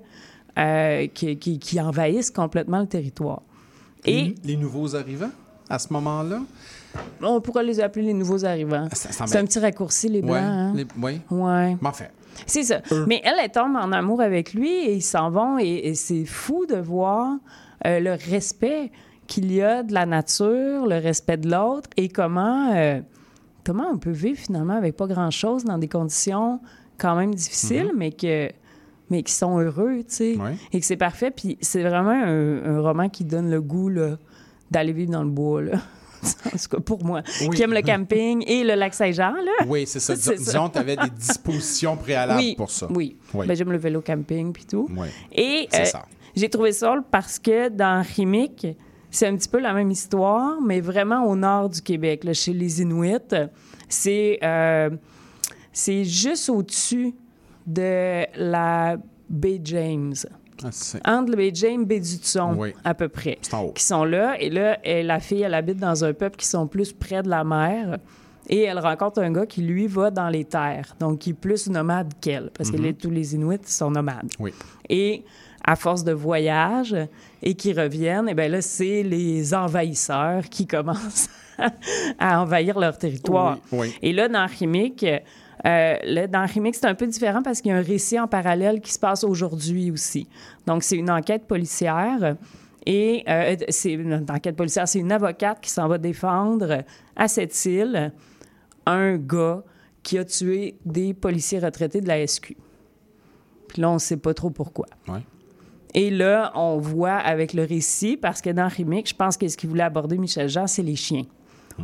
euh, 0.58 1.08
qu'ils 1.08 1.82
envahissent 1.82 2.32
complètement 2.32 2.80
le 2.80 2.88
territoire. 2.88 3.42
Et 4.06 4.12
Les, 4.14 4.36
les 4.46 4.58
nouveaux 4.58 4.96
arrivants, 4.96 5.32
à 5.70 5.78
ce 5.80 5.92
moment-là? 5.94 6.42
on 7.22 7.42
pourrait 7.42 7.64
les 7.64 7.80
appeler 7.80 8.06
les 8.06 8.14
nouveaux 8.14 8.44
arrivants. 8.46 8.88
Ça 8.94 9.28
C'est 9.28 9.38
un 9.38 9.46
petit 9.46 9.60
raccourci, 9.60 10.08
les 10.10 10.22
Blancs. 10.22 10.32
Ouais. 10.34 10.40
hein? 10.40 10.74
les- 10.76 10.88
oui. 11.00 11.22
Ouais. 11.30 11.78
Mais 11.80 11.88
enfin, 11.90 12.06
C'est 12.48 12.64
ça. 12.64 12.82
Mais 13.06 13.22
elle, 13.24 13.36
elle 13.44 13.52
tombe 13.52 13.76
en 13.76 13.92
amour 13.92 14.22
avec 14.22 14.54
lui 14.54 14.72
et 14.72 14.94
ils 14.96 15.02
s'en 15.04 15.30
vont. 15.30 15.60
Et, 15.60 15.90
et 15.90 15.96
c'est 15.96 16.26
fou 16.26 16.66
de 16.66 16.78
voir 16.78 17.36
euh, 17.86 18.00
le 18.00 18.14
respect 18.32 18.92
qu'il 19.28 19.52
y 19.52 19.62
a 19.62 19.84
de 19.84 19.94
la 19.94 20.06
nature, 20.06 20.86
le 20.88 21.00
respect 21.02 21.38
de 21.38 21.50
l'autre 21.52 21.90
et 21.98 22.10
comment, 22.10 22.74
euh, 22.76 23.00
comment 23.66 23.88
on 23.92 23.98
peut 23.98 24.12
vivre 24.12 24.40
finalement 24.40 24.74
avec 24.76 24.96
pas 24.96 25.08
grand-chose 25.08 25.64
dans 25.66 25.78
des 25.78 25.88
conditions 25.88 26.60
quand 26.98 27.16
même 27.16 27.34
difficiles, 27.36 27.92
mais 27.96 28.12
que 28.12 28.50
mais 29.10 29.24
qui 29.24 29.32
sont 29.32 29.58
heureux, 29.60 30.00
tu 30.00 30.04
sais, 30.08 30.36
Ouais. 30.38 30.56
et 30.74 30.80
que 30.82 30.86
c'est 30.86 30.98
parfait. 30.98 31.32
Puis 31.32 31.58
c'est 31.62 31.82
vraiment 31.82 32.10
un, 32.12 32.66
un 32.78 32.82
roman 32.82 33.08
qui 33.08 33.24
donne 33.24 33.50
le 33.50 33.62
goût 33.62 33.90
d'aller 34.70 34.92
vivre 34.92 35.12
dans 35.12 35.24
le 35.24 35.30
bois, 35.30 35.62
là. 35.62 35.78
en 36.46 36.50
tout 36.50 36.70
cas, 36.72 36.80
pour 36.82 37.06
moi, 37.06 37.22
Oui. 37.42 37.56
qui 37.56 37.62
aime 37.64 37.72
le 37.74 37.82
camping 37.84 38.44
et 38.48 38.66
le 38.66 38.74
lac 38.76 38.94
Saint-Jean, 38.94 39.32
là. 39.32 39.66
oui, 39.68 39.86
c'est 39.88 40.02
ça. 40.02 40.14
Dis-. 40.16 40.36
Disons, 40.44 40.68
tu 40.68 40.78
avais 40.80 40.98
des 40.98 41.10
dispositions 41.12 41.96
préalables 41.96 42.40
oui, 42.40 42.56
pour 42.58 42.70
ça. 42.70 42.88
Oui. 42.90 43.16
Oui. 43.34 43.48
Ben, 43.48 43.56
j'aime 43.56 43.72
le 43.72 43.78
vélo 43.78 44.02
camping 44.02 44.52
puis 44.52 44.66
tout. 44.66 44.90
Oui. 44.98 45.08
Et 45.32 45.70
euh, 45.74 45.86
j'ai 46.36 46.50
trouvé 46.50 46.74
ça 46.74 46.94
parce 47.10 47.40
que 47.40 47.70
dans 47.70 48.04
Rimic, 48.16 48.68
c'est 49.18 49.28
un 49.28 49.36
petit 49.36 49.50
peu 49.50 49.60
la 49.60 49.74
même 49.74 49.90
histoire, 49.92 50.62
mais 50.62 50.80
vraiment 50.82 51.26
au 51.26 51.36
nord 51.36 51.70
du 51.70 51.82
Québec, 51.82 52.24
là, 52.24 52.34
chez 52.34 52.54
les 52.54 52.82
Inuits. 52.82 53.18
C'est 53.90 54.40
euh, 54.44 54.90
c'est 55.72 56.04
juste 56.04 56.50
au-dessus 56.50 57.14
de 57.66 58.26
la 58.40 58.98
baie 59.30 59.60
James. 59.64 60.14
Ah, 60.64 60.70
Entre 61.18 61.32
le 61.32 61.38
baie 61.38 61.52
James 61.54 61.82
et 61.82 61.86
baie 61.86 62.00
du 62.00 62.18
Thon, 62.20 62.56
Oui. 62.58 62.74
à 62.84 62.94
peu 62.96 63.08
près. 63.10 63.38
Qui 63.76 63.84
sont 63.84 64.06
là. 64.06 64.40
Et 64.42 64.50
là, 64.50 64.80
elle- 64.84 65.06
la 65.08 65.20
fille, 65.20 65.42
elle 65.44 65.54
habite 65.54 65.78
dans 65.78 66.04
un 66.04 66.14
peuple 66.14 66.38
qui 66.38 66.48
sont 66.48 66.66
plus 66.68 66.94
près 66.94 67.22
de 67.22 67.30
la 67.30 67.44
mer. 67.44 67.98
Et 68.50 68.62
elle 68.64 68.80
rencontre 68.80 69.20
un 69.22 69.32
gars 69.32 69.46
qui, 69.46 69.62
lui, 69.62 69.88
va 69.88 70.10
dans 70.10 70.30
les 70.30 70.46
terres. 70.46 70.96
Donc, 71.00 71.20
qui 71.20 71.32
est 71.32 71.34
plus 71.34 71.70
nomade 71.70 72.14
qu'elle. 72.22 72.50
Parce 72.58 72.72
que 72.72 72.78
Mhm. 72.78 72.84
les- 72.84 72.94
tous 72.94 73.12
les 73.12 73.36
Inuits 73.36 73.60
sont 73.66 73.92
nomades. 73.92 74.32
Oui. 74.40 74.52
Et 74.90 75.24
à 75.64 75.76
force 75.76 76.04
de 76.04 76.14
voyage 76.14 76.96
et 77.42 77.56
qui 77.56 77.74
reviennent, 77.74 78.30
et 78.30 78.34
bien 78.34 78.48
là, 78.48 78.62
c'est 78.62 79.04
les 79.04 79.54
envahisseurs 79.54 80.44
qui 80.50 80.68
commencent 80.68 81.30
à 82.20 82.42
envahir 82.42 82.80
leur 82.80 82.98
territoire. 82.98 83.58
Oui, 83.72 83.80
oui. 83.80 83.96
Et 84.02 84.14
là, 84.14 84.28
dans 84.28 84.46
Rimic, 84.48 85.04
euh, 85.04 85.96
là, 86.04 86.28
dans 86.28 86.48
c'est 86.48 86.86
un 86.86 86.96
peu 86.96 87.08
différent 87.08 87.42
parce 87.42 87.62
qu'il 87.62 87.72
y 87.72 87.74
a 87.74 87.78
un 87.78 87.82
récit 87.82 88.20
en 88.20 88.28
parallèle 88.28 88.80
qui 88.82 88.92
se 88.92 89.00
passe 89.00 89.24
aujourd'hui 89.24 89.92
aussi. 89.92 90.28
Donc, 90.66 90.84
c'est 90.84 90.98
une 90.98 91.10
enquête 91.10 91.48
policière. 91.48 92.36
Et 92.86 93.26
euh, 93.28 93.58
c'est 93.68 93.92
une 93.92 94.26
enquête 94.30 94.56
policière, 94.56 94.88
c'est 94.88 95.00
une 95.00 95.12
avocate 95.12 95.60
qui 95.60 95.70
s'en 95.70 95.90
va 95.90 95.98
défendre 95.98 96.84
à 97.18 97.28
cette 97.28 97.66
île 97.66 98.14
un 98.86 99.18
gars 99.18 99.62
qui 100.04 100.18
a 100.18 100.24
tué 100.24 100.78
des 100.86 101.14
policiers 101.14 101.60
retraités 101.60 102.00
de 102.00 102.08
la 102.08 102.26
SQ. 102.26 102.56
Puis 103.68 103.82
là, 103.82 103.90
on 103.90 103.96
ne 103.96 104.00
sait 104.00 104.16
pas 104.16 104.34
trop 104.34 104.52
pourquoi. 104.52 104.86
Ouais. 105.10 105.20
Et 105.94 106.10
là, 106.10 106.52
on 106.56 106.78
voit 106.78 107.14
avec 107.16 107.54
le 107.54 107.64
récit, 107.64 108.18
parce 108.18 108.42
que 108.42 108.50
dans 108.50 108.68
Rimic, 108.68 109.10
je 109.10 109.16
pense 109.16 109.38
que 109.38 109.48
ce 109.48 109.58
qu'il 109.58 109.70
voulait 109.70 109.84
aborder, 109.84 110.18
Michel 110.18 110.50
Jean, 110.50 110.68
c'est 110.68 110.84
les 110.84 110.96
chiens. 110.96 111.24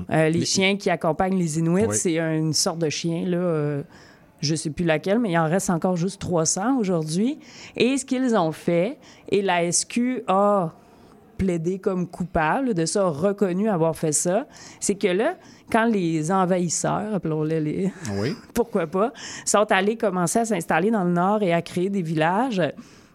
Euh, 0.10 0.30
les, 0.30 0.39
Les- 0.39 0.45
chiens 0.45 0.76
qui 0.76 0.89
accompagnent 0.89 1.38
les 1.38 1.60
Inuits, 1.60 1.86
Oui. 1.88 1.95
c'est 1.95 2.18
une 2.18 2.54
sorte 2.54 2.80
de 2.80 2.89
chien, 2.89 3.26
là, 3.28 3.38
euh, 3.38 3.84
je 4.41 4.56
sais 4.56 4.70
plus 4.72 4.86
laquelle, 4.86 5.20
mais 5.20 5.32
il 5.32 5.38
en 5.38 5.47
reste 5.47 5.70
encore 5.70 5.95
juste 5.95 6.20
300 6.20 6.78
aujourd'hui. 6.80 7.39
Et 7.78 7.97
ce 7.97 8.04
qu'ils 8.06 8.36
ont 8.36 8.51
fait, 8.51 8.97
et 9.30 9.41
la 9.41 9.72
SQ 9.72 10.24
a 10.28 10.72
plaidé 11.38 11.80
comme 11.80 12.08
coupable 12.08 12.74
de 12.74 12.86
ça, 12.86 13.04
a 13.04 13.10
reconnu 13.10 13.70
avoir 13.70 13.95
fait 13.95 14.12
ça, 14.12 14.45
c'est 14.80 14.95
que 14.95 15.08
là, 15.08 15.36
quand 15.72 15.86
les 15.86 16.32
envahisseurs, 16.32 17.14
appelons-les 17.16 17.60
les 17.60 17.91
Oui. 18.20 18.34
pourquoi 18.54 18.88
pas, 18.88 19.14
sont 19.45 19.66
allés 19.72 19.95
commencer 19.95 20.39
à 20.39 20.45
s'installer 20.45 20.91
dans 20.91 21.04
le 21.04 21.12
nord 21.14 21.41
et 21.43 21.54
à 21.54 21.62
créer 21.62 21.89
des 21.89 22.01
villages, 22.01 22.62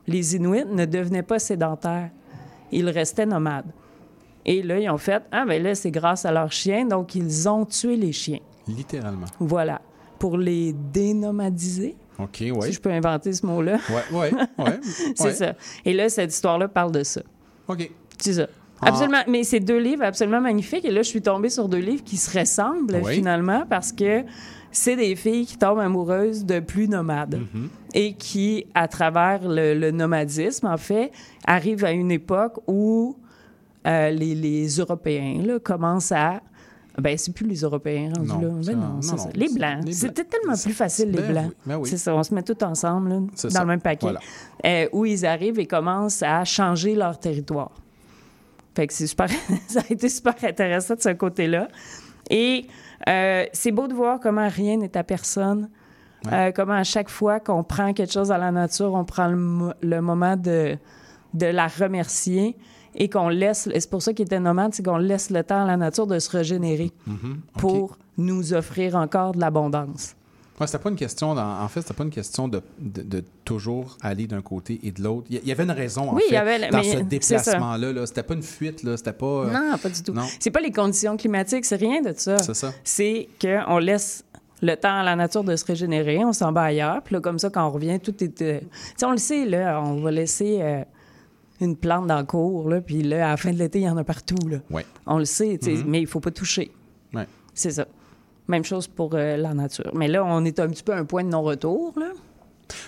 les 0.09 0.35
Inuits 0.37 0.65
ne 0.67 0.85
devenaient 0.85 1.23
pas 1.23 1.39
sédentaires. 1.39 2.11
Ils 2.73 2.89
restaient 2.91 3.27
nomades. 3.27 3.71
Et 4.45 4.63
là, 4.63 4.79
ils 4.79 4.89
ont 4.91 4.99
fait 4.99 5.23
Ah, 5.31 5.45
ben 5.47 5.63
là, 5.63 5.75
c'est 5.75 5.91
grâce 5.91 6.25
à 6.25 6.33
leurs 6.33 6.53
chiens, 6.53 6.85
donc 6.87 7.15
ils 7.15 7.49
ont 7.49 7.65
tué 7.65 7.97
les 7.97 8.13
chiens. 8.13 8.41
Littéralement. 8.67 9.27
Voilà. 9.39 9.81
Pour 10.19 10.37
les 10.37 10.73
dénomadiser. 10.73 11.97
OK, 12.19 12.37
Si 12.39 12.51
oui. 12.51 12.73
je 12.73 12.81
peux 12.81 12.91
inventer 12.91 13.33
ce 13.33 13.47
mot-là. 13.47 13.79
Ouais, 14.13 14.19
ouais, 14.19 14.33
ouais. 14.59 14.81
c'est 15.15 15.23
ouais. 15.25 15.33
ça. 15.35 15.55
Et 15.85 15.93
là, 15.93 16.09
cette 16.09 16.33
histoire-là 16.33 16.67
parle 16.69 16.91
de 16.93 17.05
ça. 17.05 17.21
OK. 17.69 17.91
C'est 18.19 18.33
ça. 18.35 18.47
Ah. 18.81 18.89
Absolument. 18.89 19.23
Mais 19.29 19.45
c'est 19.45 19.61
deux 19.61 19.79
livres 19.79 20.03
absolument 20.05 20.41
magnifiques. 20.41 20.85
Et 20.85 20.91
là, 20.91 21.03
je 21.03 21.09
suis 21.09 21.23
tombée 21.23 21.49
sur 21.51 21.69
deux 21.69 21.79
livres 21.79 22.03
qui 22.05 22.17
se 22.17 22.37
ressemblent 22.39 23.01
Oui. 23.05 23.15
finalement 23.15 23.65
parce 23.69 23.93
que 23.93 24.23
c'est 24.71 24.97
des 24.97 25.17
filles 25.17 25.47
qui 25.47 25.57
tombent 25.57 25.79
amoureuses 25.81 26.45
de 26.45 26.61
plus 26.61 26.89
nomades 26.89 27.41
Mhm. 27.55 27.69
et 27.95 28.15
qui, 28.15 28.67
à 28.75 28.87
travers 28.89 29.47
le, 29.49 29.75
le 29.75 29.91
nomadisme, 29.91 30.67
en 30.67 30.77
fait, 30.77 31.11
arrivent 31.47 31.85
à 31.85 31.93
une 31.93 32.11
époque 32.11 32.61
où 32.67 33.17
euh, 33.87 34.11
les, 34.11 34.35
les 34.35 34.67
Européens 34.77 35.41
là, 35.45 35.59
commencent 35.59 36.13
à. 36.13 36.41
Ben, 37.01 37.17
c'est 37.17 37.33
plus 37.33 37.47
les 37.47 37.61
Européens 37.61 38.11
rendus 38.17 38.29
Non, 38.29 38.57
là. 38.57 38.63
ça- 38.63 38.73
Ben 38.73 38.79
non, 38.81 38.87
non, 38.95 39.03
c'est 39.03 39.13
non, 39.13 39.19
ça. 39.19 39.29
Les 39.35 39.49
Blancs. 39.55 39.85
C'était 39.93 40.25
tellement 40.25 40.57
plus 40.61 40.73
facile, 40.73 41.13
les 41.13 41.19
Ben 41.23 41.31
Blancs. 41.31 41.47
oui, 41.51 41.55
ben 41.67 41.77
oui. 41.77 41.89
C'est 41.89 41.97
ça, 41.97 42.13
on 42.15 42.23
se 42.25 42.35
met 42.35 42.43
tout 42.43 42.63
ensemble 42.65 43.09
là, 43.11 43.17
dans 43.21 43.51
ça. 43.51 43.61
le 43.61 43.67
même 43.67 43.81
paquet. 43.81 44.01
Voilà. 44.07 44.21
Euh, 44.67 44.89
où 44.93 45.05
ils 45.07 45.25
arrivent 45.25 45.61
et 45.61 45.67
commencent 45.67 46.25
à 46.25 46.45
changer 46.45 46.97
leur 46.97 47.19
territoire. 47.21 47.71
Fait 48.75 48.89
que 48.89 48.93
c'est 48.93 49.07
super, 49.07 49.29
ça 49.69 49.81
a 49.89 49.93
été 49.93 50.09
super 50.09 50.35
intéressant 50.43 50.97
de 50.97 51.01
ce 51.01 51.11
côté-là. 51.11 51.69
Et 52.31 52.67
euh, 53.09 53.45
c'est 53.53 53.73
beau 53.73 53.89
de 53.89 53.95
voir 53.95 54.21
comment 54.21 54.49
rien 54.49 54.77
n'est 54.77 54.97
à 54.97 55.03
personne. 55.05 55.69
Euh, 56.33 56.51
comment 56.55 56.73
à 56.75 56.83
chaque 56.85 57.09
fois 57.09 57.39
qu'on 57.41 57.63
prend 57.63 57.93
quelque 57.93 58.13
chose 58.13 58.33
à 58.33 58.39
la 58.39 58.51
nature, 58.51 58.93
on 58.95 59.05
prend 59.05 59.29
le, 59.29 59.37
mo- 59.37 59.73
le 59.83 60.01
moment 60.01 60.37
de, 60.37 60.77
de 61.35 61.47
la 61.47 61.69
remercier 61.69 62.57
et 62.97 63.09
qu'on 63.09 63.29
laisse, 63.29 63.69
et 63.73 63.79
c'est 63.79 63.89
pour 63.91 64.03
ça 64.03 64.13
qu'il 64.13 64.25
était 64.27 64.41
nomade, 64.41 64.75
c'est 64.75 64.83
qu'on 64.85 64.97
laisse 64.99 65.31
le 65.31 65.45
temps 65.45 65.63
à 65.63 65.67
la 65.67 65.77
nature 65.77 66.07
de 66.09 66.19
se 66.19 66.29
régénérer 66.31 66.91
Mhm. 67.07 67.41
OK. 67.55 67.61
pour 67.61 67.99
nous 68.17 68.53
offrir 68.53 68.97
encore 68.97 69.31
de 69.33 69.39
l'abondance. 69.41 70.17
Ouais, 70.61 70.67
c'était 70.67 70.79
pas 70.83 70.91
une 70.91 70.97
question, 70.97 71.31
en 71.31 71.69
fait, 71.69 71.83
c'était 71.83 71.95
pas 71.95 72.05
une 72.05 72.11
question 72.11 72.49
de, 72.49 72.61
de, 72.81 73.03
de 73.03 73.25
toujours 73.45 73.97
aller 74.03 74.27
d'un 74.27 74.43
côté 74.43 74.81
et 74.83 74.91
de 74.93 75.03
l'autre. 75.03 75.27
Il 75.31 75.47
y- 75.47 75.53
avait 75.53 75.63
une 75.65 75.71
raison, 75.71 76.11
en 76.11 76.15
Oui, 76.15 76.23
il 76.27 76.29
y 76.29 76.31
fait, 76.31 76.37
avait 76.37 76.69
dans 76.69 76.83
ce 76.83 76.99
déplacement-là. 76.99 77.93
Là. 77.93 78.07
C'était 78.07 78.23
pas 78.25 78.35
une 78.35 78.43
fuite, 78.43 78.83
là. 78.83 78.97
C'était 78.97 79.13
pas... 79.13 79.27
euh, 79.27 79.51
Non, 79.53 79.79
pas 79.79 79.89
du 79.89 80.03
tout. 80.03 80.15
C'est 80.41 80.51
pas 80.51 80.61
les 80.61 80.73
conditions 80.73 81.17
climatiques, 81.17 81.65
c'est 81.65 81.77
rien 81.77 82.03
de 82.03 82.13
ça. 82.17 82.39
C'est 82.39 82.55
ça. 82.55 82.73
C'est 82.85 83.29
qu'on 83.41 83.79
laisse 83.79 84.25
le 84.61 84.75
temps 84.75 84.99
à 84.99 85.05
la 85.05 85.15
nature 85.15 85.45
de 85.45 85.55
se 85.55 85.65
régénérer, 85.65 86.25
on 86.25 86.33
s'en 86.33 86.51
va 86.51 86.63
ailleurs, 86.63 87.03
puis 87.03 87.15
là, 87.15 87.21
comme 87.21 87.39
ça, 87.39 87.49
quand 87.51 87.65
on 87.65 87.71
revient, 87.71 88.01
tout 88.01 88.25
est... 88.25 88.43
euh, 88.43 88.61
on 89.05 89.13
le 89.13 89.17
sait, 89.19 89.45
là, 89.47 89.81
on 89.81 90.01
va 90.01 90.11
laisser 90.11 90.59
euh, 90.61 90.83
une 91.61 91.77
plante 91.77 92.09
dans 92.09 92.19
le 92.19 92.25
cours, 92.25 92.69
là, 92.69 92.81
puis 92.81 93.05
là, 93.05 93.27
à 93.29 93.31
la 93.31 93.37
fin 93.37 93.53
de 93.53 93.59
l'été, 93.59 93.79
il 93.79 93.85
y 93.85 93.89
en 93.89 93.97
a 93.97 94.03
partout, 94.03 94.49
là. 94.49 94.59
Ouais. 94.71 94.85
On 95.07 95.19
le 95.19 95.25
sait, 95.25 95.59
Mhm. 95.65 95.85
mais 95.87 96.01
il 96.01 96.07
faut 96.09 96.19
pas 96.19 96.33
toucher. 96.33 96.73
Ouais. 97.15 97.27
C'est 97.55 97.71
ça. 97.71 97.87
Même 98.49 98.65
chose 98.65 98.87
pour 98.87 99.11
euh, 99.15 99.37
la 99.37 99.55
nature. 99.55 99.91
Mais 99.95 100.09
là, 100.09 100.25
on 100.25 100.45
est 100.45 100.59
un 100.59 100.69
petit 100.69 100.83
peu 100.83 100.93
à 100.93 100.97
un 100.99 101.05
point 101.05 101.23
de 101.25 101.29
non-retour, 101.29 101.93
là. 101.99 102.09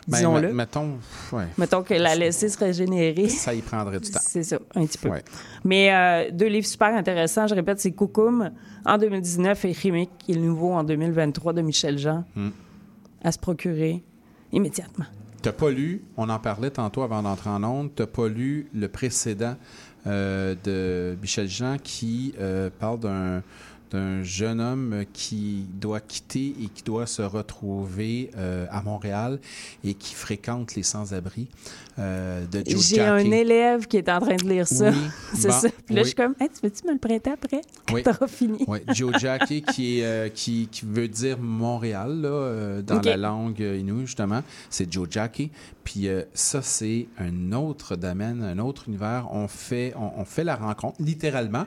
Ben, 0.09 0.19
Disons-le. 0.19 0.49
me- 0.49 0.53
mettons, 0.53 0.99
ouais, 1.33 1.47
Mettons 1.57 1.83
que 1.83 1.95
la 1.95 2.15
laisser 2.15 2.51
se 2.51 2.59
régénérer. 2.59 3.29
ça 3.31 3.55
y 3.55 3.63
prendrait 3.63 3.99
du 4.01 4.11
temps. 4.11 4.21
C'est 4.23 4.43
ça, 4.43 4.59
un 4.75 4.85
petit 4.85 4.99
peu. 4.99 5.09
Ouais. 5.09 5.23
Mais 5.65 5.91
euh, 5.93 6.31
deux 6.31 6.49
livres 6.49 6.67
super 6.67 6.95
intéressants, 6.95 7.47
je 7.47 7.55
répète, 7.55 7.81
c'est 7.81 7.93
Coucoum 7.93 8.51
en 8.85 8.99
2019 8.99 9.65
et 9.65 9.73
Chimique, 9.73 10.11
qui 10.19 10.33
est 10.33 10.35
le 10.35 10.43
nouveau 10.43 10.73
en 10.73 10.85
2023 10.85 11.55
de 11.55 11.63
Michel 11.63 11.97
Jean, 11.99 12.25
Hmm. 12.37 12.51
à 13.23 13.33
se 13.33 13.39
procurer 13.39 14.03
immédiatement. 14.53 15.07
T'as 15.41 15.53
pas 15.53 15.71
lu, 15.71 16.03
on 16.19 16.29
en 16.29 16.39
parlait 16.39 16.71
tantôt 16.71 17.01
avant 17.03 17.23
d'entrer 17.23 17.49
en 17.49 17.65
onde, 17.65 17.91
t'as 17.95 18.07
pas 18.07 18.29
lu 18.29 18.69
le 18.75 18.89
précédent 18.89 19.57
euh, 20.07 20.55
de 20.65 21.17
Michel 21.23 21.49
Jean 21.49 21.77
qui 21.83 22.35
euh, 22.39 22.69
parle 22.79 23.01
d'un 23.01 23.43
d'un 23.91 24.23
jeune 24.23 24.61
homme 24.61 25.05
qui 25.13 25.67
doit 25.75 26.01
quitter 26.01 26.55
et 26.63 26.69
qui 26.69 26.83
doit 26.83 27.07
se 27.07 27.23
retrouver 27.23 28.31
euh, 28.37 28.67
à 28.71 28.83
Montréal 28.83 29.41
et 29.85 29.95
qui 29.95 30.15
fréquente 30.15 30.75
les 30.75 30.83
sans-abri 30.83 31.49
euh, 32.01 32.47
de 32.47 32.63
Joe 32.67 32.83
J'ai 32.89 33.01
un 33.01 33.19
élève 33.19 33.87
qui 33.87 33.99
est 33.99 34.09
en 34.09 34.21
train 34.21 34.37
de 34.37 34.49
lire 34.49 34.67
ça. 34.67 34.91
Oui, 34.91 34.97
c'est 35.35 35.49
bon, 35.49 35.55
ça. 35.55 35.69
Puis 35.87 35.95
là, 35.95 36.01
oui. 36.01 36.05
je 36.05 36.05
suis 36.09 36.15
comme, 36.15 36.35
Hey, 36.41 36.49
tu 36.49 36.61
veux-tu 36.67 36.87
me 36.87 36.93
le 36.93 36.99
prêter 36.99 37.31
après? 37.31 37.61
Oui. 37.93 38.03
T'auras 38.05 38.27
fini. 38.27 38.65
Oui, 38.67 38.79
Joe 38.95 39.13
Jackie, 39.19 39.63
qui, 39.75 40.03
euh, 40.03 40.29
qui, 40.29 40.69
qui 40.71 40.85
veut 40.87 41.09
dire 41.09 41.39
Montréal, 41.39 42.21
là, 42.23 42.29
euh, 42.29 42.83
dans 42.83 43.01
la 43.03 43.17
langue 43.17 43.61
Innu, 43.61 44.07
justement. 44.07 44.43
C'est 44.71 44.91
Joe 44.93 45.07
Jackie. 45.11 45.51
Puis 45.85 46.09
ça, 46.35 46.63
c'est 46.63 47.09
un 47.19 47.53
autre 47.53 47.97
domaine, 47.97 48.43
un 48.45 48.59
autre 48.61 48.85
univers. 48.87 49.27
On 49.33 49.49
fait, 49.49 49.93
on, 49.97 50.21
on 50.21 50.25
fait 50.25 50.45
la 50.45 50.55
rencontre, 50.55 50.97
littéralement, 51.01 51.65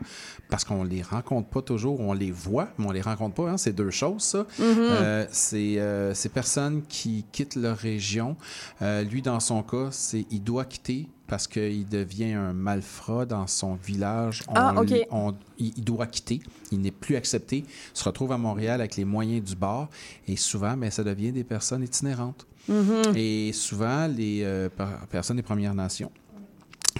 parce 0.49 0.64
qu'on 0.64 0.84
les 0.85 1.01
rencontre 1.01 1.49
pas 1.49 1.61
toujours, 1.61 1.99
on 1.99 2.14
les 2.14 2.31
voit, 2.31 2.69
mais 2.77 2.85
on 2.88 2.91
les 2.91 3.01
rencontre 3.01 3.35
pas. 3.35 3.49
hein. 3.49 3.57
C'est 3.57 3.73
deux 3.73 3.89
choses, 3.89 4.22
ça. 4.23 4.45
Mhm. 4.60 4.76
Euh, 4.80 5.26
c'est 5.30 5.77
ces 6.14 6.30
personnes 6.30 6.84
qui 6.88 7.26
quittent 7.34 7.55
leur 7.57 7.76
région. 7.77 8.38
Lui, 8.81 9.22
dans 9.22 9.41
son 9.41 9.61
cas, 9.61 9.88
c'est 9.91 10.22
il 10.31 10.43
doit 10.43 10.65
quitter 10.65 11.07
parce 11.27 11.47
qu'il 11.47 11.87
devient 11.87 12.33
un 12.33 12.53
malfrat 12.53 13.25
dans 13.25 13.47
son 13.47 13.75
village. 13.75 14.43
On 14.47 14.53
Ah, 14.55 14.73
on- 15.11 15.33
il, 15.57 15.83
doit 15.83 16.05
quitter. 16.07 16.41
Il 16.71 16.81
n'est 16.81 16.91
plus 16.91 17.15
accepté. 17.15 17.57
Il 17.59 17.65
se 17.97 18.03
retrouve 18.03 18.31
à 18.31 18.37
Montréal 18.37 18.81
avec 18.81 18.95
les 18.97 19.05
moyens 19.05 19.43
du 19.43 19.55
bord. 19.55 19.89
Et 20.27 20.35
souvent, 20.35 20.75
mais 20.77 20.91
ça 20.91 21.03
devient 21.03 21.31
des 21.31 21.43
personnes 21.43 21.83
itinérantes. 21.83 22.45
Mhm. 22.67 23.15
Et 23.15 23.51
souvent, 23.53 24.07
les 24.07 24.41
euh, 24.43 24.69
per- 24.69 24.85
personnes 25.09 25.37
des 25.37 25.43
Premières 25.43 25.73
Nations 25.75 26.11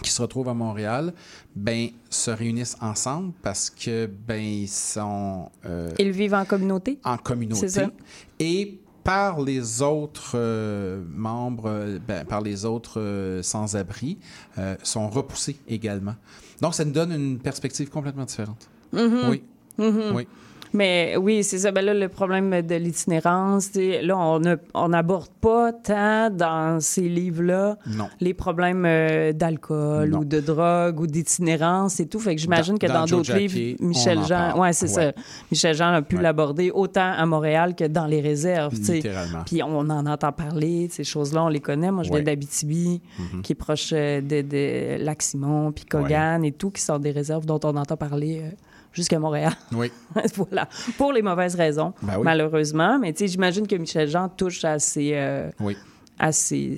qui 0.02 0.10
se 0.10 0.22
retrouvent 0.22 0.50
à 0.50 0.54
Montréal, 0.56 1.14
ben, 1.56 1.90
se 2.10 2.32
réunissent 2.32 2.76
ensemble 2.82 3.32
parce 3.44 3.70
que, 3.70 4.08
ben, 4.28 4.42
ils 4.42 4.68
sont 4.68 5.50
euh, 5.66 5.92
Ils 6.00 6.12
vivent 6.12 6.34
en 6.34 6.46
communauté. 6.46 6.98
en 7.04 7.18
communauté. 7.18 7.60
C'est 7.68 7.82
ça. 7.82 7.92
Et 8.40 8.80
par 9.04 9.42
les 9.42 9.82
autres 9.82 10.32
euh, 10.36 11.04
membres, 11.14 11.66
euh, 11.68 12.00
ben, 12.06 12.26
par 12.26 12.42
les 12.42 12.66
autres 12.66 13.00
euh, 13.00 13.42
sans-abri, 13.44 14.18
euh, 14.58 14.76
sont 14.84 15.10
repoussés 15.10 15.58
également. 15.68 16.16
Donc, 16.62 16.74
ça 16.74 16.86
nous 16.86 16.92
donne 16.92 17.12
une 17.12 17.40
perspective 17.40 17.90
complètement 17.90 18.26
différente. 18.26 18.70
Mhm. 18.94 19.30
Oui. 19.30 19.44
Mhm. 19.78 20.16
Oui. 20.16 20.28
Mais 20.74 21.16
oui, 21.18 21.44
c'est 21.44 21.60
ça. 21.60 21.72
Ben 21.72 21.86
là, 21.86 21.94
le 21.94 22.10
problème 22.10 22.62
de 22.62 22.76
l'itinérance, 22.76 23.70
là, 23.76 24.18
on 24.18 24.40
ne- 24.40 24.56
on 24.74 24.90
n'aborde 24.90 25.30
pas 25.40 25.72
tant 25.72 26.30
dans 26.32 26.80
ces 26.82 27.08
livres-là 27.08 27.78
les 28.20 28.34
problèmes 28.34 28.84
euh, 28.86 29.34
d'alcool 29.34 30.14
ou 30.16 30.26
de 30.26 30.40
drogue 30.40 31.00
ou 31.00 31.08
d'itinérance 31.08 32.00
et 32.00 32.08
tout. 32.08 32.20
Fait 32.20 32.36
que 32.36 32.42
j'imagine 32.42 32.80
que 32.80 32.88
dans 32.88 33.06
d'autres 33.06 33.36
livres, 33.36 33.78
Michel 33.82 34.24
Jean, 34.26 34.60
ouais, 34.60 34.74
c'est 34.74 34.88
Ouais. 34.98 35.14
ça. 35.16 35.22
Michel 35.52 35.76
Jean 35.76 35.94
a 35.94 36.02
pu 36.02 36.18
l'aborder 36.18 36.72
autant 36.72 37.12
à 37.16 37.26
Montréal 37.26 37.76
que 37.76 37.86
dans 37.86 38.06
les 38.06 38.22
réserves. 38.22 38.74
Littéralement. 38.74 39.44
Puis 39.46 39.62
on 39.64 39.80
en 39.90 40.06
entend 40.06 40.32
parler, 40.32 40.88
ces 40.92 41.04
choses-là, 41.04 41.44
on 41.44 41.50
les 41.50 41.60
connaît. 41.60 41.92
Moi, 41.92 42.04
je 42.04 42.10
viens 42.12 42.24
d'Abitibi, 42.24 43.02
Mhm. 43.20 43.42
qui 43.42 43.52
est 43.52 43.56
proche 43.56 43.92
euh, 43.94 44.22
de, 44.22 44.42
de 44.42 45.04
Lac-Simon, 45.04 45.72
puis 45.72 45.86
Cogan 45.86 46.44
et 46.44 46.52
tout, 46.52 46.72
qui 46.72 46.82
sont 46.82 46.98
des 47.00 47.12
réserves 47.12 47.46
dont 47.46 47.60
on 47.64 47.76
entend 47.78 47.96
parler 47.98 48.42
euh, 48.44 48.50
jusqu'à 48.94 49.20
Montréal. 49.20 49.54
Oui. 49.74 49.92
voilà. 50.36 50.70
Pour 50.98 51.12
les 51.12 51.22
mauvaises 51.22 51.56
raisons, 51.56 51.94
Ben 52.02 52.14
oui. 52.18 52.24
malheureusement. 52.24 52.98
Mais 53.00 53.12
tu 53.12 53.20
sais, 53.20 53.28
j'imagine 53.28 53.68
que 53.68 53.76
Michel 53.76 54.08
Jean 54.08 54.30
touche 54.30 54.64
à 54.64 54.80
ces, 54.80 55.12
euh, 55.16 55.50
Oui. 55.60 55.76
à 56.20 56.32
ces, 56.32 56.78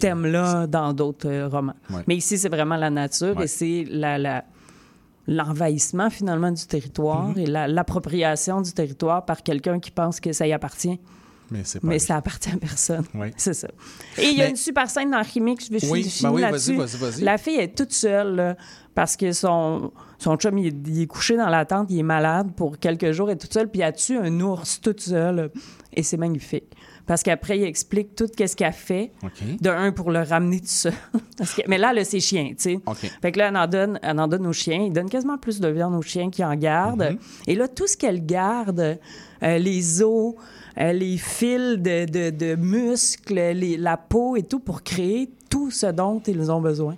thèmes-là 0.00 0.66
dans 0.66 0.92
d'autres 0.92 1.28
euh, 1.30 1.48
romans. 1.48 1.74
Mais 2.06 2.16
ici, 2.16 2.36
c'est 2.36 2.48
vraiment 2.50 2.76
la 2.76 2.90
nature 2.90 3.40
et 3.40 3.46
c'est 3.46 3.86
la, 3.88 4.18
la- 4.18 4.44
l'envahissement 5.28 6.10
finalement 6.10 6.50
du 6.50 6.66
territoire 6.66 7.28
Mhm. 7.28 7.38
et 7.38 7.46
la- 7.46 7.68
l'appropriation 7.68 8.60
du 8.60 8.72
territoire 8.72 9.24
par 9.24 9.42
quelqu'un 9.42 9.78
qui 9.78 9.90
pense 9.92 10.18
que 10.20 10.32
ça 10.32 10.46
y 10.46 10.52
appartient. 10.52 10.98
Mais 11.50 11.60
c'est 11.64 11.80
pas 11.80 11.86
Mais 11.86 11.98
ça 11.98 12.16
appartient 12.16 12.50
à 12.50 12.56
personne. 12.56 13.04
Oui. 13.14 13.28
C'est 13.36 13.52
ça. 13.52 13.68
Et 14.18 14.30
il 14.30 14.38
y 14.38 14.40
a 14.40 14.44
Mais- 14.44 14.50
une 14.50 14.56
super 14.56 14.88
scène 14.88 15.10
dans 15.10 15.22
Chimique, 15.22 15.62
je 15.64 15.70
vais 15.70 15.86
Oui, 15.90 16.02
finir 16.04 16.30
ben 16.30 16.34
oui, 16.36 16.40
là-dessus. 16.42 16.76
vas-y, 16.76 16.96
vas-y, 16.96 17.10
vas-y. 17.12 17.24
La 17.24 17.36
fille 17.38 17.56
est 17.58 17.76
toute 17.76 17.92
seule 17.92 18.34
là, 18.36 18.56
parce 18.94 19.16
que 19.16 19.32
son, 19.32 19.92
son 20.18 20.36
chum, 20.36 20.58
il 20.58 20.66
est, 20.66 20.76
il 20.88 21.02
est 21.02 21.06
couché 21.06 21.36
dans 21.36 21.48
la 21.48 21.64
tente, 21.64 21.88
il 21.90 21.98
est 21.98 22.02
malade 22.02 22.52
pour 22.54 22.78
quelques 22.78 23.12
jours, 23.12 23.30
elle 23.30 23.36
est 23.36 23.38
toute 23.38 23.52
seule, 23.52 23.68
puis 23.68 23.80
elle 23.80 23.94
tue 23.94 24.18
un 24.18 24.40
ours 24.40 24.80
toute 24.80 25.00
seule. 25.00 25.50
Et 25.94 26.02
c'est 26.02 26.16
magnifique. 26.16 26.74
Parce 27.06 27.22
qu'après, 27.22 27.58
il 27.58 27.64
explique 27.64 28.14
tout 28.14 28.26
ce 28.34 28.54
qu'elle 28.56 28.72
fait. 28.72 29.12
OK. 29.22 29.60
De 29.60 29.68
un, 29.68 29.92
pour 29.92 30.10
le 30.10 30.20
ramener 30.20 30.60
tout 30.60 30.66
seul. 30.68 30.92
Parce 31.36 31.52
que- 31.54 31.62
mais 31.68 31.76
là, 31.76 31.90
elle 31.92 31.98
a 31.98 32.04
ses 32.04 32.20
chiens, 32.20 32.48
tu 32.50 32.54
sais. 32.58 32.74
OK. 32.86 33.10
Fait 33.20 33.32
que 33.32 33.38
là, 33.38 33.48
elle 33.48 33.56
en, 33.56 33.66
donne, 33.66 33.98
elle 34.02 34.18
en 34.20 34.28
donne 34.28 34.46
aux 34.46 34.52
chiens. 34.54 34.82
Il 34.86 34.92
donne 34.92 35.10
quasiment 35.10 35.36
plus 35.36 35.60
de 35.60 35.68
viande 35.68 35.94
aux 35.94 36.00
chiens 36.02 36.30
qu'il 36.30 36.44
en 36.44 36.54
garde. 36.54 37.02
Mm-hmm. 37.02 37.18
Et 37.48 37.54
là, 37.56 37.68
tout 37.68 37.86
ce 37.86 37.96
qu'elle 37.96 38.24
garde, 38.24 38.98
euh, 39.42 39.58
les 39.58 40.00
os, 40.02 40.34
euh, 40.78 40.92
les 40.92 41.18
fils 41.18 41.76
de, 41.78 42.06
de- 42.06 42.30
de 42.30 42.54
muscles, 42.54 43.34
les- 43.34 43.76
la 43.76 43.96
peau 43.98 44.36
et 44.36 44.42
tout, 44.44 44.60
pour 44.60 44.82
créer 44.82 45.28
tout 45.50 45.70
ce 45.70 45.86
dont 45.86 46.20
ils 46.26 46.50
ont 46.50 46.60
besoin. 46.62 46.96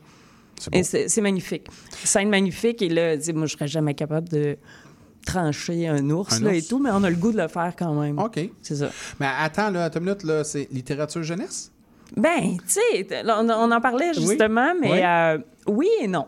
C'est 0.59 1.21
magnifique. 1.21 1.67
Scène 2.05 2.29
magnifique. 2.29 2.81
Et 2.83 2.89
là, 2.89 3.17
moi, 3.35 3.47
je 3.47 3.53
serais 3.53 3.69
jamais 3.69 3.95
capable 3.95 4.29
de 4.29 4.57
trancher 5.27 5.89
un 5.89 6.11
ours, 6.11 6.37
Un 6.37 6.45
là, 6.45 6.51
ours? 6.51 6.59
et 6.59 6.63
tout, 6.69 6.79
mais 6.79 6.91
on 6.93 7.03
a 7.03 7.11
le 7.11 7.17
goût 7.17 7.33
de 7.33 7.39
le 7.41 7.49
faire 7.49 7.75
quand 7.79 7.95
même. 7.95 8.19
OK. 8.19 8.39
C'est 8.63 8.77
ça. 8.77 8.91
Mais 9.21 9.27
attends, 9.39 9.71
là, 9.71 9.85
attends 9.85 10.01
une 10.01 10.07
minute, 10.07 10.23
là, 10.25 10.45
c'est 10.45 10.69
littérature 10.71 11.23
jeunesse? 11.23 11.71
Ben, 12.17 12.59
tu 12.59 12.81
sais, 13.01 13.07
on, 13.27 13.49
on 13.49 13.73
en 13.73 13.81
parlait 13.81 14.13
justement, 14.15 14.75
mais 14.81 14.91
Oui. 14.93 15.01
euh, 15.03 15.39
oui 15.67 15.89
et 16.03 16.07
non. 16.09 16.27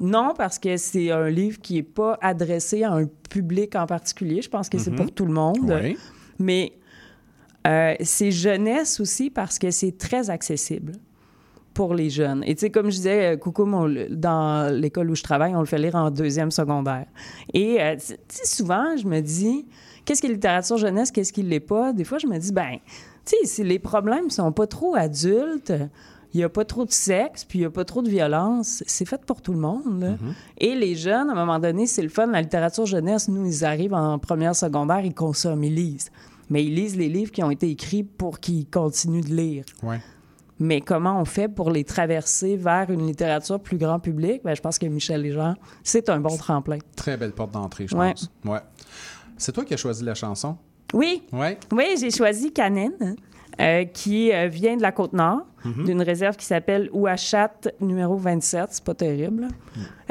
Non, 0.00 0.34
parce 0.36 0.58
que 0.58 0.76
c'est 0.76 1.12
un 1.12 1.28
livre 1.30 1.60
qui 1.60 1.74
n'est 1.74 1.82
pas 1.84 2.18
adressé 2.20 2.82
à 2.82 2.92
un 2.92 3.06
public 3.30 3.76
en 3.76 3.86
particulier. 3.86 4.42
Je 4.42 4.50
pense 4.50 4.68
que 4.68 4.76
c'est 4.78 4.90
Mhm. 4.90 4.96
pour 4.96 5.12
tout 5.12 5.24
le 5.24 5.32
monde. 5.32 5.58
Oui. 5.82 5.96
Mais 6.40 6.72
euh, 7.66 7.94
c'est 8.00 8.32
jeunesse 8.32 8.98
aussi 8.98 9.30
parce 9.30 9.58
que 9.60 9.70
c'est 9.70 9.96
très 9.96 10.28
accessible 10.30 10.92
pour 11.74 11.92
les 11.94 12.08
jeunes. 12.08 12.42
Et 12.46 12.54
tu 12.54 12.60
sais, 12.60 12.70
comme 12.70 12.86
je 12.86 12.96
disais, 12.96 13.34
euh, 13.34 13.36
Coucou, 13.36 13.64
le- 13.86 14.08
dans 14.08 14.72
l'école 14.72 15.10
où 15.10 15.14
je 15.14 15.22
travaille, 15.22 15.54
on 15.54 15.60
le 15.60 15.66
fait 15.66 15.78
lire 15.78 15.96
en 15.96 16.10
deuxième 16.10 16.50
secondaire. 16.50 17.06
Et 17.52 17.82
euh, 17.82 17.96
tu 17.96 18.14
sais, 18.28 18.46
souvent, 18.46 18.96
je 18.96 19.06
me 19.06 19.20
dis, 19.20 19.66
qu'est-ce 20.04 20.20
qui 20.20 20.28
est 20.28 20.30
littérature 20.32 20.76
jeunesse, 20.78 21.10
qu'est-ce 21.10 21.32
qui 21.32 21.42
ne 21.42 21.48
l'est 21.48 21.60
pas? 21.60 21.92
Des 21.92 22.04
fois, 22.04 22.18
je 22.18 22.26
me 22.26 22.38
dis, 22.38 22.52
ben, 22.52 22.78
tu 23.26 23.36
sais, 23.36 23.46
si 23.46 23.64
les 23.64 23.78
problèmes 23.78 24.30
sont 24.30 24.52
pas 24.52 24.66
trop 24.66 24.94
adultes, 24.94 25.72
il 26.32 26.38
n'y 26.38 26.44
a 26.44 26.48
pas 26.48 26.64
trop 26.64 26.84
de 26.84 26.90
sexe, 26.90 27.44
puis 27.44 27.60
il 27.60 27.62
n'y 27.62 27.66
a 27.66 27.70
pas 27.70 27.84
trop 27.84 28.02
de 28.02 28.08
violence, 28.10 28.82
c'est 28.88 29.04
fait 29.04 29.24
pour 29.24 29.40
tout 29.40 29.52
le 29.52 29.60
monde. 29.60 30.00
là. 30.00 30.16
Et 30.58 30.74
les 30.74 30.96
jeunes, 30.96 31.28
à 31.28 31.32
un 31.32 31.36
moment 31.36 31.60
donné, 31.60 31.86
c'est 31.86 32.02
le 32.02 32.08
fun. 32.08 32.26
La 32.26 32.40
littérature 32.42 32.86
jeunesse, 32.86 33.28
nous, 33.28 33.46
ils 33.46 33.64
arrivent 33.64 33.94
en 33.94 34.18
première 34.18 34.56
secondaire, 34.56 35.00
ils 35.04 35.14
consomment, 35.14 35.62
ils 35.64 35.74
lisent. 35.74 36.10
Mais 36.50 36.64
ils 36.64 36.74
lisent 36.74 36.96
les 36.96 37.08
livres 37.08 37.30
qui 37.30 37.42
ont 37.42 37.50
été 37.52 37.70
écrits 37.70 38.02
pour 38.02 38.40
qu'ils 38.40 38.66
continuent 38.68 39.22
de 39.24 39.34
lire. 39.34 39.64
Ouais. 39.82 40.00
Mais 40.60 40.80
comment 40.80 41.20
on 41.20 41.24
fait 41.24 41.48
pour 41.48 41.70
les 41.70 41.82
traverser 41.84 42.56
vers 42.56 42.88
une 42.90 43.06
littérature 43.06 43.58
plus 43.60 43.76
grand 43.76 43.98
public? 43.98 44.42
Ben, 44.44 44.54
je 44.54 44.60
pense 44.60 44.78
que 44.78 44.86
Michel 44.86 45.22
Léjean, 45.22 45.54
c'est 45.82 46.08
un 46.08 46.20
bon 46.20 46.36
tremplin. 46.36 46.78
Très 46.96 47.16
belle 47.16 47.32
porte 47.32 47.50
d'entrée, 47.52 47.86
je 47.88 47.96
Ouais. 47.96 48.10
pense. 48.10 48.30
Ouais. 48.44 48.60
C'est 49.36 49.52
toi 49.52 49.64
qui 49.64 49.74
as 49.74 49.76
choisi 49.76 50.04
la 50.04 50.14
chanson? 50.14 50.56
Oui, 50.92 51.22
Ouais. 51.32 51.58
oui, 51.72 51.96
j'ai 51.98 52.10
choisi 52.12 52.52
Canen, 52.52 52.92
euh, 53.60 53.84
qui 53.84 54.32
euh, 54.32 54.46
vient 54.46 54.76
de 54.76 54.82
la 54.82 54.92
Côte-Nord, 54.92 55.40
Mhm. 55.64 55.84
d'une 55.86 56.02
réserve 56.02 56.36
qui 56.36 56.44
s'appelle 56.46 56.88
Ouachat 56.92 57.50
numéro 57.80 58.16
27. 58.16 58.66
C'est 58.70 58.84
pas 58.84 58.94
terrible. 58.94 59.48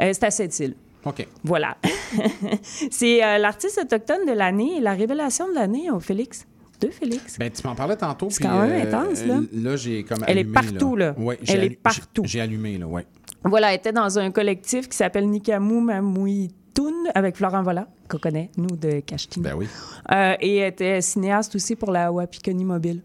Euh, 0.00 0.10
c'est 0.12 0.24
à 0.24 0.30
Sept-Îles. 0.30 0.74
OK. 1.06 1.26
Voilà. 1.42 1.76
c'est 2.90 3.18
l'artiste 3.38 3.78
autochtone 3.82 4.26
de 4.26 4.32
l'année 4.32 4.76
et 4.76 4.80
la 4.80 4.92
révélation 4.92 5.48
de 5.48 5.54
l'année 5.54 5.90
au 5.90 6.00
Félix. 6.00 6.46
Deux 6.84 6.90
Félix. 6.90 7.38
Ben, 7.38 7.50
tu 7.50 7.66
m'en 7.66 7.74
parlais 7.74 7.96
tantôt. 7.96 8.28
C'est 8.28 8.40
puis, 8.40 8.48
quand 8.48 8.60
même 8.60 8.72
euh, 8.72 8.88
intense, 8.88 9.24
là. 9.24 9.40
Là, 9.52 9.76
j'ai 9.76 10.04
comme 10.04 10.18
Elle 10.26 10.38
est 10.38 10.44
partout, 10.44 10.96
là. 10.96 11.14
Ouais, 11.16 11.38
j'ai 11.42 11.54
Elle 11.54 11.64
est 11.64 11.80
partout. 11.82 12.22
J'ai 12.26 12.42
allumé, 12.42 12.76
là, 12.76 12.86
ouais. 12.86 13.06
Voilà, 13.42 13.70
elle 13.70 13.78
était 13.78 13.92
dans 13.92 14.18
un 14.18 14.30
collectif 14.30 14.88
qui 14.88 14.96
s'appelle 14.96 15.28
Nikamu 15.28 15.80
Mamouitoun 15.80 16.94
avec 17.14 17.36
Florent 17.36 17.62
Vola, 17.62 17.88
qu'on 18.08 18.18
connaît, 18.18 18.50
nous, 18.58 18.76
de 18.76 19.00
Cachetine. 19.00 19.42
Ben 19.42 19.54
oui. 19.54 19.66
Euh, 20.12 20.34
et 20.40 20.56
elle 20.56 20.68
était 20.68 21.00
cinéaste 21.00 21.54
aussi 21.54 21.74
pour 21.74 21.90
la 21.90 22.12
Wapikoni 22.12 22.64
Mobile. 22.64 23.00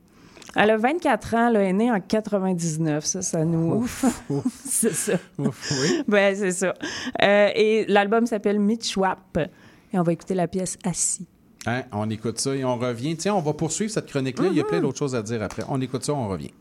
Elle 0.55 0.71
a 0.71 0.77
24 0.77 1.33
ans, 1.35 1.49
là, 1.49 1.61
elle 1.61 1.67
est 1.67 1.73
née 1.73 1.91
en 1.91 2.01
99. 2.01 3.05
Ça, 3.05 3.21
ça 3.21 3.45
nous... 3.45 3.75
Ouf, 3.75 4.03
ouf. 4.29 4.43
c'est 4.65 4.93
ça. 4.93 5.13
Ouf, 5.37 5.71
oui. 5.71 6.03
Ben, 6.05 6.35
c'est 6.35 6.51
ça. 6.51 6.73
Euh, 7.21 7.49
et 7.55 7.85
l'album 7.87 8.25
s'appelle 8.25 8.59
Mitchwap. 8.59 9.37
Et 9.93 9.99
on 9.99 10.03
va 10.03 10.11
écouter 10.11 10.33
la 10.35 10.47
pièce 10.47 10.77
Assis. 10.83 11.27
Hein, 11.65 11.83
on 11.91 12.09
écoute 12.09 12.39
ça 12.39 12.55
et 12.55 12.63
on 12.63 12.77
revient. 12.77 13.17
Tiens, 13.17 13.35
on 13.35 13.41
va 13.41 13.53
poursuivre 13.53 13.91
cette 13.91 14.07
chronique-là. 14.07 14.47
Il 14.51 14.57
y 14.57 14.61
a 14.61 14.63
plein 14.63 14.79
d'autres 14.79 14.97
choses 14.97 15.15
à 15.15 15.21
dire 15.21 15.41
après. 15.43 15.63
On 15.67 15.81
écoute 15.81 16.05
ça, 16.05 16.13
on 16.13 16.27
revient. 16.27 16.51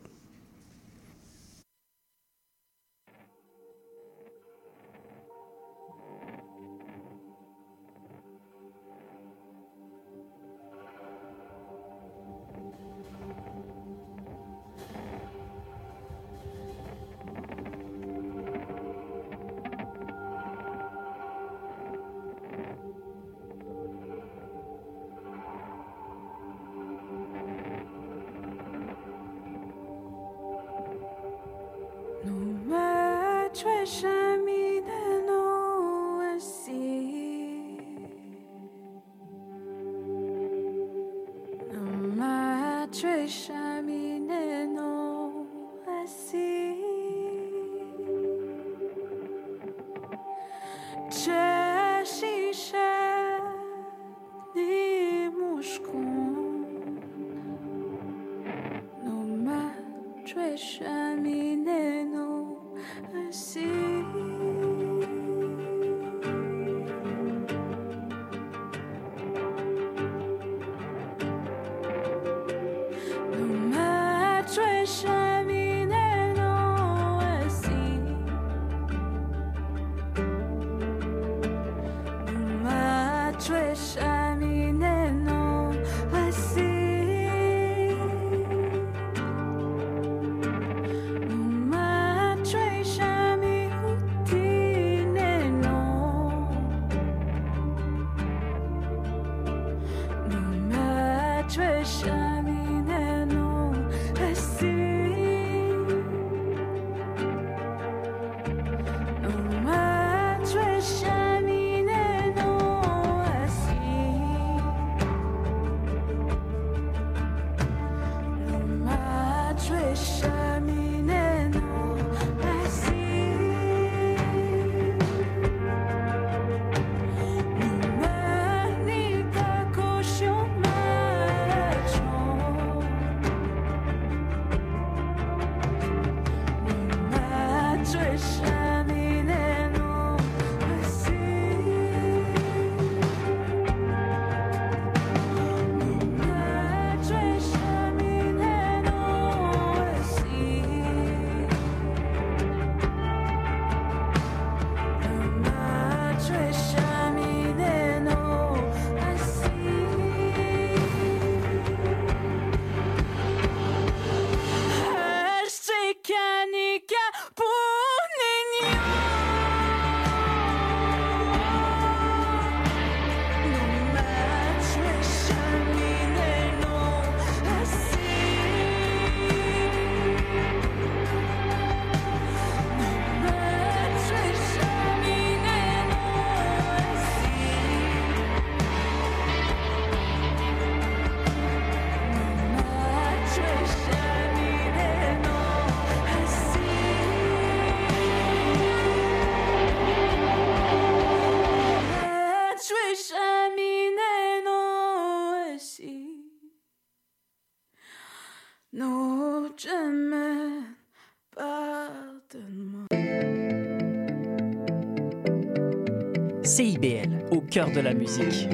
Cœur 217.50 217.70
de 217.70 217.80
la 217.80 217.94
musique. 217.94 218.48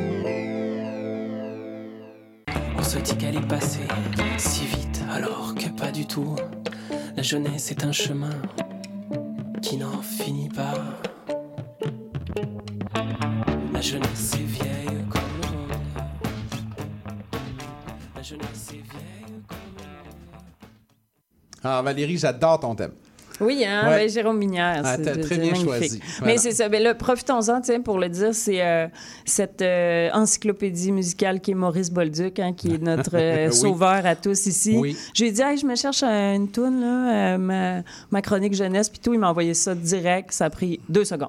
On 2.79 2.83
se 2.83 2.99
dit 2.99 3.17
qu'elle 3.17 3.37
est 3.37 3.49
passée 3.49 3.87
si 4.39 4.67
vite, 4.67 5.03
alors 5.11 5.55
que 5.55 5.69
pas 5.69 5.91
du 5.91 6.07
tout. 6.07 6.37
La 7.17 7.23
jeunesse 7.23 7.71
est 7.71 7.85
un 7.85 7.93
chemin 7.93 8.31
qui 9.63 9.77
n'en 9.77 10.01
finit 10.01 10.49
pas. 10.49 10.75
La 13.73 13.81
jeunesse 13.81 14.35
est 14.35 14.45
vieille 14.45 15.05
comme 15.11 15.23
le 15.43 15.49
monde. 15.49 15.79
La 18.17 18.23
jeunesse 18.23 18.69
est 18.71 18.75
vieille 18.75 19.43
comme 19.49 19.59
Ah, 21.63 21.83
Valérie, 21.83 22.19
j'adore 22.19 22.61
ton 22.61 22.75
thème. 22.75 22.94
Oui, 23.45 23.65
hein, 23.65 23.89
Ouais. 23.91 23.97
ben, 24.05 24.09
Jérôme 24.09 24.39
Minière. 24.39 24.83
Ah, 24.85 24.97
c'est- 24.97 25.21
très 25.21 25.37
bien 25.37 25.53
magnifique. 25.53 25.65
choisi. 25.65 26.01
Mais 26.25 26.39
c'est 26.39 26.53
ça. 26.53 26.69
Ben 26.69 26.83
là, 26.83 26.95
profitons-en, 26.95 27.61
tiens, 27.61 27.81
pour 27.81 27.99
le 27.99 28.09
dire, 28.09 28.35
c'est 28.35 28.63
euh, 28.63 28.87
cette 29.25 29.63
euh, 29.63 30.09
encyclopédie 30.13 30.93
musicale 30.93 31.41
qui 31.41 31.51
est 31.53 31.55
Maurice 31.55 31.91
Bolduc, 31.91 32.39
hein, 32.39 32.53
qui 32.57 32.75
est 32.75 32.83
notre 32.83 33.11
euh, 33.15 33.49
Oui. 33.49 33.55
sauveur 33.55 34.07
à 34.07 34.17
tous 34.17 34.47
ici. 34.47 34.77
Oui. 34.79 34.97
J'ai 35.15 35.31
dit, 35.31 35.43
hey, 35.43 35.57
je 35.59 35.67
me 35.67 35.75
cherche 35.77 36.03
une 36.03 36.49
toune, 36.51 36.81
là, 36.81 37.39
ma, 37.39 37.83
ma 38.11 38.23
chronique 38.23 38.55
jeunesse, 38.55 38.89
puis 38.89 38.99
tout. 38.99 39.13
Il 39.15 39.21
m'a 39.21 39.31
envoyé 39.31 39.55
ça 39.55 39.75
direct. 39.75 40.33
Ça 40.33 40.47
a 40.47 40.51
pris 40.51 40.81
deux 40.89 41.05
secondes. 41.05 41.29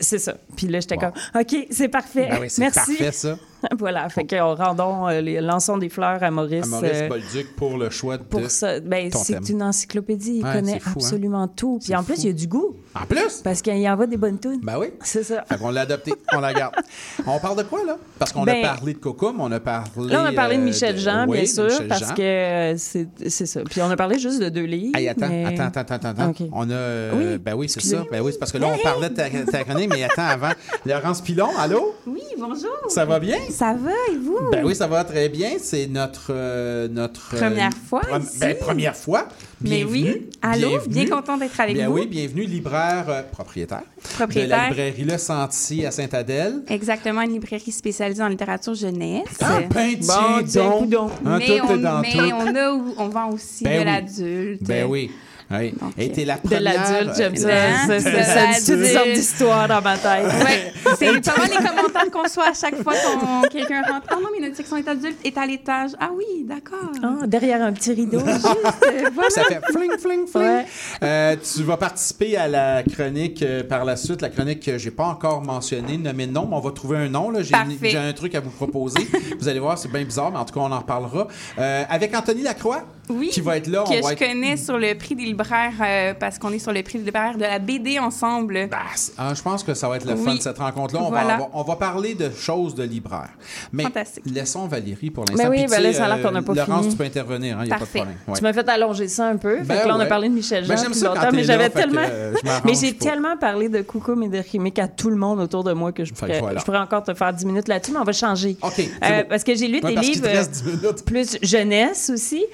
C'est 0.00 0.18
ça. 0.18 0.34
Puis 0.56 0.66
là, 0.66 0.80
j'étais 0.80 0.96
comme, 0.98 1.12
OK, 1.34 1.66
c'est 1.70 1.88
parfait. 1.88 2.28
Ben 2.30 2.38
oui, 2.40 2.48
Merci. 2.58 2.74
parfait, 2.96 3.12
ça. 3.12 3.38
voilà. 3.78 4.08
Fait 4.08 4.26
qu'on 4.26 4.54
rendons, 4.54 5.08
euh, 5.08 5.40
lançons 5.40 5.78
des 5.78 5.88
fleurs 5.88 6.22
à 6.22 6.30
Maurice. 6.30 6.64
À 6.66 6.68
Maurice 6.68 6.90
euh, 6.94 7.08
Bolduc 7.08 7.56
pour 7.56 7.76
le 7.78 7.90
choix 7.90 8.16
de 8.18 8.22
pour 8.22 8.50
ça, 8.50 8.80
ben, 8.80 9.10
c'est 9.12 9.48
une 9.48 9.62
encyclopédie. 9.62 10.38
Il 10.38 10.44
Ouais, 10.44 10.52
connaît 10.52 10.78
fou, 10.80 10.90
hein? 10.90 10.92
absolument 10.96 11.48
tout. 11.48 11.78
Puis 11.84 11.94
en 11.94 12.02
plus, 12.02 12.22
il 12.24 12.26
y 12.26 12.30
a 12.30 12.32
du 12.32 12.46
goût. 12.46 12.76
En 12.94 13.04
plus? 13.06 13.40
Parce 13.42 13.62
qu'il 13.62 13.88
envoie 13.88 14.06
des 14.06 14.16
bonnes 14.16 14.38
tunes. 14.38 14.60
Ben 14.62 14.78
oui. 14.78 14.88
C'est 15.02 15.22
ça. 15.22 15.44
Fait 15.48 15.56
qu'on 15.58 15.70
l'a 15.70 15.82
adopté, 15.82 16.12
on 16.32 16.40
la 16.40 16.52
garde. 16.52 16.74
On 17.26 17.38
parle 17.38 17.58
de 17.58 17.62
quoi, 17.64 17.84
là? 17.84 17.96
Parce 18.18 18.32
qu'on 18.32 18.44
Ben, 18.44 18.64
a 18.64 18.68
parlé 18.74 18.94
de 18.94 18.98
Cocum, 18.98 19.40
on 19.40 19.50
a 19.52 19.60
parlé... 19.60 19.88
Là, 20.08 20.22
on 20.22 20.26
a 20.26 20.32
parlé 20.32 20.56
de 20.56 20.62
euh, 20.62 20.64
Michel 20.64 20.96
Jean, 20.98 21.26
oui, 21.28 21.38
bien 21.38 21.46
sûr, 21.46 21.64
Michel 21.64 21.88
parce 21.88 22.00
Jean. 22.08 22.14
que 22.14 22.22
euh, 22.22 22.74
c'est 22.76 23.08
c'est 23.28 23.46
ça. 23.46 23.60
Puis 23.64 23.82
on 23.82 23.90
a 23.90 23.96
parlé 23.96 24.18
juste 24.18 24.40
de 24.40 24.48
deux 24.48 24.64
livres. 24.64 24.96
Hey, 24.96 25.08
attends, 25.08 25.28
mais- 25.28 25.58
attends, 25.58 25.80
attends, 25.80 26.08
attends. 26.08 26.32
On 26.52 26.70
a. 26.70 26.72
euh, 26.72 27.12
Oui, 27.34 27.38
ben 27.38 27.54
oui, 27.54 27.68
c'est 27.68 27.80
ça. 27.82 28.04
Ben 28.10 28.20
oui, 28.22 28.32
c'est 28.32 28.38
parce 28.38 28.52
que 28.52 28.58
là, 28.58 28.68
on 28.72 28.78
parlait 28.82 29.08
de 29.10 29.14
ta, 29.14 29.28
ta 29.28 29.64
chronique, 29.64 29.90
mais 29.92 30.02
attends, 30.04 30.26
avant. 30.26 30.52
Laurence 30.86 31.20
Pilon, 31.20 31.48
allô? 31.58 31.94
Oui, 32.06 32.22
bonjour. 32.38 32.70
Ça 32.88 33.04
va 33.04 33.18
bien? 33.18 33.36
Ça 33.50 33.74
va, 33.74 33.90
et 34.12 34.16
vous? 34.16 34.38
Ben 34.52 34.64
oui, 34.64 34.74
ça 34.74 34.86
va 34.86 35.04
très 35.04 35.28
bien. 35.28 35.50
C'est 35.58 35.86
notre... 35.86 36.28
euh, 36.30 36.88
notre 36.88 37.34
euh, 37.34 37.38
Première 37.38 37.72
fois 37.72 38.02
ici. 38.20 38.38
Ben, 38.38 38.56
première 38.58 38.96
fois. 38.96 39.28
Mais 39.60 39.84
oui. 39.84 40.02
Bienvenue. 40.04 40.26
Allô, 40.42 40.68
Bienvenue. 40.68 40.94
bien 40.94 41.06
content 41.08 41.36
d'être 41.36 41.60
avec 41.60 41.74
Bien 41.74 41.88
vous. 41.88 41.94
oui, 41.96 42.06
bienvenue, 42.06 42.44
libraire 42.44 43.06
euh, 43.08 43.22
propriétaire, 43.30 43.82
Propriétaire. 44.16 44.46
de 44.46 44.50
la 44.50 44.68
librairie 44.68 45.04
Le 45.04 45.18
Sentier 45.18 45.86
à 45.86 45.90
Sainte-Adèle. 45.90 46.62
Exactement, 46.68 47.22
une 47.22 47.32
librairie 47.32 47.72
spécialisée 47.72 48.22
en 48.22 48.28
littérature 48.28 48.74
jeunesse. 48.74 49.26
Ah, 49.40 49.60
ben, 49.72 49.96
Bon, 50.00 50.44
tiens, 50.46 50.82
donc. 50.86 51.10
Hein, 51.26 51.38
mais 51.38 51.46
tout 51.46 51.52
est 51.52 51.60
on, 51.62 51.76
dans 51.78 52.00
mais 52.00 52.12
tout. 52.12 52.18
on, 52.34 52.54
a, 52.54 52.70
on 52.98 53.08
vend 53.08 53.30
aussi 53.32 53.64
Ben 53.64 53.74
de 53.74 53.78
oui. 53.78 53.84
l'adulte. 53.84 54.62
Ben 54.62 54.86
oui. 54.88 55.10
Oui. 55.50 55.74
Et 55.96 56.12
t'es 56.12 56.24
la 56.24 56.36
De 56.36 56.40
première... 56.40 56.60
l'adulte, 56.62 57.16
j'aime 57.16 57.36
ça. 57.36 57.48
Hein? 57.48 57.86
C'est- 58.00 58.76
De 58.76 58.82
toutes 58.82 58.92
sortes 58.92 59.12
d'histoires 59.12 59.68
dans 59.68 59.80
ma 59.80 59.96
tête. 59.96 60.24
Ouais, 60.44 60.72
c'est 60.98 61.20
pas 61.24 61.36
mal 61.38 61.48
les 61.50 61.56
commentaires 61.56 62.10
qu'on 62.12 62.22
reçoit 62.22 62.48
à 62.48 62.54
chaque 62.54 62.76
fois 62.82 62.92
qu'on 62.94 63.42
quelqu'un 63.48 63.82
rentre. 63.82 64.06
Ah 64.10 64.16
non, 64.20 64.28
mais 64.34 64.44
notre 64.44 64.56
section 64.56 64.76
est 64.76 64.86
adulte 64.88 65.16
est 65.24 65.36
à 65.38 65.46
l'étage. 65.46 65.90
Ah 66.00 66.10
oui, 66.14 66.44
d'accord. 66.44 66.90
Ah, 67.02 67.26
derrière 67.26 67.62
un 67.62 67.72
petit 67.72 67.92
rideau. 67.92 68.18
Juste, 68.26 68.46
euh, 68.46 69.08
voilà. 69.14 69.30
Ça 69.30 69.44
fait 69.44 69.60
fling, 69.72 69.90
fling, 69.98 70.26
fling. 70.26 70.42
Ouais. 70.42 70.64
Euh, 71.02 71.36
tu 71.54 71.62
vas 71.62 71.76
participer 71.76 72.36
à 72.36 72.46
la 72.48 72.82
chronique 72.82 73.42
euh, 73.42 73.62
par 73.64 73.84
la 73.84 73.96
suite, 73.96 74.20
la 74.22 74.28
chronique 74.30 74.60
que 74.64 74.76
j'ai 74.78 74.90
pas 74.90 75.06
encore 75.06 75.42
mentionnée, 75.42 75.96
nommée 75.96 76.26
de 76.26 76.32
nom, 76.32 76.46
mais 76.48 76.56
on 76.56 76.60
va 76.60 76.70
trouver 76.72 76.98
un 76.98 77.08
nom. 77.08 77.32
J'ai 77.40 77.50
Parfait. 77.52 77.76
j'ai 77.82 77.96
un 77.98 78.12
truc 78.12 78.34
à 78.34 78.40
vous 78.40 78.50
proposer. 78.50 79.00
vous 79.40 79.48
allez 79.48 79.60
voir, 79.60 79.78
c'est 79.78 79.90
bien 79.90 80.04
bizarre, 80.04 80.30
mais 80.30 80.38
en 80.38 80.44
tout 80.44 80.54
cas, 80.54 80.60
on 80.60 80.72
en 80.72 80.78
reparlera. 80.78 81.26
Euh, 81.58 81.84
avec 81.88 82.14
Anthony 82.14 82.42
Lacroix, 82.42 82.82
Oui, 83.10 83.28
qui 83.30 83.40
va 83.40 83.56
être 83.56 83.66
là. 83.66 83.84
que 83.84 83.88
on 83.90 84.00
va 84.02 84.08
je 84.08 84.12
être- 84.12 84.18
connais 84.18 84.56
sur 84.56 84.78
le 84.78 84.94
prix 84.96 85.14
des 85.14 85.24
libraires 85.24 85.72
euh, 85.80 86.14
parce 86.18 86.38
qu'on 86.38 86.52
est 86.52 86.58
sur 86.58 86.72
le 86.72 86.82
prix 86.82 86.98
des 86.98 87.04
libraires 87.04 87.36
de 87.36 87.42
la 87.42 87.58
BD 87.58 87.98
ensemble. 87.98 88.68
C'est- 88.96 89.12
ah, 89.18 89.32
je 89.34 89.42
pense 89.42 89.62
que 89.62 89.74
ça 89.74 89.88
va 89.88 89.96
être 89.96 90.04
le 90.06 90.14
Oui. 90.14 90.24
fun, 90.24 90.36
cette 90.40 90.58
rencontre-là. 90.58 91.00
On, 91.02 91.08
Voilà. 91.10 91.26
va, 91.26 91.32
avoir- 91.34 91.48
on 91.54 91.62
va 91.62 91.76
parler 91.76 92.14
de 92.14 92.30
choses 92.30 92.74
de 92.74 92.82
libraire. 92.84 93.30
Mais 93.72 93.84
Fantastique. 93.84 94.24
laissons 94.26 94.66
Valérie 94.66 95.10
pour 95.10 95.24
l'instant. 95.24 95.44
Mais 95.44 95.48
oui, 95.48 95.56
Puis, 95.64 95.66
ben 95.70 95.76
tu 95.76 95.82
là, 95.82 95.92
sais, 95.92 95.98
ça 95.98 96.04
a 96.06 96.16
l'air 96.16 96.22
qu'on 96.26 96.32
n'a 96.32 96.42
pas 96.42 96.54
Laurence, 96.54 96.80
fini. 96.80 96.90
tu 96.92 96.96
peux 96.98 97.04
intervenir, 97.04 97.58
il 97.62 97.66
n'y 97.66 97.72
a 97.72 97.74
pas 97.74 97.80
de 97.80 97.80
Parfait. 97.80 97.98
problème. 97.98 98.16
Ouais. 98.26 98.34
Tu 98.36 98.42
m'as 98.42 98.52
fait 98.52 98.68
allonger 98.68 99.08
ça 99.08 99.26
un 99.28 99.36
peu. 99.36 99.56
Fait 99.58 99.64
Ben 99.64 99.82
que 99.82 99.88
là, 99.88 99.96
on 99.96 100.00
a 100.00 100.06
parlé 100.06 100.28
de 100.28 100.34
Michel 100.34 100.66
Ben, 100.66 100.76
Jean 100.76 100.82
j'aime 100.82 100.86
depuis 100.92 101.00
ça 101.00 101.08
quand 101.08 101.14
longtemps, 101.16 101.28
mais 101.32 101.44
j'avais 101.44 101.70
tellement... 101.70 102.00
euh, 102.08 102.34
mais 102.64 102.74
j'ai 102.74 102.94
tellement 102.94 103.36
parlé 103.36 103.68
de 103.68 103.82
Coucou 103.82 104.14
Médéric 104.14 104.78
à 104.78 104.88
tout 104.88 105.10
le 105.10 105.16
monde 105.16 105.40
autour 105.40 105.64
de 105.64 105.72
moi 105.72 105.92
que 105.92 106.04
je 106.04 106.12
pourrais, 106.14 106.40
voilà. 106.40 106.58
je 106.60 106.64
pourrais 106.64 106.78
encore 106.78 107.02
te 107.02 107.14
faire 107.14 107.32
10 107.32 107.46
minutes 107.46 107.68
là-dessus, 107.68 107.92
mais 107.92 107.98
on 107.98 108.04
va 108.04 108.12
changer. 108.12 108.56
OK, 108.62 108.80
Euh. 109.02 109.22
Parce 109.28 109.44
que 109.44 109.54
j'ai 109.54 109.68
lu 109.68 109.80
des 109.80 109.94
livres 109.94 110.22
te 110.22 110.26
reste 110.28 110.50
10 110.52 110.64
minutes. 110.64 110.84
euh, 110.84 110.92
plus 111.04 111.38
jeunesse 111.42 112.10
aussi. 112.12 112.44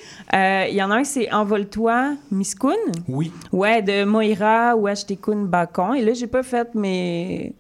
Euh, 0.44 0.66
Il 0.68 0.74
y 0.76 0.82
en 0.82 0.90
a 0.90 0.96
un, 0.96 1.04
c'est 1.04 1.32
Envole-toi, 1.32 2.14
Miskoun. 2.30 2.74
Oui. 3.08 3.32
Ouais, 3.52 3.82
de 3.82 4.04
Moira 4.04 4.76
ou 4.76 4.86
Ashtekun 4.86 5.44
Bacon. 5.44 5.94
Et 5.94 6.02
là, 6.04 6.12
j'ai 6.12 6.26
pas 6.26 6.42
fait 6.42 6.74
mes, 6.74 7.54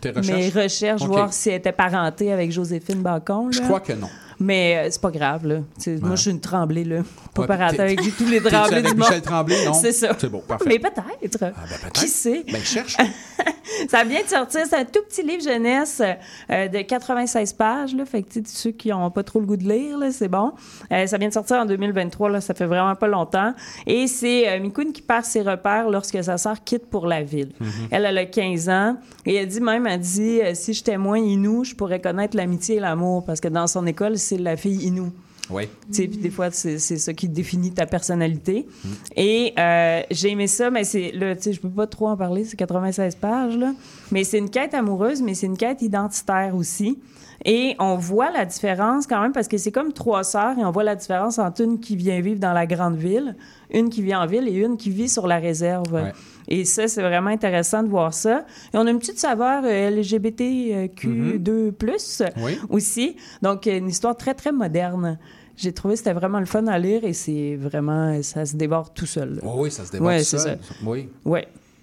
Tes 0.00 0.12
mes 0.12 0.18
recherches? 0.20 0.54
recherches, 0.54 1.02
voir 1.02 1.32
si 1.32 1.50
elle 1.50 1.56
était 1.56 1.72
parentée 1.72 2.32
avec 2.32 2.50
Joséphine 2.52 3.02
Bacon. 3.02 3.52
Je 3.52 3.60
là. 3.60 3.66
crois 3.66 3.80
que 3.80 3.92
non. 3.92 4.08
Mais 4.40 4.76
euh, 4.76 4.88
c'est 4.90 5.00
pas 5.00 5.10
grave, 5.10 5.46
là. 5.46 5.60
Moi, 6.00 6.16
je 6.16 6.22
suis 6.22 6.30
une 6.30 6.40
tremblée, 6.40 6.84
là. 6.84 7.02
Pas 7.34 7.42
Ouais, 7.42 7.80
avec 7.80 8.00
tous 8.16 8.26
les 8.26 8.40
tremblés 8.40 8.82
du 8.82 8.88
monde. 8.88 8.98
Michel 8.98 9.22
Tremblay, 9.22 9.66
non? 9.66 9.74
C'est 9.74 9.92
ça. 9.92 10.16
C'est 10.18 10.28
bon, 10.28 10.40
parfait. 10.40 10.64
Mais 10.66 10.78
peut-être. 10.78 11.38
ben, 11.40 11.52
peut-être. 11.52 11.92
Qui 11.92 12.08
sait? 12.08 12.44
Ben, 12.50 12.62
cherche. 12.62 12.96
Ça 13.88 14.04
vient 14.04 14.22
de 14.22 14.28
sortir. 14.28 14.62
C'est 14.68 14.76
un 14.76 14.84
tout 14.84 15.00
petit 15.08 15.22
livre 15.22 15.42
jeunesse 15.42 16.02
euh, 16.50 16.68
de 16.68 16.82
96 16.82 17.52
pages. 17.52 17.94
Là. 17.94 18.04
Fait 18.04 18.22
que, 18.22 18.40
ceux 18.46 18.72
qui 18.72 18.88
n'ont 18.88 19.10
pas 19.10 19.22
trop 19.22 19.40
le 19.40 19.46
goût 19.46 19.56
de 19.56 19.68
lire, 19.68 19.98
là, 19.98 20.10
c'est 20.10 20.28
bon. 20.28 20.52
Euh, 20.92 21.06
ça 21.06 21.18
vient 21.18 21.28
de 21.28 21.32
sortir 21.32 21.56
en 21.56 21.66
2023. 21.66 22.30
Là, 22.30 22.40
ça 22.40 22.54
fait 22.54 22.66
vraiment 22.66 22.94
pas 22.96 23.06
longtemps. 23.06 23.54
Et 23.86 24.06
c'est 24.06 24.48
euh, 24.48 24.60
Mikoun 24.60 24.92
qui 24.92 25.02
perd 25.02 25.24
ses 25.24 25.42
repères 25.42 25.88
lorsque 25.88 26.22
sa 26.22 26.36
sœur 26.38 26.62
quitte 26.64 26.86
pour 26.86 27.06
la 27.06 27.22
ville. 27.22 27.52
Mhm. 27.60 27.68
Elle, 27.90 28.04
elle 28.06 28.18
a 28.18 28.24
15 28.26 28.68
ans. 28.68 28.96
Et 29.24 29.36
elle 29.36 29.48
dit 29.48 29.60
même, 29.60 29.86
elle 29.86 30.00
dit, 30.00 30.40
si 30.54 30.72
j'étais 30.72 30.96
moins 30.98 31.18
Inou, 31.18 31.64
je 31.64 31.74
pourrais 31.74 32.00
connaître 32.00 32.36
l'amitié 32.36 32.76
et 32.76 32.80
l'amour. 32.80 33.24
Parce 33.24 33.40
que 33.40 33.48
dans 33.48 33.66
son 33.66 33.86
école, 33.86 34.18
c'est 34.30 34.38
la 34.38 34.56
fille 34.56 34.86
Inou. 34.86 35.10
Oui. 35.50 35.64
Tu 35.92 35.94
sais, 35.94 36.06
des 36.06 36.30
fois, 36.30 36.52
c'est 36.52 36.78
ça 36.78 37.12
qui 37.12 37.28
définit 37.28 37.72
ta 37.72 37.84
personnalité. 37.84 38.68
Et 39.16 39.52
euh, 39.58 40.02
j'ai 40.12 40.30
aimé 40.30 40.46
ça, 40.46 40.70
mais 40.70 40.84
c'est 40.84 41.10
là, 41.10 41.34
tu 41.34 41.42
sais, 41.42 41.52
je 41.52 41.60
peux 41.60 41.68
pas 41.68 41.88
trop 41.88 42.08
en 42.08 42.16
parler, 42.16 42.44
c'est 42.44 42.56
96 42.56 43.16
pages, 43.16 43.56
là. 43.56 43.74
Mais 44.12 44.22
c'est 44.22 44.38
une 44.38 44.50
quête 44.50 44.74
amoureuse, 44.74 45.22
mais 45.22 45.34
c'est 45.34 45.46
une 45.46 45.56
quête 45.56 45.82
identitaire 45.82 46.54
aussi. 46.54 46.98
Et 47.44 47.74
on 47.80 47.96
voit 47.96 48.30
la 48.30 48.44
différence 48.44 49.08
quand 49.08 49.20
même, 49.20 49.32
parce 49.32 49.48
que 49.48 49.58
c'est 49.58 49.72
comme 49.72 49.92
trois 49.92 50.22
sœurs, 50.22 50.56
et 50.56 50.64
on 50.64 50.70
voit 50.70 50.84
la 50.84 50.94
différence 50.94 51.40
entre 51.40 51.62
une 51.62 51.80
qui 51.80 51.96
vient 51.96 52.20
vivre 52.20 52.38
dans 52.38 52.52
la 52.52 52.66
grande 52.66 52.96
ville, 52.96 53.34
une 53.72 53.88
qui 53.88 54.02
vit 54.02 54.14
en 54.14 54.26
ville 54.26 54.46
et 54.46 54.52
une 54.52 54.76
qui 54.76 54.90
vit 54.90 55.08
sur 55.08 55.26
la 55.26 55.38
réserve. 55.38 55.92
Ouais. 55.92 56.12
Et 56.48 56.64
ça, 56.64 56.88
c'est 56.88 57.02
vraiment 57.02 57.30
intéressant 57.30 57.82
de 57.82 57.88
voir 57.88 58.14
ça. 58.14 58.44
Et 58.72 58.76
on 58.76 58.86
a 58.86 58.90
une 58.90 58.98
petite 58.98 59.18
saveur 59.18 59.62
euh, 59.64 59.90
LGBTQ2+, 59.90 62.32
Oui. 62.42 62.58
aussi. 62.68 63.16
Donc, 63.42 63.66
une 63.66 63.88
histoire 63.88 64.16
très, 64.16 64.34
très 64.34 64.52
moderne. 64.52 65.18
J'ai 65.56 65.72
trouvé 65.72 65.94
que 65.94 65.98
c'était 65.98 66.12
vraiment 66.14 66.40
le 66.40 66.46
fun 66.46 66.66
à 66.68 66.78
lire 66.78 67.04
et 67.04 67.12
c'est 67.12 67.56
vraiment, 67.56 68.22
ça 68.22 68.46
se 68.46 68.56
dévore 68.56 68.92
tout 68.94 69.06
seul. 69.06 69.40
Oh 69.44 69.54
oui, 69.58 69.70
ça 69.70 69.84
se 69.84 69.92
dévoile 69.92 70.14
Ouais, 70.16 70.20
tout 70.20 70.24
c'est 70.24 70.38
seul. 70.38 70.58
ça. 70.62 70.74
Oui. 70.84 71.08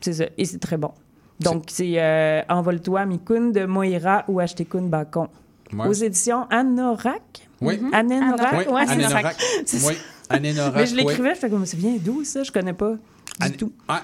C'est 0.02 0.14
ça. 0.14 0.26
Et 0.38 0.46
c'est 0.46 0.60
très 0.60 0.78
bon. 0.78 0.92
Donc, 1.40 1.66
c'est 1.68 1.94
euh, 1.98 2.42
Envole-toi, 2.50 3.06
Mikun 3.06 3.50
de 3.52 3.66
Moira 3.66 4.24
ou 4.28 4.40
Ashtekun 4.40 4.84
Bacon. 4.84 5.28
Ouais. 5.74 5.88
Aux 5.88 5.94
éditions 5.94 6.48
Anorak. 6.50 7.48
Oui. 7.62 7.80
Anorak. 7.94 8.68
Anénorak. 8.68 9.36
C'est 9.66 9.78
ça. 9.78 9.88
Oui, 9.90 9.96
Anénorak, 10.30 10.76
Mais 10.76 10.86
je 10.88 10.96
l'écrivais, 10.96 11.36
je 11.36 11.40
fais 11.40 11.50
comme, 11.50 11.66
c'est 11.66 11.78
bien 11.78 11.96
d'où 12.04 12.24
ça? 12.24 12.44
Je 12.44 12.52
connais 12.52 12.74
pas 12.74 12.96
du 13.40 13.48
An- 13.48 13.52
tout. 13.58 13.72
Ah, 13.88 14.02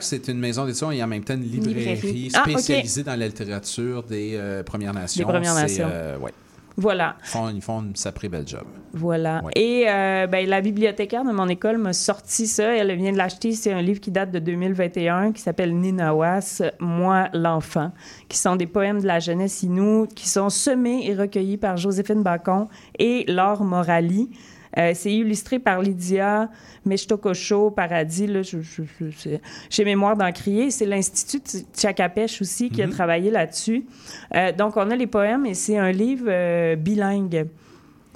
c'est 0.00 0.28
une 0.28 0.38
maison 0.38 0.64
d'édition 0.64 0.90
et 0.90 1.02
en 1.02 1.06
même 1.06 1.24
temps 1.24 1.34
une 1.34 1.42
librairie, 1.42 1.94
Librairie. 1.94 2.32
Ah, 2.34 2.42
spécialisée 2.42 3.02
dans 3.02 3.16
la 3.18 3.26
littérature 3.26 4.02
des 4.02 4.32
euh, 4.34 4.62
Premières 4.62 4.94
Nations. 4.94 5.26
Des 5.26 5.32
Premières 5.32 5.54
Nations. 5.54 5.88
euh, 5.90 6.18
ouais. 6.18 6.32
Voilà. 6.78 7.16
Ils 7.24 7.28
font, 7.28 7.48
ils 7.48 7.62
font 7.62 7.80
une 7.80 7.96
sacrée 7.96 8.28
belle 8.28 8.46
job. 8.46 8.64
Voilà. 8.92 9.42
Ouais. 9.42 9.52
Et 9.56 9.84
euh, 9.88 10.26
ben, 10.26 10.46
la 10.46 10.60
bibliothécaire 10.60 11.24
de 11.24 11.32
mon 11.32 11.48
école 11.48 11.78
m'a 11.78 11.94
sorti 11.94 12.46
ça. 12.46 12.76
Elle 12.76 12.94
vient 12.96 13.12
de 13.12 13.16
l'acheter. 13.16 13.52
C'est 13.52 13.72
un 13.72 13.80
livre 13.80 13.98
qui 14.00 14.10
date 14.10 14.30
de 14.30 14.38
2021 14.38 15.32
qui 15.32 15.40
s'appelle 15.40 15.74
Ninawas, 15.74 16.62
Moi 16.78 17.28
l'enfant, 17.32 17.92
qui 18.28 18.36
sont 18.36 18.56
des 18.56 18.66
poèmes 18.66 19.00
de 19.00 19.06
la 19.06 19.20
jeunesse 19.20 19.62
inou 19.62 20.06
qui 20.14 20.28
sont 20.28 20.50
semés 20.50 21.08
et 21.08 21.14
recueillis 21.14 21.56
par 21.56 21.78
Joséphine 21.78 22.22
Bacon 22.22 22.68
et 22.98 23.24
Laure 23.26 23.64
Morali. 23.64 24.28
Euh, 24.78 24.92
c'est 24.94 25.12
illustré 25.12 25.58
par 25.58 25.80
Lydia 25.82 26.50
Mechtokosho 26.84 27.70
Paradis, 27.70 28.26
là, 28.26 28.42
je- 28.42 28.60
je- 28.60 28.82
je- 29.00 29.10
c'est- 29.16 29.40
chez 29.70 29.84
Mémoire 29.84 30.16
d'Encrier. 30.16 30.70
C'est 30.70 30.86
l'Institut 30.86 31.40
Tchakapèche 31.74 32.40
aussi 32.42 32.70
qui 32.70 32.82
a 32.82 32.86
Mhm. 32.86 32.92
travaillé 32.92 33.30
là-dessus. 33.30 33.86
Euh, 34.34 34.52
donc, 34.52 34.76
on 34.76 34.90
a 34.90 34.96
les 34.96 35.06
poèmes 35.06 35.46
et 35.46 35.54
c'est 35.54 35.78
un 35.78 35.92
livre 35.92 36.26
euh, 36.28 36.76
bilingue 36.76 37.46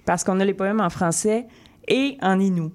parce 0.04 0.22
qu'on 0.24 0.38
a 0.40 0.44
les 0.44 0.54
poèmes 0.54 0.80
en 0.80 0.90
français 0.90 1.46
et 1.88 2.16
en 2.22 2.38
inou. 2.38 2.70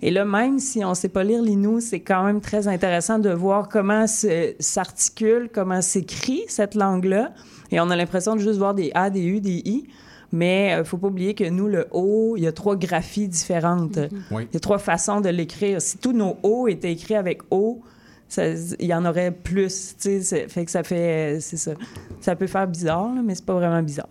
Et 0.00 0.10
là, 0.10 0.24
même 0.24 0.58
si 0.58 0.82
on 0.82 0.90
ne 0.90 0.94
sait 0.94 1.10
pas 1.10 1.22
lire 1.22 1.42
l'inou, 1.42 1.80
c'est 1.80 2.00
quand 2.00 2.24
même 2.24 2.40
très 2.40 2.66
intéressant 2.66 3.18
de 3.18 3.28
voir 3.28 3.68
comment 3.68 4.06
s'articule, 4.06 5.50
comment 5.52 5.82
s'écrit 5.82 6.44
cette 6.48 6.74
langue-là. 6.74 7.32
Et 7.70 7.78
on 7.80 7.90
a 7.90 7.96
l'impression 7.96 8.34
de 8.36 8.40
juste 8.40 8.56
voir 8.58 8.72
des 8.74 8.90
A, 8.94 9.10
des 9.10 9.22
U, 9.26 9.40
des 9.40 9.60
I. 9.66 9.86
Mais 10.32 10.72
il 10.72 10.78
ne 10.78 10.84
faut 10.84 10.98
pas 10.98 11.06
oublier 11.08 11.34
que 11.34 11.48
nous, 11.48 11.68
le 11.68 11.86
O, 11.92 12.34
il 12.36 12.42
y 12.42 12.46
a 12.46 12.52
trois 12.52 12.76
graphies 12.76 13.28
différentes. 13.28 13.98
Oui. 14.30 14.48
Il 14.50 14.54
y 14.54 14.56
a 14.56 14.60
trois 14.60 14.78
façons 14.78 15.20
de 15.20 15.28
l'écrire. 15.28 15.80
Si 15.80 15.98
tous 15.98 16.12
nos 16.12 16.36
O 16.42 16.66
étaient 16.68 16.92
écrits 16.92 17.14
avec 17.14 17.42
O, 17.50 17.80
il 18.36 18.86
y 18.86 18.92
en 18.94 19.04
aurait 19.04 19.30
plus. 19.30 19.94
tu 19.96 20.02
sais, 20.02 20.20
c'est- 20.20 20.48
Fait 20.48 20.64
que 20.64 20.70
ça 20.70 20.82
fait... 20.82 21.38
C'est 21.40 21.56
ça. 21.56 21.72
Ça 22.20 22.34
peut 22.34 22.48
faire 22.48 22.66
bizarre, 22.66 23.14
là, 23.14 23.22
mais 23.24 23.34
c'est 23.36 23.44
pas 23.46 23.54
vraiment 23.54 23.82
bizarre. 23.82 24.08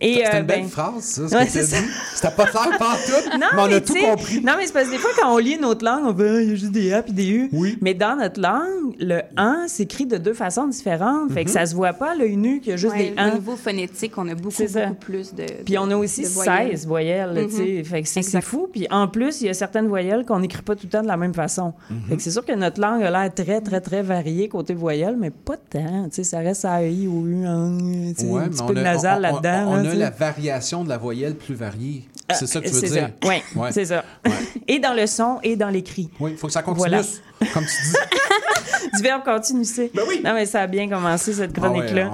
Et, 0.00 0.14
C'est 0.24 0.34
euh, 0.34 0.40
une 0.40 0.46
belle 0.46 0.60
ben- 0.62 0.68
phrase, 0.68 1.02
ça, 1.02 1.28
ce 1.28 1.34
Ouais, 1.34 1.44
que 1.46 1.50
c'est 1.50 1.62
ça. 1.64 1.76
C'était 2.14 2.34
pas 2.34 2.46
clair 2.46 2.78
pantoute, 2.78 3.32
non, 3.40 3.46
mais 3.54 3.62
on 3.62 3.76
a 3.76 3.80
tout 3.80 3.94
compris. 3.94 4.40
Non, 4.40 4.52
mais 4.56 4.66
c'est 4.66 4.72
parce 4.72 4.86
que 4.86 4.92
des 4.92 4.98
fois, 4.98 5.10
quand 5.20 5.34
on 5.34 5.38
lit 5.38 5.52
une 5.56 5.64
autre 5.64 5.84
langue, 5.84 6.04
on 6.06 6.14
fait, 6.16 6.28
Ah, 6.28 6.40
il 6.42 6.48
y 6.48 6.52
a 6.52 6.54
juste 6.54 6.72
des 6.72 6.92
A 6.92 7.02
puis 7.02 7.12
des 7.12 7.28
U. 7.28 7.50
Mais 7.80 7.94
dans 7.94 8.16
notre 8.16 8.40
langue, 8.40 8.94
le 9.00 9.20
an 9.36 9.66
s'écrit 9.66 10.06
de 10.06 10.16
deux 10.16 10.34
façons 10.34 10.66
différentes. 10.68 11.32
Fait 11.32 11.44
que 11.44 11.50
Mhm. 11.50 11.54
ça 11.54 11.66
se 11.66 11.74
voit 11.74 11.92
pas 11.92 12.12
à 12.12 12.14
l'œil 12.14 12.36
nu 12.36 12.60
qu'il 12.60 12.70
y 12.70 12.72
a 12.74 12.76
juste 12.76 12.94
Ouais, 12.94 13.12
des 13.16 13.22
Au 13.22 13.34
niveau 13.34 13.56
phonétique, 13.56 14.12
on 14.16 14.28
a 14.28 14.34
beaucoup, 14.34 14.62
beaucoup 14.62 14.94
plus 15.00 15.34
de. 15.34 15.44
Puis 15.64 15.76
on 15.78 15.90
a 15.90 15.96
aussi 15.96 16.22
de 16.22 16.28
voyelles. 16.28 16.70
16 16.70 16.86
voyelles, 16.86 17.46
tu 17.50 17.56
sais. 17.56 17.84
Fait 17.84 18.02
que 18.02 18.08
c'est 18.08 18.40
fou. 18.40 18.68
Puis 18.72 18.86
en 18.90 19.08
plus, 19.08 19.40
il 19.40 19.46
y 19.46 19.50
a 19.50 19.54
certaines 19.54 19.88
voyelles 19.88 20.24
qu'on 20.24 20.38
n'écrit 20.40 20.62
pas 20.62 20.74
tout 20.76 20.84
le 20.86 20.90
temps 20.90 21.02
de 21.02 21.08
la 21.08 21.16
même 21.16 21.34
façon. 21.34 21.72
Fait 22.08 22.16
que 22.16 22.22
c'est 22.22 22.30
sûr 22.30 22.44
que 22.44 22.52
notre 22.52 22.80
langue 22.80 23.02
a 23.02 23.10
l'air 23.10 23.34
très, 23.34 23.60
très, 23.60 23.80
très 23.80 24.02
variée 24.02 24.48
côté 24.48 24.74
voyelles, 24.74 25.16
mais 25.18 25.30
pas 25.30 25.56
tant. 25.56 26.04
Tu 26.08 26.16
sais, 26.16 26.24
ça 26.24 26.38
reste 26.38 26.64
AI 26.64 27.06
ou 27.06 27.26
U, 27.26 27.46
un, 27.46 27.76
tu 28.16 28.22
sais, 28.22 28.26
Ouais, 28.26 28.40
un 28.40 28.44
mais 28.44 28.50
petit 28.50 28.62
on 28.62 28.66
peu 28.66 28.74
de 28.74 28.80
a- 28.80 28.82
nasal 28.82 29.22
là-dedans. 29.22 29.87
A 29.90 29.94
la 29.94 30.10
variation 30.10 30.84
de 30.84 30.88
la 30.88 30.98
voyelle 30.98 31.34
plus 31.36 31.54
variée. 31.54 32.08
C'est 32.34 32.46
ça 32.46 32.60
que 32.60 32.68
tu 32.68 32.74
veux 32.74 32.80
dire? 32.88 33.10
Oui, 33.24 33.36
Ouais. 33.56 33.72
c'est 33.72 33.86
ça. 33.86 34.04
Et 34.68 34.78
dans 34.78 34.92
le 34.94 35.06
son 35.06 35.38
et 35.42 35.56
dans 35.56 35.70
l'écrit. 35.70 36.10
Oui, 36.20 36.32
il 36.32 36.36
faut 36.36 36.46
que 36.46 36.52
ça 36.52 36.62
continue, 36.62 36.88
Voilà. 36.88 37.02
comme 37.54 37.64
tu 37.64 37.70
dis. 37.82 38.90
du 38.96 39.02
verbe 39.02 39.24
continue, 39.24 39.64
c'est. 39.64 39.90
Non, 39.94 40.34
mais 40.34 40.44
ça 40.44 40.62
a 40.62 40.66
bien 40.66 40.88
commencé, 40.88 41.32
cette 41.32 41.52
Ah 41.56 41.60
ouais, 41.60 41.68
chronique-là. 41.68 42.10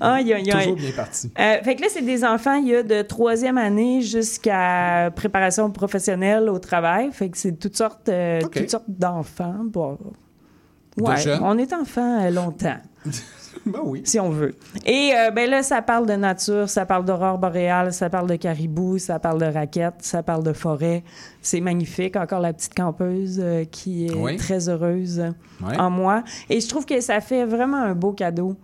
ah 0.00 0.12
ouais. 0.12 0.18
Aïe, 0.20 0.32
aïe, 0.34 0.50
aïe. 0.52 0.62
Toujours 0.62 0.76
bien 0.76 0.92
parti. 0.92 1.32
Euh, 1.38 1.56
fait 1.64 1.74
que 1.74 1.82
là, 1.82 1.88
c'est 1.90 2.02
des 2.02 2.24
enfants, 2.24 2.54
il 2.54 2.68
y 2.68 2.76
a 2.76 2.82
de 2.84 3.02
troisième 3.02 3.58
année 3.58 4.02
jusqu'à 4.02 5.10
préparation 5.16 5.68
professionnelle 5.70 6.48
au 6.48 6.58
travail. 6.60 7.10
Fait 7.12 7.28
que 7.28 7.36
c'est 7.36 7.58
toutes 7.58 7.76
sortes, 7.76 8.08
euh, 8.08 8.40
toutes 8.42 8.70
sortes 8.70 8.84
d'enfants. 8.88 9.56
Bon, 9.64 9.98
Ouais, 10.98 11.16
on 11.42 11.58
est 11.58 11.72
enfant 11.74 12.24
euh, 12.24 12.30
longtemps. 12.30 12.76
ben 13.72 13.80
oui. 13.84 14.02
Si 14.04 14.18
on 14.20 14.30
veut. 14.30 14.54
Et 14.84 15.12
euh, 15.14 15.30
ben 15.30 15.50
là, 15.50 15.62
ça 15.62 15.82
parle 15.82 16.06
de 16.06 16.12
nature, 16.14 16.68
ça 16.68 16.86
parle 16.86 17.04
d'aurore 17.04 17.38
boréale, 17.38 17.92
ça 17.92 18.08
parle 18.08 18.28
de 18.28 18.36
caribou, 18.36 18.98
ça 18.98 19.18
parle 19.18 19.40
de 19.40 19.46
raquettes, 19.46 19.94
ça 20.02 20.22
parle 20.22 20.42
de 20.44 20.52
forêt. 20.52 21.02
C'est 21.42 21.60
magnifique. 21.60 22.16
Encore 22.16 22.40
la 22.40 22.52
petite 22.52 22.74
campeuse 22.74 23.40
euh, 23.42 23.64
qui 23.64 24.06
est 24.06 24.14
Oui. 24.14 24.36
très 24.36 24.68
heureuse 24.68 25.22
Ouais. 25.62 25.76
en 25.78 25.90
moi. 25.90 26.22
Et 26.50 26.60
je 26.60 26.68
trouve 26.68 26.86
que 26.86 27.00
ça 27.00 27.20
fait 27.20 27.44
vraiment 27.44 27.78
un 27.82 27.94
beau 27.94 28.12
cadeau. 28.12 28.56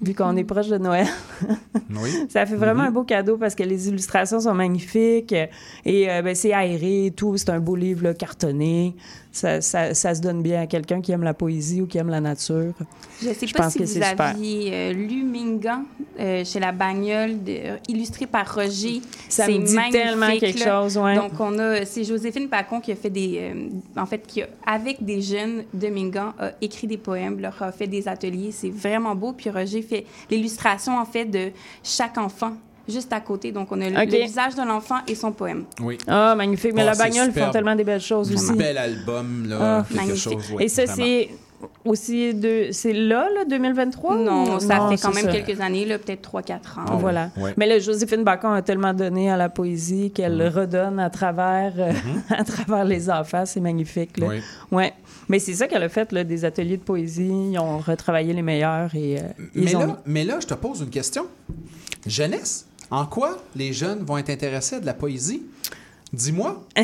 Vu 0.00 0.14
qu'on 0.14 0.36
est 0.36 0.44
proche 0.44 0.68
de 0.68 0.78
Noël, 0.78 1.08
Oui. 1.90 2.10
ça 2.28 2.46
fait 2.46 2.54
vraiment 2.54 2.82
Mhm. 2.82 2.88
un 2.88 2.90
beau 2.92 3.02
cadeau 3.04 3.36
parce 3.36 3.54
que 3.56 3.64
les 3.64 3.88
illustrations 3.88 4.38
sont 4.38 4.54
magnifiques 4.54 5.32
et 5.84 6.10
euh, 6.10 6.22
ben, 6.22 6.34
c'est 6.36 6.52
aéré 6.52 7.06
et 7.06 7.10
tout. 7.10 7.36
C'est 7.36 7.50
un 7.50 7.58
beau 7.58 7.74
livre 7.74 8.04
là, 8.04 8.14
cartonné. 8.14 8.94
Ça, 9.38 9.60
ça- 9.60 9.94
ça 9.94 10.14
se 10.16 10.20
donne 10.20 10.42
bien 10.42 10.62
à 10.62 10.66
quelqu'un 10.66 11.00
qui 11.00 11.12
aime 11.12 11.22
la 11.22 11.32
poésie 11.34 11.80
ou 11.80 11.86
qui 11.86 11.96
aime 11.98 12.08
la 12.08 12.20
nature. 12.20 12.72
Je 13.22 13.28
ne 13.28 13.34
sais 13.34 13.46
Je 13.46 13.54
pas 13.54 13.62
pense 13.64 13.72
si 13.74 13.78
que 13.78 13.84
vous 13.84 14.02
aviez 14.20 14.70
euh, 14.74 14.92
lu 14.92 15.22
Mingan 15.22 15.84
euh, 16.18 16.44
chez 16.44 16.58
La 16.58 16.72
Bagnole, 16.72 17.44
de- 17.44 17.52
euh, 17.52 17.76
illustré 17.88 18.26
par 18.26 18.52
Roger. 18.52 19.00
Ça 19.28 19.46
C'est 19.46 19.56
me 19.58 19.64
dit 19.64 19.74
magnifique, 19.74 19.92
tellement 20.02 20.36
quelque 20.38 20.58
là. 20.58 20.82
chose, 20.82 20.98
ouais. 20.98 21.14
Donc, 21.14 21.32
on 21.38 21.56
a, 21.60 21.84
c'est 21.84 22.02
Joséphine 22.02 22.48
Pacon 22.48 22.80
qui 22.80 22.90
a 22.90 22.96
fait 22.96 23.10
des, 23.10 23.52
en 23.96 24.06
fait, 24.06 24.26
qui 24.26 24.42
a, 24.42 24.48
avec 24.66 25.04
des 25.04 25.22
jeunes 25.22 25.62
de 25.72 25.86
Mingan, 25.88 26.32
a 26.38 26.50
écrit 26.60 26.88
des 26.88 26.98
poèmes, 26.98 27.38
leur 27.38 27.62
a 27.62 27.70
fait 27.70 27.86
des 27.86 28.08
ateliers. 28.08 28.50
C'est 28.50 28.70
vraiment 28.70 29.14
beau. 29.14 29.32
Puis 29.32 29.50
Roger 29.50 29.82
fait 29.82 30.04
l'illustration, 30.30 30.98
en 30.98 31.04
fait, 31.04 31.26
de 31.26 31.50
chaque 31.84 32.18
enfant 32.18 32.54
juste 32.88 33.12
à 33.12 33.20
côté. 33.20 33.52
Donc, 33.52 33.68
on 33.70 33.80
a 33.80 33.88
le- 34.04 34.10
visage 34.10 34.54
de 34.54 34.62
l'enfant 34.62 34.96
et 35.06 35.14
son 35.14 35.32
poème. 35.32 35.64
Oui. 35.80 35.98
Ah, 36.06 36.34
magnifique. 36.36 36.72
Mais 36.74 36.82
Oh, 36.82 36.86
la 36.86 36.94
bagnole 36.94 37.32
font 37.32 37.50
tellement 37.50 37.74
des 37.76 37.84
belles 37.84 38.00
choses 38.00 38.32
aussi. 38.32 38.50
Un 38.52 38.56
bel 38.56 38.78
album, 38.78 39.46
là, 39.48 39.56
Ah, 39.60 39.84
quelque 39.88 39.96
magnifique. 40.00 40.22
chose. 40.40 40.52
ouais, 40.52 40.64
Et 40.64 40.68
ça, 40.68 40.86
c'est 40.86 41.28
aussi 41.84 42.34
de. 42.34 42.68
C'est 42.70 42.92
là, 42.92 43.28
là, 43.34 43.44
2023? 43.44 44.16
Non, 44.16 44.56
ou- 44.56 44.60
ça 44.60 44.78
Non, 44.78 44.90
fait 44.90 44.96
quand 45.02 45.12
même 45.14 45.24
ça. 45.24 45.32
quelques 45.32 45.60
années, 45.60 45.84
là, 45.84 45.98
peut-être 45.98 46.22
3-4 46.22 46.78
ans. 46.78 46.84
Ah. 46.88 46.96
Voilà. 46.98 47.30
Ouais. 47.36 47.52
Mais 47.56 47.66
là, 47.66 47.78
Joséphine 47.80 48.22
Bacon 48.24 48.52
a 48.54 48.62
tellement 48.62 48.94
donné 48.94 49.28
à 49.30 49.36
la 49.36 49.48
poésie 49.48 50.10
qu'elle 50.12 50.36
le 50.38 50.48
redonne 50.48 51.00
à 51.00 51.10
travers, 51.10 51.72
euh, 51.78 51.92
à 52.30 52.44
travers 52.44 52.84
les 52.84 53.10
enfants. 53.10 53.44
C'est 53.44 53.60
magnifique. 53.60 54.18
Là. 54.18 54.26
Oui. 54.28 54.36
Ouais. 54.70 54.92
Mais 55.28 55.40
c'est 55.40 55.54
ça 55.54 55.66
qu'elle 55.66 55.82
a 55.82 55.88
fait, 55.88 56.12
là, 56.12 56.22
des 56.24 56.44
ateliers 56.44 56.76
de 56.76 56.82
poésie. 56.82 57.26
Ils 57.52 57.58
ont 57.58 57.78
retravaillé 57.78 58.32
les 58.32 58.42
meilleurs 58.42 58.94
et 58.94 59.18
euh, 59.18 59.22
ils 59.56 59.76
ont. 59.76 59.80
là, 59.80 59.98
mais 60.06 60.24
là, 60.24 60.38
je 60.40 60.46
te 60.46 60.54
pose 60.54 60.80
une 60.80 60.90
question. 60.90 61.26
Jeunesse, 62.06 62.67
en 62.90 63.06
quoi 63.06 63.38
les 63.56 63.72
jeunes 63.72 64.04
vont 64.04 64.18
être 64.18 64.30
intéressés 64.30 64.76
à 64.76 64.80
de 64.80 64.86
la 64.86 64.94
poésie? 64.94 65.42
Dis-moi. 66.12 66.64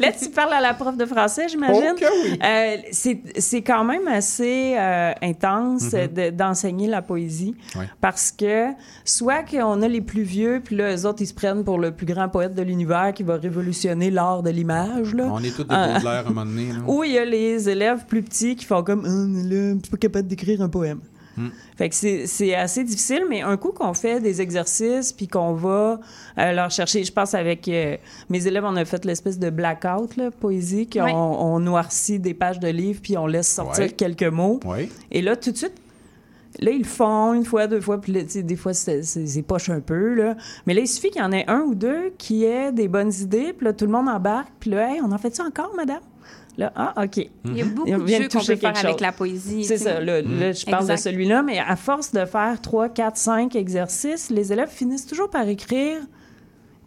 Là, 0.00 0.10
tu 0.12 0.28
parles 0.30 0.52
à 0.52 0.60
la 0.60 0.74
prof 0.74 0.96
de 0.96 1.04
français, 1.06 1.48
j'imagine. 1.48 1.92
Oh 1.92 1.98
que 1.98 2.30
oui. 2.30 2.38
Euh, 2.42 3.20
c'est 3.38 3.62
quand 3.62 3.84
même 3.84 4.06
assez 4.08 4.74
euh, 4.78 5.12
intense 5.22 5.92
Mhm. 5.92 6.06
de- 6.14 6.30
d'enseigner 6.30 6.86
la 6.86 7.02
poésie 7.02 7.54
parce 8.00 8.32
que 8.32 8.68
soit 9.04 9.42
qu'on 9.42 9.82
a 9.82 9.88
les 9.88 10.00
plus 10.00 10.22
vieux, 10.22 10.60
puis 10.64 10.76
là, 10.76 10.94
eux 10.96 11.06
autres, 11.06 11.20
ils 11.22 11.26
se 11.26 11.34
prennent 11.34 11.64
pour 11.64 11.78
le 11.78 11.90
plus 11.92 12.06
grand 12.06 12.28
poète 12.28 12.54
de 12.54 12.62
l'univers 12.62 13.12
qui 13.14 13.22
va 13.22 13.36
révolutionner 13.36 14.10
l'art 14.10 14.42
de 14.42 14.50
l'image. 14.50 15.14
On 15.18 15.42
est 15.42 15.50
tous 15.54 15.64
des. 15.64 15.74
Baudelaire 15.74 16.06
à 16.06 16.20
un 16.20 16.22
moment 16.24 16.46
donné. 16.46 16.68
Ou 16.86 17.04
il 17.04 17.12
y 17.12 17.18
a 17.18 17.24
les 17.24 17.68
élèves 17.68 18.04
plus 18.06 18.22
petits 18.22 18.56
qui 18.56 18.64
font 18.64 18.82
comme 18.82 19.02
mais 19.02 19.42
là, 19.42 19.74
je 19.74 19.78
suis 19.82 19.90
pas 19.90 19.96
capable 19.96 20.28
d'écrire 20.28 20.60
un 20.62 20.68
poème. 20.68 21.00
Hmm. 21.36 21.48
Fait 21.76 21.88
que 21.90 21.94
c'est 21.94 22.54
assez 22.54 22.82
difficile, 22.82 23.24
mais 23.28 23.42
un 23.42 23.56
coup 23.56 23.72
qu'on 23.72 23.92
fait 23.92 24.20
des 24.20 24.40
exercices 24.40 25.12
puis 25.12 25.28
qu'on 25.28 25.52
va 25.52 26.00
euh, 26.38 26.52
leur 26.52 26.70
chercher, 26.70 27.04
je 27.04 27.12
pense 27.12 27.34
avec 27.34 27.68
euh, 27.68 27.96
mes 28.30 28.46
élèves, 28.46 28.64
on 28.64 28.76
a 28.76 28.84
fait 28.84 29.04
l'espèce 29.04 29.38
de 29.38 29.50
blackout, 29.50 30.16
là, 30.16 30.30
poésie, 30.30 30.88
qu'on 30.88 31.02
on 31.04 31.60
noircit 31.60 32.18
des 32.18 32.34
pages 32.34 32.58
de 32.58 32.68
livres 32.68 33.00
puis 33.02 33.18
on 33.18 33.26
laisse 33.26 33.52
sortir 33.52 33.94
quelques 33.96 34.22
mots. 34.22 34.60
Oui. 34.64 34.90
Et 35.10 35.20
là, 35.20 35.36
tout 35.36 35.52
de 35.52 35.56
suite, 35.56 35.74
là, 36.60 36.70
ils 36.70 36.78
le 36.78 36.84
font 36.84 37.34
une 37.34 37.44
fois, 37.44 37.66
deux 37.66 37.80
fois, 37.80 38.00
puis 38.00 38.12
là, 38.12 38.22
des 38.22 38.56
fois, 38.56 38.72
c'est 38.72 39.42
poche 39.46 39.68
un 39.68 39.80
peu, 39.80 40.14
là. 40.14 40.36
Mais 40.66 40.74
là, 40.74 40.80
il 40.80 40.88
suffit 40.88 41.10
qu'il 41.10 41.20
y 41.20 41.24
en 41.24 41.32
ait 41.32 41.44
un 41.48 41.60
ou 41.60 41.74
deux 41.74 42.12
qui 42.18 42.44
aient 42.44 42.72
des 42.72 42.88
bonnes 42.88 43.12
idées, 43.20 43.52
puis 43.52 43.66
là, 43.66 43.72
tout 43.72 43.84
le 43.84 43.92
monde 43.92 44.08
embarque, 44.08 44.52
puis 44.58 44.70
là, 44.70 44.92
hey, 44.92 45.00
on 45.02 45.12
en 45.12 45.18
fait 45.18 45.34
ça 45.34 45.44
encore, 45.44 45.72
madame? 45.76 46.00
Là, 46.58 46.72
ah, 46.74 46.94
OK. 47.04 47.18
Il 47.44 47.56
y 47.56 47.62
a 47.62 47.64
beaucoup 47.66 47.90
On 47.90 47.98
de 47.98 48.06
jeux 48.06 48.28
qu'on 48.28 48.44
peut 48.44 48.56
faire 48.56 48.76
avec 48.76 49.00
la 49.00 49.12
poésie. 49.12 49.64
C'est 49.64 49.78
ça, 49.78 50.00
là, 50.00 50.22
là, 50.22 50.52
je 50.52 50.64
parle 50.64 50.88
de 50.88 50.96
celui-là, 50.96 51.42
mais 51.42 51.58
à 51.58 51.76
force 51.76 52.12
de 52.12 52.24
faire 52.24 52.60
3, 52.60 52.88
4, 52.88 53.16
5 53.16 53.56
exercices, 53.56 54.30
les 54.30 54.52
élèves 54.52 54.70
finissent 54.70 55.06
toujours 55.06 55.28
par 55.28 55.46
écrire 55.48 56.00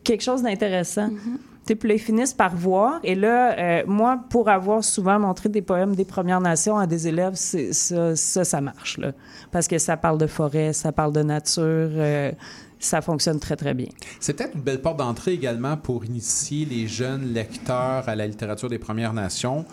quelque 0.04 0.22
chose 0.22 0.42
d'intéressant. 0.42 1.10
Sais, 1.68 1.76
Puis 1.76 1.90
là, 1.90 1.96
ils 1.96 2.00
finissent 2.00 2.34
par 2.34 2.56
voir. 2.56 3.00
Et 3.04 3.14
là, 3.14 3.56
euh, 3.60 3.84
moi, 3.86 4.20
pour 4.32 4.50
avoir 4.50 4.84
souvent 4.84 5.20
montré 5.20 5.50
des 5.50 5.62
poèmes 5.62 5.96
des 5.96 6.06
Premières 6.06 6.42
Nations 6.42 6.78
à 6.80 6.88
des 6.88 7.08
élèves, 7.08 7.36
ça, 7.36 8.16
ça, 8.16 8.44
ça 8.44 8.62
marche. 8.62 8.98
Là. 8.98 9.12
Parce 9.52 9.68
que 9.68 9.78
ça 9.78 9.96
parle 9.96 10.18
de 10.18 10.26
forêt, 10.26 10.74
ça 10.74 10.92
parle 10.92 11.14
de 11.14 11.22
nature. 11.22 11.64
euh, 11.64 12.32
ça 12.80 13.02
fonctionne 13.02 13.40
très, 13.40 13.56
très 13.56 13.74
bien. 13.74 13.88
C'est 14.20 14.34
peut-être 14.34 14.56
une 14.56 14.62
belle 14.62 14.82
porte 14.82 14.98
d'entrée 14.98 15.34
également 15.34 15.76
pour 15.78 16.06
initier 16.06 16.66
les 16.66 16.88
jeunes 16.88 17.34
lecteurs 17.34 18.08
à 18.08 18.16
la 18.16 18.26
littérature 18.26 18.70
des 18.70 18.80
Premières 18.80 19.14
Nations. 19.14 19.66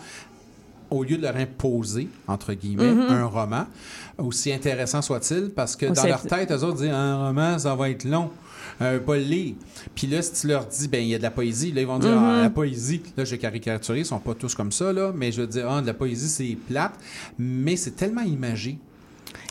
Au 0.89 1.03
lieu 1.03 1.17
de 1.17 1.21
leur 1.23 1.35
imposer, 1.35 2.07
entre 2.27 2.53
guillemets, 2.53 2.93
Mhm. 2.93 3.01
un 3.09 3.25
roman, 3.25 3.65
aussi 4.17 4.53
intéressant 4.53 5.01
soit-il, 5.01 5.49
parce 5.49 5.75
que 5.75 5.85
dans 5.87 6.03
leur 6.05 6.21
tête, 6.21 6.49
eux 6.51 6.63
autres 6.63 6.77
disent 6.77 6.91
un 6.91 7.27
roman, 7.27 7.59
ça 7.59 7.75
va 7.75 7.89
être 7.89 8.05
long. 8.05 8.29
Euh, 8.81 8.99
pas 8.99 9.15
le 9.15 9.23
lire. 9.23 9.55
Puis 9.95 10.05
là, 10.07 10.21
si 10.21 10.33
tu 10.33 10.47
leur 10.47 10.65
dis, 10.65 10.87
ben 10.87 11.01
il 11.01 11.07
y 11.09 11.15
a 11.15 11.17
de 11.17 11.23
la 11.23 11.31
poésie, 11.31 11.71
là, 11.71 11.81
ils 11.81 11.87
vont 11.87 11.97
dire, 11.99 12.11
Mhm. 12.11 12.23
ah, 12.23 12.41
la 12.43 12.49
poésie, 12.49 13.01
là, 13.17 13.25
j'ai 13.25 13.37
caricaturé, 13.37 13.99
ils 13.99 14.05
sont 14.05 14.19
pas 14.19 14.33
tous 14.35 14.53
comme 14.55 14.71
ça, 14.71 14.93
là, 14.93 15.11
mais 15.15 15.31
je 15.31 15.41
veux 15.41 15.47
dire, 15.47 15.69
ah, 15.69 15.81
de 15.81 15.87
la 15.87 15.93
poésie, 15.93 16.29
c'est 16.29 16.55
plate, 16.69 16.93
mais 17.39 17.75
c'est 17.75 17.91
tellement 17.95 18.21
imagé. 18.21 18.77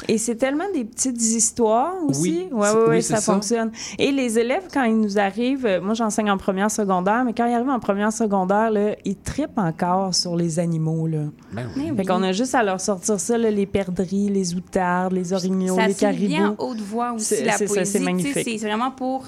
Et 0.09 0.19
c'est 0.19 0.37
tellement 0.37 0.65
des 0.75 0.85
petites 0.85 1.21
histoires 1.21 1.95
aussi. 2.07 2.21
Oui, 2.21 2.49
ouais, 2.53 2.71
ouais, 2.71 2.85
oui, 2.89 3.03
ça, 3.03 3.17
ça. 3.17 3.33
fonctionne. 3.33 3.73
Et 3.99 4.13
les 4.13 4.39
élèves, 4.39 4.65
quand 4.73 4.85
ils 4.85 4.99
nous 5.01 5.19
arrivent, 5.19 5.67
euh, 5.67 5.81
moi 5.81 5.95
j'enseigne 5.95 6.31
en 6.31 6.37
première 6.39 6.71
secondaire, 6.71 7.25
mais 7.25 7.33
quand 7.33 7.47
ils 7.47 7.55
arrivent 7.55 7.69
en 7.71 7.81
première 7.81 8.13
secondaire, 8.13 8.71
là, 8.71 8.95
ils 9.05 9.17
trippent 9.17 9.59
encore 9.59 10.15
sur 10.15 10.37
les 10.37 10.59
animaux. 10.59 11.07
Là. 11.07 11.25
Ben 11.53 11.69
Mais 11.77 11.85
Fait 11.87 11.91
oui. 11.99 12.05
qu'on 12.07 12.23
a 12.23 12.33
juste 12.33 12.55
à 12.55 12.63
leur 12.63 12.81
sortir 12.81 13.19
ça, 13.19 13.39
là, 13.39 13.51
les 13.51 13.67
perdrix, 13.67 14.29
les 14.29 14.55
outardes, 14.55 15.13
les 15.13 15.33
orignaux, 15.33 15.77
Ça 15.77 15.87
les 15.89 15.95
se 15.95 16.07
lit 16.07 16.27
bien 16.29 16.39
caribous. 16.41 16.55
haute 16.63 16.81
voix 16.81 17.13
aussi, 17.13 17.25
C'est- 17.37 17.45
la 17.45 17.53
ça, 17.53 17.65
poésie. 17.65 17.91
c'est 17.93 18.01
magnifique. 18.01 18.49
C'est 18.61 18.67
vraiment 18.67 18.91
pour 18.91 19.27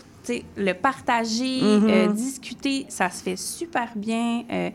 le 0.56 0.72
partager, 0.74 1.60
euh, 1.62 2.06
discuter. 2.08 2.86
Ça 2.88 3.10
se 3.10 3.22
fait 3.22 3.36
super 3.36 3.88
bien. 3.96 4.42
Euh, 4.50 4.70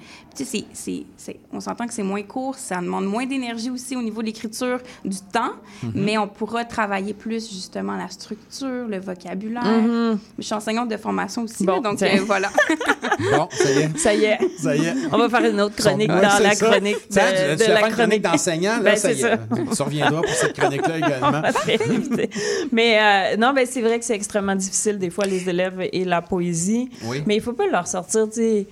on 1.51 1.59
s'entend 1.59 1.85
que 1.85 1.93
c'est 1.93 2.01
moins 2.03 2.23
court, 2.23 2.55
ça 2.55 2.77
demande 2.77 3.05
moins 3.05 3.25
d'énergie 3.27 3.69
aussi 3.69 3.95
au 3.95 4.01
niveau 4.01 4.21
de 4.21 4.27
l'écriture, 4.27 4.80
du 5.05 5.17
temps, 5.31 5.51
Mhm. 5.84 5.91
mais 5.93 6.17
on 6.17 6.27
pourra 6.27 6.65
travailler 6.65 7.13
plus 7.13 7.51
justement 7.51 7.95
la 7.95 8.09
structure, 8.09 8.88
le 8.88 8.99
vocabulaire. 8.99 9.63
Mhm. 9.63 10.17
Je 10.39 10.43
suis 10.43 10.55
enseignante 10.55 10.89
de 10.89 10.97
formation 10.97 11.43
aussi, 11.43 11.63
Bon, 11.65 11.73
là, 11.75 11.80
donc 11.91 12.01
euh, 12.01 12.07
voilà. 12.25 12.49
Bon, 13.31 13.47
ça 13.51 13.69
y 13.71 13.77
est. 13.77 13.97
Ça 13.97 14.13
y 14.15 14.23
est. 14.25 14.39
Ça 14.57 14.75
y 14.75 14.85
est. 14.85 14.93
On 15.11 15.17
va 15.19 15.30
faire 15.30 15.45
une 15.51 15.61
autre 15.61 15.75
chronique 15.75 16.07
dans 16.07 16.15
la 16.15 16.55
ça. 16.55 16.65
chronique 16.65 16.95
de, 17.11 17.55
tu- 17.55 17.57
de 17.59 17.63
tu 17.63 17.69
la 17.71 17.89
chronique 17.89 18.21
d'enseignant, 18.21 18.77
là, 18.77 18.91
Ben, 18.91 18.95
ça 18.95 19.11
y 19.11 19.21
est. 19.21 19.38
Tu 19.75 19.81
reviendras 19.84 20.21
pour 20.21 20.31
cette 20.34 20.57
chronique-là 20.57 20.97
également. 20.97 21.41
Mais 22.71 22.99
euh, 23.34 23.38
non, 23.38 23.53
ben, 23.53 23.67
c'est 23.69 23.81
vrai 23.81 23.99
que 23.99 24.05
c'est 24.05 24.15
extrêmement 24.15 24.55
difficile, 24.55 24.97
des 24.97 25.09
fois, 25.09 25.25
les 25.25 25.43
élèves 25.49 25.90
et 25.91 26.06
la 26.06 26.22
poésie. 26.22 26.90
Oui. 27.03 27.24
Mais 27.26 27.36
il 27.36 27.41
faut 27.41 27.53
pas 27.53 27.68
leur 27.68 27.88
sortir, 27.88 28.28
tu 28.28 28.36
sais, 28.36 28.68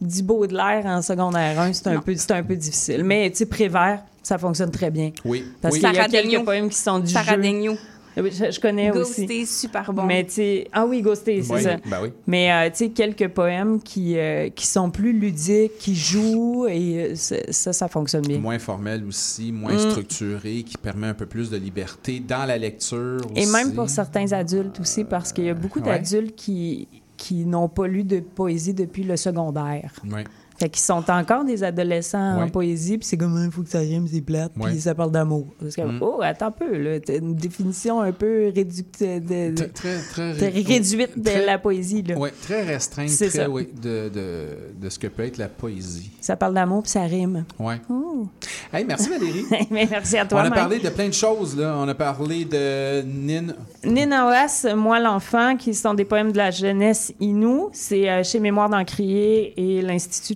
du 0.00 0.22
Baudelaire 0.22 0.86
en 0.86 1.02
secondaire 1.02 1.60
1. 1.60 1.72
C'est 1.72 1.88
un, 1.88 2.00
peu, 2.00 2.14
c'est 2.14 2.32
un 2.32 2.42
peu 2.42 2.56
difficile. 2.56 3.04
Mais, 3.04 3.30
tu 3.30 3.38
sais, 3.38 3.46
Prévert, 3.46 4.02
ça 4.22 4.38
fonctionne 4.38 4.70
très 4.70 4.90
bien. 4.90 5.10
Oui. 5.24 5.44
Parce 5.60 5.74
oui. 5.74 5.80
qu'il 5.80 5.92
y 5.92 5.98
a 5.98 6.08
quelques 6.08 6.44
poèmes 6.44 6.68
qui 6.68 6.76
sont 6.76 6.98
du 6.98 7.12
Sarah 7.12 7.40
jeu. 7.40 7.76
Oui, 8.22 8.30
Je, 8.32 8.50
je 8.50 8.60
connais 8.60 8.90
aussi. 8.90 9.20
Ghosté, 9.26 9.46
super 9.46 9.92
bon. 9.92 10.04
Mais 10.04 10.24
tu 10.26 10.64
ah 10.72 10.86
oui, 10.86 11.02
Ghosté, 11.02 11.42
c'est 11.42 11.52
Oui, 11.54 11.62
ça. 11.62 11.76
ben 11.86 11.98
oui. 12.02 12.12
Mais 12.26 12.50
euh, 12.52 12.70
tu 12.70 12.76
sais, 12.76 12.88
quelques 12.90 13.28
poèmes 13.28 13.80
qui, 13.82 14.18
euh, 14.18 14.48
qui 14.50 14.66
sont 14.66 14.90
plus 14.90 15.12
ludiques, 15.12 15.78
qui 15.78 15.94
jouent, 15.94 16.66
et 16.68 17.12
euh, 17.12 17.14
ça, 17.14 17.72
ça 17.72 17.88
fonctionne 17.88 18.26
bien. 18.26 18.38
Moins 18.38 18.58
formel 18.58 19.04
aussi, 19.06 19.52
moins 19.52 19.74
Mm. 19.74 19.90
structuré, 19.90 20.62
qui 20.64 20.76
permet 20.76 21.06
un 21.08 21.14
peu 21.14 21.26
plus 21.26 21.50
de 21.50 21.56
liberté 21.56 22.20
dans 22.20 22.44
la 22.46 22.58
lecture 22.58 23.20
Et 23.36 23.42
aussi. 23.42 23.52
même 23.52 23.74
pour 23.74 23.88
certains 23.88 24.32
adultes 24.32 24.80
aussi, 24.80 25.04
parce 25.04 25.32
qu'il 25.32 25.44
y 25.44 25.50
a 25.50 25.54
beaucoup 25.54 25.80
ouais. 25.80 25.86
d'adultes 25.98 26.34
qui, 26.36 26.88
qui 27.16 27.44
n'ont 27.46 27.68
pas 27.68 27.86
lu 27.86 28.04
de 28.04 28.20
poésie 28.20 28.74
depuis 28.74 29.04
le 29.04 29.16
secondaire. 29.16 29.92
Oui. 30.04 30.22
Fait 30.58 30.68
qu'ils 30.68 30.82
sont 30.82 31.04
encore 31.08 31.44
des 31.44 31.62
adolescents 31.62 32.42
en 32.42 32.48
poésie, 32.48 32.98
puis 32.98 33.06
c'est 33.06 33.16
comme, 33.16 33.40
il 33.44 33.50
faut 33.52 33.62
que 33.62 33.68
ça 33.68 33.78
rime, 33.78 34.06
c'est 34.12 34.20
plate, 34.20 34.52
Ouais. 34.58 34.70
puis 34.70 34.80
ça 34.80 34.94
parle 34.94 35.12
d'amour. 35.12 35.46
Parce 35.60 35.76
que, 35.76 35.82
Mm. 35.82 35.98
oh, 36.02 36.18
attends 36.20 36.46
un 36.46 36.50
peu, 36.50 36.76
là, 36.76 36.98
t'as 36.98 37.18
une 37.18 37.34
définition 37.36 38.00
un 38.00 38.10
peu 38.12 38.50
réduite 38.54 39.00
de, 39.00 39.50
de- 39.50 39.54
Très, 39.54 39.68
très, 39.68 39.98
très, 39.98 40.34
très 40.34 40.48
réduite 40.48 41.16
de 41.16 41.22
très- 41.30 41.46
la 41.46 41.58
poésie, 41.58 42.02
là. 42.02 42.16
Oui, 42.18 42.30
très 42.42 42.62
restreinte, 42.64 43.08
C'est 43.08 43.28
très, 43.28 43.38
ça. 43.44 43.48
oui, 43.50 43.68
de, 43.80 44.08
de, 44.08 44.46
de 44.80 44.88
ce 44.88 44.98
que 44.98 45.06
peut 45.06 45.22
être 45.24 45.38
la 45.38 45.48
poésie. 45.48 46.10
Ça 46.20 46.34
parle 46.36 46.54
d'amour, 46.54 46.82
puis 46.82 46.90
ça 46.90 47.02
rime. 47.02 47.44
Oh. 47.60 48.26
Hey, 48.72 48.84
merci 48.84 49.08
Valérie. 49.08 49.44
Merci 49.70 50.18
à 50.18 50.26
toi, 50.26 50.42
On 50.42 50.46
a 50.46 50.50
parlé 50.50 50.80
de 50.80 50.88
plein 50.88 51.06
de 51.08 51.14
choses, 51.14 51.56
là. 51.56 51.76
On 51.78 51.86
a 51.86 51.94
parlé 51.94 52.44
de 52.44 53.02
Nin. 53.02 53.54
Ninawas, 53.84 54.66
Moi 54.76 54.98
l'enfant, 55.00 55.56
qui 55.56 55.72
sont 55.74 55.94
des 55.94 56.04
poèmes 56.04 56.32
de 56.32 56.36
la 56.36 56.50
jeunesse 56.50 57.12
Innu. 57.20 57.66
C'est 57.72 58.10
euh, 58.10 58.22
chez 58.24 58.40
Mémoire 58.40 58.68
d'Encrier 58.68 59.54
et 59.56 59.82
l'Institut 59.82 60.34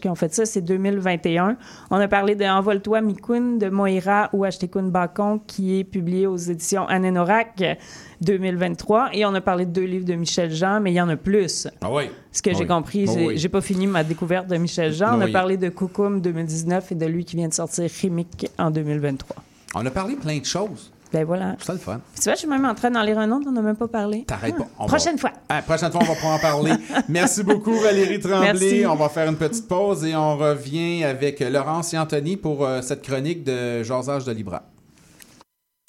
Qui 0.00 0.08
ont 0.08 0.14
fait 0.14 0.32
ça. 0.34 0.44
C'est 0.46 0.60
2021. 0.62 1.56
On 1.90 1.96
a 1.96 2.08
parlé 2.08 2.34
de 2.34 2.44
Envole-toi 2.44 3.00
Mikun 3.00 3.56
de 3.58 3.68
Moira 3.68 4.28
ou 4.32 4.44
Ashtekun 4.44 4.84
Bakon 4.84 5.40
qui 5.46 5.78
est 5.78 5.84
publié 5.84 6.26
aux 6.26 6.36
éditions 6.36 6.86
Anenorak 6.86 7.60
euh, 7.62 7.74
2023. 8.20 9.10
Et 9.14 9.24
on 9.26 9.34
a 9.34 9.40
parlé 9.40 9.66
de 9.66 9.70
deux 9.72 9.84
livres 9.84 10.04
de 10.06 10.14
Michel 10.14 10.50
Jean, 10.52 10.80
mais 10.80 10.92
il 10.92 10.94
y 10.94 11.00
en 11.00 11.08
a 11.08 11.16
plus. 11.16 11.68
Ah 11.80 11.92
oui. 11.92 12.04
Ce 12.30 12.40
que 12.42 12.50
Ah 12.50 12.54
j'ai 12.54 12.60
oui. 12.60 12.66
compris, 12.66 13.06
Ah 13.08 13.12
j'ai 13.14 13.26
oui. 13.26 13.38
j'ai 13.38 13.48
pas 13.48 13.60
fini 13.60 13.86
ma 13.86 14.04
découverte 14.04 14.46
de 14.46 14.56
Michel 14.56 14.92
Jean. 14.92 15.18
On 15.18 15.20
a 15.20 15.24
oui. 15.26 15.32
parlé 15.32 15.56
de 15.56 15.68
Koukoum 15.68 16.20
2019 16.20 16.92
et 16.92 16.94
de 16.94 17.06
lui 17.06 17.24
qui 17.24 17.36
vient 17.36 17.48
de 17.48 17.54
sortir 17.54 17.88
Chimique 17.88 18.48
en 18.58 18.70
2023. 18.70 19.36
On 19.74 19.84
a 19.86 19.90
parlé 19.90 20.14
plein 20.16 20.38
de 20.38 20.44
choses. 20.44 20.91
Ben 21.12 21.24
voilà. 21.24 21.56
C'était 21.58 21.72
le 21.72 21.78
fun. 21.78 22.00
Tu 22.16 22.22
vois, 22.22 22.32
je 22.34 22.38
suis 22.38 22.48
même 22.48 22.64
en 22.64 22.74
train 22.74 22.90
d'en 22.90 23.02
lire 23.02 23.18
un 23.18 23.30
autre, 23.32 23.44
on 23.48 23.52
n'a 23.52 23.60
même 23.62 23.76
pas 23.76 23.88
parlé. 23.88 24.24
T'arrêtes 24.24 24.56
pas. 24.56 24.66
On 24.78 24.86
Prochaine 24.86 25.16
va- 25.16 25.20
fois. 25.20 25.30
Ah, 25.48 25.60
prochaine 25.62 25.90
fois, 25.92 26.00
on 26.02 26.06
va 26.06 26.14
pouvoir 26.14 26.34
en 26.34 26.38
parler. 26.38 26.72
Merci 27.08 27.42
beaucoup, 27.42 27.74
Valérie 27.74 28.18
Tremblay. 28.20 28.52
Merci. 28.52 28.86
On 28.86 28.94
va 28.94 29.08
faire 29.08 29.28
une 29.28 29.36
petite 29.36 29.68
pause 29.68 30.04
et 30.04 30.16
on 30.16 30.36
revient 30.38 31.04
avec 31.04 31.40
Laurence 31.40 31.92
et 31.94 31.98
Anthony 31.98 32.36
pour 32.36 32.64
euh, 32.64 32.80
cette 32.82 33.02
chronique 33.02 33.44
de 33.44 33.82
Jasage 33.82 34.24
de 34.24 34.32
Libra. 34.32 34.62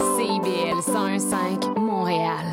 CIBL 0.02 0.80
101.5 0.86 1.78
Montréal. 1.78 2.44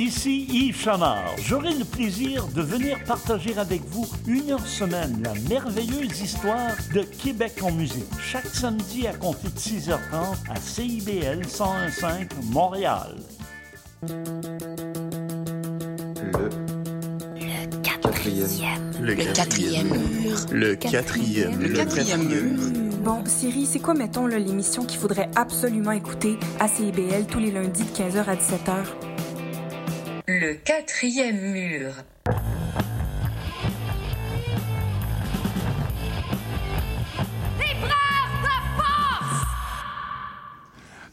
Ici 0.00 0.46
Yves 0.50 0.80
Chamard. 0.80 1.34
J'aurai 1.44 1.74
le 1.74 1.84
plaisir 1.84 2.46
de 2.54 2.62
venir 2.62 2.96
partager 3.04 3.58
avec 3.58 3.82
vous 3.90 4.08
une 4.26 4.50
heure 4.50 4.66
semaine 4.66 5.20
la 5.22 5.34
merveilleuse 5.46 6.22
histoire 6.22 6.74
de 6.94 7.02
Québec 7.02 7.58
en 7.60 7.70
musique. 7.70 8.08
Chaque 8.18 8.46
samedi 8.46 9.06
à 9.06 9.12
compter 9.12 9.48
de 9.48 9.58
6h30 9.58 9.98
à 10.48 10.56
CIBL 10.58 11.42
101.5 11.42 12.30
Montréal. 12.50 13.14
Quatrième. 17.82 18.92
Le 19.02 19.14
quatrième 19.16 19.88
mur. 19.88 20.38
Le 20.50 20.74
quatrième. 20.76 21.60
Le 21.60 21.68
quatrième 21.74 22.26
mur. 22.26 22.58
Bon, 23.04 23.22
Siri, 23.26 23.66
c'est 23.66 23.80
quoi, 23.80 23.92
mettons, 23.92 24.26
l'émission 24.26 24.86
qu'il 24.86 24.98
faudrait 24.98 25.28
absolument 25.36 25.92
écouter 25.92 26.38
à 26.58 26.68
CIBL 26.68 27.26
tous 27.30 27.38
les 27.38 27.50
lundis 27.50 27.84
de 27.84 27.90
15h 27.90 28.24
à 28.24 28.36
17h? 28.36 29.09
Le 30.32 30.54
quatrième 30.54 31.40
mur. 31.40 31.92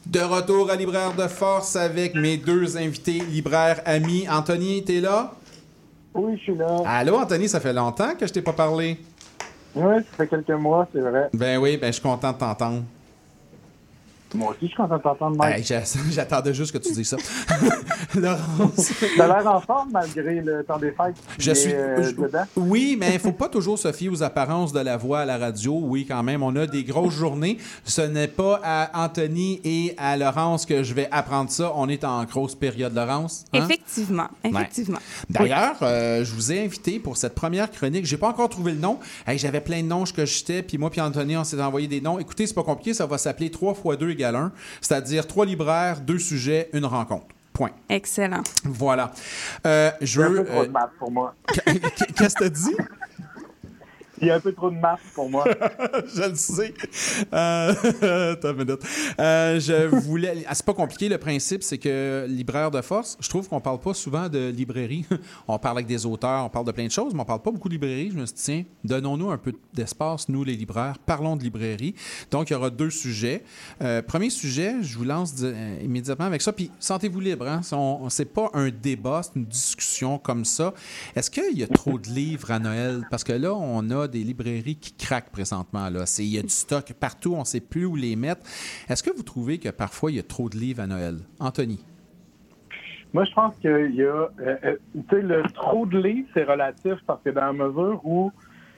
De 0.06 0.20
retour 0.20 0.70
à 0.70 0.76
Libraire 0.76 1.14
de 1.14 1.26
Force 1.26 1.74
avec 1.74 2.14
mes 2.14 2.36
deux 2.36 2.76
invités 2.76 3.18
libraires 3.18 3.82
amis. 3.86 4.28
Anthony, 4.30 4.84
t'es 4.84 5.00
là? 5.00 5.32
Oui, 6.14 6.36
je 6.36 6.42
suis 6.42 6.54
là. 6.54 6.76
Allô, 6.86 7.16
Anthony, 7.16 7.48
ça 7.48 7.58
fait 7.58 7.72
longtemps 7.72 8.14
que 8.14 8.24
je 8.24 8.32
t'ai 8.32 8.42
pas 8.42 8.52
parlé. 8.52 8.98
Oui, 9.74 9.96
ça 9.96 10.16
fait 10.16 10.28
quelques 10.28 10.50
mois, 10.50 10.86
c'est 10.92 11.00
vrai. 11.00 11.28
Ben 11.32 11.58
oui, 11.58 11.76
ben 11.76 11.88
je 11.88 11.94
suis 11.94 12.02
content 12.02 12.30
de 12.30 12.38
t'entendre. 12.38 12.84
Moi 14.34 14.50
aussi, 14.50 14.58
je 14.62 14.66
suis 14.66 14.76
content 14.76 14.96
de 14.96 15.02
t'entendre, 15.02 15.36
Mike. 15.36 15.70
Hey, 15.70 15.82
J'attendais 16.10 16.52
juste 16.54 16.72
que 16.72 16.78
tu 16.78 16.92
dises 16.92 17.08
ça. 17.08 17.16
Laurence. 18.14 18.92
T'as 19.16 19.26
l'air 19.26 19.46
en 19.46 19.60
forme 19.60 19.90
malgré 19.92 20.40
le 20.40 20.64
temps 20.64 20.78
des 20.78 20.90
fêtes. 20.92 21.14
Je 21.38 21.52
suis. 21.52 21.72
euh, 21.72 22.02
je- 22.02 22.10
dedans. 22.12 22.44
oui, 22.56 22.96
mais 22.98 23.14
il 23.14 23.18
faut 23.20 23.32
pas 23.32 23.48
toujours 23.48 23.78
se 23.78 23.90
fier 23.92 24.08
aux 24.08 24.22
apparences 24.22 24.72
de 24.72 24.80
la 24.80 24.96
voix 24.96 25.20
à 25.20 25.24
la 25.24 25.38
radio. 25.38 25.78
Oui, 25.82 26.06
quand 26.06 26.22
même, 26.22 26.42
on 26.42 26.54
a 26.56 26.66
des 26.66 26.84
grosses 26.84 27.14
journées. 27.14 27.58
Ce 27.84 28.00
n'est 28.02 28.28
pas 28.28 28.60
à 28.62 29.04
Anthony 29.04 29.60
et 29.64 29.94
à 29.98 30.16
Laurence 30.16 30.66
que 30.66 30.82
je 30.82 30.94
vais 30.94 31.08
apprendre 31.10 31.50
ça. 31.50 31.72
On 31.76 31.88
est 31.88 32.04
en 32.04 32.24
grosse 32.24 32.54
période, 32.54 32.94
Laurence. 32.94 33.44
hein? 33.52 33.64
Effectivement, 33.64 34.28
effectivement. 34.44 34.98
D'ailleurs, 35.30 35.76
euh, 35.82 36.24
je 36.24 36.34
vous 36.34 36.52
ai 36.52 36.64
invité 36.64 36.98
pour 36.98 37.16
cette 37.16 37.34
première 37.34 37.70
chronique. 37.70 38.06
J'ai 38.06 38.16
pas 38.16 38.28
encore 38.28 38.48
trouvé 38.48 38.72
le 38.72 38.78
nom. 38.78 38.98
Hey, 39.26 39.38
J'avais 39.38 39.60
plein 39.60 39.82
de 39.82 39.88
noms 39.88 40.04
que 40.04 40.24
jetais, 40.26 40.62
puis 40.62 40.78
moi 40.78 40.90
puis 40.90 41.00
Anthony, 41.00 41.36
on 41.36 41.44
s'est 41.44 41.60
envoyé 41.60 41.88
des 41.88 42.00
noms. 42.00 42.18
Écoutez, 42.18 42.46
c'est 42.46 42.54
pas 42.54 42.62
compliqué, 42.62 42.94
ça 42.94 43.06
va 43.06 43.18
s'appeler 43.18 43.50
3 43.50 43.74
x 43.84 43.98
2 43.98 44.14
égale 44.18 44.34
1, 44.36 44.52
c'est-à-dire 44.80 45.26
trois 45.26 45.46
libraires, 45.46 46.00
deux 46.00 46.18
sujets, 46.18 46.68
une 46.72 46.84
rencontre. 46.84 47.26
Point. 47.52 47.70
Excellent. 47.88 48.42
Voilà. 48.64 49.12
Euh, 49.66 49.90
je 50.00 50.20
veux. 50.22 50.46
euh, 50.48 50.66
pour 50.98 51.10
moi. 51.10 51.34
Qu'est-ce 52.16 52.34
que 52.34 52.44
t'as 52.44 52.48
dit? 52.48 52.76
Il 54.20 54.28
y 54.28 54.30
a 54.30 54.36
un 54.36 54.40
peu 54.40 54.52
trop 54.52 54.70
de 54.70 54.76
maths 54.76 55.00
pour 55.14 55.30
moi. 55.30 55.44
je 56.14 56.28
le 56.28 56.34
sais. 56.34 56.74
Euh, 57.32 58.32
attends 58.32 58.58
une. 58.58 58.76
Euh, 59.20 59.60
je 59.60 59.86
voulais. 59.96 60.44
Ah, 60.46 60.54
c'est 60.54 60.64
pas 60.64 60.74
compliqué. 60.74 61.08
Le 61.08 61.18
principe, 61.18 61.62
c'est 61.62 61.78
que 61.78 62.26
libraire 62.28 62.70
de 62.70 62.80
force, 62.80 63.16
je 63.20 63.28
trouve 63.28 63.48
qu'on 63.48 63.60
parle 63.60 63.80
pas 63.80 63.94
souvent 63.94 64.28
de 64.28 64.48
librairie. 64.48 65.06
on 65.48 65.58
parle 65.58 65.78
avec 65.78 65.86
des 65.86 66.04
auteurs, 66.06 66.44
on 66.44 66.48
parle 66.48 66.66
de 66.66 66.72
plein 66.72 66.86
de 66.86 66.90
choses, 66.90 67.14
mais 67.14 67.20
on 67.20 67.24
parle 67.24 67.42
pas 67.42 67.50
beaucoup 67.50 67.68
de 67.68 67.74
librairie. 67.74 68.10
Je 68.10 68.18
me 68.18 68.26
suis 68.26 68.34
dit, 68.34 68.42
tiens, 68.42 68.64
donnons-nous 68.84 69.30
un 69.30 69.38
peu 69.38 69.52
d'espace, 69.72 70.28
nous, 70.28 70.44
les 70.44 70.56
libraires. 70.56 70.96
Parlons 71.04 71.36
de 71.36 71.42
librairie. 71.42 71.94
Donc, 72.30 72.50
il 72.50 72.54
y 72.54 72.56
aura 72.56 72.70
deux 72.70 72.90
sujets. 72.90 73.44
Euh, 73.82 74.02
premier 74.02 74.30
sujet, 74.30 74.76
je 74.82 74.96
vous 74.96 75.04
lance 75.04 75.34
euh, 75.42 75.78
immédiatement 75.82 76.26
avec 76.26 76.42
ça. 76.42 76.52
Puis, 76.52 76.70
sentez-vous 76.78 77.20
libre. 77.20 77.46
Hein? 77.46 77.60
C'est 78.08 78.32
pas 78.32 78.50
un 78.54 78.70
débat, 78.70 79.22
c'est 79.22 79.36
une 79.36 79.46
discussion 79.46 80.18
comme 80.18 80.44
ça. 80.44 80.74
Est-ce 81.14 81.30
qu'il 81.30 81.58
y 81.58 81.62
a 81.62 81.68
trop 81.68 81.98
de 81.98 82.08
livres 82.08 82.50
à 82.50 82.58
Noël? 82.58 83.06
Parce 83.10 83.24
que 83.24 83.32
là, 83.32 83.54
on 83.54 83.90
a 83.90 84.07
des 84.08 84.24
librairies 84.24 84.76
qui 84.76 84.92
craquent 84.92 85.30
présentement. 85.30 85.88
Là. 85.88 86.04
Il 86.18 86.24
y 86.24 86.38
a 86.38 86.42
du 86.42 86.48
stock 86.48 86.92
partout, 86.98 87.34
on 87.34 87.40
ne 87.40 87.44
sait 87.44 87.60
plus 87.60 87.84
où 87.84 87.96
les 87.96 88.16
mettre. 88.16 88.42
Est-ce 88.88 89.02
que 89.02 89.14
vous 89.14 89.22
trouvez 89.22 89.58
que 89.58 89.68
parfois, 89.68 90.10
il 90.10 90.16
y 90.16 90.20
a 90.20 90.24
trop 90.24 90.48
de 90.48 90.56
livres 90.56 90.82
à 90.82 90.86
Noël? 90.86 91.18
Anthony? 91.38 91.84
Moi, 93.14 93.24
je 93.24 93.32
pense 93.32 93.56
qu'il 93.56 93.94
y 93.94 94.02
a. 94.02 94.06
euh, 94.06 94.28
euh, 94.40 94.76
tu 94.92 95.16
sais, 95.16 95.22
le 95.22 95.42
trop 95.54 95.86
de 95.86 95.98
livres, 95.98 96.28
c'est 96.34 96.44
relatif 96.44 96.94
parce 97.06 97.22
que 97.22 97.30
dans 97.30 97.46
la 97.46 97.52
mesure 97.52 98.00
où, 98.04 98.30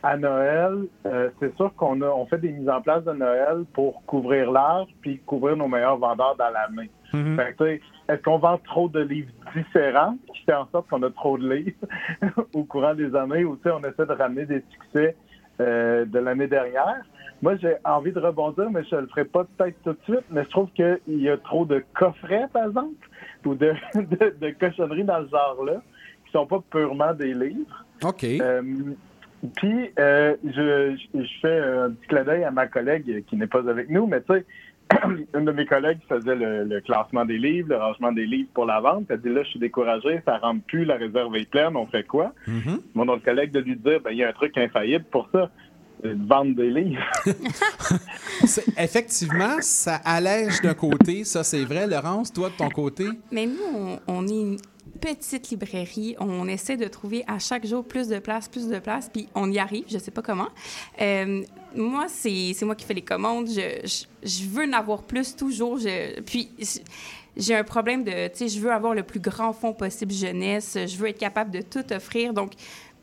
à 0.02 0.16
Noël, 0.16 0.86
euh, 1.06 1.30
c'est 1.40 1.54
sûr 1.56 1.74
qu'on 1.74 2.00
a, 2.02 2.06
on 2.06 2.26
fait 2.26 2.38
des 2.38 2.52
mises 2.52 2.68
en 2.68 2.80
place 2.80 3.04
de 3.04 3.12
Noël 3.12 3.64
pour 3.72 4.04
couvrir 4.06 4.50
l'âge 4.50 4.86
puis 5.00 5.18
couvrir 5.26 5.56
nos 5.56 5.68
meilleurs 5.68 5.98
vendeurs 5.98 6.36
dans 6.36 6.50
la 6.50 6.68
main. 6.70 6.86
Fait 7.10 7.56
que, 7.58 7.80
est-ce 8.10 8.22
qu'on 8.22 8.38
vend 8.38 8.58
trop 8.58 8.88
de 8.88 9.00
livres 9.00 9.30
différents 9.54 10.16
qui 10.32 10.42
fait 10.44 10.54
en 10.54 10.68
sorte 10.70 10.88
qu'on 10.88 11.02
a 11.02 11.10
trop 11.10 11.38
de 11.38 11.52
livres 11.52 11.76
au 12.54 12.64
courant 12.64 12.94
des 12.94 13.14
années? 13.14 13.44
Ou 13.44 13.56
tu 13.56 13.62
sais, 13.62 13.70
on 13.70 13.80
essaie 13.80 14.06
de 14.06 14.12
ramener 14.12 14.46
des 14.46 14.62
succès 14.70 15.16
euh, 15.60 16.04
de 16.04 16.18
l'année 16.18 16.48
dernière? 16.48 17.02
Moi, 17.40 17.56
j'ai 17.56 17.76
envie 17.84 18.12
de 18.12 18.18
rebondir, 18.18 18.70
mais 18.70 18.82
je 18.84 18.96
ne 18.96 19.02
le 19.02 19.06
ferai 19.06 19.24
pas 19.24 19.44
peut-être 19.44 19.76
tout 19.82 19.92
de 19.92 20.02
suite, 20.02 20.26
mais 20.30 20.44
je 20.44 20.50
trouve 20.50 20.70
qu'il 20.72 20.98
y 21.06 21.28
a 21.28 21.36
trop 21.38 21.64
de 21.64 21.82
coffrets, 21.94 22.48
par 22.52 22.66
exemple, 22.66 23.08
ou 23.46 23.54
de, 23.54 23.72
de, 23.94 24.34
de 24.40 24.50
cochonneries 24.58 25.04
dans 25.04 25.24
ce 25.24 25.30
genre-là, 25.30 25.80
qui 26.26 26.32
sont 26.32 26.46
pas 26.46 26.62
purement 26.70 27.14
des 27.14 27.32
livres. 27.32 27.84
OK. 28.02 28.24
Euh, 28.24 28.62
puis, 29.56 29.90
euh, 29.98 30.36
je, 30.44 30.96
je 31.14 31.22
je 31.22 31.40
fais 31.40 31.58
un 31.58 31.90
petit 31.92 32.08
clin 32.08 32.24
d'œil 32.24 32.44
à 32.44 32.50
ma 32.50 32.66
collègue 32.66 33.24
qui 33.26 33.36
n'est 33.36 33.46
pas 33.46 33.66
avec 33.70 33.88
nous, 33.88 34.06
mais 34.06 34.20
tu 34.20 34.34
sais, 34.34 34.44
une 35.34 35.44
de 35.44 35.52
mes 35.52 35.66
collègues 35.66 35.98
faisait 36.08 36.34
le, 36.34 36.64
le 36.64 36.80
classement 36.80 37.24
des 37.24 37.38
livres, 37.38 37.68
le 37.70 37.76
rangement 37.76 38.12
des 38.12 38.26
livres 38.26 38.48
pour 38.54 38.66
la 38.66 38.80
vente. 38.80 39.04
Elle 39.08 39.20
dit 39.20 39.28
là, 39.28 39.42
je 39.42 39.50
suis 39.50 39.60
découragé, 39.60 40.20
ça 40.24 40.38
rentre 40.38 40.62
plus, 40.64 40.84
la 40.84 40.96
réserve 40.96 41.34
est 41.36 41.48
pleine, 41.48 41.76
on 41.76 41.86
fait 41.86 42.04
quoi? 42.04 42.32
Mon 42.94 43.08
autre 43.08 43.24
collègue 43.24 43.52
de 43.52 43.60
lui 43.60 43.76
dire, 43.76 44.00
ben, 44.00 44.10
il 44.10 44.18
y 44.18 44.24
a 44.24 44.28
un 44.28 44.32
truc 44.32 44.56
infaillible 44.58 45.04
pour 45.10 45.28
ça, 45.32 45.50
c'est 46.02 46.18
de 46.18 46.28
vendre 46.28 46.54
des 46.56 46.70
livres. 46.70 47.02
Effectivement, 48.78 49.56
ça 49.60 49.96
allège 50.04 50.60
d'un 50.62 50.74
côté, 50.74 51.24
ça 51.24 51.44
c'est 51.44 51.64
vrai. 51.64 51.86
Laurence, 51.86 52.32
toi 52.32 52.48
de 52.48 52.56
ton 52.56 52.68
côté? 52.70 53.04
Mais 53.30 53.46
nous, 53.46 53.54
on, 53.74 53.98
on 54.08 54.26
est 54.26 54.40
une 54.40 54.56
petite 55.00 55.50
librairie. 55.50 56.16
On 56.18 56.46
essaie 56.46 56.76
de 56.76 56.86
trouver 56.86 57.24
à 57.26 57.38
chaque 57.38 57.66
jour 57.66 57.84
plus 57.84 58.08
de 58.08 58.18
place, 58.18 58.48
plus 58.48 58.68
de 58.68 58.78
place, 58.78 59.08
puis 59.12 59.28
on 59.34 59.50
y 59.50 59.58
arrive. 59.58 59.84
Je 59.88 59.98
sais 59.98 60.10
pas 60.10 60.22
comment. 60.22 60.48
Euh, 61.00 61.42
moi, 61.74 62.06
c'est 62.08 62.54
moi 62.62 62.74
qui 62.74 62.84
fais 62.84 62.94
les 62.94 63.02
commandes. 63.02 63.48
Je, 63.48 64.02
je, 64.22 64.44
veux 64.44 64.64
en 64.64 64.72
avoir 64.72 65.02
plus 65.02 65.36
toujours. 65.36 65.78
Puis 66.26 66.50
j'ai 67.36 67.54
un 67.54 67.64
problème 67.64 68.04
de, 68.04 68.28
tu 68.28 68.34
sais, 68.34 68.48
je 68.48 68.60
veux 68.60 68.72
avoir 68.72 68.94
le 68.94 69.02
plus 69.02 69.20
grand 69.20 69.52
fonds 69.52 69.72
possible 69.72 70.12
jeunesse. 70.12 70.76
Je 70.86 70.96
veux 70.96 71.08
être 71.08 71.18
capable 71.18 71.50
de 71.50 71.62
tout 71.62 71.92
offrir. 71.92 72.34
Donc 72.34 72.52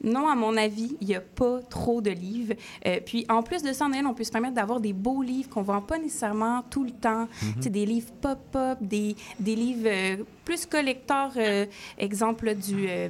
non, 0.03 0.27
à 0.27 0.35
mon 0.35 0.55
avis, 0.57 0.95
il 1.01 1.07
n'y 1.07 1.15
a 1.15 1.21
pas 1.21 1.59
trop 1.69 2.01
de 2.01 2.11
livres. 2.11 2.53
Euh, 2.85 2.99
puis, 3.05 3.25
en 3.29 3.41
plus 3.43 3.63
de 3.63 3.73
ça, 3.73 3.85
en 3.85 3.89
Noël, 3.89 4.05
on 4.05 4.13
peut 4.13 4.23
se 4.23 4.31
permettre 4.31 4.53
d'avoir 4.55 4.79
des 4.79 4.93
beaux 4.93 5.21
livres 5.21 5.49
qu'on 5.49 5.61
ne 5.61 5.65
vend 5.65 5.81
pas 5.81 5.97
nécessairement 5.97 6.63
tout 6.69 6.83
le 6.83 6.91
temps. 6.91 7.27
Sais, 7.61 7.69
Des 7.69 7.85
livres 7.85 8.11
pop-up, 8.21 8.77
des, 8.81 9.15
des 9.39 9.55
livres 9.55 9.87
euh, 9.87 10.17
plus 10.45 10.65
collecteurs. 10.65 11.31
euh, 11.37 11.65
exemple 11.97 12.53
du 12.55 12.87
euh, 12.87 13.09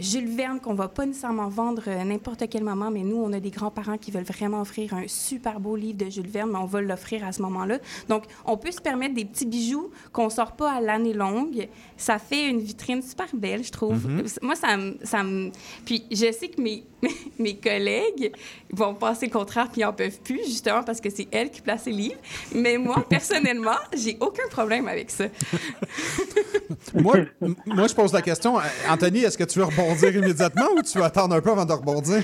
Jules 0.00 0.28
Verne 0.28 0.60
qu'on 0.60 0.72
ne 0.72 0.78
va 0.78 0.88
pas 0.88 1.06
nécessairement 1.06 1.48
vendre 1.48 1.82
euh, 1.86 2.04
n'importe 2.04 2.44
quel 2.50 2.64
moment, 2.64 2.90
mais 2.90 3.02
nous, 3.02 3.16
on 3.16 3.32
a 3.32 3.40
des 3.40 3.50
grands-parents 3.50 3.96
qui 3.98 4.10
veulent 4.10 4.24
vraiment 4.24 4.60
offrir 4.60 4.94
un 4.94 5.04
super 5.06 5.60
beau 5.60 5.76
livre 5.76 5.98
de 6.04 6.10
Jules 6.10 6.26
Verne, 6.28 6.50
mais 6.52 6.58
on 6.58 6.66
va 6.66 6.80
l'offrir 6.80 7.24
à 7.26 7.32
ce 7.32 7.42
moment-là. 7.42 7.78
Donc, 8.08 8.24
on 8.44 8.56
peut 8.56 8.70
se 8.72 8.80
permettre 8.80 9.14
des 9.14 9.24
petits 9.24 9.46
bijoux 9.46 9.90
qu'on 10.12 10.24
ne 10.26 10.30
sort 10.30 10.52
pas 10.52 10.72
à 10.72 10.80
l'année 10.80 11.12
longue. 11.14 11.68
Ça 11.96 12.18
fait 12.18 12.48
une 12.48 12.58
vitrine 12.60 13.02
super 13.02 13.28
belle, 13.34 13.64
je 13.64 13.72
trouve. 13.72 14.06
Mhm. 14.06 14.24
Moi, 14.42 14.56
ça 14.56 14.76
me... 14.76 14.96
ça 15.04 15.22
me- 15.22 15.50
Puis, 15.84 16.04
je 16.10 16.32
sais 16.32 16.48
que 16.48 16.60
mes, 16.60 16.84
mes 17.38 17.56
collègues 17.56 18.32
vont 18.72 18.94
passer 18.94 19.26
le 19.26 19.32
contraire 19.32 19.68
puis 19.70 19.82
ils 19.82 19.84
en 19.84 19.92
peuvent 19.92 20.20
plus, 20.20 20.44
justement 20.46 20.82
parce 20.82 21.00
que 21.00 21.10
c'est 21.10 21.28
elles 21.32 21.50
qui 21.50 21.60
placent 21.60 21.86
les 21.86 21.92
livres. 21.92 22.20
Mais 22.54 22.78
moi, 22.78 23.04
personnellement, 23.10 23.78
j'ai 23.96 24.16
aucun 24.20 24.48
problème 24.50 24.88
avec 24.88 25.10
ça. 25.10 25.24
moi, 26.94 27.16
moi, 27.66 27.86
je 27.86 27.94
pose 27.94 28.12
la 28.12 28.22
question. 28.22 28.56
Anthony, 28.88 29.20
est-ce 29.20 29.38
que 29.38 29.44
tu 29.44 29.58
veux 29.58 29.64
rebondir 29.66 30.14
immédiatement 30.14 30.66
ou 30.76 30.82
tu 30.82 30.98
veux 30.98 31.04
attendre 31.04 31.34
un 31.34 31.40
peu 31.40 31.50
avant 31.50 31.64
de 31.64 31.72
rebondir? 31.72 32.22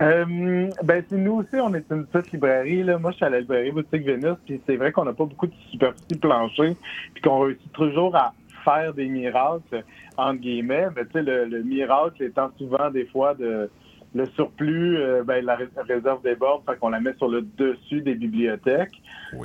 Euh, 0.00 0.70
ben, 0.82 1.04
nous 1.10 1.32
aussi, 1.32 1.56
on 1.60 1.74
est 1.74 1.84
une 1.90 2.06
petite 2.06 2.32
librairie. 2.32 2.82
Là. 2.82 2.98
Moi, 2.98 3.10
je 3.10 3.16
suis 3.16 3.24
à 3.26 3.30
la 3.30 3.40
librairie 3.40 3.72
Boutique 3.72 4.04
Vénus, 4.04 4.36
puis 4.46 4.60
c'est 4.66 4.76
vrai 4.76 4.90
qu'on 4.90 5.04
n'a 5.04 5.12
pas 5.12 5.24
beaucoup 5.24 5.46
de 5.46 5.52
superficie 5.70 6.18
plancher, 6.20 6.76
puis 7.12 7.22
qu'on 7.22 7.40
réussit 7.40 7.72
toujours 7.72 8.16
à 8.16 8.32
faire 8.64 8.94
des 8.94 9.06
miracles, 9.08 9.84
entre 10.16 10.40
guillemets. 10.40 10.86
Mais 10.96 11.04
tu 11.06 11.12
sais, 11.12 11.22
le, 11.22 11.44
le 11.46 11.62
miracle 11.62 12.22
étant 12.22 12.50
souvent 12.58 12.90
des 12.90 13.06
fois 13.06 13.34
de 13.34 13.70
le 14.14 14.26
surplus, 14.36 14.98
euh, 14.98 15.22
ben, 15.24 15.42
la 15.44 15.56
ré- 15.56 15.68
réserve 15.88 16.22
déborde, 16.22 16.62
fait 16.66 16.78
qu'on 16.78 16.90
la 16.90 17.00
met 17.00 17.14
sur 17.14 17.28
le 17.28 17.42
dessus 17.56 18.02
des 18.02 18.14
bibliothèques. 18.14 19.00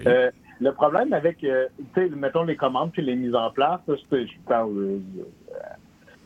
Euh, 0.05 0.29
le 0.59 0.71
problème 0.73 1.13
avec, 1.13 1.41
euh, 1.45 1.67
tu 1.95 2.01
sais, 2.01 2.09
mettons 2.15 2.43
les 2.43 2.57
commandes 2.57 2.91
puis 2.91 3.01
les 3.01 3.15
mises 3.15 3.33
en 3.35 3.49
place, 3.51 3.79
là, 3.87 3.95
je, 4.11 4.17
je 4.25 4.31
parle. 4.45 4.77
euh, 4.77 4.99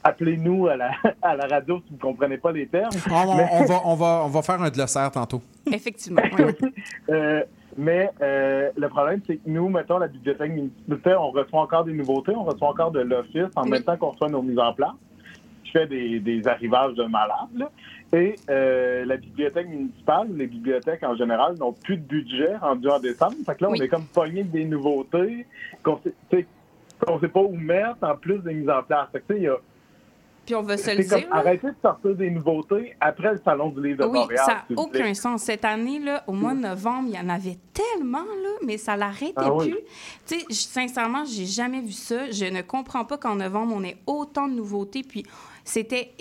Appelez-nous 0.03 0.67
à 0.67 0.75
la, 0.75 0.91
à 1.21 1.35
la 1.35 1.45
radio 1.45 1.77
si 1.85 1.89
vous 1.91 1.97
ne 1.97 2.01
comprenez 2.01 2.37
pas 2.37 2.51
les 2.51 2.65
termes. 2.65 2.89
On, 3.11 3.13
on- 3.13 3.35
Mais- 3.37 3.47
on 3.51 3.65
va, 3.65 3.81
on, 3.85 3.95
va, 3.95 4.21
on 4.25 4.29
va 4.29 4.41
faire 4.41 4.59
un 4.61 4.69
glossaire 4.71 5.11
tantôt. 5.11 5.41
Effectivement. 5.71 6.21
Euh, 7.09 7.43
mais 7.77 8.09
euh, 8.21 8.69
le 8.75 8.89
problème, 8.89 9.21
c'est 9.25 9.37
que 9.37 9.49
nous, 9.49 9.69
mettons, 9.69 9.97
la 9.97 10.07
bibliothèque 10.07 10.51
municipale, 10.51 11.17
on 11.17 11.31
reçoit 11.31 11.61
encore 11.61 11.85
des 11.85 11.93
nouveautés, 11.93 12.33
on 12.35 12.43
reçoit 12.43 12.69
encore 12.69 12.91
de 12.91 13.01
l'office 13.01 13.51
en 13.55 13.65
même 13.65 13.83
temps 13.83 13.97
qu'on 13.97 14.09
reçoit 14.09 14.29
nos 14.29 14.41
mises 14.41 14.59
en 14.59 14.73
place. 14.73 14.93
Je 15.63 15.71
fais 15.71 15.87
des, 15.87 16.19
des 16.19 16.47
arrivages 16.47 16.95
de 16.95 17.03
malades. 17.03 17.55
là. 17.55 17.69
Et 18.13 18.35
euh, 18.49 19.05
la 19.05 19.15
bibliothèque 19.15 19.69
municipale, 19.69 20.27
les 20.35 20.47
bibliothèques 20.47 21.03
en 21.03 21.15
général, 21.15 21.55
n'ont 21.57 21.71
plus 21.71 21.95
de 21.95 22.03
budget 22.03 22.57
rendu 22.57 22.89
en 22.89 22.99
décembre. 22.99 23.35
Fait 23.45 23.55
que 23.55 23.63
là, 23.63 23.69
on 23.69 23.75
est 23.75 23.87
comme 23.87 24.05
pogné 24.05 24.43
de 24.43 24.49
des 24.51 24.65
nouveautés 24.65 25.45
qu'on 25.81 25.97
qu'on 26.99 27.19
sait 27.19 27.27
pas 27.29 27.39
où 27.39 27.55
mettre 27.55 27.97
en 28.03 28.15
plus 28.15 28.39
des 28.39 28.53
mises 28.53 28.69
en 28.69 28.83
place. 28.83 29.07
Fait 29.11 29.21
que, 29.21 29.27
tu 29.27 29.33
sais, 29.33 29.39
il 29.39 29.43
y 29.43 29.47
a 29.47 29.55
Puis 30.51 30.55
on 30.59 30.63
va 30.63 30.75
se 30.75 30.89
le 30.91 31.07
comme 31.07 31.19
dire. 31.19 31.29
là. 31.29 31.35
arrêter 31.37 31.67
de 31.67 31.75
sortir 31.81 32.13
des 32.15 32.29
nouveautés 32.29 32.93
après 32.99 33.31
le 33.31 33.39
Salon 33.45 33.69
du 33.69 33.81
livre 33.81 33.99
de 34.03 34.09
Oui, 34.09 34.19
Montréal. 34.19 34.43
ça 34.45 34.63
n'a 34.69 34.81
aucun 34.81 35.13
sens. 35.13 35.43
Cette 35.43 35.63
année, 35.63 35.99
là, 35.99 36.23
au 36.27 36.33
mois 36.33 36.53
de 36.53 36.59
novembre, 36.59 37.07
il 37.07 37.15
y 37.15 37.19
en 37.19 37.29
avait 37.29 37.57
tellement, 37.73 38.19
là, 38.23 38.49
mais 38.65 38.77
ça 38.77 38.97
l'arrêtait 38.97 39.31
Ah 39.37 39.53
oui. 39.53 39.69
plus. 39.69 39.79
Tu 40.27 40.39
sais, 40.41 40.45
sincèrement, 40.49 41.23
j'ai 41.23 41.45
jamais 41.45 41.79
vu 41.79 41.93
ça. 41.93 42.29
Je 42.31 42.43
ne 42.45 42.61
comprends 42.61 43.05
pas 43.05 43.17
qu'en 43.17 43.35
novembre, 43.35 43.73
on 43.77 43.83
ait 43.85 43.95
autant 44.05 44.49
de 44.49 44.53
nouveautés. 44.55 45.03
Puis 45.03 45.23
c'était 45.63 46.11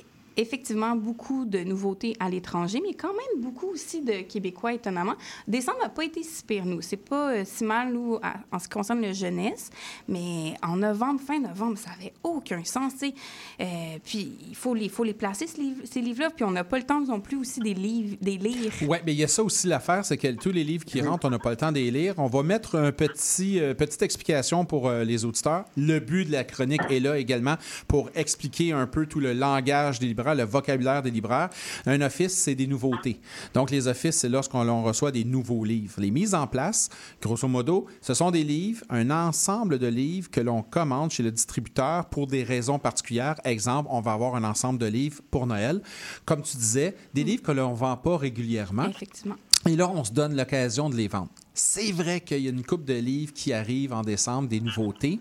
effectivement 0.41 0.97
beaucoup 0.97 1.45
de 1.45 1.61
nouveautés 1.61 2.15
à 2.21 2.29
l'étranger, 2.31 2.81
mais 2.87 2.95
quand 2.95 3.09
même 3.13 3.43
beaucoup 3.43 3.67
aussi 3.69 4.03
de 4.03 4.23
Québécois, 4.23 4.73
étonnamment. 4.75 5.15
Décembre 5.49 5.79
n'a 5.83 5.89
pas 5.89 6.05
été 6.05 6.23
si 6.23 6.43
pire, 6.45 6.65
nous. 6.65 6.81
C'est 6.83 6.97
pas 6.97 7.33
euh, 7.35 7.43
si 7.45 7.65
mal, 7.65 7.93
nous, 7.93 8.19
à- 8.23 8.35
en 8.53 8.59
ce 8.59 8.65
qui 8.65 8.71
concerne 8.71 9.01
la 9.01 9.13
jeunesse, 9.13 9.71
mais 10.09 10.55
en 10.63 10.77
novembre, 10.77 11.21
fin 11.21 11.39
novembre, 11.41 11.79
ça 11.79 11.91
avait 11.99 12.13
aucun 12.23 12.65
sens, 12.65 12.93
tu 12.95 12.99
sais. 13.09 13.15
Euh, 13.61 13.65
puis 14.05 14.33
il 14.49 14.55
faut 14.57 14.75
les, 14.75 14.89
faut 14.89 15.05
les 15.05 15.15
placer, 15.15 15.47
ce 15.47 15.61
livre- 15.61 15.83
ces 15.85 16.01
livres-là, 16.01 16.31
puis 16.31 16.45
on 16.45 16.51
n'a 16.51 16.65
pas 16.65 16.79
le 16.79 16.85
temps 16.85 17.01
non 17.01 17.21
plus 17.21 17.37
aussi 17.37 17.61
des 17.61 17.75
livres, 17.75 18.17
des 18.21 18.37
lire. 18.39 18.73
Oui, 18.83 18.99
mais 19.05 19.13
il 19.13 19.19
y 19.19 19.25
a 19.25 19.29
ça 19.29 19.43
aussi 19.43 19.67
l'affaire, 19.67 20.05
c'est 20.05 20.17
que 20.17 20.29
tous 20.33 20.53
les 20.53 20.65
livres 20.65 20.85
qui 20.85 21.01
rentrent, 21.01 21.27
on 21.27 21.31
n'a 21.31 21.39
pas 21.39 21.51
le 21.51 21.57
temps 21.57 21.73
de 21.73 21.77
les 21.79 21.91
lire. 21.91 22.15
On 22.19 22.27
va 22.27 22.43
mettre 22.43 22.77
un 22.77 22.93
petit, 22.93 23.61
euh, 23.61 23.75
petite 23.75 24.03
explication 24.03 24.65
pour 24.65 24.89
euh, 24.89 25.05
les 25.05 25.25
auditeurs. 25.25 25.65
Le 25.77 25.99
but 26.01 26.25
de 26.27 26.33
la 26.33 26.45
chronique 26.45 26.81
est 26.91 27.01
là 27.01 27.19
également 27.19 27.57
pour 27.89 28.11
expliquer 28.15 28.73
un 28.73 28.87
peu 28.87 29.07
tout 29.07 29.21
le 29.21 29.33
langage 29.33 29.99
des 29.99 30.07
libraires, 30.07 30.30
le 30.35 30.45
vocabulaire 30.45 31.03
des 31.03 31.11
libraires. 31.11 31.51
Un 31.87 32.01
office, 32.01 32.35
c'est 32.35 32.55
des 32.55 32.67
nouveautés. 32.67 33.21
Donc, 33.55 33.71
les 33.71 33.89
offices, 33.89 34.17
c'est 34.17 34.29
lorsqu'on 34.29 34.65
l'on 34.65 34.83
reçoit 34.83 35.11
des 35.11 35.25
nouveaux 35.25 35.65
livres. 35.65 36.01
Les 36.01 36.11
mises 36.11 36.35
en 36.35 36.47
place, 36.47 36.89
grosso 37.21 37.49
modo, 37.49 37.87
ce 38.01 38.15
sont 38.15 38.31
des 38.31 38.45
livres, 38.45 38.85
un 38.91 39.11
ensemble 39.11 39.79
de 39.79 39.87
livres 39.87 40.31
que 40.31 40.41
l'on 40.41 40.63
commande 40.63 41.11
chez 41.11 41.23
le 41.23 41.31
distributeur 41.31 42.07
pour 42.07 42.27
des 42.27 42.43
raisons 42.43 42.79
particulières. 42.79 43.37
Exemple, 43.45 43.89
on 43.93 44.01
va 44.01 44.13
avoir 44.13 44.35
un 44.35 44.45
ensemble 44.45 44.79
de 44.79 44.87
livres 44.87 45.21
pour 45.31 45.47
Noël. 45.47 45.83
Comme 46.25 46.43
tu 46.43 46.57
disais, 46.57 46.95
des 47.15 47.25
livres 47.25 47.43
que 47.43 47.53
l'on 47.53 47.71
ne 47.71 47.77
vend 47.77 47.97
pas 47.97 48.17
régulièrement. 48.17 48.89
Effectivement. 48.89 49.37
Et 49.69 49.77
là, 49.77 49.91
on 49.91 50.05
se 50.05 50.13
donne 50.13 50.35
l'occasion 50.37 50.89
de 50.89 50.97
les 50.97 51.09
vendre. 51.09 51.29
C'est 51.53 51.93
vrai 51.93 52.21
qu'il 52.23 52.39
y 52.41 52.47
a 52.47 52.51
une 52.51 52.65
coupe 52.65 52.85
de 52.85 52.95
livres 52.95 53.35
qui 53.35 53.53
arrivent 53.53 53.93
en 53.93 54.01
décembre, 54.03 54.49
des 54.49 54.61
nouveautés. 54.61 55.19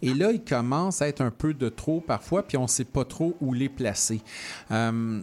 Et 0.00 0.14
là, 0.14 0.32
il 0.32 0.42
commence 0.42 1.02
à 1.02 1.08
être 1.08 1.20
un 1.20 1.30
peu 1.30 1.52
de 1.52 1.68
trop 1.68 2.00
parfois, 2.00 2.42
puis 2.42 2.56
on 2.56 2.62
ne 2.62 2.66
sait 2.68 2.84
pas 2.86 3.04
trop 3.04 3.36
où 3.42 3.52
les 3.52 3.68
placer. 3.68 4.22
Euh, 4.70 5.20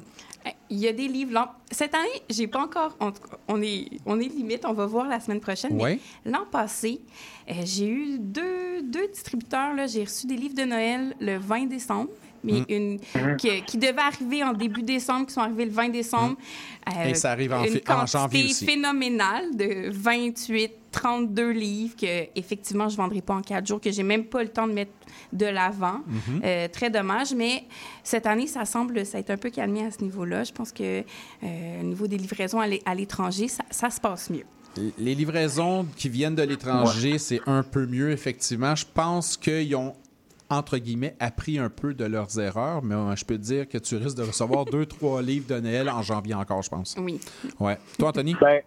Il 0.70 0.78
y 0.78 0.88
a 0.88 0.94
des 0.94 1.08
livres. 1.08 1.34
l'an- 1.34 1.52
Cette 1.72 1.96
année, 1.96 2.22
j'ai 2.30 2.46
pas 2.48 2.62
encore. 2.64 2.96
On, 3.00 3.12
on 3.48 3.60
est, 3.62 3.88
on 4.06 4.20
est 4.20 4.28
limite. 4.28 4.64
On 4.66 4.74
va 4.74 4.86
voir 4.86 5.08
la 5.08 5.20
semaine 5.20 5.40
prochaine. 5.40 5.76
mais 5.76 5.84
Ouais. 5.84 6.00
L'an 6.26 6.46
passé, 6.52 7.02
euh, 7.50 7.54
j'ai 7.66 7.88
eu 7.88 8.20
deux, 8.20 8.84
deux 8.84 9.08
distributeurs. 9.08 9.76
J'ai 9.88 10.04
reçu 10.04 10.28
des 10.28 10.36
livres 10.36 10.54
de 10.56 10.64
Noël 10.64 11.16
le 11.20 11.38
20 11.40 11.66
décembre. 11.68 12.10
Mais 12.44 12.61
Mm. 12.61 12.66
une, 12.70 12.99
Mhm. 13.16 13.38
qui, 13.38 13.61
qui 13.64 13.78
devait 13.78 13.98
arriver 13.99 14.44
en 14.44 14.53
début 14.53 14.82
décembre, 14.84 15.26
qui 15.28 15.34
sont 15.34 15.41
arrivés 15.41 15.66
le 15.66 15.72
20 15.72 15.90
décembre. 15.90 16.36
Euh, 16.88 17.10
Et 17.10 17.14
ça 17.16 17.32
arrive 17.32 17.53
en 17.53 17.64
une 17.64 17.72
fi- 17.72 17.82
en 17.88 17.94
quantité 17.99 18.18
janvier 18.18 18.45
aussi. 18.45 18.66
phénoménale 18.66 19.56
de 19.56 19.90
28, 19.91 20.72
32 20.91 21.52
livres 21.52 21.95
que, 21.95 22.28
effectivement, 22.36 22.88
je 22.90 22.94
ne 22.95 23.02
vendrai 23.02 23.22
pas 23.22 23.36
en 23.36 23.41
quatre 23.41 23.68
jours, 23.68 23.80
que 23.82 23.91
j'ai 23.91 24.03
même 24.03 24.24
pas 24.26 24.41
le 24.41 24.49
temps 24.49 24.68
de 24.68 24.74
mettre 24.74 24.91
de 25.34 25.45
l'avant. 25.45 25.99
Mhm. 26.07 26.41
Euh, 26.44 26.68
très 26.68 26.90
dommage, 26.90 27.34
mais 27.36 27.66
cette 28.03 28.26
année, 28.26 28.48
ça 28.48 28.66
semble 28.66 29.06
s'être 29.06 29.30
un 29.30 29.38
peu 29.38 29.49
calmé 29.52 29.86
à 29.86 29.91
ce 29.91 30.02
niveau-là. 30.03 30.44
Je 30.44 30.52
pense 30.52 30.72
que 30.72 31.03
euh, 31.44 31.82
au 31.82 31.84
niveau 31.84 32.07
des 32.07 32.18
livraisons 32.18 32.60
à 32.60 32.68
l'é- 32.68 32.82
à 32.86 32.95
l'étranger, 32.95 33.48
ça, 33.48 33.64
ça 33.70 33.90
se 33.90 33.99
passe 33.99 34.30
mieux. 34.30 34.45
les 34.98 35.14
livraisons 35.16 35.86
qui 35.98 36.07
viennent 36.10 36.36
de 36.36 36.44
l'étranger, 36.44 37.18
c'est 37.18 37.41
un 37.48 37.64
peu 37.64 37.86
mieux, 37.86 38.11
effectivement. 38.11 38.76
Je 38.76 38.86
pense 38.94 39.36
qu'ils 39.36 39.76
ont 39.76 39.94
entre 40.50 40.78
guillemets, 40.78 41.16
appris 41.20 41.60
un 41.60 41.70
peu 41.70 41.94
de 41.94 42.06
leurs 42.06 42.40
erreurs, 42.40 42.82
mais 42.84 42.96
euh, 42.96 43.16
je 43.16 43.24
peux 43.26 43.36
te 43.38 43.42
dire 43.44 43.68
que 43.70 43.78
tu 43.78 43.96
risques 43.98 44.18
de 44.18 44.24
recevoir 44.24 44.66
deux, 44.66 44.86
trois 44.88 45.22
livres 45.22 45.48
de 45.48 45.60
Noël 45.60 45.90
en 45.90 46.02
janvier 46.02 46.34
encore, 46.34 46.62
je 46.64 46.70
pense. 46.70 46.96
Oui. 47.00 47.20
Ouais. 47.60 47.78
Toi, 47.98 48.10
Anthony? 48.10 48.36
Ben, 48.42 48.62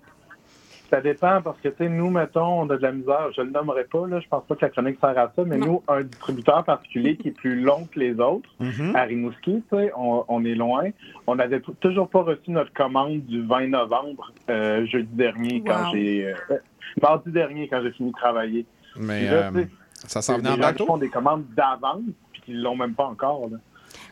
ça 0.91 1.01
dépend 1.01 1.41
parce 1.41 1.59
que, 1.61 1.71
tu 1.71 1.77
sais, 1.79 1.89
nous, 1.89 2.11
mettons, 2.11 2.61
on 2.61 2.69
a 2.69 2.77
de 2.77 2.83
la 2.83 2.93
misère. 2.93 3.29
Je 3.35 3.41
le 3.41 3.51
nommerai 3.51 3.85
pas, 3.85 4.07
là. 4.07 4.21
Je 4.21 4.29
pense 4.29 4.45
pas 4.45 4.55
que 4.57 4.61
la 4.67 4.69
chronique 4.71 4.99
sert 5.01 5.19
à 5.19 5.33
ça, 5.35 5.43
mais 5.47 5.57
nous, 5.57 5.83
un 5.89 6.03
distributeur 6.03 6.63
particulier 6.65 7.17
qui 7.17 7.29
est 7.29 7.33
plus 7.33 7.61
long 7.63 7.87
que 7.91 7.99
les 7.99 8.13
autres, 8.21 8.49
Mhm. 8.61 8.95
à 8.95 9.03
Rimouski, 9.05 9.63
tu 9.73 9.77
sais, 9.77 9.91
on, 9.97 10.25
on 10.29 10.45
est 10.45 10.55
loin. 10.55 10.91
On 11.27 11.37
n'avait 11.37 11.61
t- 11.61 11.73
toujours 11.81 12.11
pas 12.11 12.23
reçu 12.23 12.51
notre 12.51 12.75
commande 12.75 13.21
du 13.25 13.41
20 13.47 13.69
novembre, 13.69 14.33
euh, 14.51 14.85
jeudi 14.87 15.09
dernier, 15.15 15.63
quand 15.67 15.93
j'ai. 15.93 16.27
euh, 16.51 16.57
mardi 17.01 17.31
dernier, 17.31 17.69
quand 17.69 17.81
j'ai 17.83 17.93
fini 17.93 18.11
de 18.11 18.15
travailler. 18.17 18.67
Mais 18.99 19.25
là, 19.25 19.51
euh, 19.51 19.65
ça 20.09 20.23
s'en 20.23 20.39
venait 20.39 20.51
en 20.51 20.57
des 20.57 20.63
gens 20.63 20.69
qui 20.69 20.73
bateau? 20.75 20.87
font 20.87 20.97
des 20.99 21.09
commandes 21.09 21.45
d'avance, 21.57 22.03
puis 22.33 22.43
qui 22.43 22.53
l'ont 22.55 22.77
même 22.77 22.95
pas 22.95 23.07
encore, 23.07 23.49
là. 23.51 23.59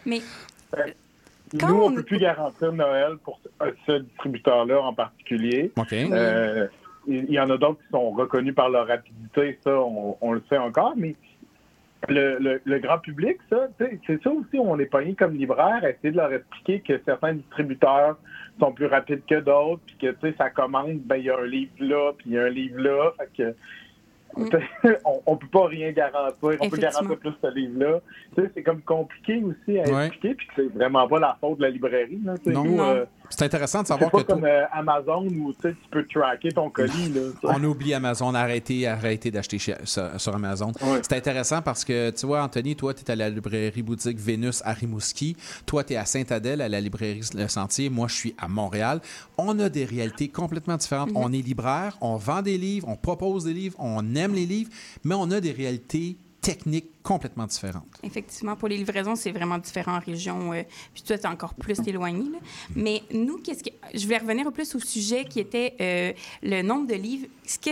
Mais 0.07 0.21
Nous, 1.53 1.67
on 1.69 1.91
ne 1.91 1.97
peut 1.97 2.03
plus 2.05 2.19
garantir 2.19 2.73
Noël 2.73 3.17
pour 3.25 3.41
ce, 3.87 3.93
distributeur-là 3.99 4.81
en 4.81 4.95
particulier. 4.95 5.73
OK. 5.77 5.93
Euh, 5.93 6.67
il 7.07 7.31
y 7.33 7.41
en 7.41 7.49
a 7.51 7.57
d'autres 7.57 7.81
qui 7.83 7.89
sont 7.91 8.11
reconnus 8.11 8.55
par 8.55 8.69
leur 8.69 8.87
rapidité, 8.87 9.59
ça, 9.65 9.71
on, 9.81 10.17
on 10.21 10.33
le 10.33 10.43
sait 10.49 10.59
encore, 10.59 10.93
mais 10.97 11.17
le, 12.09 12.39
le- 12.39 12.61
le 12.65 12.79
grand 12.79 12.99
public, 12.99 13.39
ça, 13.51 13.69
tu 13.79 13.85
sais, 13.85 14.01
c'est 14.07 14.23
ça 14.23 14.31
aussi 14.31 14.59
on 14.59 14.79
est 14.79 14.87
pogné 14.87 15.15
comme 15.15 15.35
libraire, 15.35 15.83
essayer 15.85 16.12
de 16.12 16.17
leur 16.17 16.33
expliquer 16.33 16.81
que 16.81 17.01
certains 17.05 17.35
distributeurs 17.35 18.17
sont 18.59 18.73
plus 18.73 18.87
rapides 18.87 19.23
que 19.29 19.41
d'autres, 19.41 19.81
puis 19.87 19.97
que, 20.01 20.07
tu 20.12 20.17
sais, 20.23 20.35
ça 20.39 20.51
commande, 20.51 20.99
ben, 21.05 21.17
il 21.17 21.25
y 21.25 21.31
a 21.31 21.39
un 21.39 21.47
livre 21.47 21.73
là, 21.81 22.12
puis 22.17 22.31
il 22.31 22.33
y 22.35 22.39
a 22.39 22.45
un 22.45 22.49
livre 22.51 22.81
là, 22.81 23.12
fait 23.19 23.31
que 23.37 23.55
on, 25.05 25.20
on 25.27 25.36
peut 25.36 25.47
pas 25.48 25.66
rien 25.66 25.90
garantir. 25.93 26.36
On 26.61 26.69
peut 26.69 26.77
garantir 26.77 27.19
plus 27.19 27.32
ce 27.43 27.55
livre-là. 27.55 28.01
Tu 28.36 28.43
sais, 28.43 28.51
c'est 28.55 28.62
comme 28.62 28.81
compliqué 28.82 29.43
aussi 29.44 29.78
à 29.78 29.85
Ouais. 29.90 30.07
expliquer, 30.07 30.35
puis 30.35 30.47
c'est 30.57 30.73
vraiment 30.73 31.07
pas 31.09 31.19
la 31.19 31.36
faute 31.40 31.59
de 31.59 31.62
la 31.62 31.70
librairie. 31.70 32.20
Là, 32.24 32.35
nous, 32.47 32.77
Non. 32.77 32.89
euh, 32.90 33.05
C'est 33.31 33.44
intéressant 33.44 33.82
de 33.82 33.86
savoir 33.86 34.11
pas 34.11 34.19
que 34.19 34.24
toi- 34.24 34.35
comme 34.35 34.44
euh, 34.44 34.65
Amazon 34.73 35.27
où 35.27 35.52
tu 35.55 35.61
sais, 35.62 35.70
tu 35.82 35.89
peux 35.90 36.05
tracker 36.07 36.51
ton 36.52 36.69
colis. 36.69 37.09
Là. 37.15 37.20
On 37.44 37.62
oublie 37.65 37.94
Amazon, 37.94 38.35
arrêtez, 38.35 38.86
arrêtez 38.86 39.31
d'acheter 39.31 39.59
chez- 39.59 39.77
sur, 39.85 40.20
sur 40.20 40.35
Amazon. 40.35 40.73
C'est 41.02 41.16
intéressant 41.16 41.62
parce 41.62 41.85
que, 41.85 42.11
tu 42.11 42.27
vois, 42.27 42.43
Anthony, 42.43 42.77
toi, 42.77 42.93
tu 42.93 43.02
es 43.05 43.11
à 43.11 43.16
la 43.16 43.31
librairie 43.31 43.82
boutique 43.82 44.19
Vénus 44.19 44.61
à 44.65 44.73
Rimouski. 44.73 45.36
Toi, 45.65 45.85
tu 45.85 45.93
es 45.94 45.97
à 45.97 46.05
Sainte-Adèle, 46.05 46.61
à 46.61 46.69
la 46.69 46.81
librairie 46.81 47.23
Le 47.35 47.48
Sentier. 47.48 47.89
Moi, 47.89 48.09
je 48.09 48.15
suis 48.15 48.35
à 48.36 48.48
Montréal. 48.48 49.01
On 49.39 49.59
a 49.61 49.69
des 49.69 49.85
réalités 49.85 50.28
complètement 50.28 50.77
différentes. 50.77 51.11
On 51.15 51.32
est 51.32 51.43
libraire, 51.43 51.97
on 52.01 52.16
vend 52.16 52.43
des 52.43 52.59
livres, 52.59 52.89
on 52.89 52.97
propose 52.97 53.44
des 53.44 53.55
livres, 53.55 53.77
on 53.78 54.15
aime 54.16 54.35
les 54.35 54.47
livres, 54.47 54.70
mais 55.05 55.15
on 55.15 55.31
a 55.31 55.40
des 55.40 55.52
réalités 55.52 56.16
techniques 56.41 57.03
complètement 57.03 57.47
différentes. 57.47 57.87
Effectivement, 58.03 58.57
pour 58.57 58.69
les 58.69 58.77
livraisons, 58.77 59.15
c'est 59.17 59.31
vraiment 59.33 59.59
différent 59.59 59.97
en 59.97 60.01
région. 60.01 60.53
euh, 60.53 60.62
puis 60.95 61.03
toi, 61.03 61.19
tu 61.19 61.25
es 61.25 61.27
encore 61.29 61.55
plus 61.55 61.79
éloigné. 61.87 62.31
là. 62.31 62.39
Mais 62.75 63.03
nous, 63.12 63.39
qu'est-ce 63.39 63.62
que. 63.62 63.71
Je 63.95 64.07
vais 64.07 64.19
revenir 64.19 64.47
un 64.47 64.51
plus 64.51 64.75
au 64.75 64.81
sujet 64.81 65.25
qui 65.25 65.41
était 65.41 65.75
euh, 65.81 66.12
le 66.43 66.62
nombre 66.62 66.87
de 66.87 66.95
livres. 66.95 67.27
Ce 67.47 67.59
que. 67.59 67.71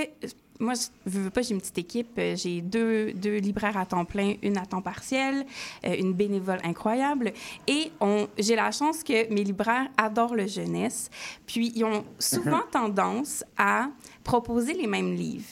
moi, 0.61 0.75
je 0.75 1.19
veux 1.19 1.31
pas, 1.31 1.43
j'ai 1.43 1.55
une 1.55 1.61
petite 1.61 1.79
équipe. 1.79 2.11
Euh, 2.19 2.35
J'ai 2.37 2.61
deux, 2.61 3.13
deux 3.13 3.37
libraires 3.39 3.77
à 3.77 3.87
temps 3.87 4.05
plein, 4.05 4.35
une 4.43 4.59
à 4.59 4.67
temps 4.67 4.83
partiel, 4.83 5.47
euh, 5.87 5.95
une 5.99 6.13
bénévole 6.13 6.59
incroyable. 6.65 7.33
Et 7.67 7.91
j'ai 8.39 8.57
la 8.57 8.71
chance 8.73 9.03
que 9.03 9.33
mes 9.33 9.45
libraires 9.45 9.89
adorent 9.97 10.35
le 10.35 10.47
jeunesse. 10.47 11.11
Puis, 11.47 11.73
ils 11.77 11.85
ont 11.85 12.05
souvent 12.19 12.63
tendance 12.73 13.45
à 13.57 13.89
proposer 14.25 14.75
les 14.75 14.87
mêmes 14.87 15.15
livres. 15.15 15.47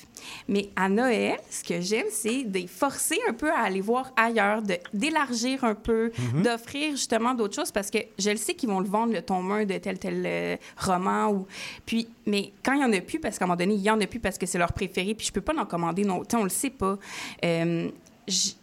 Mais 0.49 0.71
à 0.77 0.89
Noël, 0.89 1.37
ce 1.51 1.63
que 1.65 1.81
j'aime, 1.81 2.07
c'est 2.11 2.45
de 2.45 2.59
les 2.59 2.67
forcer 2.67 3.19
un 3.29 3.33
peu 3.33 3.51
à 3.51 3.61
aller 3.61 3.81
voir 3.81 4.13
ailleurs, 4.17 4.63
de, 4.63 4.77
d'élargir 4.95 5.65
un 5.65 5.75
peu, 5.75 6.11
Mhm. 6.33 6.43
d'offrir 6.43 6.91
justement 6.93 7.35
d'autres 7.35 7.55
choses 7.55 7.73
parce 7.73 7.91
que 7.91 7.99
je 8.19 8.31
le 8.31 8.37
sais 8.37 8.55
qu'ils 8.55 8.69
vont 8.69 8.81
le 8.81 8.89
vendre, 8.89 9.13
le 9.13 9.23
tome 9.23 9.51
1 9.53 9.65
de 9.65 9.79
tel, 9.79 9.99
tel 9.99 10.23
euh, 10.27 10.57
roman. 10.79 11.29
Ou... 11.31 11.47
Puis, 11.85 12.09
mais 12.27 12.53
quand 12.65 12.73
il 12.73 12.79
n'y 12.79 12.85
en 12.85 12.93
a 12.93 13.01
plus, 13.01 13.19
parce 13.21 13.39
qu'à 13.39 13.45
un 13.45 13.49
moment 13.49 13.57
donné, 13.57 13.75
il 13.75 13.81
y 13.83 13.91
en 13.91 14.01
a 14.01 14.07
plus 14.07 14.21
parce 14.21 14.39
que 14.39 14.47
c'est 14.47 14.59
leur 14.59 14.73
préféré, 14.73 15.15
puis 15.15 15.27
je 15.27 15.33
peux 15.33 15.41
pas 15.41 15.55
en 15.57 15.65
commander, 15.67 16.05
non, 16.05 16.23
on 16.35 16.43
le 16.45 16.49
sait 16.51 16.71
pas. 16.71 16.99
Euh, 17.45 17.89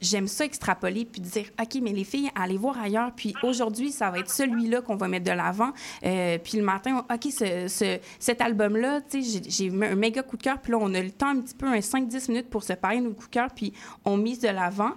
J'aime 0.02 0.27
ça 0.27 0.44
extrapoler 0.44 1.06
puis 1.06 1.22
dire 1.22 1.45
OK 1.61 1.80
mais 1.81 1.94
les 1.94 2.03
filles 2.03 2.30
allez 2.35 2.57
voir 2.57 2.77
ailleurs 2.77 3.14
puis 3.15 3.34
aujourd'hui 3.44 3.91
ça 3.94 4.11
va 4.11 4.19
être 4.19 4.30
celui-là 4.30 4.81
qu'on 4.81 4.98
va 4.98 5.07
mettre 5.07 5.26
de 5.26 5.31
l'avant. 5.35 5.72
Euh, 6.06 6.38
puis 6.38 6.57
le 6.57 6.64
matin 6.64 7.06
OK 7.10 7.31
ce, 7.31 7.68
ce- 7.69 7.99
cet 8.19 8.41
album 8.41 8.76
là 8.76 8.99
tu 9.02 9.23
sais 9.23 9.41
j'ai- 9.48 9.69
un 9.69 9.95
méga 9.95 10.22
coup 10.22 10.35
de 10.35 10.44
cœur 10.44 10.60
puis 10.60 10.73
là 10.73 10.80
on 10.81 10.94
a 10.94 11.02
le 11.02 11.11
temps 11.11 11.30
un 11.30 11.40
petit 11.40 11.56
peu 11.56 11.68
un 11.68 11.80
5-10 11.80 12.30
minutes 12.30 12.49
pour 12.49 12.64
se 12.64 12.73
parler 12.73 12.98
de 12.99 13.03
nos 13.06 13.14
coups 13.14 13.27
de 13.30 13.34
cœur 13.34 13.49
puis 13.56 13.72
on 14.03 14.18
mise 14.18 14.40
de 14.40 14.49
l'avant. 14.49 14.91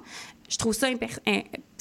Je 0.48 0.56
trouve 0.58 0.72
ça 0.74 0.88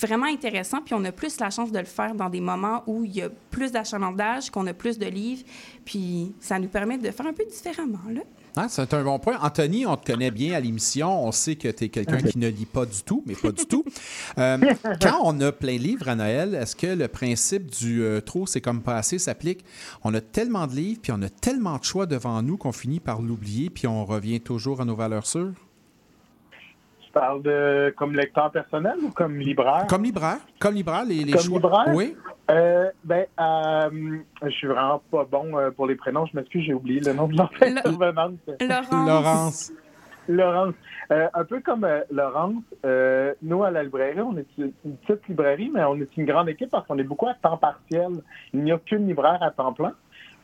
vraiment 0.02 0.26
intéressant 0.26 0.82
puis 0.82 0.94
on 0.94 1.03
a 1.06 1.12
plus 1.12 1.40
la 1.40 1.49
chance 1.49 1.72
de 1.72 1.80
le 1.80 1.86
faire 1.86 2.14
dans 2.16 2.30
des 2.30 2.41
moments 2.41 2.84
où 2.88 3.03
il 3.03 3.16
y 3.16 3.22
a 3.22 3.30
plus 3.52 3.72
d'achalandage 3.72 4.49
qu'on 4.52 4.66
a 4.68 4.74
plus 4.74 4.98
de 4.99 5.06
livres 5.07 5.44
puis 5.86 6.34
ça 6.40 6.60
nous 6.60 6.68
permet 6.68 6.98
de 6.98 7.10
faire 7.12 7.26
un 7.28 7.34
peu 7.34 7.45
différemment 7.45 7.99
là 8.12 8.22
Ah, 8.57 8.68
c'est 8.69 8.94
un 8.94 9.03
bon 9.03 9.19
point. 9.19 9.38
Anthony, 9.41 9.86
on 9.86 9.98
te 9.98 10.11
connaît 10.11 10.32
bien 10.32 10.53
à 10.53 10.60
l'émission. 10.61 11.26
On 11.27 11.32
sait 11.34 11.57
que 11.57 11.68
tu 11.68 11.86
es 11.86 11.90
quelqu'un 11.90 12.22
qui 12.22 12.38
ne 12.38 12.48
lit 12.48 12.65
pas 12.65 12.86
du 12.86 13.03
tout, 13.03 13.22
mais 13.26 13.36
pas 13.36 13.52
du 13.52 13.65
tout. 13.65 13.84
Euh, 14.38 14.57
quand 15.02 15.19
on 15.23 15.40
a 15.41 15.52
plein 15.52 15.76
de 15.76 15.82
livres 15.82 16.07
à 16.07 16.15
Noël, 16.15 16.56
est-ce 16.56 16.76
que 16.76 16.88
le 16.88 17.10
principe 17.10 17.69
du 17.69 18.02
euh, 18.02 18.22
trop, 18.22 18.48
c'est 18.48 18.61
comme 18.61 18.82
pas 18.82 18.95
assez 18.95 19.19
s'applique? 19.19 19.65
On 20.03 20.14
a 20.14 20.22
tellement 20.22 20.68
de 20.68 20.76
livres, 20.76 21.02
puis 21.02 21.11
on 21.11 21.22
a 21.22 21.30
tellement 21.30 21.77
de 21.77 21.84
choix 21.84 22.06
devant 22.06 22.41
nous 22.41 22.56
qu'on 22.57 22.72
finit 22.72 23.02
par 23.02 23.22
l'oublier, 23.22 23.69
puis 23.69 23.88
on 23.88 24.06
revient 24.06 24.40
toujours 24.40 24.80
à 24.80 24.86
nos 24.86 24.95
valeurs 24.95 25.27
sûres? 25.27 25.52
Parles 27.15 27.41
de 27.43 27.93
comme 27.97 28.13
lecteur 28.13 28.51
personnel 28.51 28.95
ou 29.01 29.09
comme 29.09 29.37
libraire? 29.39 29.87
Comme 29.89 30.03
libraire. 30.03 30.39
Comme 30.59 30.75
libraire, 30.75 31.05
les, 31.05 31.23
les 31.23 31.31
Comme 31.31 31.41
choix. 31.43 31.55
libraire? 31.59 31.95
Oui. 31.95 32.13
Euh, 32.51 32.89
ben, 33.05 33.25
euh, 33.39 34.17
je 34.43 34.49
suis 34.49 34.67
vraiment 34.67 35.01
pas 35.09 35.23
bon 35.23 35.57
euh, 35.57 35.71
pour 35.71 35.87
les 35.87 35.95
prénoms. 35.95 36.25
Je 36.25 36.35
m'excuse, 36.37 36.65
j'ai 36.65 36.73
oublié 36.73 36.99
le 36.99 37.13
nom 37.13 37.27
de 37.29 37.37
l'intervenante. 37.37 38.33
Laurence. 38.59 38.91
Laurence. 39.07 39.71
Laurence. 40.27 40.73
Euh, 41.11 41.27
un 41.33 41.43
peu 41.45 41.61
comme 41.61 41.85
euh, 41.85 42.01
Laurence, 42.11 42.63
euh, 42.85 43.33
nous, 43.41 43.63
à 43.63 43.71
la 43.71 43.83
librairie, 43.83 44.19
on 44.21 44.35
est 44.37 44.47
une 44.57 44.73
une 44.83 44.97
petite 44.97 45.25
librairie, 45.29 45.71
mais 45.73 45.83
on 45.85 45.95
est 45.95 46.17
une 46.17 46.25
grande 46.25 46.49
équipe 46.49 46.69
parce 46.71 46.85
qu'on 46.85 46.97
est 46.97 47.03
beaucoup 47.03 47.27
à 47.27 47.35
temps 47.35 47.57
partiel. 47.57 48.09
Il 48.53 48.61
n'y 48.63 48.71
a 48.73 48.77
qu'une 48.77 49.07
libraire 49.07 49.41
à 49.41 49.51
temps 49.51 49.71
plein. 49.71 49.93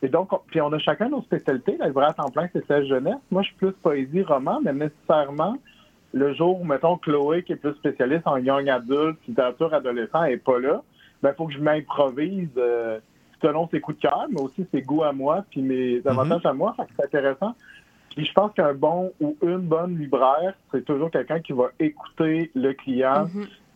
Et 0.02 0.08
donc, 0.08 0.32
on- 0.32 0.40
puis 0.46 0.60
on 0.62 0.72
a 0.72 0.78
chacun 0.78 1.10
nos 1.10 1.20
spécialités. 1.22 1.76
La 1.78 1.88
libraire 1.88 2.10
à 2.10 2.14
temps 2.14 2.30
plein, 2.30 2.48
c'est 2.54 2.64
celle 2.66 2.86
jeunesse. 2.86 3.18
Moi, 3.30 3.42
je 3.42 3.48
suis 3.48 3.56
plus 3.56 3.72
poésie, 3.72 4.22
roman, 4.22 4.60
mais 4.62 4.72
nécessairement, 4.72 5.56
le 6.12 6.34
jour 6.34 6.60
où, 6.60 6.64
mettons, 6.64 6.96
Chloé, 6.96 7.42
qui 7.42 7.52
est 7.52 7.56
plus 7.56 7.72
spécialiste 7.74 8.26
en 8.26 8.36
young 8.36 8.68
adulte, 8.68 9.18
littérature 9.26 9.72
adolescent, 9.72 10.22
n'est 10.24 10.36
pas 10.36 10.58
là, 10.58 10.82
ben, 11.22 11.30
il 11.30 11.36
faut 11.36 11.46
que 11.46 11.54
je 11.54 11.60
m'improvise 11.60 12.50
euh, 12.56 12.98
selon 13.40 13.68
ses 13.68 13.80
coups 13.80 13.98
de 13.98 14.02
cœur, 14.02 14.26
mais 14.30 14.40
aussi 14.40 14.66
ses 14.72 14.82
goûts 14.82 15.04
à 15.04 15.12
moi, 15.12 15.44
puis 15.50 15.62
mes 15.62 16.00
avantages 16.06 16.46
à 16.46 16.52
moi. 16.52 16.74
Fait 16.76 16.84
que 16.84 16.90
c'est 16.96 17.04
intéressant. 17.06 17.54
Puis 18.14 18.26
je 18.26 18.32
pense 18.32 18.52
qu'un 18.52 18.74
bon 18.74 19.12
ou 19.20 19.36
une 19.42 19.58
bonne 19.58 19.98
libraire, 19.98 20.54
c'est 20.70 20.84
toujours 20.84 21.10
quelqu'un 21.10 21.40
qui 21.40 21.52
va 21.52 21.70
écouter 21.80 22.50
le 22.54 22.72
client 22.74 23.26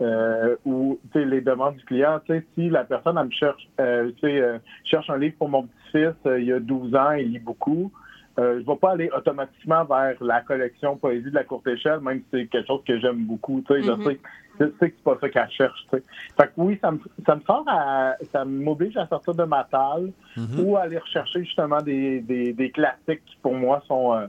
euh, 0.01 0.57
ou 0.67 0.99
les 1.15 1.41
demandes 1.41 1.77
du 1.77 1.85
client. 1.85 2.21
Si 2.55 2.69
la 2.69 2.85
personne 2.85 3.17
elle 3.19 3.27
me 3.27 3.31
cherche, 3.31 3.69
euh, 3.81 4.11
euh, 4.25 4.59
cherche 4.85 5.09
un 5.09 5.17
livre 5.17 5.37
pour 5.39 5.49
mon 5.49 5.63
petit-fils, 5.63 6.15
euh, 6.27 6.41
il 6.41 6.47
y 6.47 6.53
a 6.53 6.61
12 6.61 6.95
ans, 6.95 7.13
il 7.13 7.33
lit 7.33 7.39
beaucoup. 7.39 7.91
Euh, 8.39 8.57
je 8.57 8.61
ne 8.61 8.65
vais 8.67 8.77
pas 8.77 8.91
aller 8.93 9.11
automatiquement 9.17 9.85
vers 9.85 10.15
la 10.23 10.41
collection 10.43 10.97
poésie 10.97 11.31
de 11.31 11.35
la 11.35 11.45
courte 11.45 11.67
échelle, 11.69 12.01
même 12.01 12.19
si 12.19 12.25
c'est 12.33 12.47
quelque 12.47 12.67
chose 12.67 12.83
que 12.87 12.99
j'aime 13.01 13.25
beaucoup. 13.25 13.63
Tu 13.67 13.75
sais. 13.75 13.83
Je 13.83 14.03
sais, 14.11 14.21
je 14.61 14.65
sais 14.79 14.91
que 14.91 14.97
c'est 14.97 15.05
pas 15.05 15.17
ça 15.21 15.29
qu'elle 15.31 15.51
cherche. 15.51 15.87
tu 15.91 15.97
sais. 15.97 16.03
Fait 16.39 16.47
que 16.49 16.53
oui, 16.59 16.79
ça 16.83 16.91
me, 16.91 16.99
ça 17.25 17.35
me 17.37 17.41
sort 17.43 17.65
à, 17.67 18.15
ça 18.33 18.45
m'oblige 18.45 18.97
à 18.99 19.07
sortir 19.07 19.35
de 19.35 19.45
ma 19.45 19.65
table 19.65 20.13
Mhm. 20.37 20.61
ou 20.61 20.77
à 20.77 20.83
aller 20.83 20.99
rechercher 20.99 21.45
justement 21.45 21.81
des, 21.81 22.21
des, 22.21 22.53
des 22.53 22.71
classiques 22.71 23.25
qui 23.25 23.37
pour 23.41 23.55
moi 23.55 23.83
sont 23.89 24.13
euh, 24.13 24.27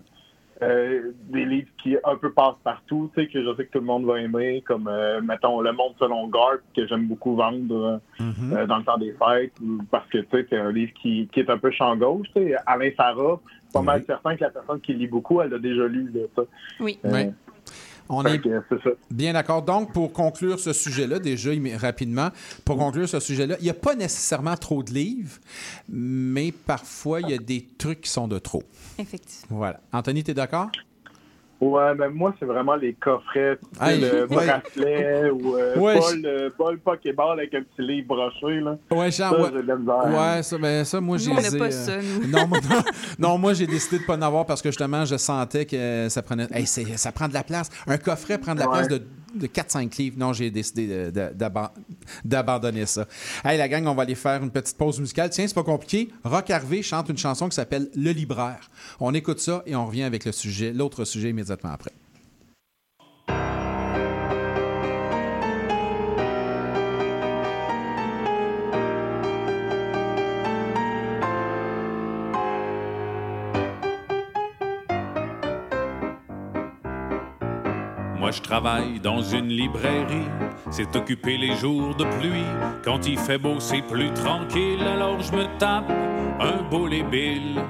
euh, 0.64 1.12
des 1.30 1.46
livres 1.46 1.68
qui 1.84 1.96
un 2.04 2.16
peu 2.16 2.32
passent 2.32 2.56
partout, 2.64 3.12
tu 3.14 3.22
sais, 3.22 3.28
que 3.30 3.44
je 3.44 3.56
sais 3.56 3.66
que 3.66 3.72
tout 3.74 3.80
le 3.80 3.86
monde 3.86 4.06
va 4.06 4.20
aimer, 4.20 4.64
comme 4.66 4.88
euh, 4.88 5.22
mettons 5.22 5.62
Le 5.62 5.72
Monde 5.72 5.94
selon 6.00 6.28
Garth, 6.30 6.62
que 6.76 6.88
j'aime 6.88 7.06
beaucoup 7.08 7.36
vendre 7.36 7.76
euh, 7.76 7.98
euh, 8.56 8.66
dans 8.66 8.78
le 8.78 8.84
temps 8.84 8.98
des 8.98 9.12
fêtes, 9.14 9.54
ou- 9.62 9.84
parce 9.92 10.08
que 10.10 10.18
tu 10.20 10.28
sais, 10.32 10.48
c'est 10.50 10.58
un 10.58 10.72
livre 10.72 10.94
qui, 11.00 11.28
qui 11.32 11.42
est 11.42 11.50
un 11.52 11.60
peu 11.60 11.70
champ 11.70 11.96
gauche. 11.96 12.28
Tu 12.36 12.42
sais, 12.48 12.56
Alain 12.66 12.90
Farah, 12.98 13.40
pas 13.74 13.82
mal 13.82 14.04
certain 14.06 14.36
que 14.36 14.42
la 14.44 14.50
personne 14.50 14.82
qui 14.82 14.94
lit 14.94 15.08
beaucoup, 15.08 15.42
elle 15.42 15.52
l'a 15.52 15.60
déjà 15.60 15.88
lu. 15.88 16.12
Ça. 16.36 16.44
Oui. 16.80 17.00
Euh, 17.06 17.12
Oui. 17.14 17.34
On 18.10 18.24
est 18.24 18.40
que 18.40 18.62
c'est 18.70 18.82
ça. 18.84 18.90
bien 19.12 19.34
d'accord. 19.34 19.62
Donc, 19.64 19.92
pour 19.92 20.14
conclure 20.14 20.60
ce 20.60 20.72
sujet-là, 20.72 21.20
déjà 21.20 21.52
rapidement, 21.76 22.30
pour 22.64 22.78
conclure 22.78 23.10
ce 23.10 23.20
sujet-là, 23.20 23.58
il 23.60 23.64
n'y 23.66 23.70
a 23.70 23.74
pas 23.74 23.96
nécessairement 23.96 24.56
trop 24.56 24.82
de 24.82 24.92
livres, 24.92 25.38
mais 25.90 26.54
parfois, 26.54 27.20
il 27.20 27.30
y 27.30 27.34
a 27.34 27.38
des 27.38 27.68
trucs 27.78 28.02
qui 28.02 28.10
sont 28.10 28.30
de 28.30 28.40
trop. 28.40 28.64
Effectivement. 28.98 29.58
Voilà. 29.58 29.82
Anthony, 29.92 30.24
tu 30.24 30.32
es 30.32 30.34
d'accord? 30.34 30.70
Ouais, 31.60 31.96
mais 31.96 32.10
moi, 32.10 32.36
c'est 32.40 32.46
vraiment 32.46 32.76
les 32.76 32.94
coffrets, 32.94 33.58
tu 33.58 33.80
sais, 33.86 33.94
Hey, 33.96 34.00
le 34.02 34.28
ouais. 34.28 34.46
bracelet 34.46 35.30
ou 35.32 35.56
euh, 35.58 35.76
Ouais, 35.80 35.98
Paul, 36.00 36.22
euh, 36.26 36.50
Paul 36.56 36.78
Pokéball 36.80 37.40
avec 37.40 37.54
un 37.56 37.64
petit 37.64 37.82
livre 37.82 38.08
broché. 38.10 38.60
Là. 38.60 38.78
Ouais, 38.92 39.10
ça, 39.10 39.32
ouais. 39.34 39.50
j'ai 39.52 39.62
de 39.64 39.68
la 39.68 39.76
misère. 39.76 40.06
Ouais, 40.06 40.44
ça, 40.44 40.58
ben, 40.60 40.86
ça, 40.86 41.02
moi, 41.02 41.18
j'ai 41.18 41.32
on 41.32 41.36
pas 41.58 41.72
ça, 41.72 41.98
nous. 41.98 42.28
non, 42.28 42.48
moi, 42.48 42.60
non, 42.70 42.82
non, 43.30 43.38
moi, 43.40 43.54
j'ai 43.54 43.66
décidé 43.66 43.98
de 44.00 44.04
pas 44.06 44.16
en 44.18 44.22
avoir 44.22 44.46
parce 44.46 44.62
que 44.62 44.70
justement, 44.70 45.04
je 45.06 45.18
sentais 45.18 45.66
que 45.66 46.08
ça 46.10 46.22
prenait. 46.22 46.48
Hey, 46.52 46.68
ça 46.68 47.12
prend 47.12 47.28
de 47.28 47.34
la 47.34 47.44
place. 47.44 47.70
Un 47.88 47.98
coffret 47.98 48.38
prend 48.38 48.54
de 48.54 48.60
la 48.60 48.68
Ouais. 48.68 48.74
place 48.74 48.88
de, 48.90 49.02
de 49.38 49.48
4-5 49.48 49.98
livres. 49.98 50.18
Non, 50.20 50.34
j'ai 50.34 50.52
décidé 50.52 51.12
d'abandonner 52.24 52.86
ça. 52.86 53.08
Hey, 53.44 53.58
la 53.58 53.68
gang, 53.68 53.86
on 53.88 53.96
va 53.96 54.04
aller 54.04 54.16
faire 54.16 54.44
une 54.44 54.52
petite 54.52 54.78
pause 54.78 55.00
musicale. 55.00 55.30
Tiens, 55.30 55.48
c'est 55.48 55.54
pas 55.54 55.64
compliqué. 55.64 56.10
Rock 56.24 56.50
Harvey 56.50 56.82
chante 56.82 57.10
une 57.10 57.18
chanson 57.18 57.50
qui 57.50 57.56
s'appelle 57.56 57.90
Le 57.96 58.12
Libraire. 58.12 58.70
On 59.00 59.14
écoute 59.14 59.40
ça 59.40 59.64
et 59.66 59.76
on 59.76 59.86
revient 59.86 60.04
avec 60.04 60.26
le 60.26 60.32
sujet, 60.32 60.74
l'autre 60.74 61.06
sujet 61.06 61.30
immédiatement 61.30 61.72
après. 61.72 61.92
Je 78.38 78.42
travaille 78.44 79.00
dans 79.00 79.22
une 79.22 79.50
librairie, 79.50 80.30
c'est 80.70 80.96
occuper 80.96 81.38
les 81.38 81.56
jours 81.56 81.96
de 81.96 82.04
pluie. 82.20 82.46
Quand 82.84 83.08
il 83.08 83.18
fait 83.18 83.40
beau, 83.40 83.60
c'est 83.60 83.82
plus 83.82 84.12
tranquille, 84.14 84.84
alors 84.84 85.20
je 85.22 85.32
me 85.32 85.46
tape 85.58 85.92
un 86.40 86.62
beau 86.70 86.88
bill. 86.88 87.62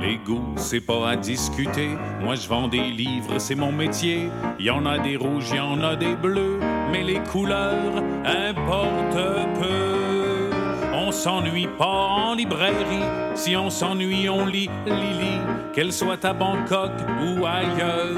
Les 0.00 0.18
goûts, 0.18 0.54
c'est 0.56 0.80
pas 0.80 1.10
à 1.10 1.16
discuter. 1.16 1.90
Moi 2.20 2.36
je 2.36 2.48
vends 2.48 2.68
des 2.68 2.90
livres, 2.90 3.38
c'est 3.38 3.56
mon 3.56 3.72
métier. 3.72 4.30
Y 4.60 4.70
en 4.70 4.86
a 4.86 4.98
des 4.98 5.16
rouges, 5.16 5.50
y 5.50 5.58
en 5.58 5.82
a 5.82 5.96
des 5.96 6.14
bleus, 6.14 6.60
mais 6.92 7.02
les 7.02 7.18
couleurs 7.18 7.96
importent 8.24 9.58
peu. 9.58 10.50
On 10.94 11.10
s'ennuie 11.10 11.68
pas 11.76 12.06
en 12.24 12.34
librairie. 12.34 13.08
Si 13.34 13.56
on 13.56 13.70
s'ennuie, 13.70 14.28
on 14.28 14.46
lit 14.46 14.70
Lily, 14.86 15.40
qu'elle 15.74 15.92
soit 15.92 16.24
à 16.24 16.32
Bangkok 16.32 16.92
ou 17.20 17.44
ailleurs. 17.44 18.16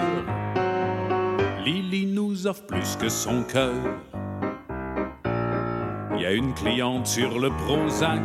Lily 1.71 2.07
nous 2.07 2.49
offre 2.49 2.67
plus 2.67 2.97
que 2.97 3.09
son 3.09 3.45
cœur. 3.45 3.77
Il 6.17 6.23
y 6.23 6.27
a 6.27 6.33
une 6.33 6.53
cliente 6.53 7.07
sur 7.07 7.39
le 7.39 7.49
Prozac 7.51 8.21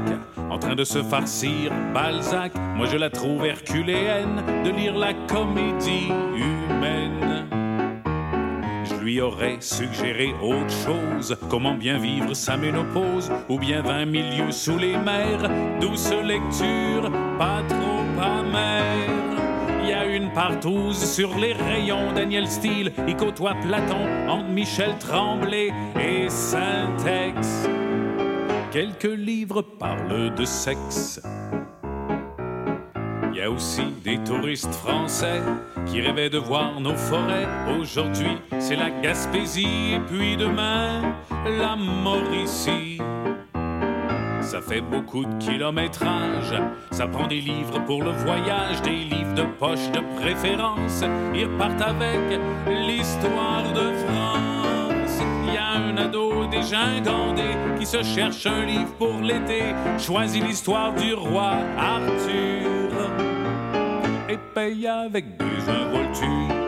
en 0.50 0.58
train 0.58 0.74
de 0.74 0.84
se 0.84 1.04
farcir 1.04 1.72
Balzac. 1.94 2.54
Moi 2.76 2.88
je 2.88 2.98
la 2.98 3.12
trouve 3.12 3.46
herculéenne 3.46 4.42
de 4.64 4.72
lire 4.72 4.98
la 4.98 5.14
comédie 5.28 6.10
humaine. 6.36 7.46
Je 8.84 8.96
lui 8.96 9.22
aurais 9.22 9.58
suggéré 9.60 10.34
autre 10.42 10.74
chose, 10.84 11.38
comment 11.48 11.76
bien 11.76 12.00
vivre 12.00 12.34
sa 12.34 12.58
ménopause, 12.58 13.32
ou 13.48 13.60
bien 13.60 13.84
20 13.84 14.06
milieux 14.06 14.52
sous 14.52 14.80
les 14.80 14.98
mers, 14.98 15.52
douce 15.80 16.12
lecture, 16.24 17.12
pas 17.38 17.62
trop 17.70 18.22
amère. 18.24 19.15
Y 20.26 20.28
une 20.28 20.34
partouze 20.34 20.98
sur 20.98 21.38
les 21.38 21.54
rayons, 21.54 22.12
Daniel 22.14 22.48
Steele, 22.48 22.92
il 23.08 23.16
côtoie 23.16 23.54
Platon 23.62 24.08
entre 24.28 24.48
Michel 24.48 24.98
Tremblay 24.98 25.72
et 26.00 26.30
Saint-Ex. 26.30 27.70
Quelques 28.72 29.04
livres 29.04 29.62
parlent 29.62 30.34
de 30.34 30.46
sexe. 30.46 31.22
Il 33.32 33.38
y 33.38 33.42
a 33.42 33.52
aussi 33.52 33.86
des 34.04 34.18
touristes 34.24 34.74
français 34.74 35.42
qui 35.86 36.02
rêvaient 36.02 36.30
de 36.30 36.40
voir 36.40 36.80
nos 36.80 36.96
forêts. 36.96 37.48
Aujourd'hui, 37.80 38.38
c'est 38.60 38.78
la 38.78 38.90
Gaspésie 38.90 39.94
et 39.94 40.00
puis 40.08 40.38
demain, 40.38 41.02
la 41.46 41.76
Mauricie. 41.76 43.00
Ça 44.46 44.62
fait 44.62 44.80
beaucoup 44.80 45.26
de 45.26 45.44
kilométrage, 45.44 46.54
ça 46.92 47.08
prend 47.08 47.26
des 47.26 47.42
livres 47.42 47.84
pour 47.84 48.04
le 48.04 48.12
voyage, 48.12 48.80
des 48.84 49.04
livres 49.04 49.34
de 49.34 49.42
poche 49.42 49.90
de 49.92 50.02
préférence. 50.22 51.04
Ils 51.34 51.46
repartent 51.46 51.82
avec 51.82 52.20
l'histoire 52.68 53.64
de 53.74 53.92
France. 54.06 55.20
Il 55.48 55.54
y 55.54 55.58
a 55.58 55.72
un 55.72 55.98
ado 55.98 56.46
déjà 56.46 56.80
ingandé 56.80 57.56
qui 57.80 57.88
se 57.88 58.04
cherche 58.04 58.46
un 58.46 58.66
livre 58.66 58.94
pour 59.00 59.20
l'été, 59.20 59.74
choisit 59.98 60.44
l'histoire 60.44 60.94
du 60.94 61.16
roi 61.16 61.54
Arthur 61.78 62.92
et 64.30 64.38
paye 64.54 64.88
avec 64.88 65.38
des 65.38 65.70
involtures. 65.70 66.65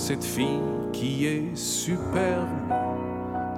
Cette 0.00 0.24
fille 0.24 0.62
qui 0.94 1.26
est 1.26 1.54
superbe, 1.54 2.48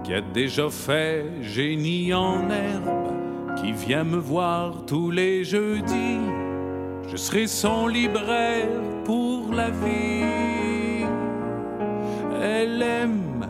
qui 0.02 0.12
a 0.12 0.20
déjà 0.20 0.68
fait 0.68 1.24
génie 1.40 2.12
en 2.12 2.50
herbe, 2.50 3.54
qui 3.60 3.70
vient 3.70 4.02
me 4.02 4.16
voir 4.16 4.84
tous 4.84 5.12
les 5.12 5.44
jeudis. 5.44 6.18
Je 7.06 7.16
serai 7.16 7.46
son 7.46 7.86
libraire 7.86 8.66
pour 9.04 9.54
la 9.54 9.70
vie. 9.70 11.06
Elle 12.42 12.82
aime 12.82 13.46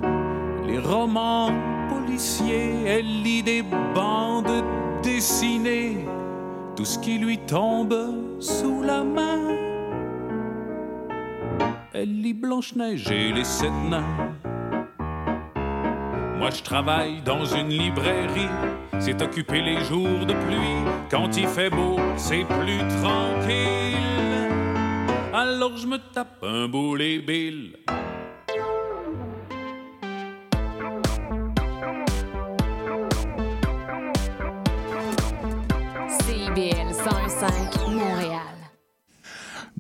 les 0.67 0.79
romans 0.79 1.51
policiers, 1.89 2.75
elle 2.87 3.23
lit 3.23 3.43
des 3.43 3.65
bandes 3.95 4.65
dessinées, 5.03 6.05
tout 6.77 6.85
ce 6.85 6.99
qui 6.99 7.17
lui 7.19 7.39
tombe 7.39 7.97
sous 8.39 8.83
la 8.83 9.03
main. 9.03 9.72
Elle 11.95 12.23
lit 12.23 12.33
Blanche-Neige 12.33 13.11
et 13.11 13.33
les 13.33 13.45
sept 13.45 13.71
nains. 13.71 14.35
Moi, 16.39 16.49
je 16.49 16.63
travaille 16.63 17.21
dans 17.21 17.45
une 17.45 17.69
librairie. 17.69 18.49
C'est 18.99 19.21
occupé 19.21 19.61
les 19.61 19.79
jours 19.85 20.25
de 20.25 20.33
pluie. 20.33 20.91
Quand 21.11 21.37
il 21.37 21.47
fait 21.47 21.69
beau, 21.69 21.97
c'est 22.17 22.45
plus 22.45 22.79
tranquille. 23.03 24.13
Alors 25.35 25.77
je 25.77 25.87
me 25.87 25.99
tape 26.15 26.43
un 26.43 26.67
beau 26.67 26.97
les 26.97 27.19
billes. 27.19 27.77
CIBL 36.09 36.95
105 36.95 37.81
Montréal. 37.81 37.92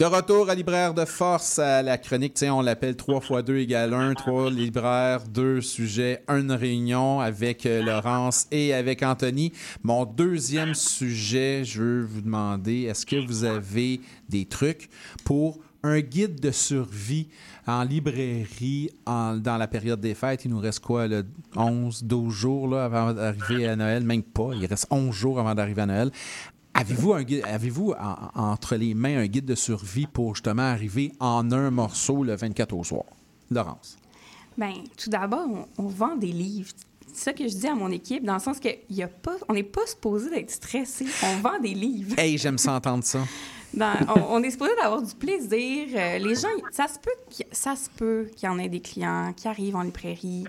De 0.02 0.06
retour 0.06 0.50
à 0.50 0.56
Libraire 0.56 0.94
de 0.94 1.04
Force, 1.04 1.60
à 1.60 1.80
la 1.80 1.96
chronique, 1.96 2.34
tiens, 2.34 2.56
on 2.56 2.60
l'appelle 2.60 2.96
3 2.96 3.20
x 3.20 3.44
2 3.44 3.58
égale 3.58 3.94
1, 3.94 4.14
3 4.14 4.50
libraires, 4.50 5.22
2 5.28 5.60
sujets, 5.60 6.24
une 6.26 6.50
réunion 6.50 7.20
avec 7.20 7.66
euh, 7.66 7.84
Laurence 7.84 8.48
et 8.50 8.74
avec 8.74 9.04
Anthony. 9.04 9.52
Mon 9.84 10.04
deuxième 10.04 10.74
sujet, 10.74 11.62
je 11.64 11.80
veux 11.80 12.02
vous 12.02 12.20
demander, 12.20 12.80
est-ce 12.82 13.06
que 13.06 13.14
vous 13.14 13.44
avez 13.44 14.00
des 14.28 14.44
trucs 14.44 14.90
pour 15.22 15.60
un 15.84 16.00
guide 16.00 16.40
de 16.40 16.50
survie 16.50 17.28
en 17.68 17.84
librairie 17.84 18.90
en- 19.06 19.36
dans 19.36 19.56
la 19.56 19.68
période 19.68 20.00
des 20.00 20.14
fêtes? 20.14 20.44
Il 20.44 20.50
nous 20.50 20.58
reste 20.58 20.80
quoi, 20.80 21.06
là, 21.06 21.22
11, 21.54 22.02
12 22.02 22.34
jours 22.34 22.66
là, 22.66 22.86
avant 22.86 23.12
d'arriver 23.12 23.68
à 23.68 23.76
Noël? 23.76 24.02
Même 24.02 24.24
pas, 24.24 24.50
il 24.54 24.66
reste 24.66 24.88
11 24.90 25.14
jours 25.14 25.38
avant 25.38 25.54
d'arriver 25.54 25.82
à 25.82 25.86
Noël. 25.86 26.10
Avez-vous 26.74 27.94
entre 28.34 28.76
les 28.76 28.94
mains 28.94 29.18
un 29.18 29.26
guide 29.26 29.44
de 29.44 29.54
survie 29.54 30.06
pour 30.06 30.34
justement 30.34 30.62
arriver 30.62 31.12
en 31.20 31.50
un 31.52 31.70
morceau 31.70 32.22
le 32.24 32.34
24 32.34 32.72
au 32.74 32.84
soir? 32.84 33.04
Laurence. 33.50 33.96
Bien, 34.56 34.74
tout 34.96 35.10
d'abord, 35.10 35.46
on, 35.48 35.84
on 35.84 35.86
vend 35.88 36.16
des 36.16 36.32
livres. 36.32 36.70
C'est 37.12 37.24
ça 37.24 37.32
que 37.34 37.46
je 37.46 37.54
dis 37.54 37.66
à 37.66 37.74
mon 37.74 37.90
équipe, 37.90 38.24
dans 38.24 38.34
le 38.34 38.40
sens 38.40 38.58
que 38.58 38.68
y 38.88 39.02
a 39.02 39.08
pas, 39.08 39.36
on 39.48 39.52
n'est 39.54 39.62
pas 39.62 39.86
supposé 39.86 40.30
d'être 40.30 40.50
stressé. 40.50 41.06
On 41.24 41.36
vend 41.40 41.58
des 41.60 41.74
livres. 41.74 42.18
Hey, 42.18 42.38
j'aime 42.38 42.56
ça 42.58 42.72
entendre 42.74 43.04
ça. 43.04 43.20
Dans- 43.74 43.92
on, 44.16 44.36
on 44.36 44.42
est 44.42 44.50
supposé 44.50 44.72
d'avoir 44.80 45.02
du 45.02 45.14
plaisir. 45.14 45.88
Euh, 45.94 46.18
les 46.18 46.34
gens, 46.34 46.48
ça 46.70 46.86
se 46.88 46.98
peut, 46.98 47.44
ça 47.52 47.76
se 47.76 47.88
peut 47.90 48.30
qu'il 48.34 48.46
y 48.46 48.52
en 48.52 48.58
ait 48.58 48.68
des 48.68 48.80
clients 48.80 49.32
qui 49.36 49.48
arrivent 49.48 49.76
en 49.76 49.82
librairie, 49.82 50.44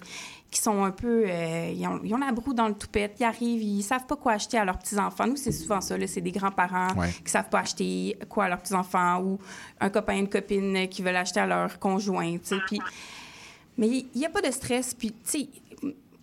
qui 0.53 0.61
sont 0.61 0.83
un 0.83 0.91
peu, 0.91 1.25
euh, 1.27 1.71
ils, 1.75 1.85
ont, 1.87 1.99
ils 2.03 2.13
ont 2.13 2.17
la 2.17 2.31
broue 2.31 2.53
dans 2.53 2.67
le 2.67 2.75
toupette, 2.75 3.15
ils 3.19 3.23
arrivent, 3.23 3.61
ils 3.63 3.81
savent 3.83 4.05
pas 4.05 4.15
quoi 4.15 4.33
acheter 4.33 4.57
à 4.57 4.65
leurs 4.65 4.77
petits 4.77 4.97
enfants. 4.97 5.27
Nous, 5.27 5.35
c'est 5.35 5.51
souvent 5.51 5.81
ça. 5.81 5.95
C'est 6.07 6.21
des 6.21 6.31
grands-parents 6.31 6.93
Ouais. 6.95 7.09
qui 7.25 7.31
savent 7.31 7.49
pas 7.49 7.59
acheter 7.59 8.17
quoi 8.29 8.45
à 8.45 8.49
leurs 8.49 8.59
petits 8.59 8.73
enfants 8.73 9.21
ou 9.21 9.39
un 9.79 9.89
copain, 9.89 10.15
une 10.17 10.29
copine 10.29 10.87
qui 10.87 11.01
veulent 11.01 11.15
acheter 11.15 11.39
à 11.39 11.47
leur 11.47 11.79
conjoint. 11.79 12.31
tu 12.33 12.39
sais. 12.43 12.57
Puis, 12.67 12.79
mais 13.77 13.87
il 13.89 14.07
n'y 14.15 14.25
a 14.25 14.29
pas 14.29 14.41
de 14.41 14.51
stress. 14.51 14.93
Puis, 14.93 15.11
tu 15.11 15.17
sais, 15.23 15.47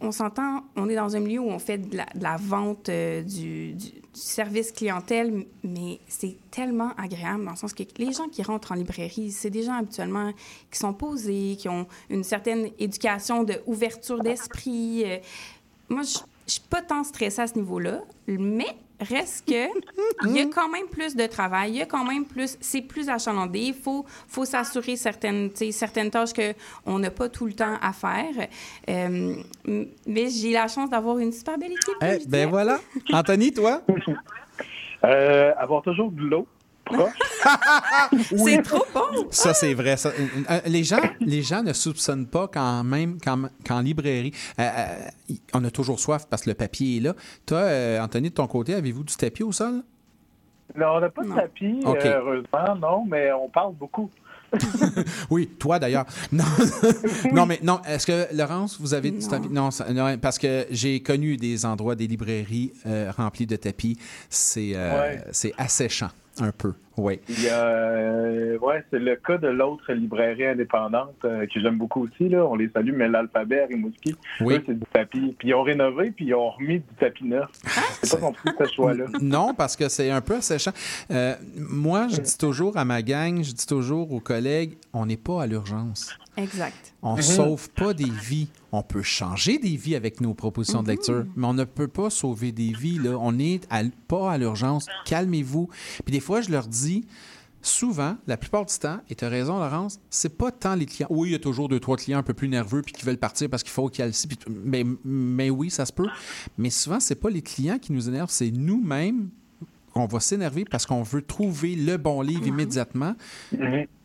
on 0.00 0.12
s'entend, 0.12 0.64
on 0.76 0.88
est 0.88 0.94
dans 0.94 1.14
un 1.16 1.20
milieu 1.20 1.40
où 1.40 1.50
on 1.50 1.58
fait 1.58 1.78
de 1.78 1.96
la, 1.96 2.06
de 2.14 2.22
la 2.22 2.36
vente, 2.36 2.88
euh, 2.88 3.22
du 3.22 3.74
service 4.12 4.72
clientèle, 4.72 5.46
mais 5.62 6.00
c'est 6.08 6.36
tellement 6.50 6.92
agréable 6.96 7.44
dans 7.44 7.52
le 7.52 7.56
sens 7.56 7.72
que 7.72 7.84
les 7.98 8.12
gens 8.12 8.28
qui 8.28 8.42
rentrent 8.42 8.72
en 8.72 8.74
librairie, 8.74 9.30
c'est 9.30 9.50
des 9.50 9.62
gens 9.62 9.74
habituellement 9.74 10.32
qui 10.70 10.78
sont 10.78 10.92
posés, 10.92 11.56
qui 11.58 11.68
ont 11.68 11.86
une 12.08 12.24
certaine 12.24 12.70
éducation 12.78 13.44
de 13.44 13.60
ouverture 13.66 14.20
d'esprit. 14.20 15.04
Euh, 15.04 15.18
moi, 15.88 16.02
je 16.02 16.18
je 16.50 16.54
suis 16.54 16.62
pas 16.68 16.82
tant 16.82 17.04
stressée 17.04 17.42
à 17.42 17.46
ce 17.46 17.54
niveau-là, 17.54 18.02
mais 18.26 18.66
reste 19.00 19.48
que 19.48 19.68
il 20.26 20.36
y 20.36 20.40
a 20.40 20.46
quand 20.46 20.68
même 20.68 20.86
plus 20.86 21.16
de 21.16 21.26
travail, 21.26 21.70
il 21.70 21.76
y 21.76 21.82
a 21.82 21.86
quand 21.86 22.04
même 22.04 22.24
plus, 22.24 22.56
c'est 22.60 22.82
plus 22.82 23.08
achalandé. 23.08 23.60
Il 23.60 23.74
faut, 23.74 24.04
faut 24.28 24.44
s'assurer 24.44 24.96
certaines, 24.96 25.50
tu 25.50 25.56
sais, 25.56 25.72
certaines 25.72 26.10
tâches 26.10 26.32
que 26.32 26.54
on 26.86 26.98
n'a 26.98 27.10
pas 27.10 27.28
tout 27.28 27.46
le 27.46 27.52
temps 27.52 27.76
à 27.80 27.92
faire. 27.92 28.48
Euh, 28.88 29.34
mais 30.06 30.28
j'ai 30.28 30.52
la 30.52 30.68
chance 30.68 30.90
d'avoir 30.90 31.18
une 31.18 31.32
super 31.32 31.58
belle 31.58 31.72
équipe. 31.72 31.96
Eh, 32.02 32.26
ben 32.26 32.48
voilà. 32.48 32.80
Anthony, 33.12 33.52
toi? 33.52 33.82
Euh, 35.02 35.54
avoir 35.56 35.80
toujours 35.80 36.10
de 36.10 36.20
l'eau 36.20 36.46
C'est 38.36 38.62
trop 38.62 38.84
bon. 38.92 39.26
Ça, 39.30 39.54
c'est 39.54 39.74
vrai. 39.74 39.96
ça. 39.96 40.10
Euh, 40.10 40.26
euh, 40.50 40.60
les, 40.66 40.84
gens, 40.84 41.00
les 41.20 41.42
gens 41.42 41.62
ne 41.62 41.72
soupçonnent 41.72 42.26
pas 42.26 42.48
quand 42.48 42.84
même 42.84 43.18
qu'en, 43.20 43.80
librairie, 43.80 44.32
euh, 44.58 44.62
euh, 44.76 45.34
on 45.54 45.64
a 45.64 45.70
toujours 45.70 45.98
soif 46.00 46.26
parce 46.28 46.42
que 46.42 46.50
le 46.50 46.54
papier 46.54 46.98
est 46.98 47.00
là. 47.00 47.14
Toi, 47.46 47.58
euh, 47.58 48.00
Anthony, 48.00 48.30
de 48.30 48.34
ton 48.34 48.46
côté, 48.46 48.74
avez-vous 48.74 49.04
du 49.04 49.14
tapis 49.14 49.42
au 49.42 49.52
sol? 49.52 49.82
Non, 50.76 50.86
on 50.96 51.00
n'a 51.00 51.08
pas 51.10 51.24
de 51.24 51.32
tapis, 51.34 51.80
euh, 51.84 52.20
heureusement, 52.20 52.76
non, 52.80 53.04
mais 53.04 53.32
on 53.32 53.48
parle 53.48 53.74
beaucoup. 53.74 54.08
Oui, 55.30 55.48
toi 55.58 55.78
d'ailleurs. 55.78 56.06
Non, 56.32 56.44
non 57.32 57.46
mais 57.46 57.60
non. 57.62 57.80
Est-ce 57.86 58.06
que 58.06 58.34
Laurence, 58.36 58.80
vous 58.80 58.94
avez 58.94 59.10
du 59.10 59.26
tapis? 59.26 59.48
Non, 59.48 59.70
ça- 59.70 59.92
non, 59.92 60.16
parce 60.18 60.38
que 60.38 60.66
j'ai 60.70 61.00
connu 61.00 61.36
des 61.36 61.64
endroits, 61.64 61.94
des 61.94 62.06
librairies 62.08 62.72
euh, 62.86 63.12
remplies 63.16 63.46
de 63.46 63.56
tapis. 63.56 63.96
C'est 64.28 64.72
euh, 64.74 65.00
Ouais. 65.00 65.24
c'est 65.32 65.52
asséchant 65.56 66.10
un 66.38 66.52
peu. 66.52 66.72
Oui. 66.96 67.18
Il 67.30 67.44
y 67.44 67.48
a, 67.48 67.64
euh, 67.64 68.58
ouais, 68.58 68.84
c'est 68.90 68.98
le 68.98 69.16
cas 69.16 69.38
de 69.38 69.48
l'autre 69.48 69.90
librairie 69.92 70.44
indépendante 70.46 71.14
euh, 71.24 71.46
que 71.46 71.58
j'aime 71.60 71.78
beaucoup 71.78 72.04
aussi. 72.04 72.28
Là. 72.28 72.44
On 72.44 72.56
les 72.56 72.68
salue, 72.68 72.92
mais 72.94 73.08
l'Alphabet 73.08 73.62
à 73.62 73.66
Rimouski, 73.66 74.14
Oui. 74.42 74.60
c'est 74.66 74.74
du 74.78 74.84
tapis. 74.92 75.34
Puis 75.38 75.48
ils 75.48 75.54
ont 75.54 75.62
rénové, 75.62 76.10
puis 76.10 76.26
ils 76.26 76.34
ont 76.34 76.50
remis 76.50 76.80
du 76.80 76.94
tapis 76.98 77.24
neuf. 77.24 77.48
C'est 78.02 78.20
pas 78.20 78.26
compris 78.26 78.50
ce 78.58 78.72
choix-là. 78.74 79.04
Non, 79.22 79.54
parce 79.54 79.76
que 79.76 79.88
c'est 79.88 80.10
un 80.10 80.20
peu 80.20 80.34
asséchant. 80.36 80.72
Euh, 81.10 81.34
moi, 81.56 82.06
je 82.08 82.20
dis 82.20 82.36
toujours 82.36 82.76
à 82.76 82.84
ma 82.84 83.00
gang, 83.02 83.42
je 83.42 83.52
dis 83.52 83.66
toujours 83.66 84.12
aux 84.12 84.20
collègues, 84.20 84.74
on 84.92 85.06
n'est 85.06 85.16
pas 85.16 85.42
à 85.42 85.46
l'urgence. 85.46 86.14
Exact. 86.36 86.94
On 87.02 87.12
ne 87.12 87.16
Mhm. 87.18 87.22
sauve 87.22 87.70
pas 87.70 87.92
des 87.92 88.08
vies. 88.10 88.48
On 88.72 88.82
peut 88.82 89.02
changer 89.02 89.58
des 89.58 89.76
vies 89.76 89.96
avec 89.96 90.20
nos 90.20 90.32
propositions 90.34 90.78
de 90.82 90.88
Mhm. 90.88 90.90
lecture, 90.90 91.26
mais 91.36 91.46
on 91.46 91.54
ne 91.54 91.64
peut 91.64 91.88
pas 91.88 92.08
sauver 92.10 92.52
des 92.52 92.72
vies. 92.72 92.98
Là. 92.98 93.18
On 93.18 93.32
n'est 93.32 93.60
à- 93.70 93.82
pas 94.08 94.32
à 94.32 94.38
l'urgence. 94.38 94.86
Calmez-vous. 95.04 95.68
Puis 96.04 96.12
des 96.12 96.20
fois, 96.20 96.40
je 96.40 96.50
leur 96.50 96.66
dis, 96.66 97.04
souvent, 97.62 98.16
la 98.26 98.36
plupart 98.36 98.64
du 98.64 98.74
temps, 98.78 99.00
et 99.10 99.14
tu 99.14 99.24
as 99.24 99.28
raison, 99.28 99.58
Laurence, 99.58 99.98
c'est 100.08 100.36
pas 100.38 100.50
tant 100.50 100.74
les 100.76 100.86
clients. 100.86 101.08
Oui, 101.10 101.30
il 101.30 101.32
y 101.32 101.34
a 101.34 101.38
toujours 101.38 101.68
deux, 101.68 101.80
trois 101.80 101.96
clients 101.96 102.18
un 102.18 102.22
peu 102.22 102.32
plus 102.32 102.48
nerveux 102.48 102.80
puis 102.82 102.92
qui 102.94 103.04
veulent 103.04 103.18
partir 103.18 103.50
parce 103.50 103.62
qu'il 103.62 103.72
faut 103.72 103.88
qu'il 103.88 104.04
y 104.04 104.08
ait 104.08 104.10
le 104.10 104.28
puis- 104.28 104.38
mais, 104.48 104.84
mais 105.04 105.50
oui, 105.50 105.68
ça 105.68 105.84
se 105.84 105.92
peut. 105.92 106.08
Mais 106.56 106.70
souvent, 106.70 107.00
c'est 107.00 107.16
pas 107.16 107.28
les 107.28 107.42
clients 107.42 107.78
qui 107.78 107.92
nous 107.92 108.08
énervent, 108.08 108.30
c'est 108.30 108.50
nous-mêmes 108.50 109.28
qu'on 109.92 110.06
va 110.06 110.20
s'énerver 110.20 110.64
parce 110.64 110.86
qu'on 110.86 111.02
veut 111.02 111.22
trouver 111.22 111.74
le 111.74 111.96
bon 111.96 112.20
livre 112.22 112.46
immédiatement. 112.46 113.14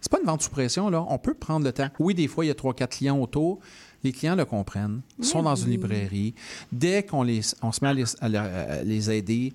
C'est 0.02 0.12
pas 0.12 0.20
une 0.20 0.26
vente 0.26 0.42
sous 0.42 0.50
pression, 0.50 0.90
là. 0.90 1.06
On 1.10 1.18
peut 1.18 1.34
prendre 1.34 1.66
le 1.66 1.72
temps. 1.72 1.90
Oui, 2.00 2.14
des 2.14 2.28
fois, 2.28 2.46
il 2.46 2.50
y 2.50 2.52
a 2.52 2.56
trois, 2.56 2.74
quatre 2.74 2.98
clients 2.98 3.20
autour. 3.20 3.60
Les 4.04 4.12
clients 4.12 4.36
le 4.36 4.46
comprennent. 4.46 5.02
Ils 5.20 5.26
sont 5.26 5.42
dans 5.44 5.56
une 5.56 5.72
librairie. 5.72 6.36
Dès 6.72 7.04
qu'on 7.04 7.24
les, 7.24 7.42
on 7.64 7.72
se 7.72 7.84
met 7.84 7.90
à 7.90 7.94
les, 7.94 8.04
à 8.22 8.30
leur- 8.30 8.44
à 8.70 8.84
les 8.84 9.10
aider, 9.12 9.54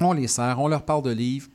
on 0.00 0.12
les 0.12 0.28
sert, 0.28 0.58
on 0.60 0.68
leur 0.68 0.82
parle 0.84 1.02
de 1.02 1.10
livres, 1.10 1.48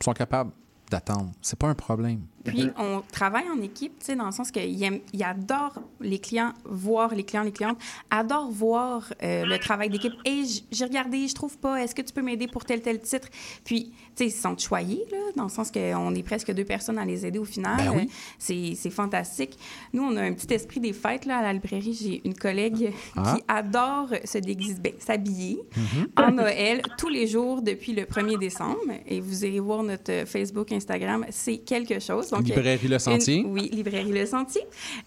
ils 0.00 0.04
sont 0.04 0.12
capables 0.12 0.50
d'attendre. 0.90 1.30
C'est 1.40 1.58
pas 1.58 1.68
un 1.68 1.74
problème. 1.74 2.20
Puis, 2.44 2.68
on 2.78 3.02
travaille 3.12 3.48
en 3.48 3.60
équipe, 3.62 3.98
tu 4.00 4.06
sais, 4.06 4.16
dans 4.16 4.26
le 4.26 4.32
sens 4.32 4.50
qu'il 4.50 4.82
aime- 4.82 5.00
il 5.12 5.22
adore 5.22 5.74
les 6.00 6.18
clients, 6.18 6.52
voir 6.64 7.14
les 7.14 7.24
clients, 7.24 7.42
les 7.42 7.52
clientes, 7.52 7.78
adore 8.10 8.50
voir 8.50 9.12
euh, 9.22 9.44
le 9.44 9.58
travail 9.58 9.88
d'équipe. 9.90 10.12
Et 10.24 10.42
j'ai 10.70 10.84
regardé, 10.84 11.26
je 11.28 11.34
trouve 11.34 11.56
pas, 11.58 11.82
est-ce 11.82 11.94
que 11.94 12.02
tu 12.02 12.12
peux 12.12 12.22
m'aider 12.22 12.48
pour 12.48 12.64
tel, 12.64 12.80
tel 12.82 13.00
titre? 13.00 13.28
Puis, 13.64 13.84
tu 13.84 13.94
sais, 14.16 14.26
ils 14.26 14.30
se 14.32 14.42
sont 14.42 14.56
choyés, 14.58 15.04
là, 15.10 15.18
dans 15.36 15.44
le 15.44 15.48
sens 15.48 15.70
qu'on 15.70 16.14
est 16.14 16.22
presque 16.22 16.52
deux 16.52 16.64
personnes 16.64 16.98
à 16.98 17.04
les 17.04 17.24
aider 17.26 17.38
au 17.38 17.44
final. 17.44 17.76
Ben 17.78 17.92
oui. 17.96 18.10
C'est 18.38 18.74
c'est 18.76 18.90
fantastique. 18.90 19.56
Nous, 19.92 20.02
on 20.02 20.16
a 20.16 20.22
un 20.22 20.32
petit 20.32 20.52
esprit 20.52 20.80
des 20.80 20.92
fêtes, 20.92 21.24
là, 21.26 21.38
à 21.38 21.42
la 21.42 21.52
librairie. 21.52 21.94
J'ai 21.94 22.22
une 22.24 22.34
collègue 22.34 22.92
Ah. 23.16 23.34
qui 23.36 23.44
adore 23.48 24.08
se 24.24 24.38
déguiser, 24.38 24.74
ben, 24.80 24.92
s'habiller 24.98 25.60
Mhm. 25.76 26.08
en 26.16 26.30
Noël 26.32 26.82
tous 26.98 27.08
les 27.08 27.26
jours 27.26 27.62
depuis 27.62 27.92
le 27.92 28.04
1er 28.04 28.36
décembre. 28.38 28.78
Et 29.06 29.20
vous 29.20 29.44
irez 29.44 29.60
voir 29.60 29.82
notre 29.82 30.26
Facebook, 30.26 30.72
Instagram, 30.72 31.24
c'est 31.30 31.58
quelque 31.58 31.98
chose. 32.00 32.31
Donc, 32.32 32.44
Librairie 32.46 32.88
Le 32.88 32.94
une- 32.94 32.98
Sentier. 32.98 33.44
oui, 33.46 33.68
Librairie 33.72 34.12
Le 34.12 34.26
Sentier. 34.26 34.62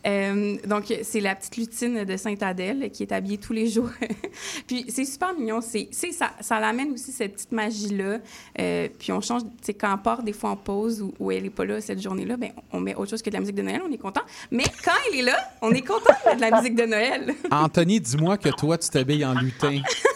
Euh, 0.06 0.56
donc, 0.68 0.94
c'est 1.04 1.20
la 1.20 1.36
petite 1.36 1.58
lutine 1.58 2.04
de 2.06 2.18
Sainte-Adèle 2.18 2.90
qui 2.92 3.04
est 3.04 3.12
habillée 3.12 3.38
tous 3.38 3.54
les 3.54 3.68
jours. 3.70 3.90
puis, 4.68 4.86
c'est 4.90 5.06
super 5.06 5.34
mignon. 5.34 5.60
C'est, 5.62 5.90
c'est- 5.92 6.12
ça, 6.12 6.32
ça 6.40 6.60
l'amène 6.60 6.92
aussi 6.92 7.12
cette 7.12 7.34
petite 7.34 7.52
magie-là. 7.52 8.20
Euh, 8.60 8.88
puis, 9.00 9.12
on 9.12 9.22
change, 9.22 9.42
tu 9.44 9.50
sais, 9.64 9.74
quand 9.74 9.94
on 9.94 9.98
part 9.98 10.24
des 10.24 10.34
fois 10.34 10.52
en 10.52 10.56
pause 10.58 11.02
ou, 11.02 11.14
ou 11.20 11.32
elle 11.32 11.44
n'est 11.44 11.50
pas 11.50 11.66
là 11.66 11.82
cette 11.82 12.02
journée-là, 12.02 12.38
ben, 12.38 12.52
on 12.72 12.80
met 12.80 12.96
autre 12.96 13.10
chose 13.12 13.22
que 13.22 13.30
de 13.30 13.36
la 13.36 13.40
musique 13.42 13.56
de 13.56 13.62
Noël, 13.64 13.82
on 13.88 13.92
est 13.92 13.98
content. 13.98 14.22
Mais 14.52 14.66
quand 14.84 14.92
elle 15.12 15.20
est 15.20 15.24
là, 15.24 15.38
on 15.62 15.72
est 15.72 15.82
content 15.82 16.14
de 16.36 16.40
la 16.42 16.52
musique 16.60 16.76
de 16.76 16.84
Noël. 16.86 17.34
Anthony, 17.52 18.00
dis-moi 18.00 18.38
que 18.38 18.50
toi, 18.50 18.78
tu 18.78 18.90
t'habilles 18.90 19.26
en 19.26 19.34
lutin. 19.34 19.82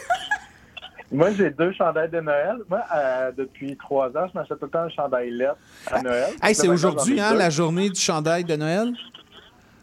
Moi, 1.11 1.31
j'ai 1.31 1.49
deux 1.49 1.71
chandails 1.73 2.09
de 2.09 2.19
Noël. 2.19 2.57
Moi, 2.69 2.81
euh, 2.95 3.31
depuis 3.35 3.75
trois 3.77 4.07
ans, 4.09 4.27
je 4.31 4.37
m'achète 4.37 4.59
tout 4.59 4.65
le 4.65 4.71
temps 4.71 4.81
un 4.81 4.89
chandail 4.89 5.31
lettre 5.31 5.57
à 5.91 6.01
Noël. 6.01 6.29
Hey, 6.41 6.53
c'est 6.53 6.67
aujourd'hui, 6.67 7.19
hein, 7.19 7.33
la 7.33 7.49
journée 7.49 7.89
du 7.89 7.99
chandail 7.99 8.43
de 8.43 8.55
Noël? 8.55 8.93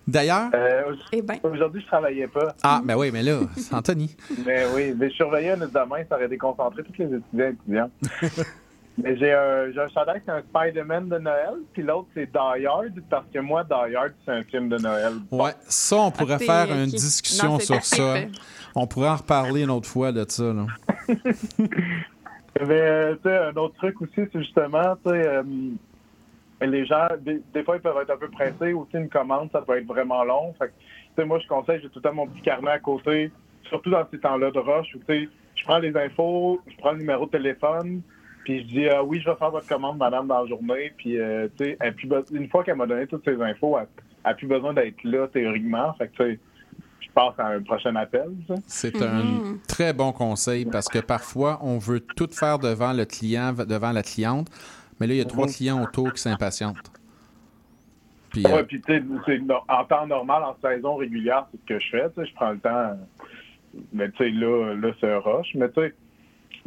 D'ailleurs? 0.07 0.51
Euh, 0.55 0.94
Eh 1.11 1.20
ben. 1.23 1.36
Aujourd'hui, 1.43 1.81
je 1.82 1.86
travaillais 1.89 2.28
pas. 2.28 2.55
Ah, 2.62 2.81
ben 2.85 2.97
oui, 2.97 3.11
mais 3.12 3.24
là, 3.24 3.40
c'est 3.57 3.74
Anthony. 3.74 4.15
Mais 4.47 4.65
oui, 4.73 4.94
mais 4.97 5.11
je 5.11 5.15
surveillais 5.16 5.51
un 5.51 5.61
examen, 5.62 5.97
ça 6.09 6.15
aurait 6.15 6.28
déconcentré 6.28 6.85
tous 6.85 6.93
les 6.97 7.07
étudiants 7.07 7.44
et 7.44 7.48
étudiantes. 7.48 7.90
mais 8.98 9.16
j'ai 9.16 9.32
un, 9.32 9.70
j'ai 9.73 9.81
un 9.81 9.89
chandail, 9.89 10.23
c'est 10.24 10.32
un 10.32 10.43
Spider-Man 10.43 11.09
de 11.09 11.18
Noël, 11.18 11.55
puis 11.73 11.82
l'autre, 11.82 12.09
c'est 12.14 12.27
Die 12.31 12.66
Hard, 12.66 12.93
parce 13.10 13.27
que 13.32 13.39
moi, 13.40 13.64
Die 13.64 13.94
Hard, 13.94 14.12
c'est 14.24 14.32
un 14.32 14.43
film 14.43 14.68
de 14.68 14.78
Noël. 14.78 15.12
Ouais, 15.31 15.52
ça, 15.68 15.97
on 15.97 16.10
pourrait 16.10 16.39
Ah, 16.48 16.66
faire 16.66 16.74
une 16.77 16.86
discussion 16.86 17.52
Non, 17.52 17.59
sur 17.59 17.85
ça. 17.85 18.14
On 18.74 18.86
pourrait 18.86 19.09
en 19.09 19.16
reparler 19.16 19.62
une 19.62 19.70
autre 19.70 19.89
fois 19.89 20.12
de 20.12 20.24
ça. 20.28 20.44
Là. 20.52 20.66
Mais, 22.60 22.81
euh, 22.81 23.14
tu 23.16 23.28
sais, 23.28 23.36
un 23.36 23.56
autre 23.56 23.74
truc 23.77 24.01
aussi, 24.01 24.14
c'est 24.32 24.39
justement, 24.39 24.97
tu 25.05 25.10
sais, 25.10 25.27
euh, 25.28 25.43
les 26.62 26.86
gens, 26.86 27.06
des, 27.20 27.43
des 27.52 27.62
fois, 27.62 27.77
ils 27.77 27.82
peuvent 27.82 27.98
être 28.01 28.10
un 28.10 28.16
peu 28.16 28.28
pressés. 28.31 28.73
Aussi, 28.73 28.94
une 28.94 29.10
commande, 29.10 29.51
ça 29.52 29.60
peut 29.60 29.77
être 29.77 29.86
vraiment 29.86 30.24
long. 30.24 30.55
Fait 30.59 30.68
que, 30.68 30.73
tu 30.73 31.14
sais, 31.16 31.24
moi, 31.27 31.39
je 31.39 31.47
conseille, 31.48 31.81
j'ai 31.82 31.89
tout 31.89 31.98
le 31.98 32.02
temps 32.02 32.14
mon 32.14 32.27
petit 32.27 32.40
carnet 32.40 32.70
à 32.70 32.78
côté, 32.78 33.31
surtout 33.68 33.90
dans 33.90 34.06
ces 34.10 34.18
temps-là 34.18 34.51
de 34.51 34.59
rush 34.59 34.94
où, 34.94 34.98
tu 35.01 35.05
sais, 35.06 35.28
je 35.55 35.64
prends 35.64 35.78
les 35.78 35.94
infos, 35.97 36.60
je 36.66 36.77
prends 36.78 36.93
le 36.93 36.98
numéro 36.98 37.27
de 37.27 37.31
téléphone, 37.31 38.01
puis 38.47 38.60
je 38.60 38.66
dis, 38.68 38.89
ah 38.89 39.02
oui, 39.02 39.20
je 39.20 39.28
vais 39.28 39.35
faire 39.35 39.51
votre 39.51 39.66
commande, 39.66 39.98
madame, 39.98 40.28
dans 40.28 40.43
la 40.43 40.48
journée. 40.48 40.93
Puis, 40.97 41.18
euh, 41.18 41.48
tu 41.59 41.64
sais, 41.64 41.78
une 42.31 42.48
fois 42.48 42.62
qu'elle 42.62 42.77
m'a 42.77 42.86
donné 42.86 43.09
toutes 43.09 43.24
ces 43.24 43.43
infos, 43.43 43.77
elle 43.77 43.89
n'a 44.24 44.35
plus 44.35 44.47
besoin 44.47 44.73
d'être 44.73 45.02
là, 45.02 45.27
théoriquement. 45.27 45.93
Fait 45.94 46.06
que, 46.06 46.12
tu 46.12 46.23
sais, 46.35 46.39
je 47.01 47.09
passe 47.12 47.35
à 47.39 47.48
un 47.48 47.60
prochain 47.60 47.97
appel. 47.97 48.28
C'est 48.68 49.02
un 49.02 49.24
très 49.66 49.93
bon 49.93 50.12
conseil 50.12 50.64
parce 50.64 50.89
que 50.89 51.01
parfois, 51.01 51.59
on 51.60 51.78
veut 51.78 51.98
tout 51.98 52.28
faire 52.31 52.60
devant 52.60 52.93
le 52.93 53.05
client, 53.05 53.52
devant 53.52 53.90
la 53.90 54.05
cliente, 54.05 54.47
mais 55.01 55.09
là, 55.09 55.14
il 55.14 55.18
y 55.18 55.23
a 55.23 55.24
trois 55.24 55.47
Mhm. 55.47 55.52
clients 55.52 55.82
autour 55.82 56.12
qui 56.12 56.23
s'impatientent. 56.23 56.93
Puis, 58.31 58.47
euh, 58.47 58.55
Ouais, 58.55 58.62
puis 58.62 58.81
tu 58.81 58.93
sais, 59.27 59.40
en 59.66 59.85
temps 59.86 60.06
normal, 60.06 60.44
en 60.44 60.56
saison 60.62 60.94
régulière, 60.94 61.48
c'est 61.51 61.60
ce 61.60 61.66
que 61.66 61.81
je 61.81 61.90
fais. 61.90 62.10
tu 62.10 62.20
sais, 62.20 62.28
Je 62.31 62.35
prends 62.36 62.52
le 62.52 62.60
temps. 62.60 62.97
Mais 63.93 64.09
tu 64.12 64.18
sais, 64.18 64.31
là, 64.31 64.74
là 64.77 64.93
c'est 65.01 65.10
un 65.10 65.18
rush. 65.18 65.48
Mais 65.56 65.68
tu 65.70 65.81
sais, 65.81 65.94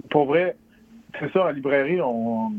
pour 0.09 0.25
vrai, 0.25 0.57
c'est 1.19 1.31
ça, 1.31 1.45
en 1.45 1.49
librairie, 1.49 2.01
on. 2.01 2.51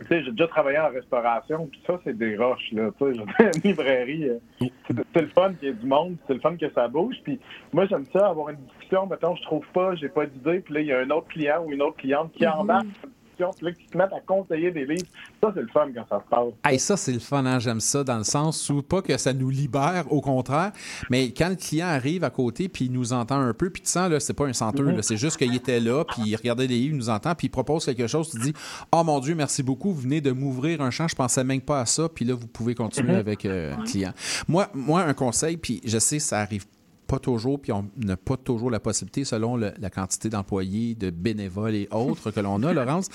Tu 0.00 0.08
sais, 0.08 0.24
j'ai 0.24 0.32
déjà 0.32 0.48
travaillé 0.48 0.78
en 0.78 0.88
restauration, 0.88 1.66
puis 1.66 1.80
ça, 1.86 2.00
c'est 2.04 2.18
des 2.18 2.36
rushs, 2.36 2.72
là. 2.72 2.90
Tu 2.98 3.14
sais, 3.14 3.20
en 3.20 3.50
librairie, 3.64 4.28
euh, 4.28 4.66
c'est 5.12 5.22
le 5.22 5.28
fun 5.28 5.54
qu'il 5.54 5.68
y 5.68 5.70
ait 5.70 5.74
du 5.74 5.86
monde, 5.86 6.16
c'est 6.26 6.34
le 6.34 6.40
fun 6.40 6.56
que 6.56 6.68
ça 6.72 6.88
bouge. 6.88 7.16
Puis 7.22 7.38
moi, 7.72 7.86
j'aime 7.86 8.04
ça, 8.12 8.28
avoir 8.28 8.50
une 8.50 8.56
discussion. 8.56 9.06
Mettons, 9.06 9.36
je 9.36 9.42
trouve 9.42 9.66
pas, 9.72 9.94
j'ai 9.94 10.08
pas 10.08 10.26
d'idée, 10.26 10.60
puis 10.60 10.74
là, 10.74 10.80
il 10.80 10.86
y 10.86 10.92
a 10.92 10.98
un 10.98 11.10
autre 11.10 11.28
client 11.28 11.64
ou 11.64 11.72
une 11.72 11.80
autre 11.80 11.96
cliente 11.96 12.32
qui 12.32 12.46
embarque 12.46 12.86
dans 12.86 13.08
la 13.08 13.08
discussion, 13.34 13.50
puis 13.56 13.66
là, 13.66 13.72
qui 13.72 13.86
se 13.92 13.96
mettent 13.98 14.12
à 14.12 14.20
conseiller 14.20 14.70
des 14.70 14.84
livres. 14.84 15.06
Ça, 15.42 15.50
c'est 15.54 15.60
le 15.62 15.68
fun 15.68 15.88
quand 15.94 16.04
ça 16.08 16.22
se 16.24 16.28
passe. 16.28 16.52
Hey, 16.64 16.78
ça, 16.78 16.96
c'est 16.96 17.12
le 17.12 17.18
fun, 17.18 17.44
hein? 17.46 17.58
j'aime 17.58 17.80
ça, 17.80 18.04
dans 18.04 18.18
le 18.18 18.24
sens 18.24 18.68
où 18.70 18.82
pas 18.82 19.02
que 19.02 19.16
ça 19.18 19.32
nous 19.32 19.50
libère, 19.50 20.04
au 20.10 20.20
contraire, 20.20 20.72
mais 21.10 21.32
quand 21.32 21.48
le 21.48 21.56
client 21.56 21.86
arrive 21.86 22.24
à 22.24 22.30
côté, 22.30 22.68
puis 22.68 22.86
il 22.86 22.92
nous 22.92 23.12
entend 23.12 23.40
un 23.40 23.52
peu, 23.52 23.70
puis 23.70 23.82
tu 23.82 23.88
sens, 23.90 24.10
là, 24.10 24.20
c'est 24.20 24.34
pas 24.34 24.46
un 24.46 24.52
senteur, 24.52 24.86
Mhm. 24.86 24.96
là, 24.96 25.02
c'est 25.02 25.16
juste 25.16 25.36
qu'il 25.36 25.54
était 25.54 25.80
là, 25.80 26.04
puis 26.04 26.22
il 26.26 26.36
regardait 26.36 26.66
les 26.66 26.76
livres, 26.78 26.94
il 26.94 26.98
nous 26.98 27.10
entend, 27.10 27.34
puis 27.34 27.46
il 27.46 27.50
propose 27.50 27.84
quelque 27.84 28.06
chose, 28.06 28.30
tu 28.30 28.38
dis 28.38 28.52
«Oh 28.92 29.02
mon 29.04 29.20
Dieu, 29.20 29.34
merci 29.34 29.62
beaucoup, 29.62 29.92
vous 29.92 30.00
venez 30.02 30.20
de 30.20 30.30
m'ouvrir 30.32 30.80
un 30.80 30.90
champ, 30.90 31.08
je 31.08 31.14
pensais 31.14 31.44
même 31.44 31.60
pas 31.60 31.80
à 31.80 31.86
ça, 31.86 32.08
puis 32.08 32.24
là, 32.24 32.34
vous 32.34 32.46
pouvez 32.46 32.74
continuer 32.74 33.12
Mhm. 33.12 33.18
avec 33.18 33.44
euh, 33.44 33.74
le 33.76 33.82
client.» 33.84 34.12
Moi, 34.48 34.68
moi, 34.74 35.02
un 35.02 35.14
conseil, 35.14 35.56
puis 35.56 35.80
je 35.84 35.98
sais, 35.98 36.18
ça 36.18 36.40
arrive 36.40 36.64
pas 37.06 37.18
toujours, 37.18 37.60
puis 37.60 37.72
on 37.72 37.88
n'a 37.96 38.16
pas 38.16 38.36
toujours 38.36 38.70
la 38.70 38.80
possibilité, 38.80 39.24
selon 39.24 39.56
le- 39.56 39.72
la 39.78 39.90
quantité 39.90 40.28
d'employés, 40.28 40.94
de 40.94 41.10
bénévoles 41.10 41.74
et 41.74 41.88
autres 41.90 42.30
que 42.30 42.40
l'on 42.40 42.62
a, 42.62 42.72
Laurence, 42.74 43.08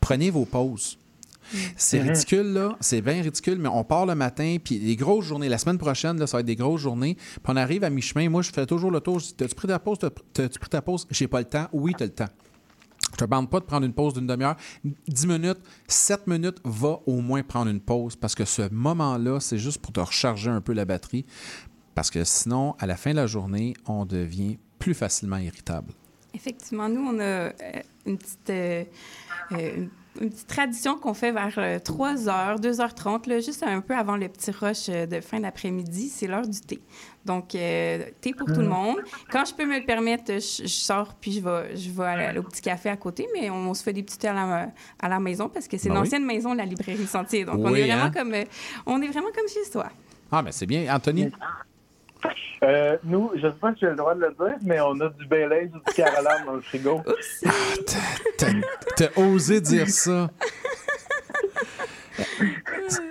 prenez 0.00 0.30
vos 0.30 0.44
pauses. 0.44 0.98
C'est 1.76 2.00
Mhm. 2.00 2.08
ridicule, 2.10 2.52
là. 2.52 2.76
C'est 2.80 3.00
bien 3.00 3.20
ridicule, 3.22 3.58
mais 3.58 3.68
on 3.68 3.82
part 3.82 4.06
le 4.06 4.14
matin, 4.14 4.56
puis 4.62 4.78
les 4.78 4.94
grosses 4.94 5.24
journées, 5.24 5.48
la 5.48 5.58
semaine 5.58 5.78
prochaine, 5.78 6.18
là, 6.18 6.26
ça 6.28 6.36
va 6.36 6.40
être 6.40 6.46
des 6.46 6.54
grosses 6.54 6.80
journées, 6.82 7.14
puis 7.16 7.40
on 7.48 7.56
arrive 7.56 7.82
à 7.82 7.90
mi-chemin. 7.90 8.28
Moi, 8.28 8.42
je 8.42 8.52
fais 8.52 8.66
toujours 8.66 8.90
le 8.92 9.00
tour. 9.00 9.18
Je 9.18 9.26
dis 9.26 9.34
T'as-tu 9.34 9.54
pris 9.56 9.66
ta 9.66 9.78
pause? 9.80 9.98
T'as-tu 10.32 10.58
pris 10.60 10.68
ta 10.70 10.80
pause? 10.82 11.06
J'ai 11.10 11.26
pas 11.26 11.40
le 11.40 11.46
temps. 11.46 11.66
Oui, 11.72 11.92
t'as 11.96 12.04
le 12.04 12.12
temps. 12.12 12.28
Je 13.12 13.16
te 13.16 13.24
demande 13.24 13.50
pas 13.50 13.58
de 13.58 13.64
prendre 13.64 13.84
une 13.84 13.92
pause 13.92 14.14
d'une 14.14 14.28
demi-heure. 14.28 14.54
10 15.08 15.26
minutes, 15.26 15.58
7 15.88 16.28
minutes, 16.28 16.58
va 16.64 17.00
au 17.06 17.20
moins 17.20 17.42
prendre 17.42 17.68
une 17.68 17.80
pause 17.80 18.14
parce 18.14 18.36
que 18.36 18.44
ce 18.44 18.70
moment-là, 18.72 19.40
c'est 19.40 19.58
juste 19.58 19.78
pour 19.80 19.92
te 19.92 19.98
recharger 19.98 20.50
un 20.50 20.60
peu 20.60 20.72
la 20.72 20.84
batterie. 20.84 21.24
Parce 21.94 22.10
que 22.10 22.24
sinon, 22.24 22.74
à 22.78 22.86
la 22.86 22.96
fin 22.96 23.10
de 23.10 23.16
la 23.16 23.26
journée, 23.26 23.74
on 23.86 24.04
devient 24.04 24.58
plus 24.78 24.94
facilement 24.94 25.36
irritable. 25.38 25.92
Effectivement, 26.34 26.88
nous, 26.88 27.00
on 27.00 27.18
a 27.18 27.22
euh, 27.22 27.52
une 28.06 28.16
petite, 28.16 28.50
euh, 28.50 28.84
euh, 29.52 29.74
une, 29.76 29.90
une 30.20 30.30
petite 30.30 30.46
tradition 30.46 30.96
qu'on 30.96 31.12
fait 31.12 31.32
vers 31.32 31.54
euh, 31.58 31.78
3 31.80 32.14
h, 32.14 32.60
2h30, 32.60 33.28
là, 33.28 33.40
juste 33.40 33.62
un 33.64 33.80
peu 33.80 33.96
avant 33.96 34.16
le 34.16 34.28
petit 34.28 34.52
rush 34.52 34.86
de 34.86 35.20
fin 35.20 35.40
d'après-midi. 35.40 36.08
C'est 36.08 36.28
l'heure 36.28 36.46
du 36.46 36.60
thé. 36.60 36.80
Donc, 37.24 37.54
euh, 37.54 38.04
thé 38.20 38.32
pour 38.32 38.46
tout 38.46 38.60
le 38.60 38.68
monde. 38.68 38.96
Quand 39.30 39.44
je 39.44 39.52
peux 39.54 39.66
me 39.66 39.78
le 39.80 39.84
permettre, 39.84 40.32
je, 40.34 40.62
je 40.62 40.68
sors 40.68 41.14
puis 41.14 41.32
je 41.32 41.40
vais, 41.40 41.76
je 41.76 41.90
vais 41.90 42.04
aller 42.04 42.38
au 42.38 42.44
petit 42.44 42.62
café 42.62 42.88
à 42.88 42.96
côté, 42.96 43.28
mais 43.34 43.50
on, 43.50 43.74
se 43.74 43.82
fait 43.82 43.92
des 43.92 44.02
petits 44.04 44.16
thés 44.18 44.28
à 44.28 44.32
la, 44.34 44.68
à 45.00 45.08
la 45.08 45.18
maison 45.20 45.48
parce 45.48 45.66
que 45.68 45.76
c'est 45.76 45.88
Ben 45.88 45.96
oui. 45.96 46.00
l'ancienne 46.02 46.24
maison 46.24 46.52
de 46.52 46.58
la 46.58 46.64
librairie 46.64 47.06
Sentier. 47.06 47.44
Donc, 47.44 47.56
on, 47.56 47.72
Oui, 47.72 47.80
est 47.80 47.86
vraiment 47.86 48.04
hein? 48.04 48.10
comme, 48.12 48.34
on 48.86 49.02
est 49.02 49.08
vraiment 49.08 49.30
comme 49.34 49.48
chez 49.48 49.64
soi. 49.70 49.90
Ah, 50.32 50.42
mais 50.42 50.52
c'est 50.52 50.66
bien. 50.66 50.94
Anthony? 50.94 51.30
Euh, 52.62 52.96
nous, 53.04 53.30
je 53.36 53.42
sais 53.48 53.54
pas 53.60 53.72
si 53.74 53.80
j'ai 53.80 53.86
le 53.90 53.96
droit 53.96 54.14
de 54.14 54.20
le 54.20 54.30
dire, 54.38 54.56
mais 54.62 54.80
on 54.80 54.98
a 55.00 55.08
du 55.08 55.26
Baileys 55.26 55.70
ou 55.74 55.78
du 55.78 55.94
Caroline 55.94 56.44
dans 56.46 56.52
le 56.54 56.60
frigo. 56.60 57.00
T'as 58.36 58.52
t'as 58.96 59.20
osé 59.20 59.60
dire 59.60 59.88
ça. 59.88 60.28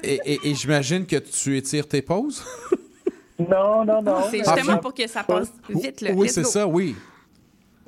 Et, 0.04 0.20
et- 0.26 0.40
et 0.50 0.54
j'imagine 0.56 1.06
que 1.06 1.16
tu 1.18 1.58
étires 1.58 1.88
tes 1.88 2.02
pauses? 2.02 2.46
Non, 3.40 3.86
non, 3.86 4.02
non. 4.02 4.22
C'est 4.30 4.40
justement 4.40 4.78
pour 4.78 4.94
que 4.94 5.08
ça 5.08 5.24
passe 5.24 5.52
vite. 5.70 6.02
Là. 6.02 6.12
Oui, 6.14 6.30
c'est 6.30 6.44
ça, 6.44 6.68
oui. 6.68 6.96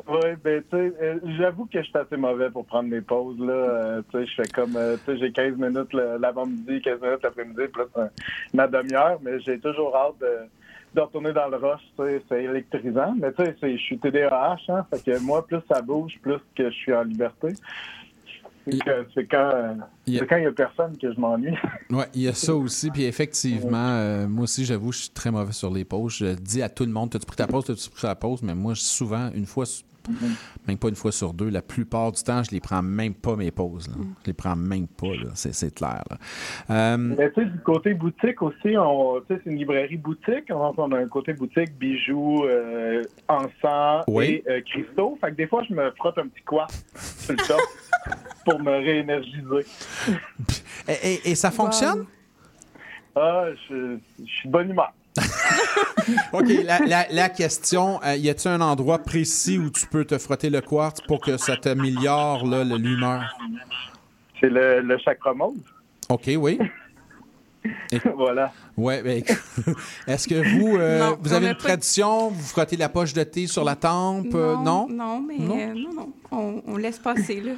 Oui, 0.07 0.17
ben, 0.43 0.63
tu 0.63 0.77
sais, 0.77 0.93
euh, 1.01 1.19
j'avoue 1.37 1.65
que 1.65 1.77
je 1.79 1.83
suis 1.87 1.97
assez 1.97 2.17
mauvais 2.17 2.49
pour 2.49 2.65
prendre 2.65 2.89
mes 2.89 3.01
pauses, 3.01 3.37
là. 3.39 3.53
Euh, 3.53 4.01
tu 4.11 4.17
sais, 4.17 4.25
je 4.25 4.41
fais 4.41 4.49
comme, 4.49 4.75
euh, 4.75 4.97
tu 5.05 5.13
sais, 5.13 5.19
j'ai 5.19 5.31
15 5.31 5.57
minutes 5.57 5.93
l'avant-midi, 5.93 6.81
15 6.81 7.01
minutes 7.01 7.19
l'après-midi, 7.21 7.61
plus 7.71 7.83
ma 8.53 8.67
demi-heure, 8.67 9.19
mais 9.21 9.39
j'ai 9.41 9.59
toujours 9.59 9.95
hâte 9.95 10.15
de, 10.19 10.27
de 10.93 11.01
retourner 11.01 11.33
dans 11.33 11.47
le 11.47 11.57
rush, 11.57 11.81
c'est 11.97 12.43
électrisant. 12.43 13.15
Mais 13.19 13.31
tu 13.33 13.45
sais, 13.45 13.77
je 13.77 13.77
suis 13.77 13.97
TDAH, 13.97 14.57
hein, 14.69 14.85
fait 14.89 15.03
que 15.03 15.19
moi, 15.19 15.45
plus 15.45 15.61
ça 15.71 15.81
bouge, 15.81 16.19
plus 16.21 16.39
que 16.55 16.69
je 16.69 16.75
suis 16.75 16.93
en 16.93 17.03
liberté. 17.03 17.53
C'est 18.65 19.25
quand 19.27 19.77
il 20.05 20.13
y 20.13 20.19
a 20.19 20.51
personne 20.51 20.97
que 20.97 21.11
je 21.13 21.19
m'ennuie. 21.19 21.55
Oui, 21.89 22.03
il 22.13 22.21
y 22.21 22.27
a 22.27 22.33
ça 22.33 22.55
aussi. 22.55 22.89
Puis 22.89 23.03
effectivement, 23.03 23.77
euh, 23.77 24.27
moi 24.27 24.43
aussi, 24.43 24.63
j'avoue, 24.63 24.91
je 24.93 24.99
suis 24.99 25.09
très 25.09 25.29
mauvais 25.29 25.51
sur 25.51 25.73
les 25.73 25.83
pauses. 25.83 26.17
Je 26.17 26.35
dis 26.35 26.61
à 26.61 26.69
tout 26.69 26.85
le 26.85 26.91
monde, 26.91 27.09
t'as-tu 27.09 27.25
pris 27.25 27.35
ta 27.35 27.47
pause, 27.47 27.65
t'as-tu 27.65 27.89
pris 27.89 28.03
ta 28.03 28.15
pause? 28.15 28.41
Mais 28.43 28.55
moi, 28.55 28.73
souvent, 28.75 29.29
une 29.33 29.45
fois, 29.45 29.65
même 30.67 30.77
pas 30.77 30.89
une 30.89 30.95
fois 30.95 31.11
sur 31.11 31.33
deux, 31.33 31.49
la 31.49 31.61
plupart 31.61 32.11
du 32.11 32.21
temps, 32.23 32.43
je 32.43 32.51
les 32.51 32.59
prends 32.59 32.81
même 32.81 33.13
pas, 33.13 33.35
mes 33.35 33.51
pauses. 33.51 33.87
là. 33.87 33.95
Je 34.23 34.27
les 34.27 34.33
prends 34.33 34.55
même 34.55 34.87
pas. 34.87 35.07
C'est, 35.35 35.73
clair. 35.73 36.03
là. 36.09 36.17
Euh, 36.69 36.97
Mais 36.97 37.31
tu 37.31 37.41
sais, 37.41 37.45
du 37.49 37.59
côté 37.59 37.93
boutique 37.93 38.41
aussi, 38.41 38.75
on, 38.77 39.21
tu 39.21 39.33
sais, 39.35 39.41
c'est 39.43 39.49
une 39.49 39.57
librairie 39.57 39.97
boutique. 39.97 40.45
On 40.49 40.91
a 40.91 40.97
un 40.97 41.07
côté 41.07 41.33
boutique, 41.33 41.77
bijoux, 41.77 42.43
euh, 42.45 43.03
encens 43.27 44.03
Oui. 44.07 44.43
et 44.45 44.51
euh, 44.51 44.61
cristaux. 44.61 45.17
Fait 45.21 45.31
que 45.31 45.35
des 45.35 45.47
fois, 45.47 45.63
je 45.69 45.73
me 45.73 45.91
frotte 45.91 46.17
un 46.17 46.27
petit 46.27 46.43
quoi 46.43 46.67
sur 46.95 47.33
le 47.33 47.47
top. 47.47 47.61
pour 48.45 48.59
me 48.59 48.71
réénergiser. 48.71 49.65
Et, 50.87 50.93
et- 51.13 51.31
et 51.31 51.35
ça 51.35 51.51
fonctionne? 51.51 52.05
Ah, 53.15 53.45
je, 53.69 53.97
je 54.19 54.25
suis 54.31 54.47
de 54.47 54.51
bonne 54.53 54.69
humeur. 54.71 54.93
OK, 56.33 56.47
la, 56.63 56.79
la- 56.79 57.07
la 57.11 57.29
question, 57.29 57.99
euh, 58.03 58.15
y 58.15 58.29
a-t-il 58.29 58.49
un 58.51 58.61
endroit 58.61 58.99
précis 58.99 59.57
où 59.57 59.69
tu 59.69 59.85
peux 59.85 60.05
te 60.05 60.17
frotter 60.17 60.49
le 60.49 60.61
quartz 60.61 61.01
pour 61.01 61.19
que 61.21 61.37
ça 61.37 61.57
t'améliore 61.57 62.45
l'humeur? 62.45 63.23
C'est 64.39 64.49
le, 64.49 64.81
le 64.81 64.97
chakra 64.97 65.33
mauve. 65.33 65.55
OK, 66.09 66.31
oui. 66.37 66.57
voilà. 68.15 68.51
Ouais, 68.77 69.03
ben, 69.03 69.21
est-ce 70.07 70.27
que 70.27 70.35
vous, 70.57 70.77
euh, 70.77 70.99
Non, 70.99 71.17
vous 71.21 71.33
avez 71.33 71.47
a 71.47 71.51
une 71.51 71.55
tradition? 71.57 72.29
Vous 72.29 72.41
frottez 72.47 72.77
la 72.77 72.89
poche 72.89 73.13
de 73.13 73.23
thé 73.23 73.45
sur 73.45 73.63
la 73.63 73.75
tempe? 73.75 74.33
euh, 74.33 74.55
non? 74.55 74.87
Non, 74.89 75.19
mais 75.21 75.37
Non? 75.37 75.59
euh, 75.59 75.73
non, 75.75 75.93
non. 75.93 76.09
On, 76.31 76.63
on 76.65 76.77
laisse 76.77 76.97
passer, 76.97 77.41
là. 77.41 77.51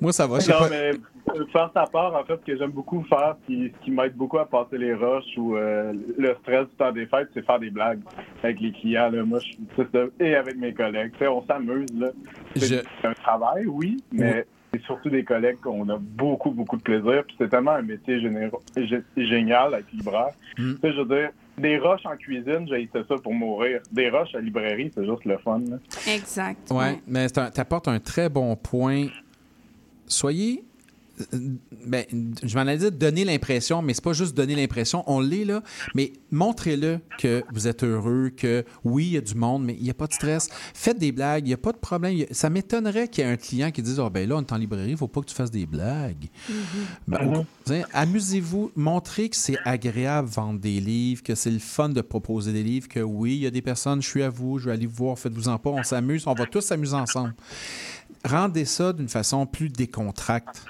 Moi, 0.00 0.12
ça 0.12 0.26
va. 0.26 0.38
je 0.38 0.44
sais 0.44 0.52
Non, 0.52 0.58
pas. 0.60 0.68
mais 0.70 0.90
euh, 1.36 1.44
faire 1.52 1.70
sa 1.74 1.84
part, 1.86 2.14
en 2.14 2.24
fait, 2.24 2.36
ce 2.46 2.52
que 2.52 2.58
j'aime 2.58 2.70
beaucoup 2.70 3.02
faire, 3.08 3.36
puis 3.46 3.72
ce 3.80 3.84
qui 3.84 3.90
m'aide 3.90 4.14
beaucoup 4.14 4.38
à 4.38 4.46
passer 4.48 4.78
les 4.78 4.94
roches 4.94 5.24
ou 5.36 5.56
euh, 5.56 5.92
le 6.18 6.36
stress 6.42 6.66
du 6.68 6.74
temps 6.76 6.92
des 6.92 7.06
fêtes, 7.06 7.28
c'est 7.34 7.44
faire 7.44 7.58
des 7.58 7.70
blagues 7.70 8.00
avec 8.42 8.60
les 8.60 8.72
clients. 8.72 9.10
Là. 9.10 9.24
Moi, 9.24 9.38
je, 9.40 9.52
c'est 9.76 9.90
ça, 9.92 10.04
et 10.20 10.34
avec 10.34 10.56
mes 10.56 10.72
collègues. 10.72 11.12
Tu 11.12 11.18
sais, 11.20 11.28
on 11.28 11.44
s'amuse. 11.46 11.86
là. 11.98 12.08
C'est 12.54 12.66
Je- 12.66 13.06
un 13.08 13.12
travail, 13.14 13.66
oui, 13.66 13.96
mais 14.12 14.46
c'est 14.72 14.82
surtout 14.82 15.08
des 15.10 15.24
collègues 15.24 15.58
qu'on 15.62 15.88
a 15.88 15.96
beaucoup, 15.98 16.50
beaucoup 16.50 16.76
de 16.76 16.82
plaisir. 16.82 17.24
Puis 17.26 17.36
c'est 17.38 17.48
tellement 17.48 17.72
un 17.72 17.82
métier 17.82 18.20
généro- 18.20 18.60
gé- 18.76 19.02
génial 19.16 19.74
avec 19.74 19.90
libraire. 19.92 20.30
Mm. 20.58 20.74
Tu 20.74 20.80
sais, 20.80 20.92
je 20.92 21.00
veux 21.00 21.16
dire, 21.16 21.30
des 21.58 21.78
roches 21.78 22.04
en 22.04 22.16
cuisine, 22.16 22.66
j'ai 22.68 22.82
été 22.82 22.98
ça 23.08 23.14
pour 23.22 23.32
mourir. 23.32 23.80
Des 23.90 24.10
roches 24.10 24.34
à 24.34 24.40
librairie, 24.40 24.90
c'est 24.94 25.06
juste 25.06 25.24
le 25.24 25.38
fun. 25.38 25.60
là. 25.70 25.76
Exact. 26.12 26.70
Ouais, 26.70 27.00
mais 27.06 27.28
tu 27.30 27.40
apportes 27.40 27.88
un 27.88 27.98
très 27.98 28.28
bon 28.28 28.54
point. 28.56 29.06
Soyez. 30.06 30.64
euh, 31.32 31.38
Ben, 31.86 32.04
je 32.42 32.54
m'en 32.56 32.62
allais 32.62 32.76
dire 32.78 32.92
donner 32.92 33.24
l'impression, 33.24 33.80
mais 33.80 33.94
c'est 33.94 34.02
pas 34.04 34.12
juste 34.12 34.36
donner 34.36 34.54
l'impression, 34.56 35.02
on 35.06 35.20
l'est 35.20 35.44
là, 35.44 35.62
mais 35.94 36.12
montrez-le 36.32 36.98
que 37.18 37.42
vous 37.54 37.68
êtes 37.68 37.84
heureux, 37.84 38.30
que 38.36 38.64
oui, 38.84 39.06
il 39.06 39.12
y 39.12 39.16
a 39.16 39.20
du 39.22 39.34
monde, 39.36 39.64
mais 39.64 39.74
il 39.78 39.84
n'y 39.84 39.90
a 39.90 39.94
pas 39.94 40.08
de 40.08 40.12
stress. 40.12 40.48
Faites 40.74 40.98
des 40.98 41.12
blagues, 41.12 41.44
il 41.44 41.48
n'y 41.48 41.54
a 41.54 41.58
pas 41.58 41.72
de 41.72 41.78
problème. 41.78 42.24
Ça 42.32 42.50
m'étonnerait 42.50 43.08
qu'il 43.08 43.24
y 43.24 43.26
ait 43.26 43.30
un 43.30 43.36
client 43.36 43.70
qui 43.70 43.82
dise 43.82 43.98
Oh, 44.00 44.10
ben 44.10 44.28
là, 44.28 44.36
on 44.36 44.40
est 44.40 44.52
en 44.52 44.56
librairie, 44.56 44.88
il 44.88 44.92
ne 44.92 44.96
faut 44.98 45.08
pas 45.08 45.20
que 45.22 45.26
tu 45.26 45.34
fasses 45.34 45.50
des 45.50 45.64
blagues. 45.64 46.26
Ben, 47.08 47.26
au- 47.34 47.40
tu 47.64 47.72
sais, 47.72 47.84
Amusez-vous, 47.94 48.72
montrez 48.76 49.28
que 49.30 49.36
c'est 49.36 49.58
agréable 49.64 50.28
vendre 50.28 50.58
des 50.60 50.80
livres, 50.80 51.22
que 51.22 51.34
c'est 51.36 51.50
le 51.52 51.60
fun 51.60 51.88
de 51.88 52.00
proposer 52.02 52.52
des 52.52 52.62
livres, 52.64 52.88
que 52.88 53.00
oui, 53.00 53.36
il 53.36 53.40
y 53.42 53.46
a 53.46 53.50
des 53.50 53.62
personnes, 53.62 54.02
je 54.02 54.08
suis 54.08 54.22
à 54.22 54.28
vous, 54.28 54.58
je 54.58 54.66
vais 54.66 54.72
aller 54.72 54.86
vous 54.86 54.96
voir, 55.06 55.18
faites-vous 55.18 55.48
en 55.48 55.58
pas, 55.58 55.70
on 55.70 55.82
s'amuse, 55.82 56.26
on 56.26 56.34
va 56.34 56.44
tous 56.46 56.60
s'amuser 56.62 56.94
ensemble. 56.94 57.34
Rendez 58.26 58.64
ça 58.64 58.92
d'une 58.92 59.08
façon 59.08 59.46
plus 59.46 59.68
décontracte. 59.68 60.64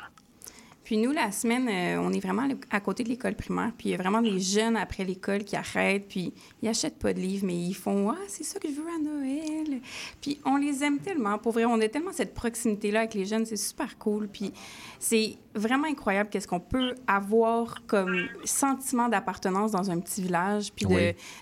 Puis 0.84 0.98
nous, 0.98 1.10
la 1.10 1.32
semaine, 1.32 1.68
euh, 1.68 2.00
on 2.00 2.12
est 2.12 2.20
vraiment 2.20 2.46
à 2.70 2.80
côté 2.80 3.02
de 3.02 3.08
l'école 3.08 3.34
primaire. 3.34 3.72
Puis 3.76 3.88
il 3.88 3.92
y 3.92 3.94
a 3.94 3.96
vraiment 3.96 4.20
des 4.20 4.38
jeunes 4.38 4.76
après 4.76 5.04
l'école 5.04 5.42
qui 5.42 5.56
arrêtent, 5.56 6.06
puis 6.06 6.34
ils 6.62 6.68
achètent 6.68 6.98
pas 6.98 7.14
de 7.14 7.18
livres, 7.18 7.46
mais 7.46 7.56
ils 7.56 7.74
font 7.74 8.10
Ah, 8.10 8.18
c'est 8.28 8.44
ça 8.44 8.60
que 8.60 8.68
je 8.68 8.74
veux 8.74 8.86
à 8.86 8.98
Noël. 8.98 9.80
Puis 10.20 10.38
on 10.44 10.56
les 10.56 10.84
aime 10.84 10.98
tellement. 10.98 11.38
Pour 11.38 11.52
vrai, 11.52 11.64
on 11.64 11.80
a 11.80 11.88
tellement 11.88 12.12
cette 12.12 12.34
proximité-là 12.34 13.00
avec 13.00 13.14
les 13.14 13.24
jeunes, 13.24 13.46
c'est 13.46 13.56
super 13.56 13.96
cool. 13.98 14.28
Puis 14.28 14.52
c'est 15.00 15.36
vraiment 15.56 15.86
incroyable 15.88 16.28
qu'est-ce 16.30 16.46
qu'on 16.46 16.60
peut 16.60 16.94
avoir 17.06 17.84
comme 17.86 18.26
sentiment 18.44 19.08
d'appartenance 19.08 19.72
dans 19.72 19.90
un 19.90 19.98
petit 20.00 20.22
village, 20.22 20.72
puis 20.74 20.86
Oui. 20.86 20.94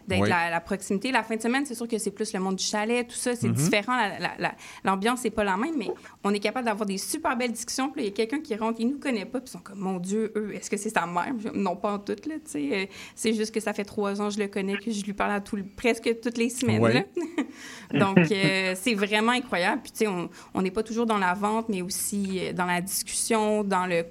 d'être 0.09 0.23
Oui. 0.23 0.29
la, 0.29 0.51
la 0.51 0.61
proximité. 0.61 1.13
La 1.13 1.23
fin 1.23 1.37
de 1.37 1.43
semaine, 1.43 1.67
c'est 1.67 1.75
sûr 1.75 1.89
que 1.89 1.99
c'est 1.99 2.11
plus 2.11 2.33
le 2.33 2.41
monde 2.41 2.57
du 2.57 2.65
chalet, 2.65 3.07
tout 3.07 3.15
ça, 3.17 3.35
c'est 3.37 3.49
Mhm. 3.49 3.55
différent. 3.55 3.97
La- 3.97 4.19
la- 4.19 4.35
la- 4.39 4.55
L'ambiance 4.85 5.25
n'est 5.25 5.31
pas 5.31 5.45
la 5.45 5.57
même, 5.57 5.77
mais 5.77 5.89
on 6.23 6.33
est 6.33 6.39
capable 6.41 6.67
d'avoir 6.67 6.87
des 6.87 6.99
super 6.99 7.37
belles 7.37 7.53
discussions. 7.53 7.91
Puis 7.91 8.03
il 8.03 8.07
y 8.07 8.09
a 8.09 8.13
quelqu'un 8.13 8.41
qui 8.41 8.55
rentre, 8.57 8.81
il 8.81 8.89
nous 8.89 8.99
connaît 8.99 9.25
pas, 9.27 9.41
puis 9.41 9.49
ils 9.49 9.53
sont 9.53 9.59
comme, 9.65 9.79
mon 9.81 9.99
Dieu, 9.99 10.33
eux, 10.37 10.55
est-ce 10.55 10.71
que 10.71 10.77
c'est 10.77 10.91
sa 10.91 11.07
mère? 11.07 11.33
Non, 11.55 11.77
pas 11.77 11.93
en 11.93 11.99
tout, 11.99 12.13
là, 12.29 12.35
tu 12.37 12.41
sais. 12.47 12.69
Euh, 12.73 12.87
C'est 13.15 13.33
juste 13.35 13.53
que 13.55 13.61
ça 13.61 13.73
fait 13.73 13.85
trois 13.85 14.21
ans 14.21 14.29
que 14.29 14.35
je 14.35 14.39
le 14.39 14.49
connais, 14.49 14.77
que 14.77 14.91
je 14.91 15.05
lui 15.05 15.13
parle 15.13 15.33
à 15.33 15.41
tout, 15.41 15.59
presque 15.77 16.21
toutes 16.23 16.39
les 16.39 16.49
semaines, 16.51 16.83
là. 16.83 17.03
Donc, 17.93 18.19
euh, 18.31 18.75
c'est 18.77 18.95
vraiment 18.95 19.33
incroyable. 19.33 19.83
Puis, 19.83 19.93
tu 19.93 19.99
sais, 19.99 20.07
on- 20.07 20.29
on 20.55 20.63
n'est 20.63 20.71
pas 20.71 20.83
toujours 20.83 21.07
dans 21.07 21.19
la 21.19 21.35
vente, 21.35 21.69
mais 21.69 21.83
aussi 21.83 22.39
euh, 22.41 22.53
dans 22.53 22.65
la 22.67 22.81
discussion, 22.81 23.65
dans 23.65 23.87
le, 23.87 24.04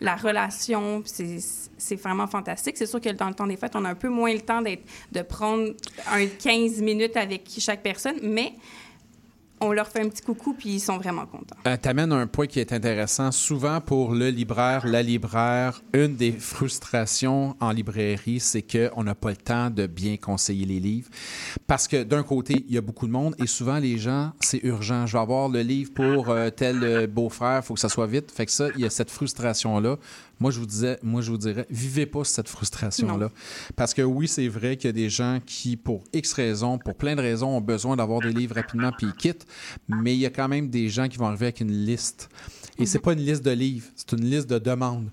la 0.00 0.16
relation. 0.16 1.02
C'est 1.04 1.96
vraiment 1.96 2.26
fantastique. 2.26 2.76
C'est 2.76 2.86
sûr 2.86 3.00
que 3.00 3.10
dans 3.10 3.28
le 3.28 3.34
temps 3.34 3.46
des 3.46 3.56
fêtes, 3.56 3.76
on 3.76 3.84
a 3.84 3.90
un 3.90 3.94
peu 3.94 4.08
moins 4.08 4.32
le 4.32 4.40
temps 4.40 4.62
de 4.62 5.22
prendre 5.22 5.72
un 6.10 6.26
15 6.26 6.80
minutes 6.82 7.16
avec 7.16 7.42
chaque 7.58 7.82
personne, 7.82 8.18
mais 8.22 8.52
on 9.60 9.72
leur 9.72 9.88
fait 9.88 10.00
un 10.00 10.08
petit 10.08 10.22
coucou, 10.22 10.54
puis 10.56 10.74
ils 10.74 10.80
sont 10.80 10.98
vraiment 10.98 11.26
contents. 11.26 11.56
Euh, 11.66 11.76
T'amènes 11.76 12.12
un 12.12 12.26
point 12.26 12.46
qui 12.46 12.60
est 12.60 12.72
intéressant. 12.72 13.32
Souvent, 13.32 13.80
pour 13.80 14.12
le 14.12 14.30
libraire, 14.30 14.86
la 14.86 15.02
libraire, 15.02 15.82
une 15.92 16.16
des 16.16 16.32
frustrations 16.32 17.56
en 17.60 17.70
librairie, 17.70 18.40
c'est 18.40 18.62
qu'on 18.62 19.02
n'a 19.04 19.14
pas 19.14 19.30
le 19.30 19.36
temps 19.36 19.70
de 19.70 19.86
bien 19.86 20.16
conseiller 20.16 20.66
les 20.66 20.80
livres. 20.80 21.08
Parce 21.66 21.88
que 21.88 22.02
d'un 22.02 22.22
côté, 22.22 22.64
il 22.68 22.74
y 22.74 22.78
a 22.78 22.80
beaucoup 22.80 23.06
de 23.06 23.12
monde 23.12 23.34
et 23.38 23.46
souvent, 23.46 23.78
les 23.78 23.98
gens, 23.98 24.32
c'est 24.40 24.62
urgent. 24.64 25.06
Je 25.06 25.14
vais 25.14 25.22
avoir 25.22 25.48
le 25.48 25.60
livre 25.60 25.92
pour 25.94 26.30
euh, 26.30 26.50
tel 26.50 26.82
euh, 26.82 27.06
beau-frère, 27.06 27.60
il 27.62 27.66
faut 27.66 27.74
que 27.74 27.80
ça 27.80 27.88
soit 27.88 28.06
vite. 28.06 28.30
Fait 28.30 28.46
que 28.46 28.52
ça, 28.52 28.68
il 28.74 28.80
y 28.82 28.84
a 28.84 28.90
cette 28.90 29.10
frustration-là. 29.10 29.96
Moi, 30.40 30.50
je 30.52 30.60
vous 30.60 30.66
disais, 30.66 30.98
moi, 31.02 31.20
je 31.20 31.30
vous 31.30 31.38
dirais, 31.38 31.66
vivez 31.70 32.06
pas 32.06 32.22
cette 32.24 32.48
frustration-là. 32.48 33.30
Parce 33.74 33.92
que 33.92 34.02
oui, 34.02 34.28
c'est 34.28 34.46
vrai 34.48 34.76
qu'il 34.76 34.88
y 34.88 34.90
a 34.90 34.92
des 34.92 35.10
gens 35.10 35.40
qui, 35.44 35.76
pour 35.76 36.04
X 36.12 36.32
raisons, 36.32 36.78
pour 36.78 36.94
plein 36.94 37.16
de 37.16 37.20
raisons, 37.20 37.56
ont 37.56 37.60
besoin 37.60 37.96
d'avoir 37.96 38.20
des 38.20 38.32
livres 38.32 38.54
rapidement 38.54 38.92
puis 38.96 39.08
ils 39.08 39.12
quittent. 39.14 39.46
Mais 39.88 40.14
il 40.14 40.20
y 40.20 40.26
a 40.26 40.30
quand 40.30 40.48
même 40.48 40.68
des 40.70 40.88
gens 40.88 41.08
qui 41.08 41.16
vont 41.18 41.26
arriver 41.26 41.46
avec 41.46 41.60
une 41.60 41.72
liste. 41.72 42.28
Et 42.78 42.86
c'est 42.86 43.00
pas 43.00 43.12
une 43.12 43.18
liste 43.20 43.44
de 43.44 43.50
livres, 43.50 43.86
c'est 43.96 44.12
une 44.12 44.24
liste 44.24 44.48
de 44.48 44.58
demandes. 44.60 45.10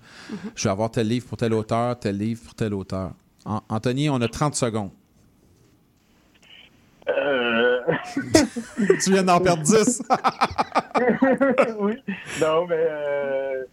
Je 0.56 0.64
vais 0.66 0.70
avoir 0.70 0.92
tel 0.92 1.08
livre 1.08 1.26
pour 1.26 1.38
tel 1.38 1.54
auteur, 1.54 1.98
tel 2.00 2.18
livre 2.18 2.42
pour 2.44 2.54
tel 2.54 2.76
auteur. 2.76 3.14
An- 3.46 3.64
Anthony, 3.70 4.08
on 4.10 4.22
a 4.22 4.28
30 4.28 4.54
secondes. 4.56 4.92
Euh... 7.08 7.80
tu 9.04 9.12
viens 9.12 9.24
d'en 9.24 9.40
perdre 9.40 9.64
10. 9.64 10.04
oui. 11.80 11.94
Non, 12.42 12.68
mais 12.68 12.86
euh, 12.90 13.64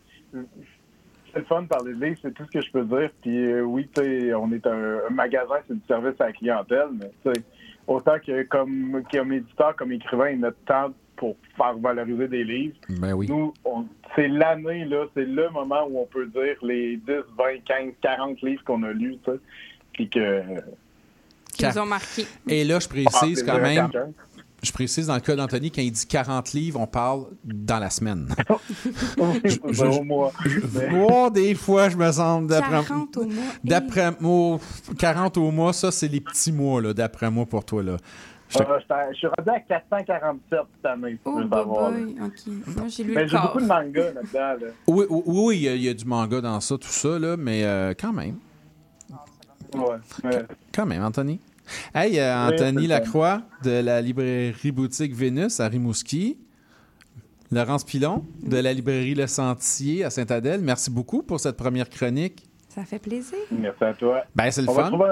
c'est 1.33 1.41
le 1.41 1.45
fun 1.47 1.63
de 1.63 1.69
parler 1.69 1.95
de 1.95 2.05
livres, 2.05 2.19
c'est 2.23 2.35
tout 2.35 2.45
ce 2.45 2.51
que 2.59 2.65
je 2.65 2.71
peux 2.71 2.85
dire. 2.85 3.11
Puis 3.23 3.37
euh, 3.53 3.63
oui, 3.63 3.89
tu 3.95 4.03
sais, 4.03 4.35
on 4.35 4.51
est 4.53 4.67
un, 4.67 4.99
un 5.09 5.11
magasin, 5.13 5.57
c'est 5.67 5.75
du 5.75 5.87
service 5.87 6.21
à 6.21 6.27
la 6.27 6.33
clientèle, 6.33 6.89
mais 6.93 7.11
tu 7.25 7.33
sais, 7.33 7.45
autant 7.87 8.19
que 8.25 8.43
comme, 8.45 9.03
comme 9.13 9.33
éditeur, 9.33 9.75
comme 9.77 9.93
écrivain, 9.93 10.31
il 10.31 10.41
y 10.41 10.45
a 10.45 10.47
notre 10.47 10.59
temps 10.65 10.93
pour 11.17 11.37
faire 11.57 11.75
valoriser 11.79 12.27
des 12.29 12.45
livres. 12.45 12.77
Ben 12.89 13.13
oui. 13.13 13.27
Nous, 13.29 13.53
on- 13.65 13.87
c'est 14.17 14.29
l'année, 14.29 14.85
là, 14.85 15.07
c'est 15.15 15.25
le 15.25 15.49
moment 15.51 15.87
où 15.89 16.01
on 16.01 16.07
peut 16.07 16.27
dire 16.27 16.57
les 16.63 16.97
10, 16.97 17.07
20, 17.39 17.65
15, 17.65 17.93
40 18.03 18.43
livres 18.43 18.63
qu'on 18.65 18.83
a 18.83 18.93
lus, 18.93 19.17
tu 19.25 19.31
sais. 19.31 19.39
Puis 19.93 20.09
que. 20.09 20.43
Qui 21.57 21.67
nous 21.67 21.79
ont 21.79 21.87
marqué. 21.87 22.25
Et 22.49 22.65
là, 22.65 22.79
je 22.79 22.89
précise 22.89 23.45
Ah, 23.47 23.53
quand 23.53 23.55
c'est 23.57 23.61
même, 23.75 23.91
je 24.63 24.73
précise 24.73 25.07
dans 25.09 25.15
le 25.15 25.21
cas 25.21 25.35
d'Anthony, 25.37 25.71
quand 25.71 25.83
il 25.83 25.91
dit 25.93 26.07
40 26.07 26.53
livres, 26.53 26.79
on 26.81 26.87
parle 26.87 27.27
dans 27.45 27.79
la 27.79 27.91
semaine. 27.91 28.29
Je- 29.71 29.83
au 29.85 30.05
mois. 30.05 30.33
Mais- 30.75 31.07
Oh, 31.11 31.29
des 31.31 31.55
fois, 31.55 31.89
je 31.89 31.97
me 31.97 32.11
sens 32.13 32.47
d'après 32.47 32.71
40 32.85 33.17
au 33.17 33.25
mois. 33.25 33.43
D'après 33.65 34.13
moi, 34.21 34.59
40 34.99 35.37
au 35.39 35.51
mois, 35.51 35.73
ça, 35.73 35.91
c'est 35.91 36.09
les 36.09 36.21
petits 36.21 36.53
mois, 36.53 36.81
là, 36.81 36.95
d'après 36.95 37.31
moi, 37.31 37.45
pour 37.47 37.65
toi. 37.65 37.83
Là. 37.83 37.97
Je 38.49 38.59
te- 38.59 38.63
Ah, 38.91 39.07
je 39.13 39.17
suis 39.17 39.27
rendu 39.27 39.49
à 39.51 39.61
447 39.61 40.61
cette 40.77 40.87
année. 40.87 41.19
Oh, 41.25 41.39
je 41.41 41.47
boy, 41.47 42.17
OK. 42.23 42.77
Moi, 42.77 42.87
j'ai 42.89 43.05
lu 43.05 43.13
Mais 43.15 43.27
j'ai 43.27 43.39
beaucoup 43.39 43.61
de 43.61 43.67
mangas 43.67 44.13
là-dedans. 44.13 44.67
Là. 44.67 44.73
Oui, 44.87 45.07
oui, 45.09 45.23
oui, 45.27 45.57
il 45.57 45.63
y, 45.63 45.69
a- 45.69 45.75
il 45.75 45.83
y 45.83 45.89
a 45.89 45.95
du 45.95 46.05
manga 46.05 46.41
dans 46.41 46.61
ça, 46.61 46.77
tout 46.77 46.87
ça, 46.89 47.19
là, 47.19 47.37
mais 47.37 47.65
euh, 47.65 47.95
quand 47.99 48.13
même. 48.13 48.37
Ouais, 49.75 49.97
mais- 50.23 50.43
Quand 50.75 50.85
même, 50.87 51.03
Anthony. 51.03 51.41
Hey, 51.95 52.19
euh, 52.19 52.49
Anthony 52.49 52.87
Lacroix 52.87 53.43
de 53.63 53.71
la 53.71 54.01
librairie 54.01 54.73
boutique 54.73 55.15
Vénus 55.15 55.61
à 55.61 55.69
Rimouski. 55.69 56.39
Laurence 57.51 57.85
Pilon 57.85 58.25
de 58.43 58.57
la 58.57 58.73
librairie 58.73 59.15
Le 59.15 59.27
Sentier 59.27 60.05
à 60.05 60.11
Saint-Adèle. 60.11 60.63
Merci 60.63 60.91
beaucoup 60.91 61.23
pour 61.23 61.39
cette 61.39 61.57
première 61.57 61.91
chronique. 61.91 62.47
Ça 62.75 62.85
fait 62.87 62.99
plaisir. 62.99 63.37
Merci 63.51 63.85
à 63.85 63.93
toi. 63.93 64.23
Ben, 64.35 64.51
c'est 64.51 64.63
le 64.63 64.71
On 64.71 64.73
va 64.73 64.85
fun. 64.85 64.89
trouver 64.89 65.11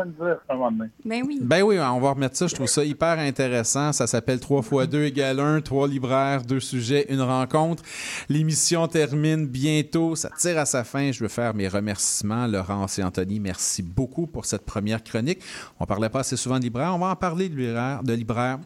un 0.49 0.55
moment 0.55 0.73
donné. 0.73 0.91
Ben 1.05 1.23
oui. 1.27 1.41
Ben 1.43 1.63
oui, 1.63 1.79
on 1.79 2.01
va 2.01 2.11
remettre 2.13 2.35
ça. 2.35 2.47
Je 2.47 2.55
trouve 2.55 2.69
ça 2.69 2.83
hyper 2.83 3.19
intéressant. 3.19 3.93
Ça 3.93 4.07
s'appelle 4.07 4.41
3 4.41 4.63
x 4.63 4.89
2 4.89 5.05
égale 5.05 5.41
1, 5.41 5.61
3 5.61 5.87
libraires, 5.89 6.43
deux 6.43 6.61
sujets, 6.61 7.05
une 7.11 7.21
rencontre. 7.21 7.83
L'émission 8.31 8.89
termine 8.89 9.47
bientôt. 9.47 10.17
Ça 10.17 10.31
tire 10.39 10.57
à 10.59 10.65
sa 10.65 10.85
fin. 10.85 11.13
Je 11.13 11.23
veux 11.23 11.29
faire 11.29 11.53
mes 11.53 11.69
remerciements. 11.69 12.47
Laurence 12.47 12.99
et 12.99 13.03
Anthony, 13.03 13.41
merci 13.41 13.83
beaucoup 13.83 14.27
pour 14.27 14.47
cette 14.47 14.65
première 14.65 15.05
chronique. 15.05 15.41
On 15.79 15.85
parlait 15.85 16.09
pas 16.09 16.21
assez 16.21 16.37
souvent 16.37 16.59
de 16.59 16.65
libraires. 16.65 16.95
On 16.95 16.99
va 16.99 17.09
en 17.09 17.17
parler 17.17 17.51
de 17.51 17.57
libraires. 17.57 18.03
De 18.03 18.15
libraires 18.15 18.59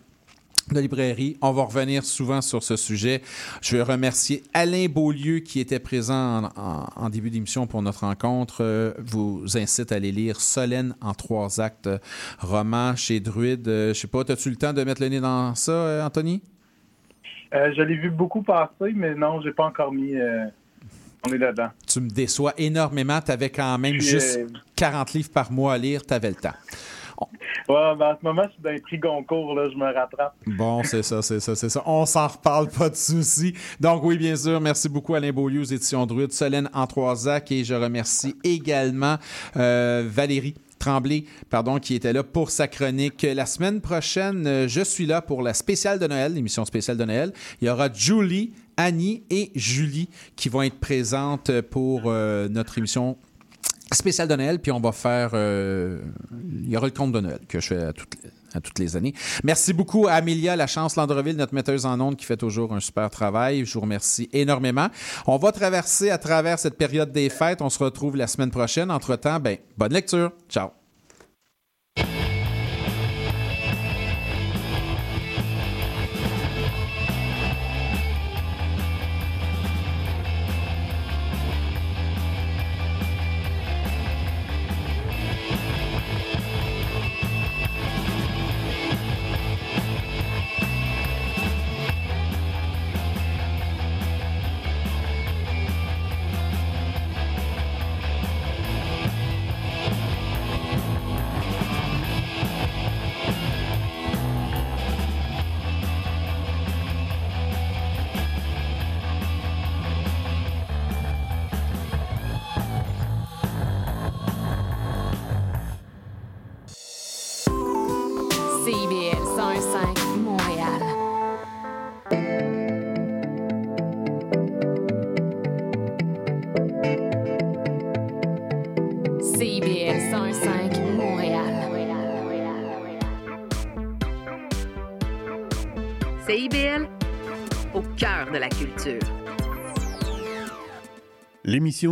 de 0.72 0.80
librairie. 0.80 1.36
On 1.42 1.52
va 1.52 1.62
revenir 1.64 2.04
souvent 2.04 2.40
sur 2.40 2.62
ce 2.62 2.76
sujet. 2.76 3.20
Je 3.62 3.76
veux 3.76 3.82
remercier 3.82 4.42
Alain 4.54 4.86
Beaulieu 4.88 5.40
qui 5.40 5.60
était 5.60 5.78
présent 5.78 6.44
en, 6.44 6.60
en- 6.60 6.86
en 6.96 7.10
début 7.10 7.30
d'émission 7.30 7.66
pour 7.66 7.82
notre 7.82 8.00
rencontre. 8.00 8.58
Euh, 8.62 8.92
vous 8.98 9.44
incite 9.56 9.92
à 9.92 9.96
aller 9.96 10.12
lire 10.12 10.40
Solène 10.40 10.94
en 11.00 11.12
trois 11.14 11.60
actes, 11.60 11.86
euh, 11.86 11.98
roman 12.38 12.96
chez 12.96 13.20
Druide. 13.20 13.68
Euh, 13.68 13.88
je 13.94 14.00
sais 14.00 14.06
pas, 14.08 14.20
as-tu 14.20 14.50
le 14.50 14.56
temps 14.56 14.72
de 14.72 14.82
mettre 14.84 15.02
le 15.02 15.08
nez 15.08 15.20
dans 15.20 15.54
ça, 15.54 15.72
euh, 15.72 16.04
Anthony? 16.04 16.42
Euh, 17.54 17.72
je 17.76 17.82
l'ai 17.82 17.96
vu 17.96 18.10
beaucoup 18.10 18.42
passer, 18.42 18.92
mais 18.94 19.14
non, 19.14 19.40
j'ai 19.42 19.52
pas 19.52 19.66
encore 19.66 19.92
mis. 19.92 20.14
on 21.26 21.32
est 21.32 21.38
là-dedans. 21.38 21.68
Tu 21.86 22.00
me 22.00 22.08
déçois 22.10 22.52
énormément. 22.58 23.20
Tu 23.20 23.30
avais 23.30 23.50
quand 23.50 23.78
même 23.78 23.92
Puis, 23.92 24.02
juste 24.06 24.38
euh, 24.38 24.46
40 24.76 25.12
livres 25.12 25.30
par 25.30 25.52
mois 25.52 25.74
à 25.74 25.78
lire. 25.78 26.04
Tu 26.04 26.12
avais 26.12 26.30
le 26.30 26.34
temps. 26.36 26.52
Ouais, 27.68 27.76
en 27.76 27.96
ce 27.98 28.24
moment, 28.24 28.42
je 28.44 28.52
suis 28.52 28.62
dans 28.62 28.70
les 28.70 28.80
prix 28.80 28.98
Goncourt, 28.98 29.54
là, 29.54 29.68
je 29.70 29.76
me 29.76 29.84
rattrape. 29.84 30.34
Bon, 30.46 30.82
c'est 30.82 31.02
ça, 31.02 31.22
c'est 31.22 31.40
ça, 31.40 31.54
c'est 31.54 31.68
ça. 31.68 31.82
On 31.86 32.04
s'en 32.06 32.26
reparle, 32.26 32.68
pas 32.68 32.90
de 32.90 32.96
souci. 32.96 33.54
Donc, 33.80 34.02
oui, 34.04 34.18
bien 34.18 34.36
sûr, 34.36 34.60
merci 34.60 34.88
beaucoup 34.88 35.14
Alain 35.14 35.32
Beaulieu 35.32 35.60
aux 35.60 35.64
éditions 35.64 36.04
Druide, 36.06 36.32
Solène 36.32 36.68
Antroisac 36.74 37.50
et 37.52 37.64
je 37.64 37.74
remercie 37.74 38.36
également 38.44 39.16
euh, 39.56 40.04
Valérie. 40.06 40.54
Tremblay, 40.78 41.24
pardon, 41.48 41.78
qui 41.78 41.94
était 41.94 42.12
là 42.12 42.22
pour 42.22 42.50
sa 42.50 42.68
chronique. 42.68 43.22
La 43.22 43.46
semaine 43.46 43.80
prochaine, 43.80 44.46
euh, 44.46 44.68
je 44.68 44.82
suis 44.82 45.06
là 45.06 45.22
pour 45.22 45.40
la 45.40 45.54
spéciale 45.54 45.98
de 45.98 46.06
Noël, 46.06 46.34
l'émission 46.34 46.66
spéciale 46.66 46.98
de 46.98 47.04
Noël. 47.04 47.32
Il 47.62 47.68
y 47.68 47.70
aura 47.70 47.90
Julie, 47.90 48.52
Annie 48.76 49.22
et 49.30 49.50
Julie 49.54 50.10
qui 50.36 50.50
vont 50.50 50.60
être 50.60 50.78
présentes 50.78 51.50
pour 51.62 52.02
euh, 52.06 52.48
notre 52.50 52.76
émission 52.76 53.16
spéciale 53.92 54.28
de 54.28 54.36
Noël, 54.36 54.60
puis 54.60 54.72
on 54.72 54.80
va 54.80 54.92
faire. 54.92 55.30
euh, 55.34 56.00
il 56.62 56.70
y 56.70 56.76
aura 56.76 56.86
le 56.86 56.92
compte 56.92 57.12
de 57.12 57.20
Noël 57.20 57.40
que 57.48 57.60
je 57.60 57.68
fais 57.68 57.82
à 57.82 57.92
toutes, 57.92 58.78
les 58.78 58.96
années. 58.96 59.14
Merci 59.42 59.72
beaucoup 59.72 60.06
à 60.08 60.20
La 60.20 60.66
Chance 60.66 60.96
Landreville, 60.96 61.36
notre 61.36 61.54
metteuse 61.54 61.86
en 61.86 62.00
ondes, 62.00 62.16
qui 62.16 62.24
fait 62.24 62.36
toujours 62.36 62.72
un 62.72 62.80
super 62.80 63.10
travail. 63.10 63.64
Je 63.64 63.74
vous 63.74 63.80
remercie 63.80 64.28
énormément. 64.32 64.88
On 65.26 65.36
va 65.38 65.50
traverser 65.50 66.10
à 66.10 66.18
travers 66.18 66.58
cette 66.58 66.76
période 66.78 67.10
des 67.10 67.28
fêtes. 67.30 67.62
On 67.62 67.70
se 67.70 67.82
retrouve 67.82 68.16
la 68.16 68.28
semaine 68.28 68.50
prochaine. 68.50 68.90
Entre-temps, 68.90 69.40
ben, 69.40 69.58
bonne 69.76 69.92
lecture. 69.92 70.30
Ciao. 70.48 70.83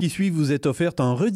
Qui 0.01 0.11
suit 0.11 0.31
vous 0.31 0.53
est 0.53 0.67
offerte 0.67 1.01
en 1.01 1.15
rediffusion 1.15 1.33